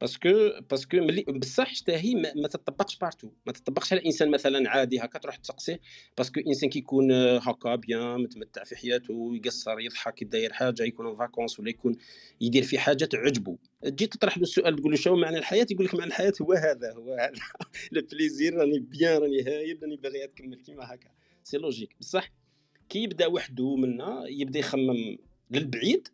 parce 0.00 0.31
que 0.31 0.50
parce 0.70 0.86
que 0.86 0.96
mais 0.96 1.22
بصح 1.22 1.74
حتى 1.74 1.92
هي 1.92 2.14
ما, 2.14 2.48
تطبقش 2.48 2.96
partout 2.98 3.30
ما 3.46 3.52
تطبقش 3.52 3.92
على 3.92 4.06
إنسان 4.06 4.30
مثلا 4.30 4.70
عادي 4.70 4.98
هكا 4.98 5.18
تروح 5.18 5.36
تسقسيه 5.36 5.80
parce 6.18 6.32
que 6.32 6.40
إنسان 6.40 6.70
كيكون 6.70 7.12
هكا 7.12 7.74
bien 7.74 8.20
متمتع 8.20 8.64
في 8.64 8.76
حياته 8.76 9.30
يقصر 9.34 9.80
يضحك 9.80 10.22
يداير 10.22 10.52
حاجة 10.52 10.82
يكون 10.82 11.16
vacances 11.16 11.60
ولا 11.60 11.70
يكون 11.70 11.96
يدير 12.40 12.62
في 12.62 12.78
حاجة 12.78 13.04
تعجبه. 13.04 13.58
تجي 13.82 14.06
تطرح 14.06 14.38
له 14.38 14.42
السؤال 14.42 14.76
تقول 14.76 14.90
له 14.90 14.96
شنو 14.96 15.16
معنى 15.16 15.38
الحياة؟ 15.38 15.66
يقول 15.70 15.86
لك 15.86 15.94
معنى 15.94 16.08
الحياة 16.08 16.32
هو 16.42 16.52
هذا 16.52 16.92
هو 16.92 17.12
هذا. 17.14 17.32
le 17.92 18.02
plaisir 18.12 18.54
راني 18.54 18.78
bien 18.78 19.22
راني 19.22 19.42
هايل 19.42 19.78
راني 19.82 19.96
باغي 19.96 20.26
تكمل 20.26 20.60
كيما 20.62 20.94
هكا. 20.94 21.10
c'est 21.44 21.56
logique 21.56 21.96
بصح 22.00 22.30
كي 22.88 22.98
يبدأ 22.98 23.26
وحده 23.26 23.76
منا 23.76 24.24
يبدأ 24.28 24.58
يخمم 24.58 25.18
للبعيد 25.50 26.08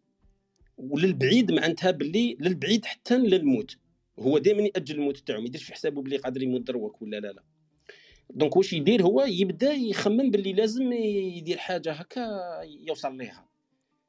وللبعيد 0.80 1.52
معناتها 1.52 1.90
باللي 1.90 2.36
للبعيد 2.40 2.84
حتى 2.84 3.16
للموت. 3.18 3.76
هو 4.18 4.38
دائما 4.38 4.62
يأجل 4.62 4.94
الموت 4.94 5.16
تاعو 5.18 5.40
ما 5.40 5.46
يديرش 5.46 5.64
في 5.64 5.72
حسابه 5.72 6.02
بلي 6.02 6.16
قادر 6.16 6.42
يموت 6.42 6.60
دروك 6.60 7.02
ولا 7.02 7.20
لا 7.20 7.32
لا. 7.32 7.42
donc 8.30 8.56
واش 8.56 8.72
يدير 8.72 9.02
هو؟ 9.02 9.22
يبدا 9.22 9.72
يخمم 9.72 10.30
باللي 10.30 10.52
لازم 10.52 10.92
يدير 10.92 11.56
حاجة 11.58 11.92
هكا 11.92 12.28
يوصل 12.88 13.16
ليها. 13.16 13.48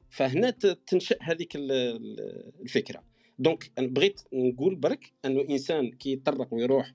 فهنا 0.10 0.50
تنشأ 0.88 1.16
هذيك 1.22 1.56
ال- 1.56 1.72
ال- 1.72 2.52
الفكرة. 2.62 3.04
donc 3.40 3.72
أنا 3.78 3.88
بغيت 3.88 4.22
نقول 4.34 4.76
برك 4.76 5.12
أنه 5.26 5.42
إنسان 5.50 5.92
كي 5.92 6.12
يطرق 6.14 6.54
ويروح 6.54 6.94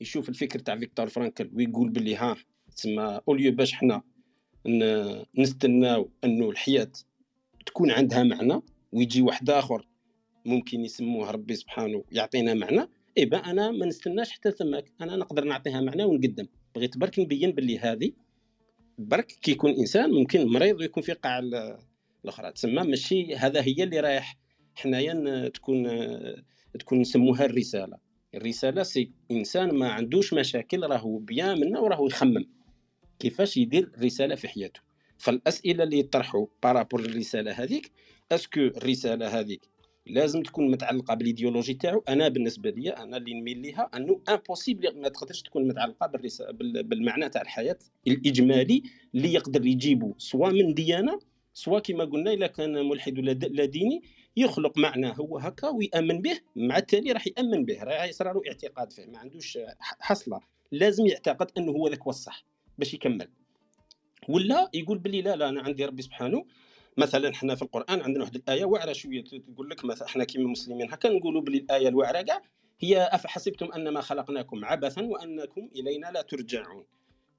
يشوف 0.00 0.28
الفكر 0.28 0.58
تاع 0.58 0.76
فيكتور 0.78 1.08
فرانكل 1.08 1.50
ويقول 1.54 1.88
باللي 1.88 2.16
ها 2.16 2.36
تسمى 2.76 3.20
au 3.28 3.36
lieu 3.36 3.52
باش 3.52 3.72
حنا 3.72 4.02
نستناو 5.38 6.10
أنه 6.24 6.50
الحياة 6.50 6.92
تكون 7.66 7.90
عندها 7.90 8.22
معنى 8.22 8.60
ويجي 8.94 9.22
واحد 9.22 9.50
آخر 9.50 9.86
ممكن 10.46 10.84
يسموه 10.84 11.30
ربي 11.30 11.54
سبحانه 11.54 12.04
يعطينا 12.12 12.54
معنى 12.54 12.88
eh 13.18 13.24
ben 13.24 13.38
أنا 13.38 13.70
ما 13.70 13.86
نستناش 13.86 14.30
حتى 14.30 14.50
ثماك 14.50 14.92
أنا 15.00 15.16
نقدر 15.16 15.44
نعطيها 15.44 15.80
معنى 15.80 16.04
ونقدم. 16.04 16.46
بغيت 16.74 16.98
برك 16.98 17.18
نبين 17.18 17.52
باللي 17.52 17.78
هذه 17.78 18.12
برك 18.98 19.26
كي 19.26 19.50
يكون 19.50 19.70
إنسان 19.70 20.10
ممكن 20.10 20.46
مريض 20.46 20.80
ويكون 20.80 21.02
في 21.02 21.12
قاع 21.12 21.38
ال- 21.38 21.78
الأخرى. 22.24 22.52
تسمى 22.52 22.82
ماشي 22.82 23.34
هذا 23.34 23.62
هي 23.62 23.82
اللي 23.82 24.00
رايح 24.00 24.36
حنايا 24.74 25.48
تكون 25.48 25.86
تكون 26.78 27.00
نسموها 27.00 27.44
الرسالة. 27.44 27.96
الرسالة 28.34 28.82
c'est 28.82 29.10
إنسان 29.30 29.74
ما 29.74 29.88
عندوش 29.88 30.34
مشاكل 30.34 30.82
راهو 30.82 31.18
bien 31.18 31.60
منا 31.60 31.80
وراهو 31.80 32.06
يخمم. 32.06 32.44
كيفاش 33.18 33.56
يدير 33.56 33.92
الرساله 33.98 34.34
في 34.34 34.48
حياته؟ 34.48 34.80
فالأسئلة 35.18 35.84
اللي 35.84 35.98
يطرحوا 35.98 36.46
par 36.62 36.73
rapport 36.73 37.00
الرساله 37.00 37.52
هذيك 37.52 37.92
est-ce 38.34 38.51
que 38.51 38.60
الرساله 38.60 39.40
هذيك 39.40 39.68
لازم 40.06 40.42
تكون 40.42 40.70
متعلقة 40.70 41.14
بالإيديولوجي 41.14 41.74
تاعو؟ 41.74 42.04
أنا 42.08 42.28
بالنسبة 42.28 42.70
لي 42.70 42.90
أنا 42.90 43.16
اللي 43.16 43.34
نميل 43.34 43.58
ليها 43.58 43.90
أنه 43.94 44.20
impossible 44.28 45.00
ما 45.00 45.08
تقدرش 45.08 45.42
تكون 45.42 45.68
متعلقة 45.68 46.06
بالرسالة 46.06 46.52
بالمعنى 46.82 47.28
تاع 47.28 47.42
الحياة 47.42 47.78
الإجمالي 48.06 48.82
اللي 49.14 49.32
يقدر 49.32 49.66
يجيبه 49.66 50.14
سواء 50.18 50.52
من 50.52 50.74
ديانة 50.74 51.18
سواء 51.54 51.82
كما 51.82 52.04
قلنا 52.04 52.32
اذا 52.32 52.46
كان 52.46 52.88
ملحد 52.88 53.18
ولا 53.18 53.30
لا 53.32 53.64
ديني 53.64 54.02
يخلق 54.36 54.78
معنى 54.78 55.14
هو 55.20 55.38
هكا 55.38 55.68
ويأمن 55.68 56.22
به 56.22 56.40
مع 56.56 56.78
التالي 56.78 57.12
راح 57.12 57.26
يأمن 57.26 57.64
به 57.64 57.82
راح 57.82 58.04
يصير 58.04 58.32
له 58.32 58.42
اعتقاد 58.48 58.92
فيه 58.92 59.06
ما 59.06 59.18
عندوش 59.18 59.58
حصلة. 59.80 60.40
لازم 60.72 61.06
يعتقد 61.06 61.50
أنه 61.58 61.72
هو 61.72 61.88
ذاك 61.88 62.02
هو 62.02 62.10
الصح 62.10 62.44
باش 62.78 62.94
يكمل. 62.94 63.28
ولا 64.28 64.70
يقول 64.74 64.98
بلي 64.98 65.22
لا 65.22 65.36
لا 65.36 65.48
أنا 65.48 65.62
عندي 65.62 65.84
ربي 65.84 66.02
سبحانه 66.02 66.44
مثلا 66.96 67.30
إحنا 67.30 67.54
في 67.54 67.62
القرآن 67.62 68.00
عندنا 68.00 68.24
واحد 68.24 68.34
الآية 68.34 68.64
واعرة 68.64 68.92
شوية 68.92 69.24
تقول 69.24 69.70
لك 69.70 69.84
مثلا 69.84 70.08
إحنا 70.08 70.24
كيما 70.24 70.50
مسلمين 70.50 70.92
هكا 70.92 71.08
نقولوا 71.08 71.42
بلي 71.42 71.58
الآية 71.58 71.88
الواعرة 71.88 72.22
كاع 72.22 72.42
هي 72.80 73.02
افحسبتم 73.12 73.72
انما 73.72 74.00
خلقناكم 74.00 74.64
عبثا 74.64 75.02
وأنكم 75.02 75.68
إلينا 75.76 76.06
لا 76.06 76.22
ترجعون. 76.22 76.84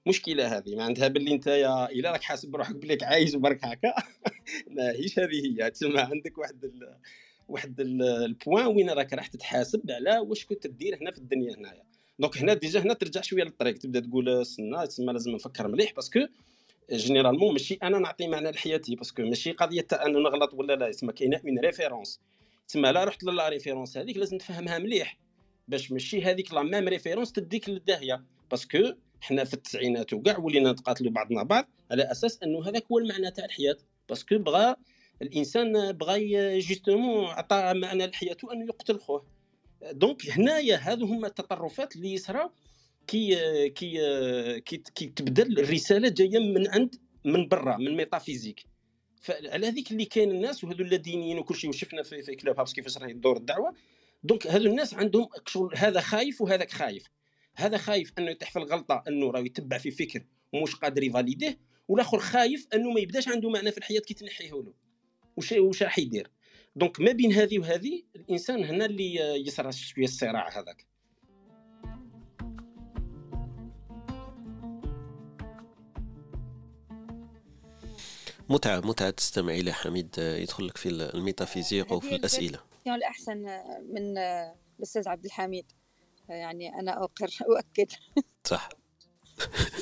مشكلة 0.07 0.57
هذه 0.57 0.75
ما 0.75 0.83
عندها 0.83 1.07
باللي 1.07 1.31
أنت 1.31 1.47
يا 1.47 1.91
الا 1.91 2.11
راك 2.11 2.21
حاسب 2.21 2.55
روحك 2.55 2.75
بليك 2.75 3.03
عايش 3.03 3.35
برك 3.35 3.65
هكا؟ 3.65 3.93
ماهيش 4.75 5.19
هذه 5.19 5.45
هي. 5.45 5.71
تسمى 5.71 5.99
عندك 5.99 6.37
واحد 6.37 6.65
ال... 6.65 6.97
واحد 7.47 7.79
البوان 7.79 8.65
وين 8.65 8.89
راك 8.89 9.13
راح 9.13 9.27
تتحاسب 9.27 9.91
على 9.91 10.17
واش 10.19 10.45
كنت 10.45 10.67
تدير 10.67 10.97
هنا 11.01 11.11
في 11.11 11.17
الدنيا 11.17 11.55
هنايا. 11.55 11.83
donc 12.19 12.37
هنا 12.37 12.53
déjà 12.53 12.79
هنا 12.79 12.93
ترجع 12.93 13.21
شوية 13.21 13.43
للطريق 13.43 13.77
تبدأ 13.77 13.99
تقول 13.99 14.45
سنا 14.45 14.85
تسمى 14.85 15.13
لازم 15.13 15.31
نفكر 15.31 15.67
مليح 15.67 15.93
parce 15.93 16.09
que 16.10 16.19
généralement 16.93 17.51
ماشي 17.51 17.73
أنا 17.83 17.99
نعطي 17.99 18.27
معنى 18.27 18.51
لحياتي 18.51 18.95
parce 18.95 19.11
que 19.11 19.21
ماشي 19.21 19.51
قضية 19.51 19.87
انه 19.93 20.19
نغلط 20.19 20.53
ولا 20.53 20.73
لا 20.73 20.91
تسمى 20.91 21.13
كاينة 21.13 21.41
une 21.45 21.59
référence 21.59 22.19
تسمى 22.67 22.91
لا 22.91 23.03
رحت 23.03 23.23
ل 23.23 23.49
la 23.49 23.58
référence 23.58 23.97
هذيك 23.97 24.17
لازم 24.17 24.37
تفهمها 24.37 24.77
مليح. 24.77 25.17
باش 25.67 25.91
ماشي 25.91 26.21
هذيك 26.21 26.53
la 26.53 26.63
même 26.63 26.87
référence 26.87 27.31
تديك 27.31 27.69
للداهية. 27.69 28.23
parce 28.51 28.77
que 28.78 28.93
حنا 29.21 29.43
في 29.43 29.53
التسعينات 29.53 30.13
وكاع 30.13 30.37
ولينا 30.37 30.71
نتقاتلوا 30.71 31.11
بعضنا 31.11 31.43
بعض 31.43 31.69
على 31.91 32.11
أساس 32.11 32.43
أنه 32.43 32.69
هذاك 32.69 32.85
هو 32.91 32.97
المعنى 32.97 33.31
تاع 33.31 33.45
الحياة. 33.45 33.77
parce 34.09 34.27
que 34.27 34.37
بغى 34.37 34.75
الإنسان 35.21 35.91
بغى 35.91 36.59
justement 36.59 37.25
عطى 37.25 37.73
معنى 37.75 38.07
لحياته 38.07 38.53
أنه 38.53 38.65
يقتل 38.65 38.99
خوه. 38.99 39.25
donc 39.91 40.29
هنايا 40.29 40.75
هذو 40.75 41.05
هما 41.05 41.27
التطرفات 41.27 41.95
اللي 41.95 42.13
يصراو 42.13 42.51
كي 43.07 43.69
كي 43.69 44.77
كي, 44.95 45.05
تبدل 45.07 45.59
الرسالة 45.59 46.09
جاية 46.09 46.39
من 46.39 46.67
عند 46.67 46.95
من 47.25 47.47
برا 47.47 47.77
من 47.77 47.97
métaphysique 47.97 48.65
فعلى 49.25 49.67
هذيك 49.67 49.91
اللي 49.91 50.05
كاين 50.05 50.31
الناس 50.31 50.63
وهذو 50.63 50.83
الذين 50.83 51.37
وكل 51.37 51.55
شيء 51.55 51.69
وشفنا 51.69 52.03
في, 52.03 52.21
في 52.21 52.35
Clubhouse 52.35 52.73
كيفاش 52.73 52.97
راهي 52.97 53.13
تدور 53.13 53.37
الدعوة. 53.37 53.73
donc 54.23 54.47
هذو 54.47 54.65
الناس 54.65 54.93
عندهم 54.93 55.27
شغل 55.47 55.73
هذا 55.77 56.01
خايف 56.01 56.41
وهذاك 56.41 56.71
خايف. 56.71 57.03
هذا 57.55 57.77
خايف 57.77 58.13
أنه 58.17 58.31
يطيح 58.31 58.51
في 58.51 58.59
الغلطه 58.59 59.03
أنه 59.07 59.31
راه 59.31 59.39
يتبع 59.39 59.77
في 59.77 59.91
فكر 59.91 60.25
ومش 60.53 60.75
قادر 60.75 61.03
ي 61.03 61.09
valider 61.09 61.53
ه 61.53 61.59
والآخر 61.87 62.19
خايف 62.19 62.67
أنه 62.73 62.91
ما 62.91 62.99
يبداش 62.99 63.27
عنده 63.27 63.49
معنى 63.49 63.71
في 63.71 63.77
الحياة 63.77 63.99
كي 63.99 64.13
تنحيه 64.13 64.51
له. 64.51 64.73
وش 65.37 65.51
واش 65.51 65.83
راح 65.83 65.99
يدير؟ 65.99 66.31
donc 66.75 67.01
ما 67.01 67.11
بين 67.11 67.33
هذه 67.33 67.59
وهذه 67.59 68.03
الإنسان 68.15 68.63
هنا 68.63 68.85
اللي 68.85 69.15
يصرى 69.47 69.71
شوية 69.71 70.05
الصراع 70.05 70.59
هذاك. 70.59 70.85
متعة 78.49 78.79
متعة 78.79 79.09
تستمع 79.09 79.53
إلى 79.53 79.73
حميد 79.73 80.15
يدخل 80.17 80.67
لك 80.67 80.77
في 80.77 80.89
la 80.89 81.04
métaphysique 81.04 81.93
وفي 81.93 82.15
الأسئلة. 82.15 82.59
الأحسن 82.87 83.37
من 83.93 84.17
الأستاذ 84.79 85.09
عبد 85.09 85.25
الحميد. 85.25 85.65
يعني 86.29 86.79
أنا 86.79 87.03
أقر 87.03 87.29
أؤكد. 87.49 87.91
صح. 88.43 88.69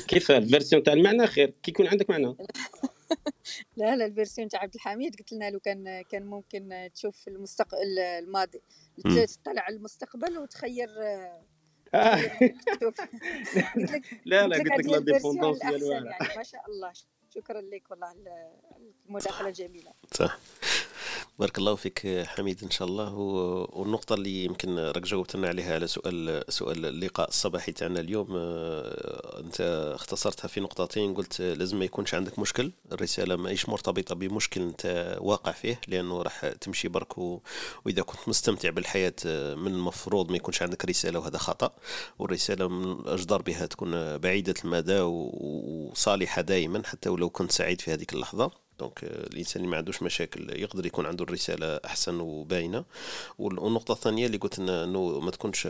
كيف 0.08 0.32
la 0.32 0.44
version 0.44 0.84
تاع 0.84 0.94
المعنى 0.94 1.28
خير؟ 1.28 1.54
كي 1.64 1.72
يكون 1.72 1.88
عندك 1.88 2.10
معنى. 2.10 2.36
لا 3.78 3.96
لا 3.96 4.06
la 4.06 4.15
version 4.15 4.48
تاع 4.48 4.62
عبد 4.62 4.76
الحميد 4.76 5.16
قلت 5.16 5.34
لنا 5.34 5.50
لو 5.50 5.60
كان 5.60 6.02
كان 6.02 6.26
ممكن 6.26 6.90
تشوف 6.96 7.28
المستقبل 7.28 8.00
الماضي. 8.00 8.62
تطلع 8.98 9.62
على 9.62 9.76
المستقبل 9.76 10.38
وتخير 10.38 10.90
آه. 11.94 12.16
لا 14.26 14.48
لا 14.48 14.58
قلت 14.58 14.68
لك 14.68 14.86
la 14.86 15.00
dépendance 15.00 15.62
يعني 15.62 15.76
ما 16.38 16.44
شاء 16.44 16.62
الله. 16.70 16.94
شكرا 17.36 17.62
لك 17.62 17.92
والله 17.92 18.08
على 18.08 18.52
المداخلة 19.10 19.48
الجميلة. 19.48 19.94
صح. 20.14 20.38
بارك 21.40 21.58
الله 21.58 21.76
فيك 21.76 22.24
حميد 22.26 22.64
إن 22.64 22.72
شاء 22.72 22.88
الله. 22.88 23.14
والنقطة 23.74 24.14
اللي 24.14 24.46
يمكن 24.46 24.80
راك 24.80 25.02
جاوبت 25.04 25.36
لنا 25.36 25.48
عليها 25.48 25.74
على 25.74 25.88
سؤال 25.88 26.44
سؤال 26.50 26.86
اللقاء 26.86 27.30
الصباحي 27.30 27.72
تاعنا 27.72 28.00
اليوم 28.00 28.28
آه، 28.32 29.40
أنت 29.40 29.62
اختصرتها 29.96 30.48
في 30.48 30.60
نقطتين 30.60 31.14
قلت 31.14 31.42
لازم 31.42 31.80
ما 31.80 31.86
يكونش 31.86 32.14
عندك 32.16 32.40
مشكل 32.40 32.72
الرسالة 32.92 33.36
ماهيش 33.36 33.70
مرتبطة 33.70 34.16
بمشكل 34.16 34.62
أنت 34.62 35.18
واقع 35.22 35.52
فيه 35.52 35.82
لأنه 35.88 36.22
راح 36.22 36.46
تمشي 36.46 36.88
برك 36.88 37.18
وإذا 37.18 38.02
كنت 38.02 38.30
مستمتع 38.30 38.70
بالحياة 38.70 39.14
آه، 39.26 39.56
من 39.56 39.72
المفروض 39.74 40.30
ما 40.32 40.38
يكونش 40.38 40.62
عندك 40.62 40.86
رسالة 40.86 41.20
وهذا 41.20 41.38
خطأ. 41.38 41.74
والرسالة 42.20 42.68
من 42.68 42.92
الاجدر 42.92 43.42
بها 43.42 43.66
تكون 43.66 44.18
بعيدة 44.18 44.54
المدى 44.66 45.00
وصالحة 45.02 46.42
دائما 46.42 46.82
حتى 46.86 47.10
ولو 47.10 47.30
كنت 47.30 47.52
سعيد 47.52 47.82
في 47.82 47.94
هذيك 47.94 48.14
اللحظة. 48.14 48.63
دونك 48.84 49.04
الإنسان 49.04 49.62
اللي 49.62 49.72
ما 49.72 49.78
عندوش 49.78 50.04
مشاكل 50.04 50.60
يقدر 50.60 50.86
يكون 50.86 51.06
عنده 51.06 51.24
الرسالة 51.24 51.80
أحسن 51.86 52.20
وباينة. 52.20 52.86
والنقطة 53.40 53.92
الثانية 53.92 54.26
اللي 54.26 54.38
قلت 54.38 54.60
إنه 54.60 55.20
ما 55.20 55.32
تكونش 55.32 55.68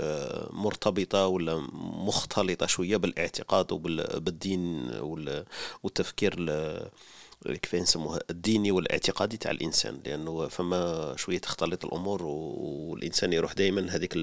مرتبطة 0.49 1.27
ولا 1.27 1.68
مختلطة 2.07 2.65
شوية 2.65 2.98
بالاعتقاد 2.98 3.72
وبالدين 3.72 4.91
والتفكير 5.84 6.35
كيف 7.61 7.76
نسموها 7.76 8.19
الديني 8.30 8.72
والاعتقادي 8.72 9.38
تاع 9.38 9.52
الإنسان. 9.52 9.99
لأنه 10.06 10.48
فما 10.48 11.14
شوية 11.18 11.40
تختلط 11.40 11.85
الأمور 11.85 12.23
والإنسان 12.23 13.34
يروح 13.34 13.53
دائما 13.53 13.95
هذيك 13.95 14.15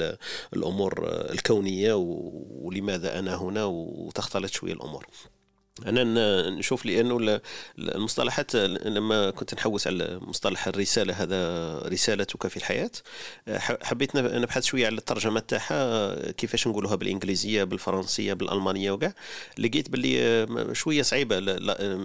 الأمور 0.57 1.09
الكونية 1.09 1.95
ولماذا 1.97 3.19
أنا 3.19 3.35
هنا 3.35 3.65
وتختلط 3.65 4.53
شوية 4.53 4.73
الأمور. 4.73 5.07
أنا 5.87 6.51
نشوف 6.51 6.87
لأنه 6.87 7.41
المصطلحات 7.79 8.57
لما 8.57 9.31
كنت 9.31 9.55
نحوس 9.55 9.87
على 9.87 10.19
مصطلح 10.23 10.67
الرسالة 10.67 11.15
هذا 11.15 11.79
رسالتك 11.89 12.47
في 12.47 12.57
الحياة 12.57 12.91
حبيت 13.83 14.17
نبحث 14.17 14.65
شوية 14.65 14.87
على 14.87 14.99
الترجمة 14.99 15.41
تاعها 15.41 16.31
كيفاش 16.31 16.67
نقولوها 16.67 16.95
بالإنجليزية 16.95 17.65
بالفرنسية 17.65 18.33
بالألمانية 18.33 18.91
وكاع. 18.91 19.15
لقيت 19.59 19.91
باللي 19.91 20.47
شوية 20.75 21.03
صعيبة 21.03 21.41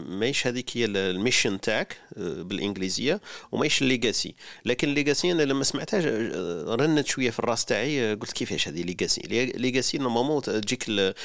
ماهيش 0.09 0.47
هذيك 0.47 0.77
هي 0.77 0.85
ال 0.85 0.95
mission 0.95 1.61
تاعك 1.61 1.97
بالإنجليزية 2.17 3.21
وماهيش 3.51 3.81
ال 3.81 3.88
legacy. 3.88 4.35
لكن 4.65 4.89
ال 4.89 4.95
legacy 4.95 5.31
أنا 5.31 5.43
لما 5.43 5.63
سمعتها 5.63 5.99
رنت 6.75 7.07
شوية 7.07 7.29
في 7.29 7.39
الراس 7.39 7.65
تاعي 7.65 8.13
قلت 8.13 8.31
كيفاش 8.31 8.67
هذه 8.67 8.81
legacy 8.83 9.21
legacy 9.57 9.97
normalement 9.97 10.41
تجيك 10.41 11.15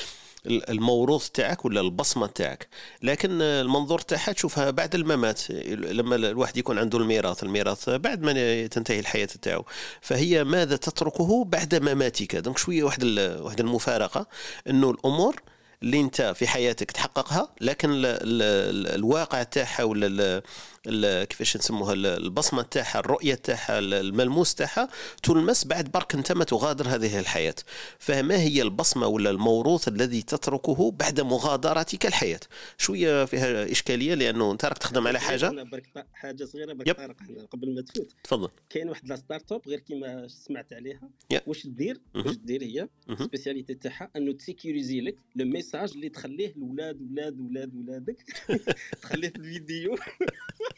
الموروث 0.47 1.29
تاعك 1.29 1.65
ولا 1.65 1.81
البصمة 1.81 2.27
تاعك. 2.27 2.69
لكن 3.03 3.43
المنظور 3.43 3.99
تاعها 3.99 4.33
تشوفها 4.33 4.71
بعد 4.71 4.95
الممات 4.95 5.51
لما 5.71 6.17
الواحد 6.17 6.57
يكون 6.57 6.79
عنده 6.79 6.99
الميراث 6.99 7.43
الميراث 7.43 7.91
بعد 7.91 8.23
ما 8.23 8.67
تنتهي 8.67 8.99
الحياة 9.01 9.29
تاعو. 9.43 9.65
فهي 10.01 10.45
ماذا 10.45 10.77
تتركه 10.77 11.45
بعد 11.45 11.75
مماتك؟ 11.75 12.37
دونك 12.37 12.59
شوية 12.59 12.83
واحد 12.83 13.05
واحد 13.41 13.61
المفارقة 13.61 14.27
إنه 14.69 14.91
الأمور 14.91 15.43
اللي 15.83 16.01
أنت 16.01 16.23
في 16.23 16.47
حياتك 16.47 16.91
تحققها 16.91 17.49
لكن 17.61 17.91
الواقع 17.95 19.43
تاعها 19.43 19.85
ولا 19.85 20.43
كيفاش 20.85 21.57
نسموها 21.57 21.93
البصمة 21.93 22.63
تاعها 22.63 22.99
الرؤية 22.99 23.35
تاعها 23.35 23.79
الملموس 23.79 24.55
تاعها 24.55 24.89
تلمس 25.23 25.65
بعد 25.65 25.91
برك 25.91 26.15
أنت 26.15 26.33
ما 26.33 26.45
تغادر 26.45 26.89
هذه 26.89 27.21
الحياة. 27.21 27.55
فما 27.99 28.37
هي 28.37 28.63
البصمة 28.63 29.07
ولا 29.07 29.31
الموروث 29.31 29.89
الذي 29.89 30.23
تتركه 30.23 30.91
بعد 30.91 31.21
مغادرتك 31.21 32.07
الحياة؟ 32.07 32.41
شوية 32.79 33.25
فيها 33.25 33.71
إشكالية 33.71 34.15
لأنه 34.15 34.53
أنت 34.53 34.65
راك 34.65 34.79
تخدم 34.79 35.07
على 35.07 35.21
حاجة. 35.21 35.65
حاجة 36.13 36.45
صغيرة 36.45 36.73
برك 36.73 37.17
قبل 37.51 37.75
ما 37.75 37.83
تفوت. 37.83 38.13
تفضل. 38.25 38.49
كاين 38.71 38.89
واحد 38.89 39.09
la 39.09 39.17
start-up 39.17 39.63
غير 39.69 39.81
كيما 39.81 40.29
سمعت 40.29 40.73
عليها. 40.73 41.11
واش 41.47 41.67
دير؟ 41.67 42.01
واش 42.15 42.37
دير 42.37 42.63
هي؟ 42.63 42.89
spécialité 43.19 43.75
تاعها 43.75 44.11
أنه 44.17 44.33
ت 44.33 44.40
sécuriser 44.40 45.01
لك 45.01 45.17
le 45.37 45.45
message 45.45 45.93
اللي 45.93 46.09
تخليه 46.09 46.55
لولاد 46.57 47.01
ولاد 47.11 47.41
ولاد 47.41 47.75
ولادك. 47.75 48.25
تخليه 49.03 49.29
في 49.29 49.37
الفيديو. 49.37 49.97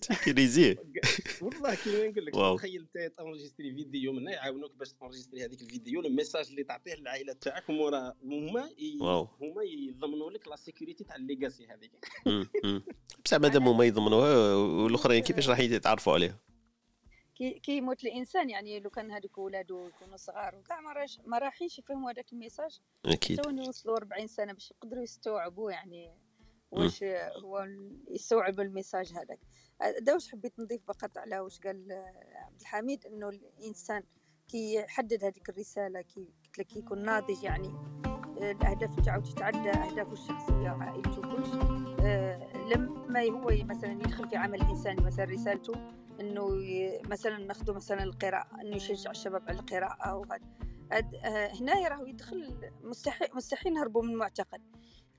ت 0.00 0.08
sécuriser 0.08 0.76
والله 1.42 1.74
كي 1.74 2.08
نقول 2.08 2.26
لك 2.26 2.34
تخيل 2.34 2.86
أنت 2.96 3.18
ت 3.18 3.23
enregistrer 3.23 3.74
فيديو 3.74 4.12
منا 4.12 4.32
يعاونوك 4.32 4.74
باش 4.74 4.92
ت 4.92 4.96
enregistrer 4.96 5.44
هذيك 5.44 5.62
الفيديو 5.62 6.00
ال 6.00 6.06
message 6.06 6.48
اللي 6.48 6.64
تعطيه 6.64 6.94
للعائلة 6.94 7.32
تاعك 7.32 7.70
هما 7.70 8.14
هما 8.22 8.70
هما 9.40 9.62
يضمنوا 9.62 10.30
لك 10.30 10.48
la 10.48 10.56
sécurité 10.56 11.04
تاع 11.04 11.16
ال 11.16 11.23
legacy 11.23 11.66
هذيك. 11.66 11.92
بصح 13.24 13.36
مادام 13.36 13.68
هما 13.68 13.84
يضمنوها 13.84 14.54
والأخرين 14.54 15.22
كيفاش 15.22 15.48
راح 15.48 15.58
يتعرفوا 15.58 16.12
عليها؟ 16.12 16.40
كي 17.34 17.50
كي 17.50 17.76
يموت 17.76 18.04
الإنسان 18.04 18.50
يعني 18.50 18.80
لو 18.80 18.90
كان 18.90 19.10
هذوك 19.10 19.38
ولادو 19.38 19.86
يكونوا 19.86 20.16
صغار 20.16 20.54
وكاع 20.54 20.80
ما 21.26 21.38
راحينش 21.38 21.78
يفهموا 21.78 22.10
هذاك 22.10 22.32
ال 22.32 22.37
message. 22.37 22.80
أكيد. 23.04 23.40
تو 23.40 23.50
يوصلوا 23.50 23.96
40 23.96 24.26
سنة 24.26 24.52
باش 24.52 24.70
يقدروا 24.70 25.02
يستوعبوا 25.02 25.70
يعني 25.70 26.25
واش 26.70 27.04
هو 27.44 27.66
يستوعب 28.10 28.60
ال 28.60 28.66
message 28.66 29.12
هذاك. 29.12 29.40
هذا 29.82 30.12
واش 30.12 30.30
حبيت 30.32 30.58
نضيف 30.58 30.82
فقط 30.88 31.18
على 31.18 31.40
واش 31.40 31.60
قال 31.60 31.92
عبد 32.34 32.60
الحميد 32.60 33.06
إنه 33.06 33.28
الإنسان 33.28 34.02
كي 34.48 34.74
يحدد 34.74 35.24
هذيك 35.24 35.48
الرسالة 35.48 36.02
كي 36.02 36.28
قلت 36.44 36.58
لك 36.58 36.76
يكون 36.76 37.04
ناضج 37.04 37.42
يعني 37.42 37.68
الأهداف 38.38 39.00
تاعو 39.00 39.20
تتعدى 39.20 39.70
أهدافه 39.70 40.12
الشخصية 40.12 40.70
وعائلته 40.70 41.22
كلش. 41.22 41.48
آه، 42.00 42.66
لما 42.74 43.20
هو 43.20 43.50
مثلا 43.64 43.92
يدخل 43.92 44.28
في 44.28 44.36
عمل 44.36 44.62
الانسان 44.62 45.02
مثلا 45.02 45.24
رسالته 45.24 45.72
إنه 46.20 46.48
مثلا 47.04 47.38
ناخذ 47.38 47.72
مثلا 47.74 48.02
القراءة 48.02 48.60
إنه 48.60 48.76
يشجع 48.76 49.10
الشباب 49.10 49.42
على 49.48 49.58
القراءة 49.58 50.16
وهذا 50.16 50.44
آه، 50.92 51.52
هنا 51.60 51.88
راهو 51.88 52.06
يدخل 52.06 52.70
مستحيل 52.82 53.28
مستحيل 53.34 53.72
نهربوا 53.72 54.02
من 54.02 54.10
المعتقد. 54.10 54.62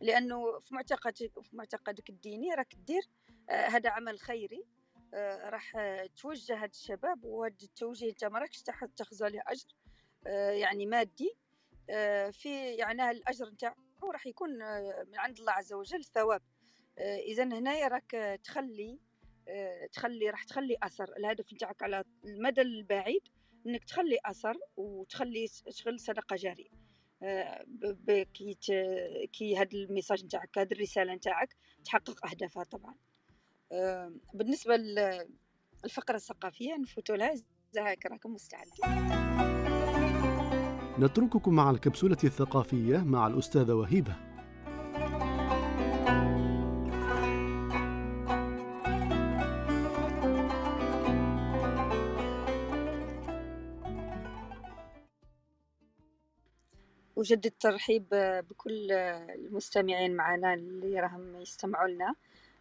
لأنه 0.02 0.60
في 0.60 0.76
معتقد 0.76 1.18
في 1.18 1.56
معتقدك 1.56 2.10
الديني 2.10 2.54
راك 2.54 2.76
دير 2.76 3.10
آه، 3.50 3.68
هذا 3.68 3.90
عمل 3.90 4.20
خيري 4.20 4.64
آه، 5.14 5.50
راح 5.50 5.74
توجه 6.18 6.64
هاد 6.64 6.70
الشباب 6.70 7.24
وهذا 7.24 7.56
التوجيه 7.64 8.10
انت 8.10 8.26
ما 8.26 8.40
راكش 8.40 8.62
تاخذ 8.96 9.24
عليه 9.24 9.42
أجر 9.48 9.68
يعني 10.60 10.86
مادي 10.86 11.38
في 12.32 12.76
يعني 12.80 13.12
الأجر 13.12 13.50
نتاعو 13.50 13.76
راح 14.12 14.28
يكون 14.28 14.50
من 15.08 15.18
عند 15.18 15.40
الله 15.40 15.52
عز 15.52 15.74
وجل 15.74 16.04
ثواب. 16.04 16.42
اذا 17.00 17.44
هنايا 17.44 17.88
راك 17.88 18.40
تخلي 18.44 19.00
تخلي 19.92 20.30
راح 20.30 20.44
تخلي 20.44 20.78
أثر. 20.84 21.18
الهدف 21.18 21.54
نتاعك 21.54 21.84
على 21.84 22.04
المدى 22.26 22.62
البعيد 22.62 23.22
إنك 23.68 23.84
تخلي 23.84 24.18
أثر 24.26 24.58
وتخلي 24.78 25.48
تشغل 25.48 26.00
صدقة 26.00 26.36
جارية. 26.36 26.87
كي 28.34 28.58
كي 29.34 29.58
هذا 29.58 29.70
ال 29.74 29.80
message 29.80 30.26
نتاعك 30.26 30.58
هذه 30.58 30.72
الرسالة 30.72 31.16
نتاعك 31.16 31.56
تحقق 31.86 32.28
أهدافها 32.28 32.64
طبعا. 32.64 32.96
بالنسبة 34.34 34.76
للفقره 34.76 36.16
الثقافية 36.16 36.76
نفوتوا 36.76 37.16
لها 37.16 37.34
هاك 37.78 38.06
راكم 38.06 38.34
مستعدين. 38.34 39.08
نترككم 41.00 41.54
مع 41.54 41.70
الكبسولة 41.70 42.18
الثقافية 42.24 42.98
مع 42.98 43.28
الأستاذة 43.28 43.74
وهيبة. 43.74 44.27
أجدد 57.28 57.46
الترحيب 57.46 58.06
بكل 58.50 58.92
المستمعين 58.92 60.16
معنا 60.16 60.54
اللي 60.54 61.00
راهم 61.00 61.42
يستمعوا 61.42 61.88
لنا 61.88 62.16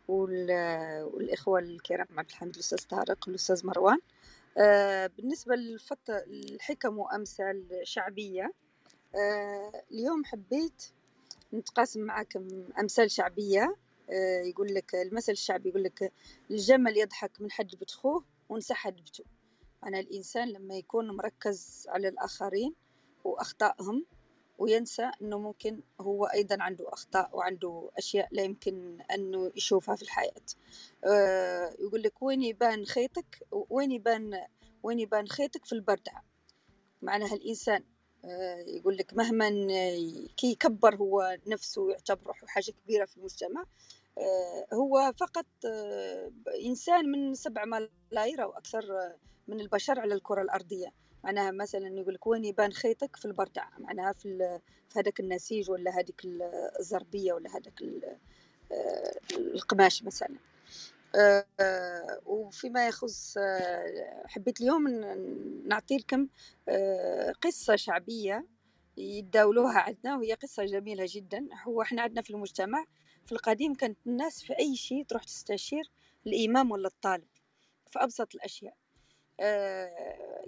والإخوة 0.08 1.58
الكرام. 1.58 2.06
عبد 2.18 2.28
الحميد 2.28 2.54
الأستاذ 2.54 2.86
طارق 2.86 3.24
والأستاذ 3.26 3.66
مروان. 3.66 3.98
آه، 4.58 5.06
بالنسبة 5.06 5.54
للفط 5.54 6.10
الحكم 6.10 6.98
وأمثال 6.98 7.80
شعبية 7.82 8.52
آه، 9.14 9.82
اليوم 9.90 10.24
حبيت 10.24 10.90
نتقاسم 11.54 12.00
معكم 12.00 12.48
أمثال 12.80 13.10
شعبية. 13.10 13.76
آه، 14.10 14.40
يقول 14.40 14.74
لك 14.74 14.94
المثل 14.94 15.32
الشعبي 15.32 15.68
يقول 15.68 15.84
لك 15.84 16.12
الجمل 16.50 16.96
يضحك 16.96 17.40
من 17.40 17.50
حد 17.50 17.70
بتخوه 17.80 18.24
ونسحد 18.48 18.96
بتو. 18.96 19.24
أنا 19.84 20.00
الإنسان 20.00 20.48
لما 20.48 20.74
يكون 20.74 21.16
مركز 21.16 21.86
على 21.88 22.08
الآخرين 22.08 22.74
وأخطائهم 23.24 24.04
وينسى 24.58 25.10
أنه 25.22 25.38
ممكن 25.38 25.80
هو 26.00 26.24
أيضا 26.24 26.56
عنده 26.60 26.88
أخطاء 26.88 27.30
وعنده 27.32 27.90
أشياء 27.98 28.28
لا 28.32 28.42
يمكن 28.42 29.00
أنه 29.14 29.52
يشوفها 29.56 29.96
في 29.96 30.02
الحياة. 30.02 30.46
آه، 31.04 31.76
يقول 31.78 32.02
لك 32.02 32.22
وين 32.22 32.42
يبان 32.42 32.84
خيطك؟ 32.86 33.46
وين 33.50 33.92
يبان 33.92 34.46
وين 34.82 35.00
يبان 35.00 35.28
خيطك 35.28 35.64
في 35.64 35.72
البردعة 35.72 36.24
معناها 37.02 37.34
الإنسان 37.34 37.84
آه، 38.24 38.64
يقول 38.66 38.96
لك 38.96 39.14
مهما 39.14 39.48
كي 40.36 40.50
يكبر 40.50 40.96
هو 40.96 41.38
نفسه 41.46 41.82
ويعتبر 41.82 42.26
روحه 42.26 42.46
حاجة 42.46 42.70
كبيرة 42.84 43.04
في 43.04 43.16
المجتمع. 43.16 43.64
آه، 44.18 44.74
هو 44.74 45.12
فقط 45.20 45.46
إنسان 46.66 47.10
من 47.10 47.34
سبع 47.34 47.64
ملايير 48.12 48.42
أو 48.42 48.50
أكثر 48.50 49.12
من 49.48 49.60
البشر 49.60 50.00
على 50.00 50.14
الكرة 50.14 50.42
الأرضية. 50.42 50.92
معناها 51.26 51.50
مثلا 51.50 51.88
يقول 52.00 52.14
لك 52.14 52.26
وين 52.26 52.44
يبان 52.44 52.72
خيطك 52.72 53.16
في 53.16 53.24
البردع 53.24 53.68
معناها 53.78 54.12
في 54.12 54.60
في 54.88 54.98
هذاك 54.98 55.20
النسيج 55.20 55.70
ولا 55.70 55.90
هذيك 55.90 56.22
الزربية 56.78 57.32
ولا 57.32 57.50
هذاك 57.50 57.82
آه، 58.72 59.20
القماش 59.36 60.02
مثلا. 60.02 60.36
آه، 61.16 62.20
وفيما 62.26 62.88
يخص 62.88 63.34
آه، 63.38 64.22
حبيت 64.26 64.60
اليوم 64.60 64.88
نعطي 65.68 65.96
لكم 65.96 66.28
قصة 67.42 67.76
شعبية 67.76 68.46
يتداولوها 68.96 69.78
عندنا 69.78 70.16
وهي 70.16 70.34
قصة 70.34 70.64
جميلة 70.64 71.04
جدا. 71.08 71.48
هو 71.64 71.82
إحنا 71.82 72.02
عندنا 72.02 72.22
في 72.22 72.30
المجتمع 72.30 72.84
في 73.24 73.32
القديم 73.32 73.74
كانت 73.74 73.98
الناس 74.06 74.42
في 74.42 74.58
أي 74.58 74.76
شيء 74.76 75.04
تروح 75.04 75.24
تستشير 75.24 75.90
الإمام 76.26 76.70
ولا 76.70 76.88
الطالب 76.88 77.28
في 77.86 77.98
أبسط 77.98 78.34
الأشياء. 78.34 78.74
آه، 78.74 78.85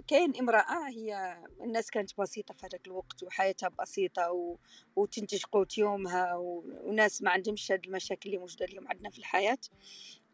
كاين 0.07 0.35
امرأة 0.39 0.89
هي 0.89 1.37
الناس 1.61 1.91
كانت 1.91 2.19
بسيطة 2.19 2.53
في 2.53 2.65
هذاك 2.65 2.87
الوقت 2.87 3.23
وحياتها 3.23 3.69
بسيطة 3.69 4.31
و... 4.31 4.57
وتنتج 4.95 5.43
قوت 5.43 5.77
يومها 5.77 6.35
و... 6.35 6.63
وناس 6.83 7.21
ما 7.21 7.31
عندهمش 7.31 7.71
هاد 7.71 7.85
المشاكل 7.85 8.29
اللي 8.29 8.37
موجودة 8.39 8.65
اليوم 8.65 8.87
عندنا 8.87 9.09
في 9.09 9.19
الحياة. 9.19 9.57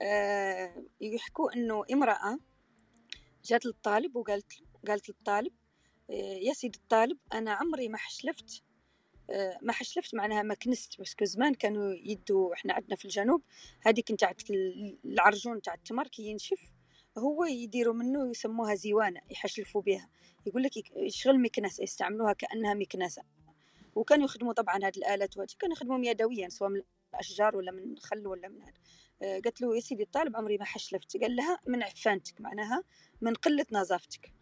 أه 0.01 0.85
يحكوا 1.01 1.53
إنه 1.53 1.83
امرأة 1.93 2.39
جات 3.45 3.65
للطالب 3.65 4.15
وقالت 4.15 4.53
قالت 4.87 5.09
للطالب 5.09 5.53
يا 6.41 6.53
سيدي 6.53 6.79
الطالب 6.79 7.17
أنا 7.33 7.51
عمري 7.51 7.87
ما 7.87 7.97
حشلفت 7.97 8.63
أه 9.29 9.59
ما 9.61 9.73
حشلفت 9.73 10.15
معناها 10.15 10.43
ما 10.43 10.53
كنست 10.53 11.01
بس 11.01 11.15
زمان 11.23 11.53
كانوا 11.53 11.93
يدوا 11.93 12.53
إحنا 12.53 12.73
عندنا 12.73 12.95
في 12.95 13.05
الجنوب 13.05 13.43
هذيك 13.81 14.11
نتاع 14.11 14.33
العرجون 15.05 15.57
نتاع 15.57 15.73
التمر 15.73 16.07
كي 16.07 16.23
ينشف 16.23 16.74
هو 17.17 17.45
يديروا 17.45 17.93
منه 17.93 18.29
يسموها 18.29 18.75
زيوانة 18.75 19.21
يحشلفوا 19.29 19.81
بها 19.81 20.09
يقول 20.45 20.63
لك 20.63 20.71
يشغل 20.95 21.41
مكنسة 21.41 21.83
يستعملوها 21.83 22.33
كأنها 22.33 22.73
مكنسة. 22.73 23.23
وكانوا 23.95 24.25
يخدموا 24.25 24.53
طبعا 24.53 24.75
هذه 24.75 24.97
الآلات 24.97 25.37
وهذه 25.37 25.49
كانوا 25.59 25.75
يخدموا 25.75 25.99
يدويا 26.05 26.49
سواء 26.49 26.69
من 26.69 26.81
الأشجار 27.13 27.55
ولا 27.55 27.71
من 27.71 27.97
خل 27.97 28.27
ولا 28.27 28.47
من 28.47 28.61
هذا 28.61 28.73
آه، 29.21 29.39
قالت 29.39 29.61
له 29.61 29.75
يا 29.75 29.79
سيدي 29.79 30.03
الطالب 30.03 30.35
عمري 30.35 30.57
ما 30.57 30.65
حشلفت. 30.65 31.17
قال 31.17 31.35
لها 31.35 31.59
من 31.67 31.83
عفانتك 31.83 32.41
معناها 32.41 32.83
من 33.21 33.33
قلة 33.33 33.65
نظافتك. 33.71 34.33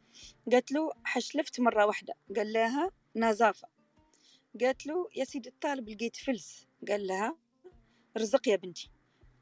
قالت 0.52 0.72
له 0.72 0.92
حشلفت 1.04 1.60
مرة 1.60 1.86
واحدة. 1.86 2.14
قال 2.36 2.54
لها 2.54 2.92
نظافة. 3.16 3.68
قالت 4.62 4.86
له 4.86 5.08
يا 5.16 5.24
سيدي 5.24 5.50
الطالب 5.50 5.90
لقيت 5.90 6.16
فلس. 6.16 6.68
قال 6.88 7.08
لها 7.08 7.38
رزق 8.18 8.48
يا 8.48 8.56
بنتي. 8.56 8.92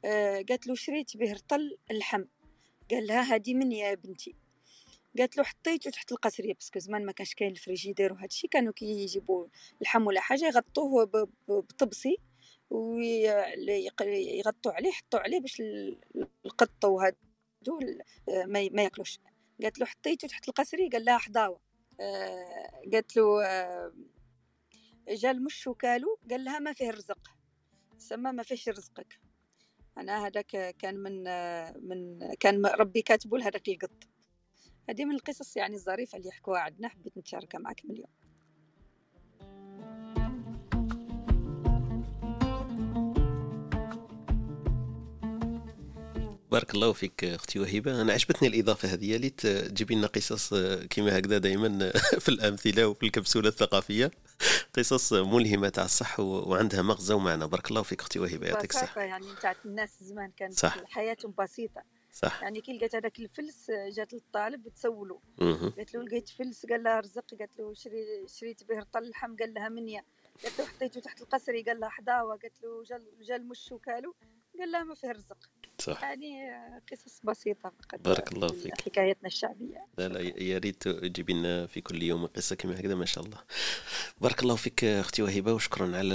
آه، 0.04 0.44
قالت 0.48 0.66
له 0.66 0.74
شريت 0.74 1.16
به 1.16 1.32
رطل 1.32 1.78
اللحم. 1.90 2.24
قال 2.90 3.06
لها 3.06 3.34
هادي 3.34 3.54
من 3.54 3.72
يا 3.72 3.94
بنتي. 3.94 4.34
قالت 5.18 5.36
له 5.36 5.44
حطيته 5.44 5.90
تحت 5.90 6.12
القصرية 6.12 6.54
بس 6.54 6.70
زمان 6.76 7.06
ما 7.06 7.12
كانش 7.12 7.34
كاين 7.34 7.50
الفريجيدير 7.50 8.12
وهذا 8.12 8.26
الشيء 8.26 8.50
كانوا 8.50 8.72
كي 8.72 8.84
يجيبوا 8.86 9.46
اللحم 9.80 10.06
ولا 10.06 10.20
حاجة 10.20 10.44
يغطوه 10.46 11.28
بطبسي 11.48 12.16
ويغطوا 12.70 14.06
عليه 14.72 14.88
يحطوا 14.88 15.20
عليه 15.20 15.40
باش 15.40 15.62
القط 16.46 16.84
وهادو 16.84 17.80
ما, 18.46 18.60
ياكلوش. 18.60 19.18
قالت 19.62 19.78
له 19.78 19.86
حطيته 19.86 20.28
تحت 20.28 20.48
القصري 20.48 20.88
قال 20.88 21.04
لها 21.04 21.18
حضاوة 21.18 21.60
آه 22.00 22.82
قالت 22.92 23.16
له 23.16 23.44
آه 23.46 23.92
جا 25.08 25.30
المش 25.30 25.66
وكالو 25.66 26.18
قال 26.30 26.44
لها 26.44 26.58
ما 26.58 26.72
فيه 26.72 26.90
رزق. 26.90 27.28
سما 27.98 28.32
ما 28.32 28.42
فيش 28.42 28.68
رزقك. 28.68 29.20
أنا 29.98 30.26
هذاك 30.26 30.76
كان 30.78 30.96
من 30.96 31.24
من 31.88 32.28
كان 32.34 32.66
ربي 32.66 33.02
كاتبه 33.02 33.38
لهذاك 33.38 33.68
القط. 33.68 34.08
هذه 34.88 35.04
من 35.04 35.14
القصص 35.14 35.56
يعني 35.56 35.74
الظريفة 35.74 36.18
اللي 36.18 36.28
يحكوها 36.28 36.60
عندنا 36.60 36.88
حبيت 36.88 37.18
نشاركها 37.18 37.58
معكم 37.58 37.90
اليوم. 37.90 38.08
بارك 46.52 46.74
الله 46.74 46.92
فيك 46.92 47.24
أختي 47.24 47.58
وهبه 47.58 48.02
أنا 48.02 48.12
عجبتني 48.12 48.48
الإضافة 48.48 48.88
هذه 48.88 49.16
ليت 49.16 49.46
تجيبي 49.46 49.94
لنا 49.94 50.06
قصص 50.06 50.54
كما 50.90 51.18
هكذا 51.18 51.38
دائما 51.38 51.92
في 52.24 52.28
الأمثلة 52.28 52.86
وفي 52.86 53.06
الكبسولة 53.06 53.48
الثقافية. 53.48 54.10
قصص 54.76 55.12
ملهمة 55.12 55.68
تاع 55.68 55.84
الصح 55.84 56.20
وعندها 56.20 56.82
مغزى 56.82 57.14
ومعنى. 57.14 57.48
بارك 57.48 57.70
الله 57.70 57.82
فيك 57.82 58.00
أختي 58.00 58.18
وهبه 58.18 58.46
يعطيك 58.46 58.70
الصحة. 58.70 59.00
يعني 59.00 59.26
تاع 59.42 59.54
الناس 59.64 59.90
زمان 60.00 60.30
كانت 60.36 60.52
صح. 60.52 60.84
حياتهم 60.84 61.34
بسيطة. 61.38 61.82
صح. 62.12 62.42
يعني 62.42 62.60
كي 62.60 62.72
لقات 62.72 62.94
هذاك 62.94 63.18
الفلس 63.18 63.70
جات 63.70 64.12
للطالب 64.12 64.68
تسولو. 64.68 65.20
قالت 65.40 65.94
له 65.94 66.02
لقيت 66.02 66.28
فلس 66.28 66.66
قال 66.66 66.82
لها 66.82 67.00
رزق 67.00 67.34
قالت 67.38 67.58
له 67.58 67.74
شري 67.74 68.04
شريت 68.38 68.64
به 68.64 68.78
رطل 68.78 69.02
اللحم 69.02 69.36
قال 69.36 69.54
لها 69.54 69.68
منيا. 69.68 70.02
قالت 70.44 70.58
له 70.58 70.66
حطيته 70.66 71.00
تحت 71.00 71.22
القصري 71.22 71.62
قال 71.62 71.80
لها 71.80 71.88
حداوة. 71.88 72.36
قالت 72.36 72.62
له 72.62 72.84
جا 73.20 73.36
المش 73.36 73.72
وكالو 73.72 74.14
قال 74.58 74.72
لها 74.72 74.84
ما 74.84 74.94
فيه 74.94 75.10
رزق. 75.10 75.38
صح. 75.82 76.02
يعني 76.02 76.50
قصص 76.92 77.20
بسيطة 77.24 77.72
فقط 77.82 78.00
بارك 78.00 78.32
الله 78.32 78.48
فيك. 78.48 78.80
حكايتنا 78.80 79.26
الشعبية. 79.26 79.86
لا 79.98 80.08
لا 80.08 80.20
يا 80.42 80.58
ريت 80.58 80.88
تجيبي 80.88 81.32
لنا 81.32 81.66
في 81.66 81.80
كل 81.80 82.02
يوم 82.02 82.26
قصة 82.26 82.56
كما 82.56 82.80
هكذا 82.80 82.94
ما 82.94 83.04
شاء 83.04 83.24
الله. 83.24 83.38
بارك 84.20 84.42
الله 84.42 84.56
فيك 84.56 84.84
أختي 84.84 85.22
وهبه 85.22 85.52
وشكرا 85.52 85.96
على 85.96 86.14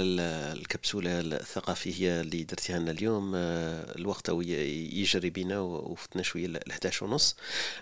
الكبسولة 0.52 1.20
الثقافية 1.20 2.20
اللي 2.20 2.44
درتيها 2.44 2.78
لنا 2.78 2.90
اليوم. 2.90 3.32
الوقت 3.34 4.28
يجري 4.28 5.30
بنا 5.30 5.60
وفتنا 5.60 6.22
شوية 6.22 6.46
ل 6.46 6.56
11 6.70 7.04
ونص. 7.06 7.36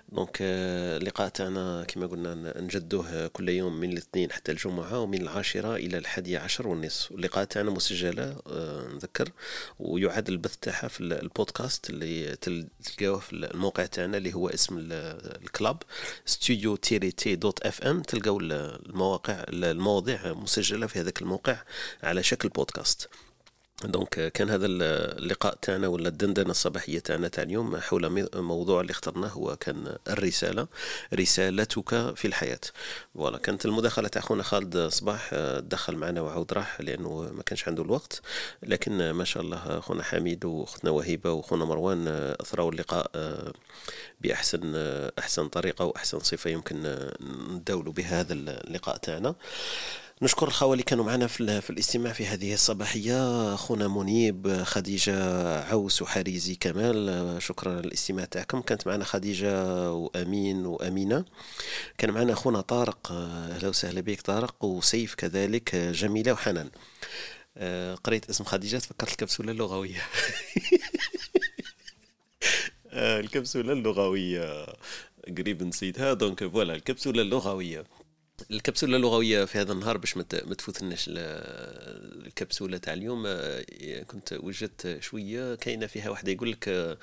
دونك 0.09 0.37
اللقاء 0.41 1.29
تاعنا 1.29 1.85
كما 1.89 2.07
قلنا 2.07 2.61
نجدوه 2.61 3.27
كل 3.27 3.49
يوم 3.49 3.81
من 3.81 3.93
الاثنين 3.93 4.33
حتى 4.33 4.53
الجمعة 4.53 5.01
ومن 5.01 5.23
العاشرة 5.23 5.77
إلى 5.77 5.99
الحادية 5.99 6.39
عشر 6.39 6.69
والنصف 6.69 7.13
اللقاء 7.13 7.45
تاعنا 7.45 7.71
مسجلة 7.71 8.37
نذكر 8.95 9.29
ويعاد 9.79 10.29
البث 10.29 10.57
تاعها 10.57 10.89
في 10.89 11.01
البودكاست. 11.01 11.76
اللي 11.91 12.37
تلقاوه 12.37 13.19
في 13.19 13.33
الموقع 13.33 13.87
تاعنا 13.87 14.17
اللي 14.17 14.35
هو 14.35 14.49
اسم 14.49 14.79
ال 14.79 14.99
club 14.99 15.83
studio 16.27 16.77
تيري 16.77 17.11
تي 17.11 17.37
dot 17.37 17.61
FM. 17.61 18.03
تلقاو 18.03 18.41
المواقع 18.41 19.45
المواضيع 19.49 20.33
مسجلة 20.33 20.87
في 20.87 21.01
هذاك 21.01 21.23
الموقع 21.23 21.57
على 22.03 22.23
شكل 22.23 22.49
podcast. 22.49 23.09
donc 23.85 24.33
كان 24.33 24.51
هذا 24.51 24.67
اللقاء 24.67 25.59
تاعنا 25.63 25.89
ولا 25.89 26.09
الدندنة 26.09 26.51
الصباحية 26.51 26.99
تاعنا 26.99 27.29
تاع 27.29 27.43
اليوم 27.43 27.77
حول 27.77 28.29
موضوع 28.35 28.81
اللي 28.81 28.91
اخترناه 28.91 29.29
هو 29.29 29.57
كان 29.57 29.97
الرسالة 30.09 30.67
رسالتك 31.15 32.15
في 32.15 32.25
الحياة. 32.25 32.61
voilà 33.15 33.39
كانت 33.39 33.67
المداخلة 33.67 34.09
تاع 34.09 34.23
خونا 34.23 34.43
خالد 34.43 34.79
صباح 34.79 35.35
دخل 35.59 35.97
معنا 35.97 36.21
وعاود 36.21 36.53
راح 36.53 36.81
لأنه 36.81 37.33
ما 37.33 37.43
كانش 37.43 37.69
عنده 37.69 37.83
الوقت. 37.83 38.21
لكن 38.63 39.11
ما 39.11 39.25
شاء 39.25 39.43
الله 39.43 39.81
خونا 39.81 40.03
حميد 40.03 40.45
وأختنا 40.45 40.91
وهيبة 40.91 41.33
وخونا 41.33 41.65
مروان 41.65 42.09
أثروا 42.41 42.73
اللقاء 42.73 43.11
بأحسن 44.21 44.73
أحسن 45.19 45.49
طريقة 45.49 45.85
وأحسن 45.85 46.19
صفة 46.19 46.51
يمكن 46.51 47.09
نداولوا 47.51 47.93
بها 47.93 48.21
هذا 48.21 48.33
اللقاء 48.33 48.97
تاعنا. 48.97 49.35
نشكر 50.23 50.49
الخوة 50.49 50.73
اللي 50.73 50.83
كانوا 50.83 51.05
معنا 51.05 51.27
في, 51.27 51.61
في 51.61 51.71
الاستماع 51.71 52.13
في 52.13 52.27
هذه 52.27 52.55
الصباحية 52.55 53.55
أخونا 53.55 53.89
منيب 53.89 54.63
خديجة 54.63 55.15
عوس 55.65 56.03
وحريزي 56.03 56.55
كمال. 56.55 57.43
شكرا 57.43 57.73
على 57.73 57.81
الاستماع 57.81 58.25
تاعكم. 58.25 58.61
كانت 58.61 58.87
معنا 58.87 59.05
خديجة 59.05 59.93
وأمين 59.93 60.67
وأمينة. 60.67 61.25
كان 61.99 62.11
معنا 62.11 62.33
أخونا 62.33 62.61
طارق. 62.61 63.13
أهلا 63.13 63.69
وسهلا 63.69 64.01
بك 64.01 64.21
طارق. 64.21 64.65
وسيف 64.65 65.15
كذلك 65.15 65.77
جميلة 65.77 66.33
وحنان. 66.33 66.71
قريت 68.05 68.31
اسم 68.31 68.45
خديجة 68.45 68.77
تفكرت 68.77 69.11
الكبسولة 69.11 69.53
اللغوية. 69.53 70.03
الكبسولة 72.93 73.73
اللغوية. 73.73 74.67
قريب 75.39 75.63
نسيتها 75.63 76.13
donc 76.13 76.45
voilà 76.47 76.75
الكبسولة 76.75 77.23
اللغوية. 77.23 77.85
الكبسولة 78.51 78.97
اللغوية 78.97 79.45
في 79.45 79.59
هذا 79.59 79.73
النهار 79.73 79.97
باش 79.97 80.17
ما 80.17 80.23
تفوتناش 80.23 81.05
الكبسولة 81.09 82.79
تاع 82.79 82.93
اليوم 82.93 83.27
كنت 84.07 84.33
وجدت 84.33 84.99
شوية 85.01 85.55
كاينة 85.55 85.87
فيها 85.87 86.11
واحدة 86.11 86.33
يقول 86.33 86.53
لك 86.53 86.99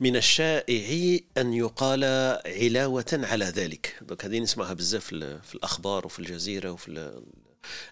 من 0.00 0.16
الشائع 0.16 1.18
أن 1.38 1.54
يقال 1.54 2.04
علاوة 2.46 3.04
على 3.12 3.44
ذلك. 3.44 3.96
donc 4.02 4.24
هذه 4.24 4.38
نسمعها 4.38 4.72
بزاف 4.72 5.04
في 5.04 5.54
الأخبار 5.54 6.06
وفي 6.06 6.18
الجزيرة 6.18 6.70
وفي 6.70 6.88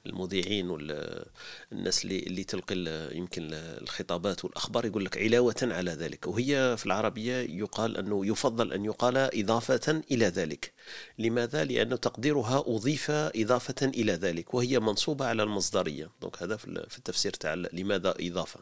المذيعين 0.06 0.70
والناس 0.70 2.04
اللي 2.04 2.18
اللي 2.18 2.44
تلقي 2.44 2.74
يمكن 3.16 3.48
الخطابات 3.52 4.44
والأخبار 4.44 4.86
يقول 4.86 5.04
لك 5.04 5.18
علاوة 5.18 5.54
على 5.62 5.90
ذلك. 5.90 6.26
وهي 6.26 6.76
في 6.78 6.86
العربية 6.86 7.34
يقال 7.34 7.96
أنه 7.96 8.26
يفضل 8.26 8.72
أن 8.72 8.84
يقال 8.84 9.16
إضافة 9.16 10.02
إلى 10.10 10.26
ذلك. 10.26 10.72
لماذا؟ 11.18 11.64
لأنه 11.64 11.96
تقديرها 11.96 12.64
أضيف 12.66 13.10
إضافة 13.10 13.86
إلى 13.86 14.12
ذلك 14.12 14.54
وهي 14.54 14.80
منصوبة 14.80 15.26
على 15.26 15.42
المصدرية. 15.42 16.10
donc 16.22 16.42
هذا 16.42 16.56
في 16.56 16.98
التفسير 16.98 17.32
تاع 17.32 17.54
لماذا 17.54 18.14
إضافة. 18.20 18.60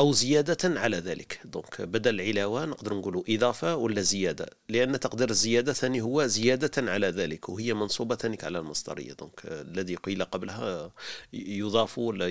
أو 0.00 0.12
زيادة 0.12 0.80
على 0.80 0.96
ذلك. 0.96 1.40
donc 1.44 1.82
بدل 1.82 2.20
علاوه 2.20 2.64
نقدر 2.64 2.94
نقولوا 2.94 3.22
إضافة 3.28 3.76
ولا 3.76 4.00
زيادة 4.02 4.46
لأن 4.68 5.00
تقدير 5.00 5.30
الزيادة 5.30 5.72
ثاني 5.72 6.00
هو 6.00 6.26
زيادة 6.26 6.92
على 6.92 7.06
ذلك 7.06 7.48
وهي 7.48 7.74
منصوبة 7.74 8.14
ثاني 8.16 8.38
على 8.42 8.58
المصدرية. 8.58 9.12
donc 9.12 9.40
الذي 9.44 9.94
قيل 9.94 10.24
قبلها 10.24 10.92
يضاف 11.32 11.98
ولا 11.98 12.28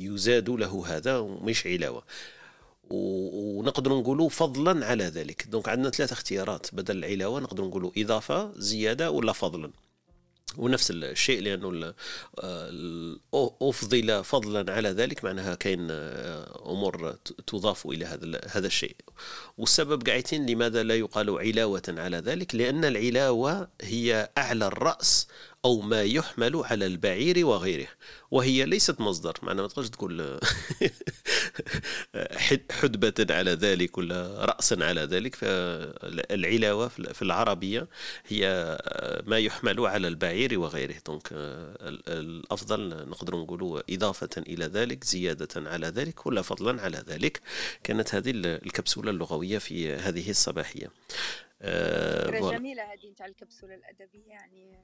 يزاد 0.00 0.50
له 0.50 0.84
هذا 0.86 1.20
مش 1.20 1.66
علاوة. 1.66 2.02
ونقدر 2.90 3.98
نقولوا 3.98 4.28
فضلا 4.28 4.86
على 4.86 5.04
ذلك. 5.04 5.46
دونك 5.48 5.68
عندنا 5.68 5.90
ثلاثة 5.90 6.12
اختيارات. 6.12 6.74
بدل 6.74 6.96
العلاوة 6.96 7.40
نقدر 7.40 7.64
نقولوا 7.64 7.90
إضافة 7.98 8.52
زيادة 8.56 9.10
ولا 9.10 9.32
فضلا. 9.32 9.70
ونفس 10.56 10.90
الشيء 10.90 11.40
لأنه 11.40 11.94
افضل 13.62 14.24
فضلا 14.24 14.72
على 14.72 14.88
ذلك 14.88 15.24
معناها 15.24 15.54
كاين 15.54 15.86
أمور 16.66 17.16
تضاف 17.46 17.86
إلى 17.86 18.04
هذا 18.04 18.40
هذا 18.48 18.66
الشيء. 18.66 18.96
والسبب 19.58 20.08
قاعدين 20.08 20.46
لماذا 20.46 20.82
لا 20.82 20.96
يقال 20.96 21.38
علاوة 21.38 21.82
على 21.88 22.16
ذلك؟ 22.16 22.54
لأن 22.54 22.84
العلاوة 22.84 23.68
هي 23.82 24.30
أعلى 24.38 24.66
الرأس 24.66 25.28
أو 25.64 25.80
ما 25.80 26.02
يحمل 26.02 26.56
على 26.56 26.86
البعير 26.86 27.46
وغيره. 27.46 27.88
وهي 28.30 28.64
ليست 28.64 29.00
مصدر 29.00 29.38
معنى 29.42 29.62
ما 29.62 29.68
تقدرش 29.68 29.88
تقول 29.88 30.40
حدبة 32.70 33.26
على 33.30 33.50
ذلك 33.50 33.98
ولا 33.98 34.44
رأسا 34.44 34.74
على 34.80 35.00
ذلك. 35.00 35.34
فالعلاوة 35.34 36.88
في 36.88 37.22
العربية 37.22 37.88
هي 38.26 38.78
ما 39.26 39.38
يحمل 39.38 39.86
على 39.86 40.08
البعير 40.08 40.58
وغيره. 40.58 40.94
دونك 41.06 41.28
الأفضل 42.08 43.08
نقدر 43.08 43.36
نقول 43.36 43.82
إضافة 43.90 44.30
إلى 44.38 44.64
ذلك 44.64 45.04
زيادة 45.04 45.70
على 45.70 45.86
ذلك 45.86 46.26
ولا 46.26 46.42
فضلا 46.42 46.82
على 46.82 47.04
ذلك. 47.08 47.40
كانت 47.84 48.14
هذه 48.14 48.30
الكبسولة 48.34 49.10
اللغوية 49.10 49.58
في 49.58 49.92
هذه 49.92 50.30
الصباحية. 50.30 50.90
فكرة 51.62 52.50
جميلة 52.50 52.82
هذه 52.82 53.10
نتاع 53.10 53.26
الكبسولة 53.26 53.74
الأدبية 53.74 54.30
يعني 54.30 54.78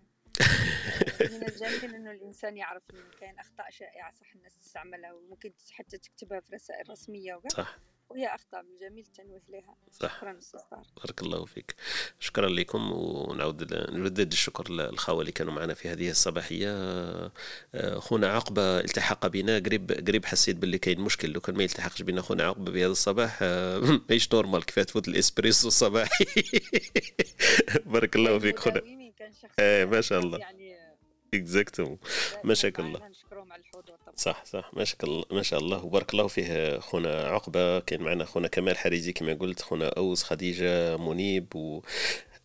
من 1.20 1.48
الجميل 1.48 1.94
إنه 1.94 2.10
الإنسان 2.10 2.56
يعرف 2.56 2.82
إنه 2.90 3.00
كاين 3.20 3.38
اخطاء 3.38 3.70
شائعه 3.70 4.12
صح 4.20 4.34
الناس 4.34 4.58
تستعملها 4.58 5.12
وممكن 5.12 5.52
حتى 5.70 5.98
تكتبها 5.98 6.40
في 6.40 6.54
رسائل 6.54 6.90
رسمية 6.90 7.34
وكذا. 7.34 7.56
صح. 7.56 7.78
وهي 8.10 8.26
اخطاء 8.26 8.62
من 8.62 8.70
الجميل 8.70 9.04
التنويه 9.04 9.42
لها. 9.48 9.76
صح. 9.92 10.16
شكرا 10.16 10.38
أستاذ 10.38 10.60
بارك 10.96 11.22
الله 11.22 11.44
فيك. 11.44 11.74
شكرا 12.18 12.48
لكم 12.48 12.92
ونعود 12.92 13.74
نردد 13.74 14.32
الشكر 14.32 14.70
للخوه 14.72 15.20
اللي 15.20 15.32
كانوا 15.32 15.52
معنا 15.52 15.74
في 15.74 15.88
هذه 15.88 16.10
الصباحية. 16.10 16.72
خونا 17.98 18.28
عقبة 18.28 18.80
التحق 18.80 19.26
بنا. 19.26 19.58
قريب 19.58 19.92
قريب 20.08 20.24
حسيت 20.24 20.56
باللي 20.56 20.78
كاين 20.78 21.00
مشكل. 21.00 21.30
لو 21.30 21.40
كان 21.40 21.56
ما 21.56 21.62
يلتحقش 21.62 22.02
بنا 22.02 22.22
خونا 22.22 22.44
عقبة 22.44 22.72
بهذا 22.72 22.92
الصباح 22.92 23.42
ماهيش 24.08 24.32
normal 24.34 24.64
كيف 24.66 24.78
تفوت 24.78 25.08
الإسبريسو 25.08 25.68
الصباحي. 25.68 26.24
بارك 27.92 28.16
الله 28.16 28.38
فيك 28.38 28.58
خونا. 28.58 29.07
إيه 29.58 29.84
ما 29.84 30.00
شاء 30.00 30.18
الله. 30.18 30.38
يعني 30.38 30.76
exactement 31.34 31.98
ما 32.44 32.54
شاء 32.54 32.72
الله. 32.78 33.00
صح 34.16 34.44
صح. 34.44 34.70
ما 34.72 34.84
شاء 34.84 35.04
الله 35.04 35.24
ما 35.30 35.42
شاء 35.42 35.60
الله. 35.60 35.84
وبارك 35.84 36.12
الله 36.14 36.26
فيه 36.26 36.78
خونا 36.78 37.28
عقبة. 37.28 37.80
كان 37.80 38.02
معنا 38.02 38.24
خونا 38.24 38.48
كمال 38.48 38.78
حريزي 38.78 39.12
كما 39.12 39.34
قلت 39.34 39.62
خونا 39.62 39.88
أوس 39.88 40.22
خديجة 40.22 40.96
منيب 40.96 41.56
و 41.56 41.82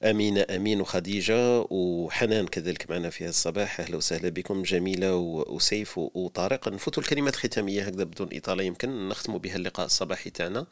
أمينة 0.04 0.46
أمين 0.50 0.82
وخديجة 0.82 1.60
وحنان 1.70 2.48
كذلك 2.48 2.90
معنا 2.90 3.10
في 3.10 3.24
هذا 3.24 3.30
الصباح. 3.30 3.80
أهلا 3.80 3.98
وسهلا 3.98 4.30
بكم 4.30 4.64
جميلة 4.64 5.16
وسيف 5.16 5.98
وطارق. 5.98 6.70
نفوتوا 6.70 7.04
الكلمات 7.04 7.34
الختامية 7.34 7.84
هكذا 7.84 8.04
بدون 8.04 8.30
إطالة 8.34 8.64
يمكن. 8.64 9.10
نختم 9.10 9.38
بها 9.38 9.56
اللقاء 9.56 9.86
الصباحي 9.86 10.30
تاعنا. 10.30 10.66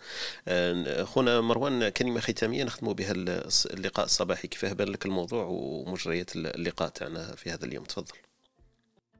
خونا 1.04 1.42
مروان 1.42 1.90
كلمة 1.90 2.20
ختامية. 2.20 2.64
نختم 2.64 2.94
بها 2.94 3.12
اللقاء 3.12 4.06
الصباحي. 4.06 4.48
كيفاه 4.48 4.74
بان 4.74 4.88
لك 4.88 5.06
الموضوع 5.06 5.46
ومجريات 5.50 6.36
اللقاء 6.36 6.90
تاعنا 6.90 7.36
في 7.36 7.50
هذا 7.50 7.66
اليوم؟ 7.66 7.84
تفضل. 7.84 8.14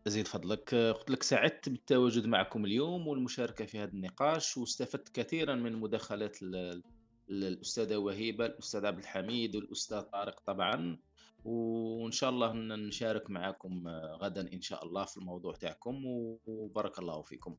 زيد 0.08 0.28
فضلك. 0.28 0.76
قلت 0.76 1.12
لك 1.12 1.24
سعدت 1.24 1.70
بالتواجد 1.70 2.26
معكم 2.26 2.66
اليوم 2.66 3.08
والمشاركة 3.08 3.66
في 3.66 3.80
هذا 3.80 3.92
النقاش 3.92 4.58
واستفدت 4.58 5.10
كثيرا 5.14 5.56
من 5.56 5.74
مداخلات 5.74 6.38
الاستاذه 7.32 7.98
وهيبة 7.98 8.46
الأستاذ 8.46 8.86
عبد 8.86 9.00
الحميد 9.00 9.56
والأستاذ 9.56 10.02
طارق 10.02 10.40
طبعا. 10.40 10.98
وإن 11.46 12.12
شاء 12.12 12.30
الله 12.30 12.54
نشارك 12.54 13.30
معكم 13.30 13.88
غدا 14.22 14.54
إن 14.54 14.62
شاء 14.62 14.86
الله 14.86 15.06
في 15.06 15.18
الموضوع 15.18 15.54
تاعكم. 15.56 16.06
وبارك 16.46 17.00
الله 17.00 17.22
فيكم. 17.22 17.56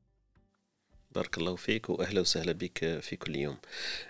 بارك 1.11 1.39
الله 1.39 1.57
فيك 1.57 1.91
واهلا 1.91 2.21
وسهلا 2.21 2.53
بك 2.53 2.79
في 3.01 3.17
كل 3.17 3.37
يوم. 3.37 3.57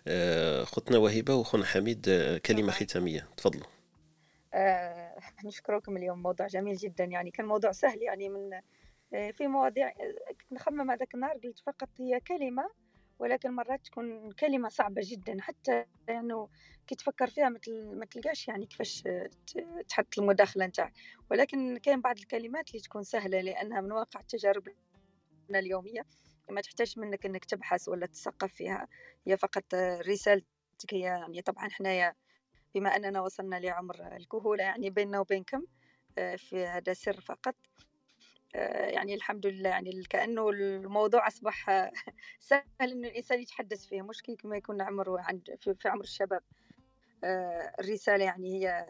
آه، 0.06 0.64
خطنا 0.64 0.98
وهبه 0.98 1.34
وخونا 1.34 1.64
حميد 1.64 2.08
آه، 2.08 2.38
كلمة 2.38 2.72
ختامية. 2.72 3.28
تفضلوا. 3.36 3.66
آه 4.54 5.18
نشكركم 5.44 5.96
اليوم 5.96 6.22
موضوع 6.22 6.46
جميل 6.46 6.76
جدا. 6.76 7.04
يعني 7.04 7.30
كان 7.30 7.46
موضوع 7.46 7.72
سهل 7.72 8.02
يعني 8.02 8.28
من 8.28 8.50
آه، 9.14 9.30
في 9.30 9.46
مواضيع 9.46 9.90
كنت 10.40 10.52
نخمم 10.52 10.90
هذاك 10.90 11.14
النهار 11.14 11.36
قلت 11.44 11.58
فقط 11.66 11.88
هي 11.98 12.20
كلمة 12.20 12.70
ولكن 13.18 13.50
مرات 13.50 13.86
تكون 13.86 14.32
كلمة 14.32 14.68
صعبة 14.68 15.02
جدا 15.04 15.36
حتى 15.40 15.84
يعني 16.08 16.46
كي 16.86 16.94
تفكر 16.94 17.26
فيها 17.26 17.48
ما 17.94 18.04
تلقاش 18.04 18.48
يعني 18.48 18.66
كيفاش 18.66 19.04
تحط 19.88 20.18
المداخلة 20.18 20.66
نتاعك. 20.66 20.92
ولكن 21.30 21.76
كاين 21.76 22.00
بعض 22.00 22.18
الكلمات 22.18 22.70
اللي 22.70 22.80
تكون 22.80 23.02
سهلة 23.02 23.40
لأنها 23.40 23.80
من 23.80 23.92
واقع 23.92 24.20
تجاربنا 24.20 24.74
اليومية. 25.50 26.06
ما 26.50 26.60
تحتاج 26.60 26.98
منك 26.98 27.26
إنك 27.26 27.44
تبحث 27.44 27.88
ولا 27.88 28.06
تثقف 28.06 28.52
فيها. 28.54 28.88
هي 29.26 29.36
فقط 29.36 29.74
رسالتك 30.08 30.46
هي 30.94 31.00
يعني. 31.00 31.42
طبعا 31.42 31.68
حنايا 31.68 32.14
بما 32.74 32.96
أننا 32.96 33.20
وصلنا 33.20 33.56
لعمر 33.56 34.16
الكهولة 34.16 34.64
يعني 34.64 34.90
بيننا 34.90 35.20
وبينكم 35.20 35.64
آه، 36.18 36.36
في 36.36 36.66
هذا 36.66 36.92
سر 36.92 37.20
فقط. 37.20 37.54
يعني 38.54 39.14
الحمد 39.14 39.46
لله 39.46 39.70
يعني 39.70 40.02
كأنه 40.10 40.50
الموضوع 40.50 41.26
أصبح 41.26 41.66
سهل 42.48 42.62
إنه 42.80 43.08
الإنسان 43.08 43.40
يتحدث 43.40 43.86
فيه 43.86 44.02
مش 44.02 44.22
كما 44.22 44.56
يكون 44.56 44.82
عمره 44.82 45.20
عند 45.20 45.56
في 45.60 45.88
عمر 45.88 46.04
الشباب. 46.04 46.42
آه، 47.24 47.74
الرسالة 47.80 48.24
يعني 48.24 48.54
هي 48.54 48.86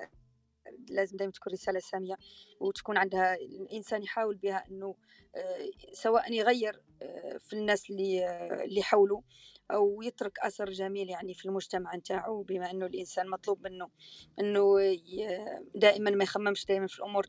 لازم 0.88 1.16
دائما 1.16 1.32
تكون 1.32 1.52
رسالة 1.52 1.80
سامية 1.80 2.14
وتكون 2.60 2.96
عندها 2.96 3.34
الإنسان 3.34 4.02
يحاول 4.02 4.36
بها 4.36 4.64
أنه 4.70 4.94
آه، 5.36 5.70
سواء 5.92 6.32
يغير 6.32 6.82
آه، 7.02 7.38
في 7.38 7.52
الناس 7.52 7.90
اللي 7.90 8.24
آه، 8.24 8.64
اللي 8.64 8.82
حوله 8.82 9.22
أو 9.70 10.02
يترك 10.02 10.38
أثر 10.38 10.70
جميل 10.70 11.10
يعني 11.10 11.34
في 11.34 11.46
المجتمع 11.46 11.96
نتاعو 11.96 12.42
بما 12.42 12.70
أنه 12.70 12.86
الإنسان 12.86 13.28
مطلوب 13.30 13.68
منه 13.68 13.88
أنه 14.40 14.76
دائما 15.74 16.10
ما 16.10 16.24
يخممش 16.24 16.66
دائما 16.66 16.86
في 16.86 16.98
الأمور 16.98 17.26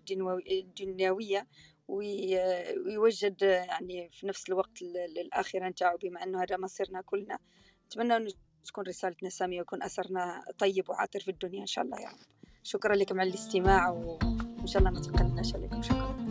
الدنيوية. 0.51 1.47
ويوجد 1.87 3.41
يعني 3.41 4.09
في 4.13 4.27
نفس 4.27 4.49
الوقت 4.49 4.81
الآخرة 5.21 5.69
نتاعو 5.69 5.97
بما 5.97 6.23
أنه 6.23 6.43
هذا 6.43 6.57
مصيرنا 6.57 7.01
كلنا. 7.01 7.39
نتمنى 7.85 8.17
أنه 8.17 8.31
تكون 8.65 8.83
رسالتنا 8.87 9.29
سامية 9.29 9.59
ويكون 9.59 9.83
أثرنا 9.83 10.43
طيب 10.57 10.89
وعاطر 10.89 11.19
في 11.19 11.31
الدنيا 11.31 11.61
إن 11.61 11.65
شاء 11.67 11.83
الله 11.83 11.99
يا 12.01 12.07
رب. 12.09 12.17
شكرا 12.63 12.95
لكم 12.95 13.19
على 13.19 13.29
الاستماع 13.29 13.89
وإن 13.89 14.67
شاء 14.67 14.77
الله 14.79 14.91
ما 14.91 15.01
تقلناش 15.01 15.55
عليكم 15.55 15.81
شكرا. 15.81 16.23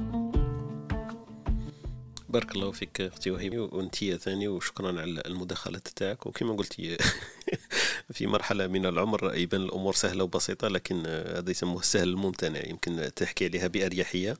بارك 2.28 2.56
الله 2.56 2.70
فيك 2.70 3.00
أختي 3.00 3.30
وهيبه 3.30 3.60
وانت 3.60 4.04
ثاني 4.04 4.48
وشكرا 4.48 5.00
على 5.00 5.22
المداخلات 5.26 5.88
تاعك. 5.88 6.26
وكما 6.26 6.56
قلتي 6.56 6.96
في 8.12 8.26
مرحلة 8.26 8.66
من 8.66 8.86
العمر 8.86 9.34
يبان 9.34 9.60
الأمور 9.62 9.94
سهلة 9.94 10.24
وبسيطة 10.24 10.68
لكن 10.68 11.06
هذا 11.06 11.50
يسموه 11.50 11.80
السهل 11.80 12.08
الممتنع 12.08 12.60
يمكن 12.66 13.10
تحكي 13.16 13.44
عليها 13.44 13.66
بأريحية 13.66 14.36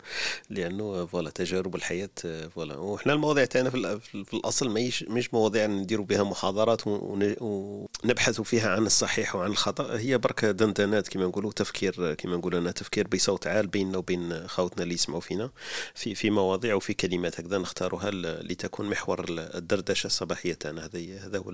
لأنه 0.50 1.06
voilà 1.06 1.30
تجارب 1.30 1.74
الحياة 1.74 2.10
voilà. 2.54 2.76
وإحنا 2.76 3.12
المواضيع 3.12 3.44
تاعنا 3.44 3.70
في 3.70 4.34
الأصل 4.34 4.70
ماهيش 4.70 5.02
مش 5.02 5.34
مواضيع 5.34 5.66
نديروا 5.66 6.06
بها 6.06 6.22
محاضرات 6.22 6.82
ونبحث 6.86 8.40
فيها 8.40 8.70
عن 8.70 8.86
الصحيح 8.86 9.36
وعن 9.36 9.50
الخطأ. 9.50 9.98
هي 9.98 10.18
برك 10.18 10.44
دندنات 10.44 11.08
كما 11.08 11.24
نقولوا 11.24 11.52
تفكير 11.52 12.14
كما 12.14 12.36
نقول 12.36 12.54
أنا 12.54 12.70
تفكير 12.70 13.08
بصوت 13.08 13.46
عال 13.46 13.66
بيننا 13.66 13.98
وبين 13.98 14.48
خوتنا 14.48 14.82
اللي 14.82 14.94
يسمعوا 14.94 15.20
فينا 15.20 15.50
في 15.94 16.14
في 16.14 16.30
مواضيع 16.30 16.74
وفي 16.74 16.94
كلمات. 16.94 17.40
هكذا 17.40 17.58
نختارها 17.58 18.10
لتكون 18.42 18.90
محور 18.90 19.24
الدردشة 19.28 20.06
الصباحية 20.06 20.54
تاعنا. 20.54 20.84
هذا 20.84 21.26
هذا 21.26 21.38
هو 21.38 21.52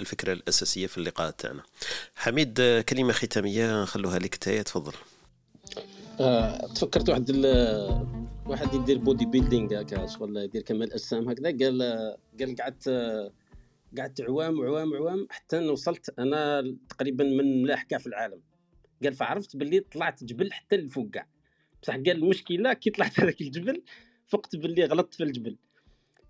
الفكرة 0.00 0.32
الأساسية 0.32 0.86
في 0.86 0.98
اللقاء 0.98 1.35
تاعنا. 1.38 1.62
حميد 2.14 2.60
كلمة 2.88 3.12
ختامية 3.12 3.82
نخلوها 3.82 4.18
لك 4.18 4.34
تايا 4.36 4.62
تفضل. 4.62 4.92
آه، 6.20 6.66
تفكرت 6.66 7.08
واحد 7.08 7.30
واحد 8.46 8.74
يدير 8.74 8.98
بودي 8.98 9.26
بيلدينغ 9.26 9.80
هكا 9.80 10.06
شغل 10.06 10.36
يدير 10.36 10.62
كمال 10.62 10.92
أجسام 10.92 11.28
هكذا 11.28 11.48
قال 11.48 11.82
قال 12.40 12.56
قعدت 12.56 12.88
قعدت 13.98 14.20
عوام 14.20 14.58
وعوام 14.58 14.92
وعوام 14.92 15.26
حتى 15.30 15.68
وصلت 15.68 16.18
أنا 16.18 16.74
تقريبا 16.88 17.24
من 17.24 17.62
ملاح 17.62 17.82
كاع 17.82 17.98
في 17.98 18.06
العالم. 18.06 18.40
قال 19.02 19.14
فعرفت 19.14 19.56
باللي 19.56 19.80
طلعت 19.80 20.24
جبل 20.24 20.52
حتى 20.52 20.76
لفوق 20.76 21.10
كاع 21.10 21.26
بصح 21.82 21.94
قال 21.94 22.10
المشكلة 22.10 22.72
كي 22.72 22.90
طلعت 22.90 23.12
هذاك 23.20 23.40
الجبل 23.40 23.82
فقت 24.26 24.56
باللي 24.56 24.84
غلطت 24.84 25.14
في 25.14 25.22
الجبل. 25.22 25.56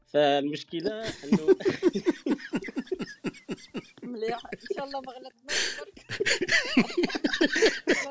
فالمشكلة 0.06 0.90
إنه 0.90 1.38
مليح. 4.02 4.38
إن 4.54 4.76
شاء 4.76 4.84
الله 4.84 5.00
ما 5.00 5.12
غلطناش 5.12 5.80
برك. 5.80 6.06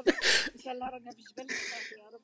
إن 0.55 0.59
شاء 0.63 0.73
الله 0.73 0.89
رانا 0.89 1.11
في 1.11 1.21
جبل 1.21 1.47
يا 1.97 2.09
رب. 2.13 2.21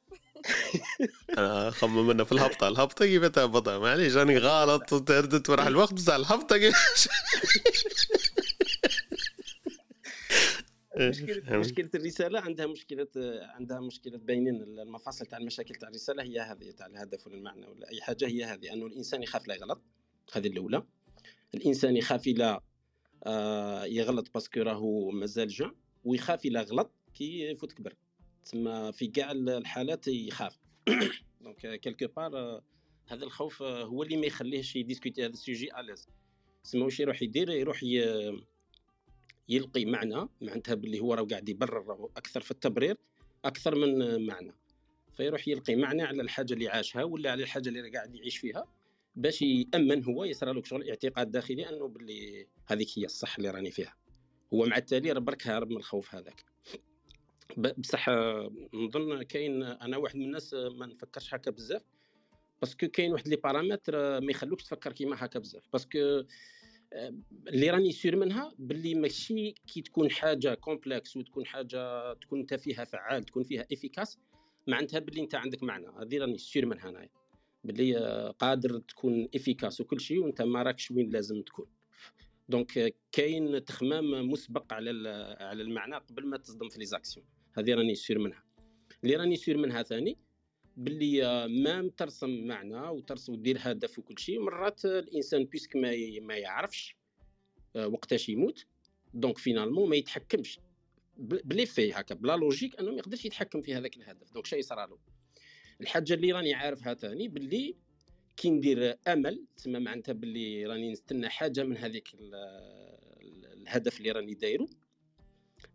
انا 1.37 1.71
خممنا 1.71 2.23
في 2.23 2.31
الهبطة. 2.31 2.67
الهبطة 2.67 3.05
كيف 3.05 3.25
تهبطها 3.25 3.79
معليش 3.79 4.15
راني 4.15 4.37
غلط 4.37 4.93
وتردت 4.93 5.49
وراح 5.49 5.67
الوقت 5.67 5.93
بصح 5.93 6.13
الهبطة 6.13 6.57
كيفاش 6.57 7.07
مشكلة, 11.09 11.57
مشكلة 11.59 11.89
الرسالة 11.95 12.39
عندها 12.39 12.65
مشكلة 12.65 13.07
عندها 13.41 13.79
مشكلة 13.79 14.17
بين 14.17 14.47
المفاصل 14.47 15.25
تاع 15.25 15.37
المشاكل 15.37 15.75
تاع 15.75 15.89
الرسالة 15.89 16.23
هي 16.23 16.39
هذه 16.39 16.71
تاع 16.71 16.85
الهدف 16.85 17.27
ولا 17.27 17.35
المعنى 17.35 17.67
ولا 17.67 17.89
أي 17.91 18.01
حاجة 18.01 18.27
هي 18.27 18.43
هذه. 18.43 18.73
أنه 18.73 18.85
الإنسان 18.85 19.23
يخاف 19.23 19.47
لا 19.47 19.55
يغلط. 19.55 19.81
هذه 20.33 20.47
الأولى. 20.47 20.83
الإنسان 21.55 21.97
يخاف 21.97 22.27
لا 22.27 22.49
آه، 22.49 22.63
يغلط 23.85 24.33
parce 24.33 24.51
que 24.51 24.61
راهو 24.61 25.11
مازال 25.11 25.47
jeune 25.47 25.75
ويخاف 26.03 26.45
إلا 26.45 26.61
غلط 26.61 26.91
كي 27.13 27.41
يفوت 27.41 27.71
كبر. 27.71 27.95
تسمى 28.45 28.91
في 28.93 29.07
كاع 29.07 29.31
الحالات 29.31 30.07
يخاف. 30.07 30.59
donc 31.41 31.79
quelque 31.79 32.07
part 32.07 32.61
هذا 33.07 33.23
الخوف 33.23 33.61
هو 33.61 34.03
اللي 34.03 34.17
ما 34.17 34.25
يخليهش 34.25 34.75
ي 34.75 34.81
discuter 34.81 35.25
هذا 35.25 35.33
ال 35.33 35.41
sujet 35.41 35.79
à 35.79 35.83
l'aise 35.83 36.07
تسمى 36.63 36.81
واش 36.81 36.99
يروح 36.99 37.21
يدير؟ 37.21 37.49
يروح 37.49 37.83
يلقي 39.49 39.85
معنى 39.85 40.27
معناتها 40.41 40.75
باللي 40.75 40.99
هو 40.99 41.13
راه 41.13 41.23
قاعد 41.23 41.49
يبرر 41.49 42.09
أكثر 42.17 42.41
في 42.41 42.51
التبرير 42.51 42.97
أكثر 43.45 43.75
من 43.75 44.25
معنى. 44.25 44.55
فيروح 45.17 45.47
يلقي 45.47 45.75
معنى 45.75 46.01
على 46.01 46.21
الحاجة 46.21 46.53
اللي 46.53 46.69
عاشها 46.69 47.03
ولا 47.03 47.31
على 47.31 47.43
الحاجة 47.43 47.69
اللي 47.69 47.89
قاعد 47.89 48.15
يعيش 48.15 48.37
فيها. 48.37 48.65
باش 49.15 49.41
يأمن 49.41 50.03
هو 50.03 50.23
يصرى 50.23 50.53
له 50.53 50.63
شغل 50.63 50.89
اعتقاد 50.89 51.31
داخلي 51.31 51.69
أنه 51.69 51.87
باللي 51.87 52.47
هذيك 52.67 52.99
هي 52.99 53.05
الصح 53.05 53.37
اللي 53.37 53.49
راني 53.49 53.71
فيها. 53.71 53.95
هو 54.53 54.65
مع 54.65 54.77
التالي 54.77 55.13
برك 55.13 55.47
هارب 55.47 55.69
من 55.69 55.77
الخوف 55.77 56.15
هذاك. 56.15 56.45
بصح 57.57 58.09
نظن 58.73 59.23
كاين 59.23 59.63
أنا 59.63 59.97
واحد 59.97 60.15
من 60.15 60.25
الناس 60.25 60.53
ما 60.53 60.85
نفكرش 60.85 61.33
هكا 61.33 61.51
بزاف 61.51 61.81
parce 62.61 62.77
que 62.77 62.87
كاين 62.87 63.11
واحد 63.11 63.27
les 63.27 63.35
paramètres 63.35 64.21
ما 64.21 64.31
يخلوكش 64.31 64.63
تفكر 64.63 64.91
كيما 64.91 65.15
هكا 65.19 65.39
بزاف. 65.39 65.63
parce 65.73 66.04
que 66.04 66.23
اللي 67.47 67.69
راني 67.69 67.91
sûr 67.91 68.15
منها 68.15 68.53
باللي 68.59 68.95
ماشي 68.95 69.51
كي 69.51 69.81
تكون 69.81 70.11
حاجة 70.11 70.53
complexe 70.53 71.17
وتكون 71.17 71.45
حاجة 71.45 72.13
تكون 72.13 72.39
أنت 72.39 72.53
فيها 72.53 72.85
فعال 72.85 73.23
تكون 73.23 73.43
فيها 73.43 73.67
efficace 73.73 74.19
معناتها 74.67 74.99
باللي 74.99 75.21
أنت 75.21 75.35
عندك 75.35 75.63
معنى. 75.63 75.87
هذه 75.87 76.17
راني 76.17 76.37
sûr 76.37 76.65
منها 76.65 76.89
أنايا. 76.89 77.09
باللي 77.63 78.33
قادر 78.39 78.79
تكون 78.79 79.27
efficace 79.35 79.81
وكل 79.81 79.99
شيء 79.99 80.19
وأنت 80.19 80.41
ما 80.41 80.63
راكش 80.63 80.91
وين 80.91 81.09
لازم 81.09 81.41
تكون. 81.41 81.65
donc 82.49 82.95
كاين 83.11 83.65
تخمام 83.65 84.29
مسبق 84.29 84.73
على 84.73 84.89
على 85.39 85.61
المعنى 85.63 85.95
قبل 85.95 86.27
ما 86.27 86.37
تصدم 86.37 86.69
في 86.69 86.79
les 86.79 86.93
actions 86.93 87.25
هذه 87.53 87.73
راني 87.73 87.95
sûr 87.95 88.19
منها. 88.19 88.43
اللي 89.03 89.15
راني 89.15 89.35
sûr 89.35 89.57
منها 89.57 89.83
ثاني 89.83 90.17
باللي 90.77 91.47
ما 91.47 91.91
ترسم 91.97 92.47
معنى 92.47 92.79
وترسم 92.79 93.33
ودير 93.33 93.57
هدف 93.59 93.99
وكل 93.99 94.19
شيء 94.19 94.39
مرات 94.39 94.85
الإنسان 94.85 95.45
puisque 95.45 95.75
ما 95.75 95.91
ما 96.21 96.35
يعرفش 96.35 96.95
آه، 97.75 97.87
وقتاش 97.87 98.29
يموت 98.29 98.65
donc 99.13 99.37
finalement 99.37 99.89
ما 99.89 99.95
يتحكمش. 99.95 100.59
بلي 101.17 101.65
في 101.65 101.93
هكا 101.93 102.15
بلا 102.15 102.37
logique 102.37 102.79
أنه 102.79 102.91
ما 102.91 102.97
يقدرش 102.97 103.25
يتحكم 103.25 103.61
في 103.61 103.75
هذاك 103.75 103.97
الهدف. 103.97 104.31
donc 104.31 104.45
شي 104.45 104.55
يصرى 104.55 104.87
له 104.87 104.97
الحاجة 105.81 106.13
اللي 106.13 106.31
راني 106.31 106.53
عارفها 106.53 106.93
ثاني 106.93 107.27
باللي 107.27 107.75
كي 108.37 108.49
ندير 108.49 108.97
أمل 109.07 109.45
تسمى 109.57 109.79
معناتها 109.79 110.13
باللي 110.13 110.65
راني 110.65 110.91
نستنى 110.91 111.29
حاجة 111.29 111.63
من 111.63 111.77
هذيك 111.77 112.07
الهدف 113.53 113.97
اللي 113.97 114.11
راني 114.11 114.33
دايرو. 114.33 114.69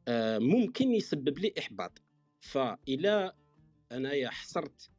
آه، 0.09 0.39
ممكن 0.39 0.93
يسبب 0.93 1.39
لي 1.39 1.55
إحباط. 1.59 2.03
فإلى 2.41 3.33
أنايا 3.93 4.31
حصرت 4.31 4.91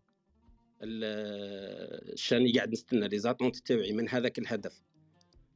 الشاني 0.81 2.51
قاعد 2.51 2.71
نستنى 2.71 3.07
لي 3.07 3.19
زاتونت 3.19 3.55
تاوعي 3.55 3.93
من 3.93 4.09
هذاك 4.09 4.39
الهدف. 4.39 4.81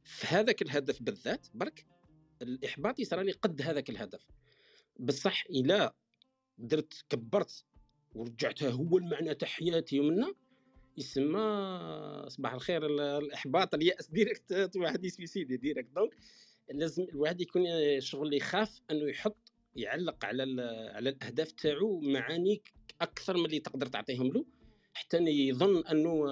في 0.04 0.26
هذاك 0.26 0.62
الهدف 0.62 1.02
بالذات 1.02 1.46
برك 1.54 1.86
الإحباط 2.42 3.00
يصرى 3.00 3.24
لي 3.24 3.32
قد 3.32 3.62
هذاك 3.62 3.90
الهدف. 3.90 4.26
بصح 5.00 5.44
إلا 5.50 5.94
درت 6.58 7.04
كبرت 7.08 7.64
ورجعتها 8.14 8.70
هو 8.70 8.98
المعنى 8.98 9.34
تاع 9.34 9.48
حياتي 9.48 10.00
يسمى 10.98 12.24
صباح 12.28 12.54
الخير 12.54 12.86
الإحباط 13.18 13.74
الياس 13.74 14.10
ديريكت 14.10 14.76
واحد 14.76 15.04
يسويسيدي 15.04 15.56
ديريكت 15.56 15.90
دونك 15.94 16.16
لازم 16.74 17.02
الواحد 17.02 17.40
يكون 17.40 17.62
شغل 17.98 18.34
يخاف 18.34 18.80
إنه 18.90 19.10
يحط 19.10 19.52
يعلق 19.76 20.24
على 20.24 20.42
على 20.94 21.10
الأهداف 21.10 21.52
تاعو 21.52 22.00
معاني 22.00 22.62
أكثر 23.00 23.36
من 23.36 23.46
اللي 23.46 23.60
تقدر 23.60 23.86
تعطيهم 23.86 24.26
له 24.32 24.44
حتى 24.94 25.18
يظن 25.18 25.86
إنه 25.86 26.26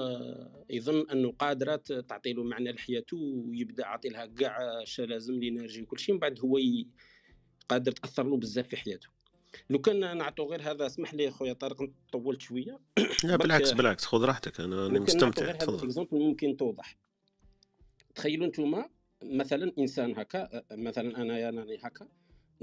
يظن 0.71 1.11
إنه 1.11 1.33
قادره 1.33 1.77
تعطي 2.09 2.33
له 2.33 2.43
معنى 2.43 2.73
لحياته 2.73 3.17
ويبدأ 3.17 3.87
عاطي 3.87 4.09
لها 4.09 4.27
كاع 4.27 4.83
اش 4.83 5.01
لازم 5.01 5.35
لينرجي 5.35 5.83
وكل 5.83 5.99
شيء 5.99 6.15
من 6.15 6.21
بعد 6.21 6.41
هو 6.41 6.59
قادر 7.69 7.93
تأثر 7.93 8.25
له 8.25 8.37
بزاف 8.37 8.69
في 8.69 8.77
حياته. 8.77 9.09
لو 9.71 9.79
كان 9.79 10.17
نعطوا 10.17 10.45
غير 10.45 10.71
هذا 10.71 10.87
اسمح 10.87 11.15
لي 11.15 11.31
خويا 11.31 11.53
طارق 11.53 11.91
طولت 12.13 12.41
شوية. 12.41 12.79
لا 13.25 13.37
بالعكس 13.37 13.73
بالعكس 13.73 14.07
خذ 14.07 14.25
راحتك 14.25 14.61
أنا 14.61 14.89
مستمتع 14.89 15.53
تفضل. 15.53 16.07
ممكن 16.13 16.57
توضح. 16.57 16.97
تخيلوا 18.15 18.47
أنتم 18.47 18.85
مثلا 19.25 19.73
إنسان 19.79 20.19
هكا 20.19 20.63
مثلا 20.73 21.23
أنا 21.23 21.49
أنا 21.49 21.67
هكا 21.83 22.09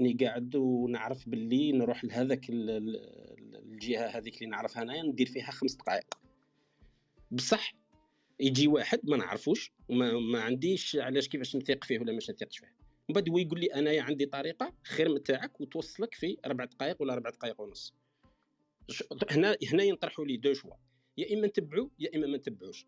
ني 0.00 0.12
قاعد 0.12 0.56
ونعرف 0.56 1.28
باللي 1.28 1.72
نروح 1.72 2.04
لهذاك 2.04 2.46
الجهة 2.48 4.06
هذيك 4.06 4.36
اللي 4.36 4.46
نعرفها 4.46 4.82
انايا 4.82 5.02
ندير 5.02 5.26
فيها 5.26 5.50
خمس 5.50 5.74
دقائق. 5.74 6.14
بصح 7.30 7.74
يجي 8.40 8.68
واحد 8.68 9.00
ما 9.04 9.16
نعرفوش 9.16 9.72
وما 9.88 10.12
ما 10.12 10.40
عنديش 10.40 10.96
علاش 10.96 11.28
كيفاش 11.28 11.56
نثيق 11.56 11.84
فيه 11.84 11.98
ولا 11.98 12.12
مش 12.12 12.30
نثيقش 12.30 12.58
فيه. 12.58 12.77
من 13.08 13.14
بعد 13.14 13.28
هو 13.28 13.38
يقول 13.38 13.60
لي 13.60 13.66
انايا 13.66 14.02
عندي 14.02 14.26
طريقة 14.26 14.72
خير 14.82 15.08
من 15.08 15.22
تاعك 15.22 15.60
وتوصلك 15.60 16.14
في 16.14 16.36
أربع 16.46 16.64
دقائق 16.64 17.02
ولا 17.02 17.12
أربع 17.12 17.30
دقائق 17.30 17.60
ونص. 17.60 17.94
هنا 19.30 19.56
هنا 19.72 19.82
ينطرحوا 19.82 20.24
لي 20.24 20.36
deux 20.36 20.54
choix. 20.54 20.74
يا 21.16 21.38
إما 21.38 21.46
نتبعو 21.46 21.90
يا 21.98 22.16
إما 22.16 22.26
ما 22.26 22.36
نتبعوش. 22.36 22.86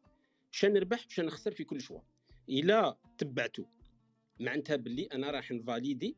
شان 0.50 0.72
نربح 0.72 1.08
شان 1.08 1.26
نخسر 1.26 1.50
في 1.50 1.64
كل 1.64 1.80
choix. 1.80 2.00
إلا 2.48 2.96
تبعته 3.18 3.66
معناتها 4.40 4.76
باللي 4.76 5.04
أنا 5.04 5.30
راح 5.30 5.50
ن 5.50 5.59
valider 5.59 6.16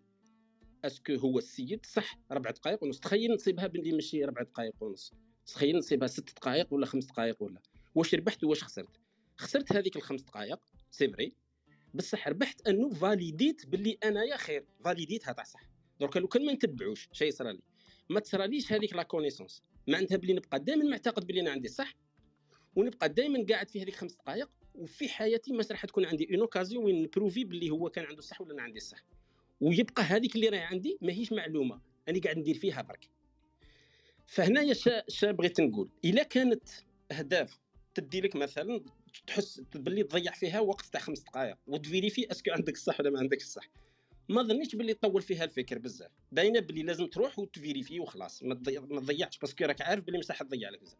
est-ce 0.84 1.04
que 1.04 1.14
هو 1.14 1.38
السيد 1.38 1.86
صح 1.86 2.18
ربع 2.32 2.50
دقائق 2.50 2.84
ونص. 2.84 3.00
تخيل 3.00 3.34
نصيبها 3.34 3.66
باللي 3.66 3.92
ماشي 3.92 4.24
ربع 4.24 4.42
دقائق 4.42 4.82
ونص. 4.82 5.12
تخيل 5.46 5.76
نصيبها 5.76 6.08
ست 6.08 6.36
دقائق 6.36 6.74
ولا 6.74 6.86
خمس 6.86 7.04
دقائق 7.04 7.42
ولا. 7.42 7.60
واش 7.94 8.14
ربحت 8.14 8.44
واش 8.44 8.64
خسرت؟ 8.64 9.00
خسرت 9.36 9.72
هذيك 9.72 9.96
الخمس 9.96 10.22
دقائق 10.22 10.60
c'est 10.90 11.08
vrai. 11.08 11.32
بصح 11.94 12.28
ربحت 12.28 12.68
أنه 12.68 12.90
validé 12.90 13.56
ت 13.56 13.66
باللي 13.66 13.98
أنايا 14.04 14.36
خير 14.36 14.64
validé 14.84 15.20
تها 15.20 15.32
تاع 15.32 15.44
صح. 15.44 15.68
donc 16.00 16.16
لو 16.16 16.28
كان 16.28 16.46
ما 16.46 16.52
نتبعوش 16.52 17.08
شيء 17.12 17.30
صرا 17.30 17.52
لي. 17.52 17.62
ما 18.10 18.20
تصراليش 18.20 18.72
هذيك 18.72 18.92
la 18.96 19.02
connaissance 19.02 19.62
معناتها 19.88 20.16
باللي 20.16 20.32
نبقى 20.32 20.60
دائما 20.60 20.84
معتقد 20.84 21.26
باللي 21.26 21.40
أنا 21.40 21.50
عندي 21.50 21.68
صح 21.68 21.94
ونبقى 22.76 23.08
دائما 23.08 23.46
قاعد 23.50 23.68
في 23.68 23.82
هذيك 23.82 23.96
خمس 23.96 24.14
دقائق 24.14 24.50
وفي 24.74 25.08
حياتي 25.08 25.52
ما 25.52 25.64
راح 25.70 25.86
تكون 25.86 26.04
عندي 26.04 26.28
une 26.30 26.40
occasion 26.40 26.84
وين 26.84 27.02
ن 27.02 27.08
prouver 27.08 27.44
باللي 27.44 27.70
هو 27.70 27.90
كان 27.90 28.04
عنده 28.04 28.18
الصح 28.18 28.40
ولا 28.40 28.52
أنا 28.54 28.62
عندي 28.62 28.78
الصح 28.78 29.04
ويبقى 29.60 30.02
هذيك 30.02 30.36
اللي 30.36 30.48
راهي 30.48 30.60
عندي 30.60 30.98
ماهيش 31.00 31.32
معلومة. 31.32 31.80
أنا 32.08 32.20
قاعد 32.20 32.38
ندير 32.38 32.54
فيها 32.54 32.82
برك. 32.82 33.08
فهنايا 34.26 34.74
شا 35.08 35.30
بغيت 35.32 35.60
نقول. 35.60 35.90
إلا 36.04 36.22
كانت 36.22 36.68
أهداف 37.12 37.60
تدي 37.94 38.20
لك 38.20 38.36
مثلا 38.36 38.84
تحس 39.26 39.60
باللي 39.74 40.02
تضيع 40.02 40.32
فيها 40.32 40.60
وقت 40.60 40.84
تاع 40.86 41.00
خمس 41.00 41.20
دقائق 41.20 41.56
وت 41.66 41.79
vérifier 41.79 42.30
est-ce 42.30 42.44
que 42.44 42.50
عندك 42.50 42.74
الصح 42.74 43.00
ولا 43.00 43.10
ما 43.10 43.18
عندكش 43.18 43.42
الصح. 43.44 43.70
ما 44.28 44.42
ظنيتش 44.42 44.74
باللي 44.76 44.94
طول 44.94 45.22
فيها 45.22 45.44
الفكر 45.44 45.78
بزاف. 45.78 46.10
باينة 46.32 46.60
باللي 46.60 46.82
لازم 46.82 47.06
تروح 47.06 47.38
وت 47.38 47.51
vérifier 47.51 48.00
وخلاص 48.00 48.42
ما 48.42 48.54
تضيعش 48.54 49.38
parce 49.38 49.55
que 49.55 49.64
راك 49.64 49.80
عارف 49.82 50.04
باللي 50.04 50.20
راح 50.30 50.42
تضيع 50.42 50.70
لك 50.70 50.80
بزاف. 50.80 50.98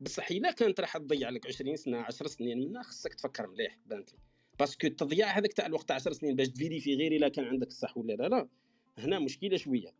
بصح 0.00 0.30
إلا 0.30 0.50
كانت 0.50 0.80
راح 0.80 0.96
تضيع 0.96 1.30
لك 1.30 1.46
20 1.46 1.76
سنة 1.76 1.98
10 1.98 2.26
سنين 2.28 2.58
منها 2.58 2.82
خصك 2.82 3.14
تفكر 3.14 3.46
مليح 3.46 3.78
بانت 3.86 4.12
لي. 4.12 4.18
parce 4.58 4.75
que 4.75 4.86
التضييع 4.86 5.38
هذاك 5.38 5.52
تاع 5.52 5.66
الوقت 5.66 5.90
10 5.90 6.12
سنين 6.12 6.36
باش 6.36 6.48
ت 6.48 6.53
vérifier 6.53 6.94
غير 6.94 7.12
إلا 7.12 7.28
كان 7.28 7.44
عندك 7.44 7.66
الصح 7.66 7.96
ولا 7.96 8.12
لا 8.12 8.28
لا. 8.28 8.48
هنا 8.98 9.18
مشكلة 9.18 9.56
شوية. 9.56 9.94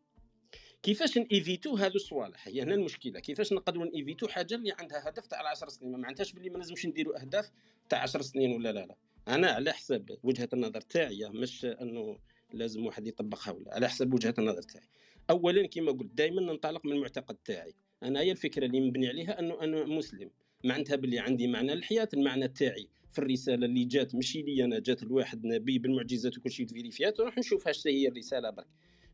كيفاش 0.84 1.18
ن 1.18 1.26
éviter 1.26 1.69
و 1.69 1.76
هذو 1.76 1.94
الصوالح؟ 1.94 2.48
هي 2.48 2.62
هنا 2.62 2.74
المشكلة. 2.74 3.20
كيفاش 3.20 3.52
نقدروا 3.52 3.84
ن 3.84 3.90
éviter 3.90 4.23
و 4.23 4.28
حاجة 4.28 4.54
اللي 4.54 4.72
عندها 4.78 5.08
هدف 5.08 5.26
تاع 5.26 5.48
10 5.48 5.68
سنين؟ 5.68 5.92
ما 5.92 5.98
معناتهاش 5.98 6.32
باللي 6.32 6.50
ما 6.50 6.58
لازمش 6.58 6.86
نديروا 6.86 7.20
أهداف 7.20 7.50
تاع 7.88 8.02
10 8.02 8.22
سنين 8.22 8.52
ولا 8.52 8.72
لا 8.72 8.86
لا. 8.86 8.96
أنا 9.28 9.50
على 9.50 9.72
حسب 9.72 10.18
وجهة 10.22 10.48
النظر 10.52 10.80
تاعي 10.80 11.28
مش 11.28 11.64
أنه 11.64 12.18
لازم 12.52 12.86
واحد 12.86 13.06
يطبقها 13.06 13.52
ولا 13.52 13.74
على 13.74 13.88
حسب 13.88 14.14
وجهة 14.14 14.34
النظر 14.38 14.62
تاعي. 14.62 14.86
اولا 15.30 15.66
كما 15.66 15.92
قلت 15.92 16.10
دائما 16.14 16.42
ننطلق 16.42 16.86
من 16.86 16.92
المعتقد 16.92 17.36
تاعي. 17.44 17.74
أنا 18.02 18.20
هي 18.20 18.32
الفكرة 18.32 18.66
اللي 18.66 18.80
مبني 18.80 19.08
عليها 19.08 19.38
أنه 19.40 19.60
أنا 19.60 19.84
مسلم. 19.84 20.30
معناتها 20.64 20.96
باللي 20.96 21.18
عندي 21.18 21.46
معنى 21.46 21.72
الحياة 21.72 22.08
المعنى 22.14 22.48
تاعي 22.48 22.88
في 23.12 23.18
الرسالة 23.18 23.66
اللي 23.66 23.84
جات. 23.84 24.14
ماشي 24.14 24.42
لي 24.42 24.64
أنا 24.64 24.78
جات 24.78 25.02
لواحد 25.02 25.46
نبي 25.46 25.78
بالمعجزات 25.78 26.38
وكل 26.38 26.50
شيء 26.50 26.66
ت 26.66 26.72
vérifié 26.72 27.14
ات 27.14 27.20
نروح 27.20 27.38
نشوف 27.38 27.68
اش 27.68 27.86
هي 27.86 28.08
الرسالة 28.08 28.50
برك. 28.50 28.66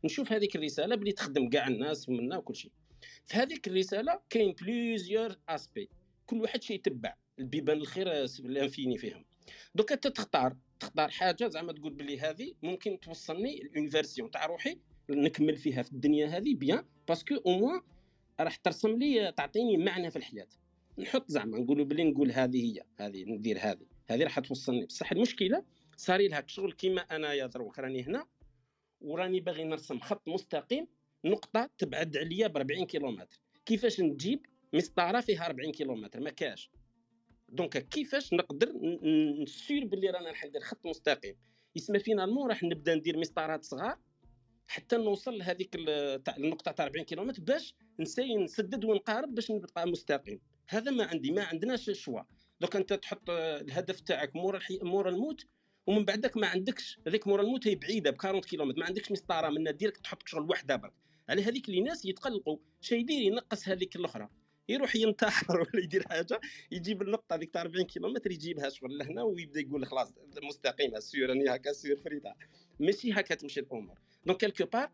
نشوف 0.03 0.31
هذيك 0.31 0.55
الرسالة 0.55 0.95
بلي 0.95 1.11
تخدم 1.11 1.49
كاع 1.49 1.67
الناس 1.67 2.09
ومنا 2.09 2.37
وكل 2.37 2.55
شيء. 2.55 2.71
في 3.25 3.37
هذيك 3.37 3.67
الرسالة 3.67 4.19
كاين 4.29 4.55
plusieurs 4.61 5.35
aspects 5.49 5.89
كل 6.25 6.41
واحد 6.41 6.63
شي 6.63 6.73
يتبع. 6.73 7.15
البيبان 7.39 7.77
الخير 7.77 8.07
ال 8.39 8.47
infini 8.47 8.97
فيهم. 8.97 9.25
دوك 9.75 9.91
أنت 9.91 10.07
تختار. 10.07 10.55
تختار 10.79 11.09
حاجة 11.09 11.47
زعما 11.47 11.73
تقول 11.73 11.93
بلي 11.93 12.19
هذه 12.19 12.53
ممكن 12.63 12.99
توصلني 12.99 13.71
ل 13.75 13.78
une 13.78 13.89
version 13.89 14.31
تاع 14.31 14.45
روحي 14.45 14.77
نكمل 15.09 15.57
فيها 15.57 15.83
في 15.83 15.91
الدنيا 15.91 16.27
هذه 16.27 16.55
bien 16.55 16.85
parce 17.07 17.24
que 17.24 17.35
au 17.35 17.51
moins 17.51 17.81
راح 18.39 18.55
ترسم 18.55 18.89
لي 18.89 19.31
تعطيني 19.31 19.77
معنى 19.77 20.11
في 20.11 20.15
الحياة. 20.15 20.47
نحط 20.97 21.31
زعما 21.31 21.57
نقولوا 21.57 21.85
بلي 21.85 22.03
نقول 22.03 22.31
هذه 22.31 22.57
هي. 22.57 22.83
هذه 22.99 23.23
ندير 23.23 23.57
هذه. 23.59 23.85
هذه 24.09 24.23
راح 24.23 24.39
توصلني. 24.39 24.85
بصح 24.85 25.11
المشكلة 25.11 25.63
صاري 25.97 26.27
لها 26.27 26.43
شغل 26.47 26.73
كيما 26.73 27.01
أنا 27.01 27.33
يا 27.33 27.45
دروك 27.45 27.79
راني 27.79 28.03
هنا. 28.03 28.25
وراني 29.01 29.39
باغي 29.39 29.63
نرسم 29.63 29.99
خط 29.99 30.27
مستقيم 30.27 30.87
نقطة 31.25 31.69
تبعد 31.77 32.17
عليا 32.17 32.47
ب 32.47 32.57
40 32.57 32.85
كيلومتر. 32.85 33.39
كيفاش 33.65 34.01
نجيب 34.01 34.45
مسطرة 34.73 35.21
فيها 35.21 35.45
40 35.45 35.71
كيلومتر؟ 35.71 36.19
ما 36.19 36.29
كاش. 36.29 36.71
donc 37.49 37.77
كيفاش 37.77 38.33
نقدر 38.33 38.73
ن 39.41 39.47
assurer 39.47 39.85
باللي 39.85 40.09
رانا 40.09 40.29
راح 40.29 40.45
ندير 40.45 40.61
خط 40.61 40.87
مستقيم؟ 40.87 41.35
يسمى 41.75 41.99
finalement 41.99 42.49
راح 42.49 42.63
نبدا 42.63 42.95
ندير 42.95 43.17
مسطرات 43.17 43.63
صغار 43.63 43.97
حتى 44.67 44.97
نوصل 44.97 45.37
لهذيك 45.37 45.75
تاع 46.25 46.35
النقطة 46.37 46.71
تاع 46.71 46.85
40 46.85 47.05
كيلومتر 47.05 47.41
باش 47.41 47.75
ن 47.99 48.03
essayer 48.03 48.35
نسدد 48.35 48.85
ونقارب 48.85 49.35
باش 49.35 49.51
نبقى 49.51 49.87
مستقيم. 49.87 50.39
هذا 50.67 50.91
ما 50.91 51.03
عندي 51.05 51.31
ما 51.31 51.43
عندناش 51.43 51.89
choix. 51.89 52.21
دوك 52.61 52.75
أنت 52.75 52.93
تحط 52.93 53.29
الهدف 53.29 53.99
تاعك 53.99 54.35
مور 54.35 54.57
الحي... 54.57 54.79
مور 54.83 55.09
الموت 55.09 55.45
ومن 55.91 56.05
بعدك 56.05 56.37
ما 56.37 56.47
عندكش 56.47 56.99
هذيك 57.07 57.27
مور 57.27 57.41
الموت 57.41 57.67
هي 57.67 57.75
بعيدة 57.75 58.11
ب 58.11 58.25
40 58.25 58.41
كيلومتر 58.41 58.79
ما 58.79 58.85
عندكش 58.85 59.11
مسطرة 59.11 59.49
من 59.49 59.77
ديرك 59.77 59.97
تحط 59.97 60.27
شغل 60.27 60.49
وحده 60.49 60.75
برك. 60.75 60.93
على 61.29 61.43
هذيك 61.43 61.69
اللي 61.69 61.81
ناس 61.81 62.05
يتقلقوا 62.05 62.57
شي 62.81 62.95
يدير 62.95 63.21
ينقص 63.21 63.69
هذيك 63.69 63.95
الأخرى. 63.95 64.29
يروح 64.69 64.95
ينتحر 64.95 65.59
ولا 65.61 65.83
يدير 65.83 66.07
حاجة 66.07 66.39
يجيب 66.71 67.01
النقطة 67.01 67.35
هذيك 67.35 67.53
تاع 67.53 67.61
40 67.61 67.85
كيلومتر 67.85 68.31
يجيبها 68.31 68.69
شغل 68.69 68.97
لهنا 68.97 69.23
ويبدا 69.23 69.59
يقول 69.59 69.85
خلاص 69.85 70.13
مستقيمة 70.43 70.99
sûr 70.99 71.29
راني 71.29 71.55
هكا 71.55 71.73
sûr 71.73 71.97
فريدة. 71.97 72.35
ماشي 72.79 73.13
هكا 73.13 73.35
تمشي 73.35 73.59
الأمور. 73.59 73.99
donc 74.25 74.39
quelque 74.39 74.65
part 74.65 74.91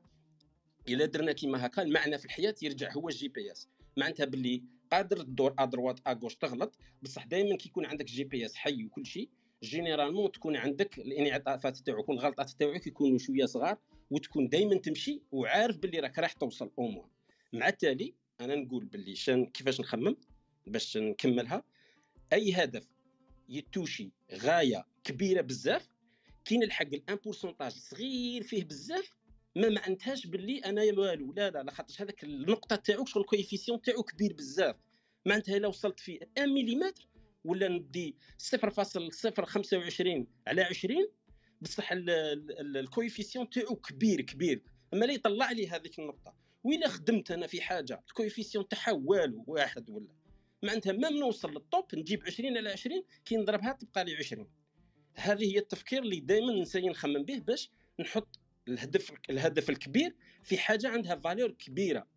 إلا 0.90 1.06
درنا 1.06 1.32
كيما 1.32 1.66
هكا 1.66 1.82
المعنى 1.82 2.18
في 2.18 2.26
الحياة 2.26 2.56
يرجع 2.62 2.92
هو 2.92 3.10
ال 3.10 3.28
GPS. 3.28 3.68
معناتها 3.98 4.26
باللي 4.26 4.64
قادر 4.92 5.18
تدور 5.18 5.54
à 5.60 5.66
droite 5.66 6.00
à 6.08 6.12
gauche 6.12 6.36
تغلط. 6.36 6.78
بصح 7.02 7.26
دائما 7.26 7.58
كي 7.58 7.70
يكون 7.70 7.86
عندك 7.86 8.06
GPS 8.06 8.56
حي 8.56 8.86
وكل 8.86 9.06
شيء 9.06 9.30
généralement 9.64 10.32
تكون 10.32 10.56
عندك 10.56 10.98
الانعطافات 10.98 11.78
تاعك 11.78 12.10
والغلطات 12.10 12.50
تاعك 12.50 12.88
يكونوا 12.88 13.18
شوية 13.18 13.46
صغار 13.46 13.78
وتكون 14.12 14.50
دائما 14.50 14.78
تمشي 14.78 15.22
وعارف 15.32 15.78
باللي 15.78 16.00
راك 16.00 16.20
راح 16.20 16.34
توصل 16.34 16.72
اوموان 16.80 17.10
مع 17.54 17.68
التالي 17.68 18.14
أنا 18.42 18.56
نقول 18.56 18.86
باللي 18.86 19.16
شان 19.16 19.46
كيفاش 19.46 19.80
نخمم 19.80 20.18
باش 20.68 20.98
نكملها 20.98 21.64
اي 22.34 22.54
هدف 22.54 22.88
يتوشي 23.50 24.12
غايه 24.34 24.86
كبيره 25.04 25.42
بزاف 25.42 25.90
كاين 26.46 26.64
الحق 26.64 26.88
الان 26.94 27.16
بورسونتاج 27.16 27.72
صغير 27.72 28.44
فيه 28.44 28.64
بزاف 28.64 29.12
ما 29.56 29.70
معنتهاش 29.70 30.28
باللي 30.28 30.60
أنا 30.60 30.82
والو 30.82 31.34
لا 31.34 31.50
لا 31.50 31.64
لاخاطش 31.64 32.02
هذاك 32.02 32.24
النقطه 32.24 32.76
تاعو 32.76 33.06
شغل 33.06 33.22
الكويفيسيون 33.22 33.82
تاعو 33.82 34.04
كبير 34.04 34.34
بزاف 34.34 34.76
معناتها 35.26 35.58
الا 35.58 35.68
وصلت 35.68 36.00
في 36.00 36.20
1 36.38 36.50
ملم 36.50 36.92
ولا 37.48 37.68
ندي 37.68 38.16
0.025 38.56 40.26
على 40.48 40.62
20 40.62 41.08
بصح 41.62 41.90
ال 41.92 42.05
coefficient 42.05 43.50
تاعو 43.50 43.76
كبير 43.76 44.22
كبير. 44.22 44.62
أما 44.94 45.06
لا 45.06 45.14
يطلع 45.14 45.52
لي 45.52 45.68
هذيك 45.68 46.00
النقطة. 46.00 46.36
وإلا 46.64 46.88
خدمت 46.88 47.32
أنا 47.32 47.48
في 47.48 47.62
حاجة؟ 47.62 48.04
ال 48.08 48.13
coefficient 48.13 48.68
تاعها 48.68 48.92
والو 48.92 49.44
واحد 49.48 49.90
ولا. 49.90 50.08
معناتها 50.64 50.94
ما 50.94 51.10
نوصل 51.10 51.52
لل 51.52 51.69
top 51.69 51.96
نجيب 51.96 52.24
20 52.24 52.58
على 52.58 52.70
20 52.70 53.04
كي 53.26 53.38
نضربها 53.38 53.74
تبقى 53.74 54.06
لي 54.06 54.16
20 54.16 54.50
هذه 55.16 55.54
هي 55.54 55.58
التفكير 55.58 56.04
اللي 56.04 56.20
دائما 56.20 56.54
نسي 56.54 56.82
نخمم 56.82 57.24
به 57.24 57.40
باش 57.40 57.72
نحط 58.00 58.40
الهدف 58.68 59.12
الهدف 59.30 59.70
الكبير 59.70 60.16
في 60.44 60.58
حاجة 60.58 60.88
عندها 60.90 61.16
valeur 61.16 61.52
كبيرة. 61.52 62.08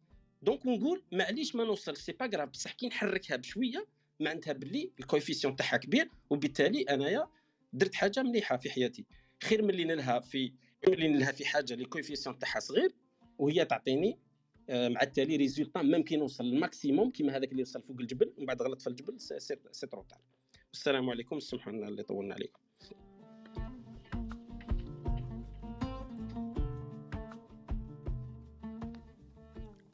donc 0.42 0.66
نقول 0.66 1.02
معليش 1.12 1.55
ما 1.55 1.65
نوصل 1.65 1.97
c'est 1.97 2.12
pas 2.12 2.26
grave 2.26 2.48
بصح 2.48 2.73
كي 2.73 2.86
نحركها 2.86 3.36
بشوية 3.36 3.86
معناتها 4.20 4.52
باللي 4.52 4.92
ال 5.01 5.05
coefficient 5.05 5.56
تاعها 5.56 5.76
كبير 5.76 6.10
وبالتالي 6.30 6.82
انايا 6.82 7.28
درت 7.72 7.94
حاجة 7.94 8.22
مليحه 8.22 8.56
في 8.56 8.70
حياتي 8.70 9.06
خير 9.42 9.62
من 9.62 9.70
اللي 9.70 9.84
نلها 9.84 10.20
في 10.20 10.52
اللي 10.88 11.09
نلها 11.09 11.32
في 11.32 11.47
حاجة 11.47 11.72
اللي 11.72 11.84
ال 11.84 11.89
coefficient 11.89 12.38
تاعها 12.38 12.60
صغير 12.60 12.94
وهي 13.38 13.64
تعطيني 13.64 14.18
آه، 14.70 14.88
مع 14.88 15.02
التالي 15.02 15.36
résultat 15.36 15.82
même 15.82 16.02
كي 16.02 16.16
نوصل 16.16 16.44
لل 16.44 16.59
maximum 16.59 17.10
كيما 17.10 17.36
هذاك 17.36 17.52
اللي 17.52 17.62
وصل 17.62 17.82
فوق 17.82 17.97
الجبل 18.01 18.32
ومن 18.36 18.47
بعد 18.47 18.62
غلط 18.62 18.80
في 18.80 18.86
الجبل 18.86 19.20
c'est 19.20 19.86
trop 19.86 20.06
السلام 20.72 21.10
عليكم 21.10 21.40
سمحوا 21.40 21.72
لنا 21.72 21.88
اللي 21.88 22.02
طولنا 22.02 22.34
عليكم 22.34 22.60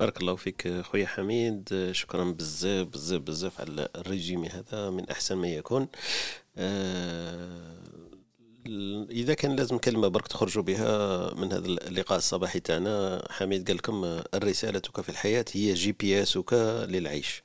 بارك 0.00 0.20
الله 0.20 0.36
فيك 0.36 0.80
خويا 0.80 1.06
حميد. 1.06 1.90
شكرا 1.92 2.24
بزاف 2.24 2.86
بزاف 2.86 3.20
بزاف 3.20 3.60
على 3.60 3.88
ال 3.96 4.03
résumé 4.03 4.48
هذا 4.48 4.90
من 4.90 5.10
أحسن 5.10 5.34
ما 5.34 5.48
يكون. 5.48 5.88
آه، 6.56 7.76
إذا 9.10 9.34
كان 9.34 9.56
لازم 9.56 9.78
كلمة 9.78 10.08
برك 10.08 10.28
تخرجوا 10.28 10.62
بها 10.62 11.34
من 11.34 11.52
هذا 11.52 11.66
اللقاء 11.66 12.18
الصباحي 12.18 12.60
تاعنا. 12.60 13.26
حميد 13.30 13.66
قال 13.66 13.76
لكم 13.76 14.04
الرسالتك 14.34 15.00
في 15.00 15.08
الحياة 15.08 15.44
هي 15.52 15.74
GPS 15.74 16.22
ك 16.22 16.52
للعيش 16.88 17.42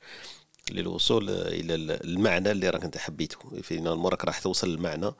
للوصول 0.70 1.30
إلى 1.30 1.74
المعنى 2.04 2.50
اللي 2.50 2.70
راك 2.70 2.84
أنت 2.84 2.98
حبيته. 2.98 3.38
في 3.62 3.80
مرك 3.80 4.24
راح 4.24 4.38
توصل 4.40 4.68
للمعنى 4.68 5.12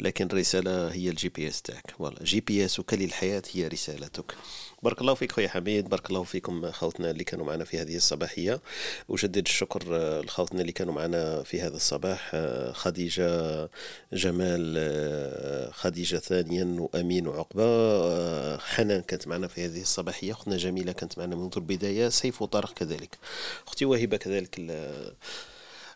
لكن 0.00 0.26
الرسالة 0.26 0.88
هي 0.88 1.08
ال 1.08 1.28
GPS 1.28 1.62
تاعك. 1.62 1.90
voilà 1.98 2.24
GPS 2.24 2.64
ك 2.64 2.94
للحياة 2.94 3.42
هي 3.52 3.68
رسالتك. 3.68 4.34
بارك 4.82 5.00
الله 5.00 5.14
فيك 5.14 5.32
خويا 5.32 5.48
حميد 5.48 5.88
بارك 5.88 6.10
الله 6.10 6.22
فيكم 6.22 6.70
خوتنا 6.70 7.10
اللي 7.10 7.24
كانوا 7.24 7.46
معنا 7.46 7.64
في 7.64 7.78
هذه 7.78 7.96
الصباحية. 7.96 8.60
وجدد 9.08 9.46
الشكر 9.46 9.82
آه، 9.90 10.20
لخوتنا 10.20 10.60
اللي 10.60 10.72
كانوا 10.72 10.94
معنا 10.94 11.42
في 11.42 11.60
هذا 11.60 11.76
الصباح 11.76 12.30
آه، 12.34 12.72
خديجة 12.72 13.70
جمال 14.12 14.74
آه، 14.78 15.70
خديجة 15.70 16.16
ثانيا 16.16 16.76
وأمين 16.80 17.26
وعقبة. 17.26 18.58
حنان 18.58 19.02
كانت 19.02 19.28
معنا 19.28 19.48
في 19.48 19.64
هذه 19.64 19.80
الصباحية 19.80 20.32
اختنا 20.32 20.56
جميلة 20.56 20.92
كانت 20.92 21.18
معنا 21.18 21.36
منذ 21.36 21.52
البداية 21.56 22.08
سيف 22.08 22.42
وطارق 22.42 22.72
كذلك. 22.74 23.18
أختي 23.66 23.84
وهبه 23.84 24.16
كذلك 24.16 24.60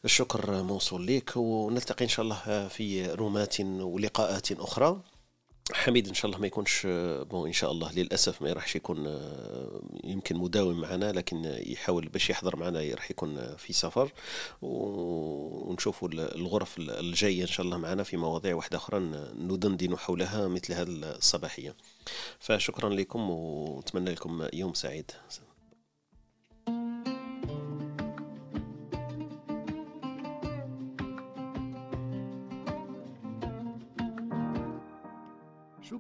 الشكر 0.05 0.63
موصول 0.63 1.07
لك 1.07 1.37
ونلتقي 1.37 2.05
إن 2.05 2.09
شاء 2.09 2.25
الله 2.25 2.69
في 2.69 3.07
رومات 3.07 3.61
ولقاءات 3.61 4.53
أخرى. 4.53 5.12
حميد 5.73 6.09
إن 6.09 6.15
شاء 6.15 6.27
الله 6.27 6.39
ما 6.39 6.47
يكونش 6.47 6.87
بون 7.31 7.47
إن 7.47 7.53
شاء 7.53 7.73
الله 7.73 7.93
للأسف 7.93 8.43
ما 8.43 8.53
راحش 8.53 8.77
يكون 8.77 9.21
يمكن 10.05 10.37
مداوم 10.37 10.81
معنا 10.81 11.13
لكن 11.13 11.45
يحاول 11.67 12.09
باش 12.09 12.31
يحضر 12.31 12.57
معنا 12.57 12.95
راح 12.95 13.11
يكون 13.11 13.57
في 13.57 13.73
سفر. 13.73 14.13
ونشوفوا 14.63 16.09
الغرف 16.13 16.79
الجاية 16.79 17.43
إن 17.43 17.47
شاء 17.47 17.67
الله 17.67 17.77
معنا 17.77 18.03
في 18.03 18.17
مواضيع 18.17 18.55
واحدة 18.55 18.77
أخرى 18.77 18.99
ندندن 19.39 19.97
حولها 19.99 20.49
مثل 20.49 20.73
هذه 20.73 20.89
الصباحية. 20.89 21.75
فشكرا 22.39 22.89
لكم 22.89 23.31
ونتمنى 23.31 24.11
لكم 24.11 24.49
يوم 24.53 24.75
سعيد. 24.75 25.11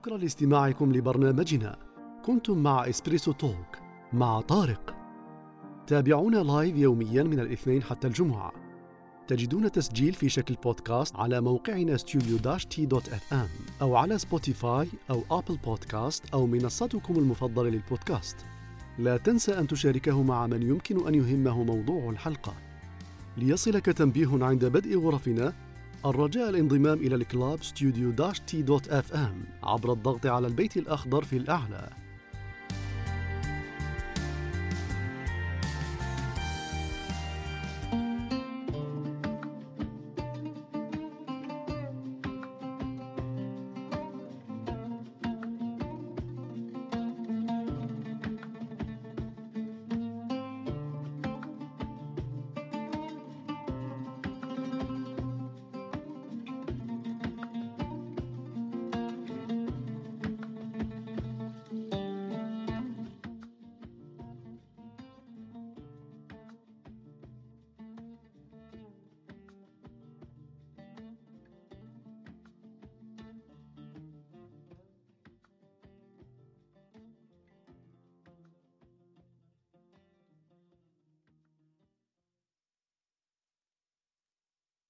شكرا 0.02 0.18
لاستماعكم 0.18 0.92
لبرنامجنا. 0.92 1.76
كنتم 2.24 2.58
مع 2.58 2.88
Espresso 2.88 3.32
Talk 3.32 3.78
مع 4.12 4.40
طارق. 4.40 4.94
تابعونا 5.86 6.36
live 6.36 6.76
يوميا 6.76 7.22
من 7.22 7.40
الاثنين 7.40 7.82
حتى 7.82 8.06
الجمعة. 8.06 8.52
تجدون 9.28 9.72
تسجيل 9.72 10.14
في 10.14 10.28
شكل 10.28 10.54
بودكاست 10.54 11.16
على 11.16 11.40
موقعنا 11.40 11.96
ام 13.32 13.48
أو 13.82 13.96
على 13.96 14.18
Spotify 14.18 14.88
أو 15.10 15.22
Apple 15.30 15.56
Podcasts 15.56 16.34
أو 16.34 16.46
منصتكم 16.46 17.14
المفضلة 17.16 17.70
للبودكاست. 17.70 18.36
لا 18.98 19.16
تنسى 19.16 19.58
أن 19.58 19.66
تشاركه 19.66 20.22
مع 20.22 20.46
من 20.46 20.62
يمكن 20.62 21.06
أن 21.06 21.14
يهمه 21.14 21.64
موضوع 21.64 22.10
الحلقة. 22.10 22.54
ليصلك 23.36 23.86
تنبيه 23.86 24.44
عند 24.44 24.64
بدء 24.64 24.98
غرفنا 24.98 25.52
الرجاء 26.06 26.48
الانضمام 26.48 26.98
إلى 26.98 27.14
ال 27.14 27.62
club 27.62 28.10
studio 28.10 28.40
dash 28.40 28.62
T 28.62 28.88
dot 28.88 29.14
FM 29.14 29.44
عبر 29.62 29.92
الضغط 29.92 30.26
على 30.26 30.46
البيت 30.46 30.76
الأخضر 30.76 31.24
في 31.24 31.36
الأعلى. 31.36 32.01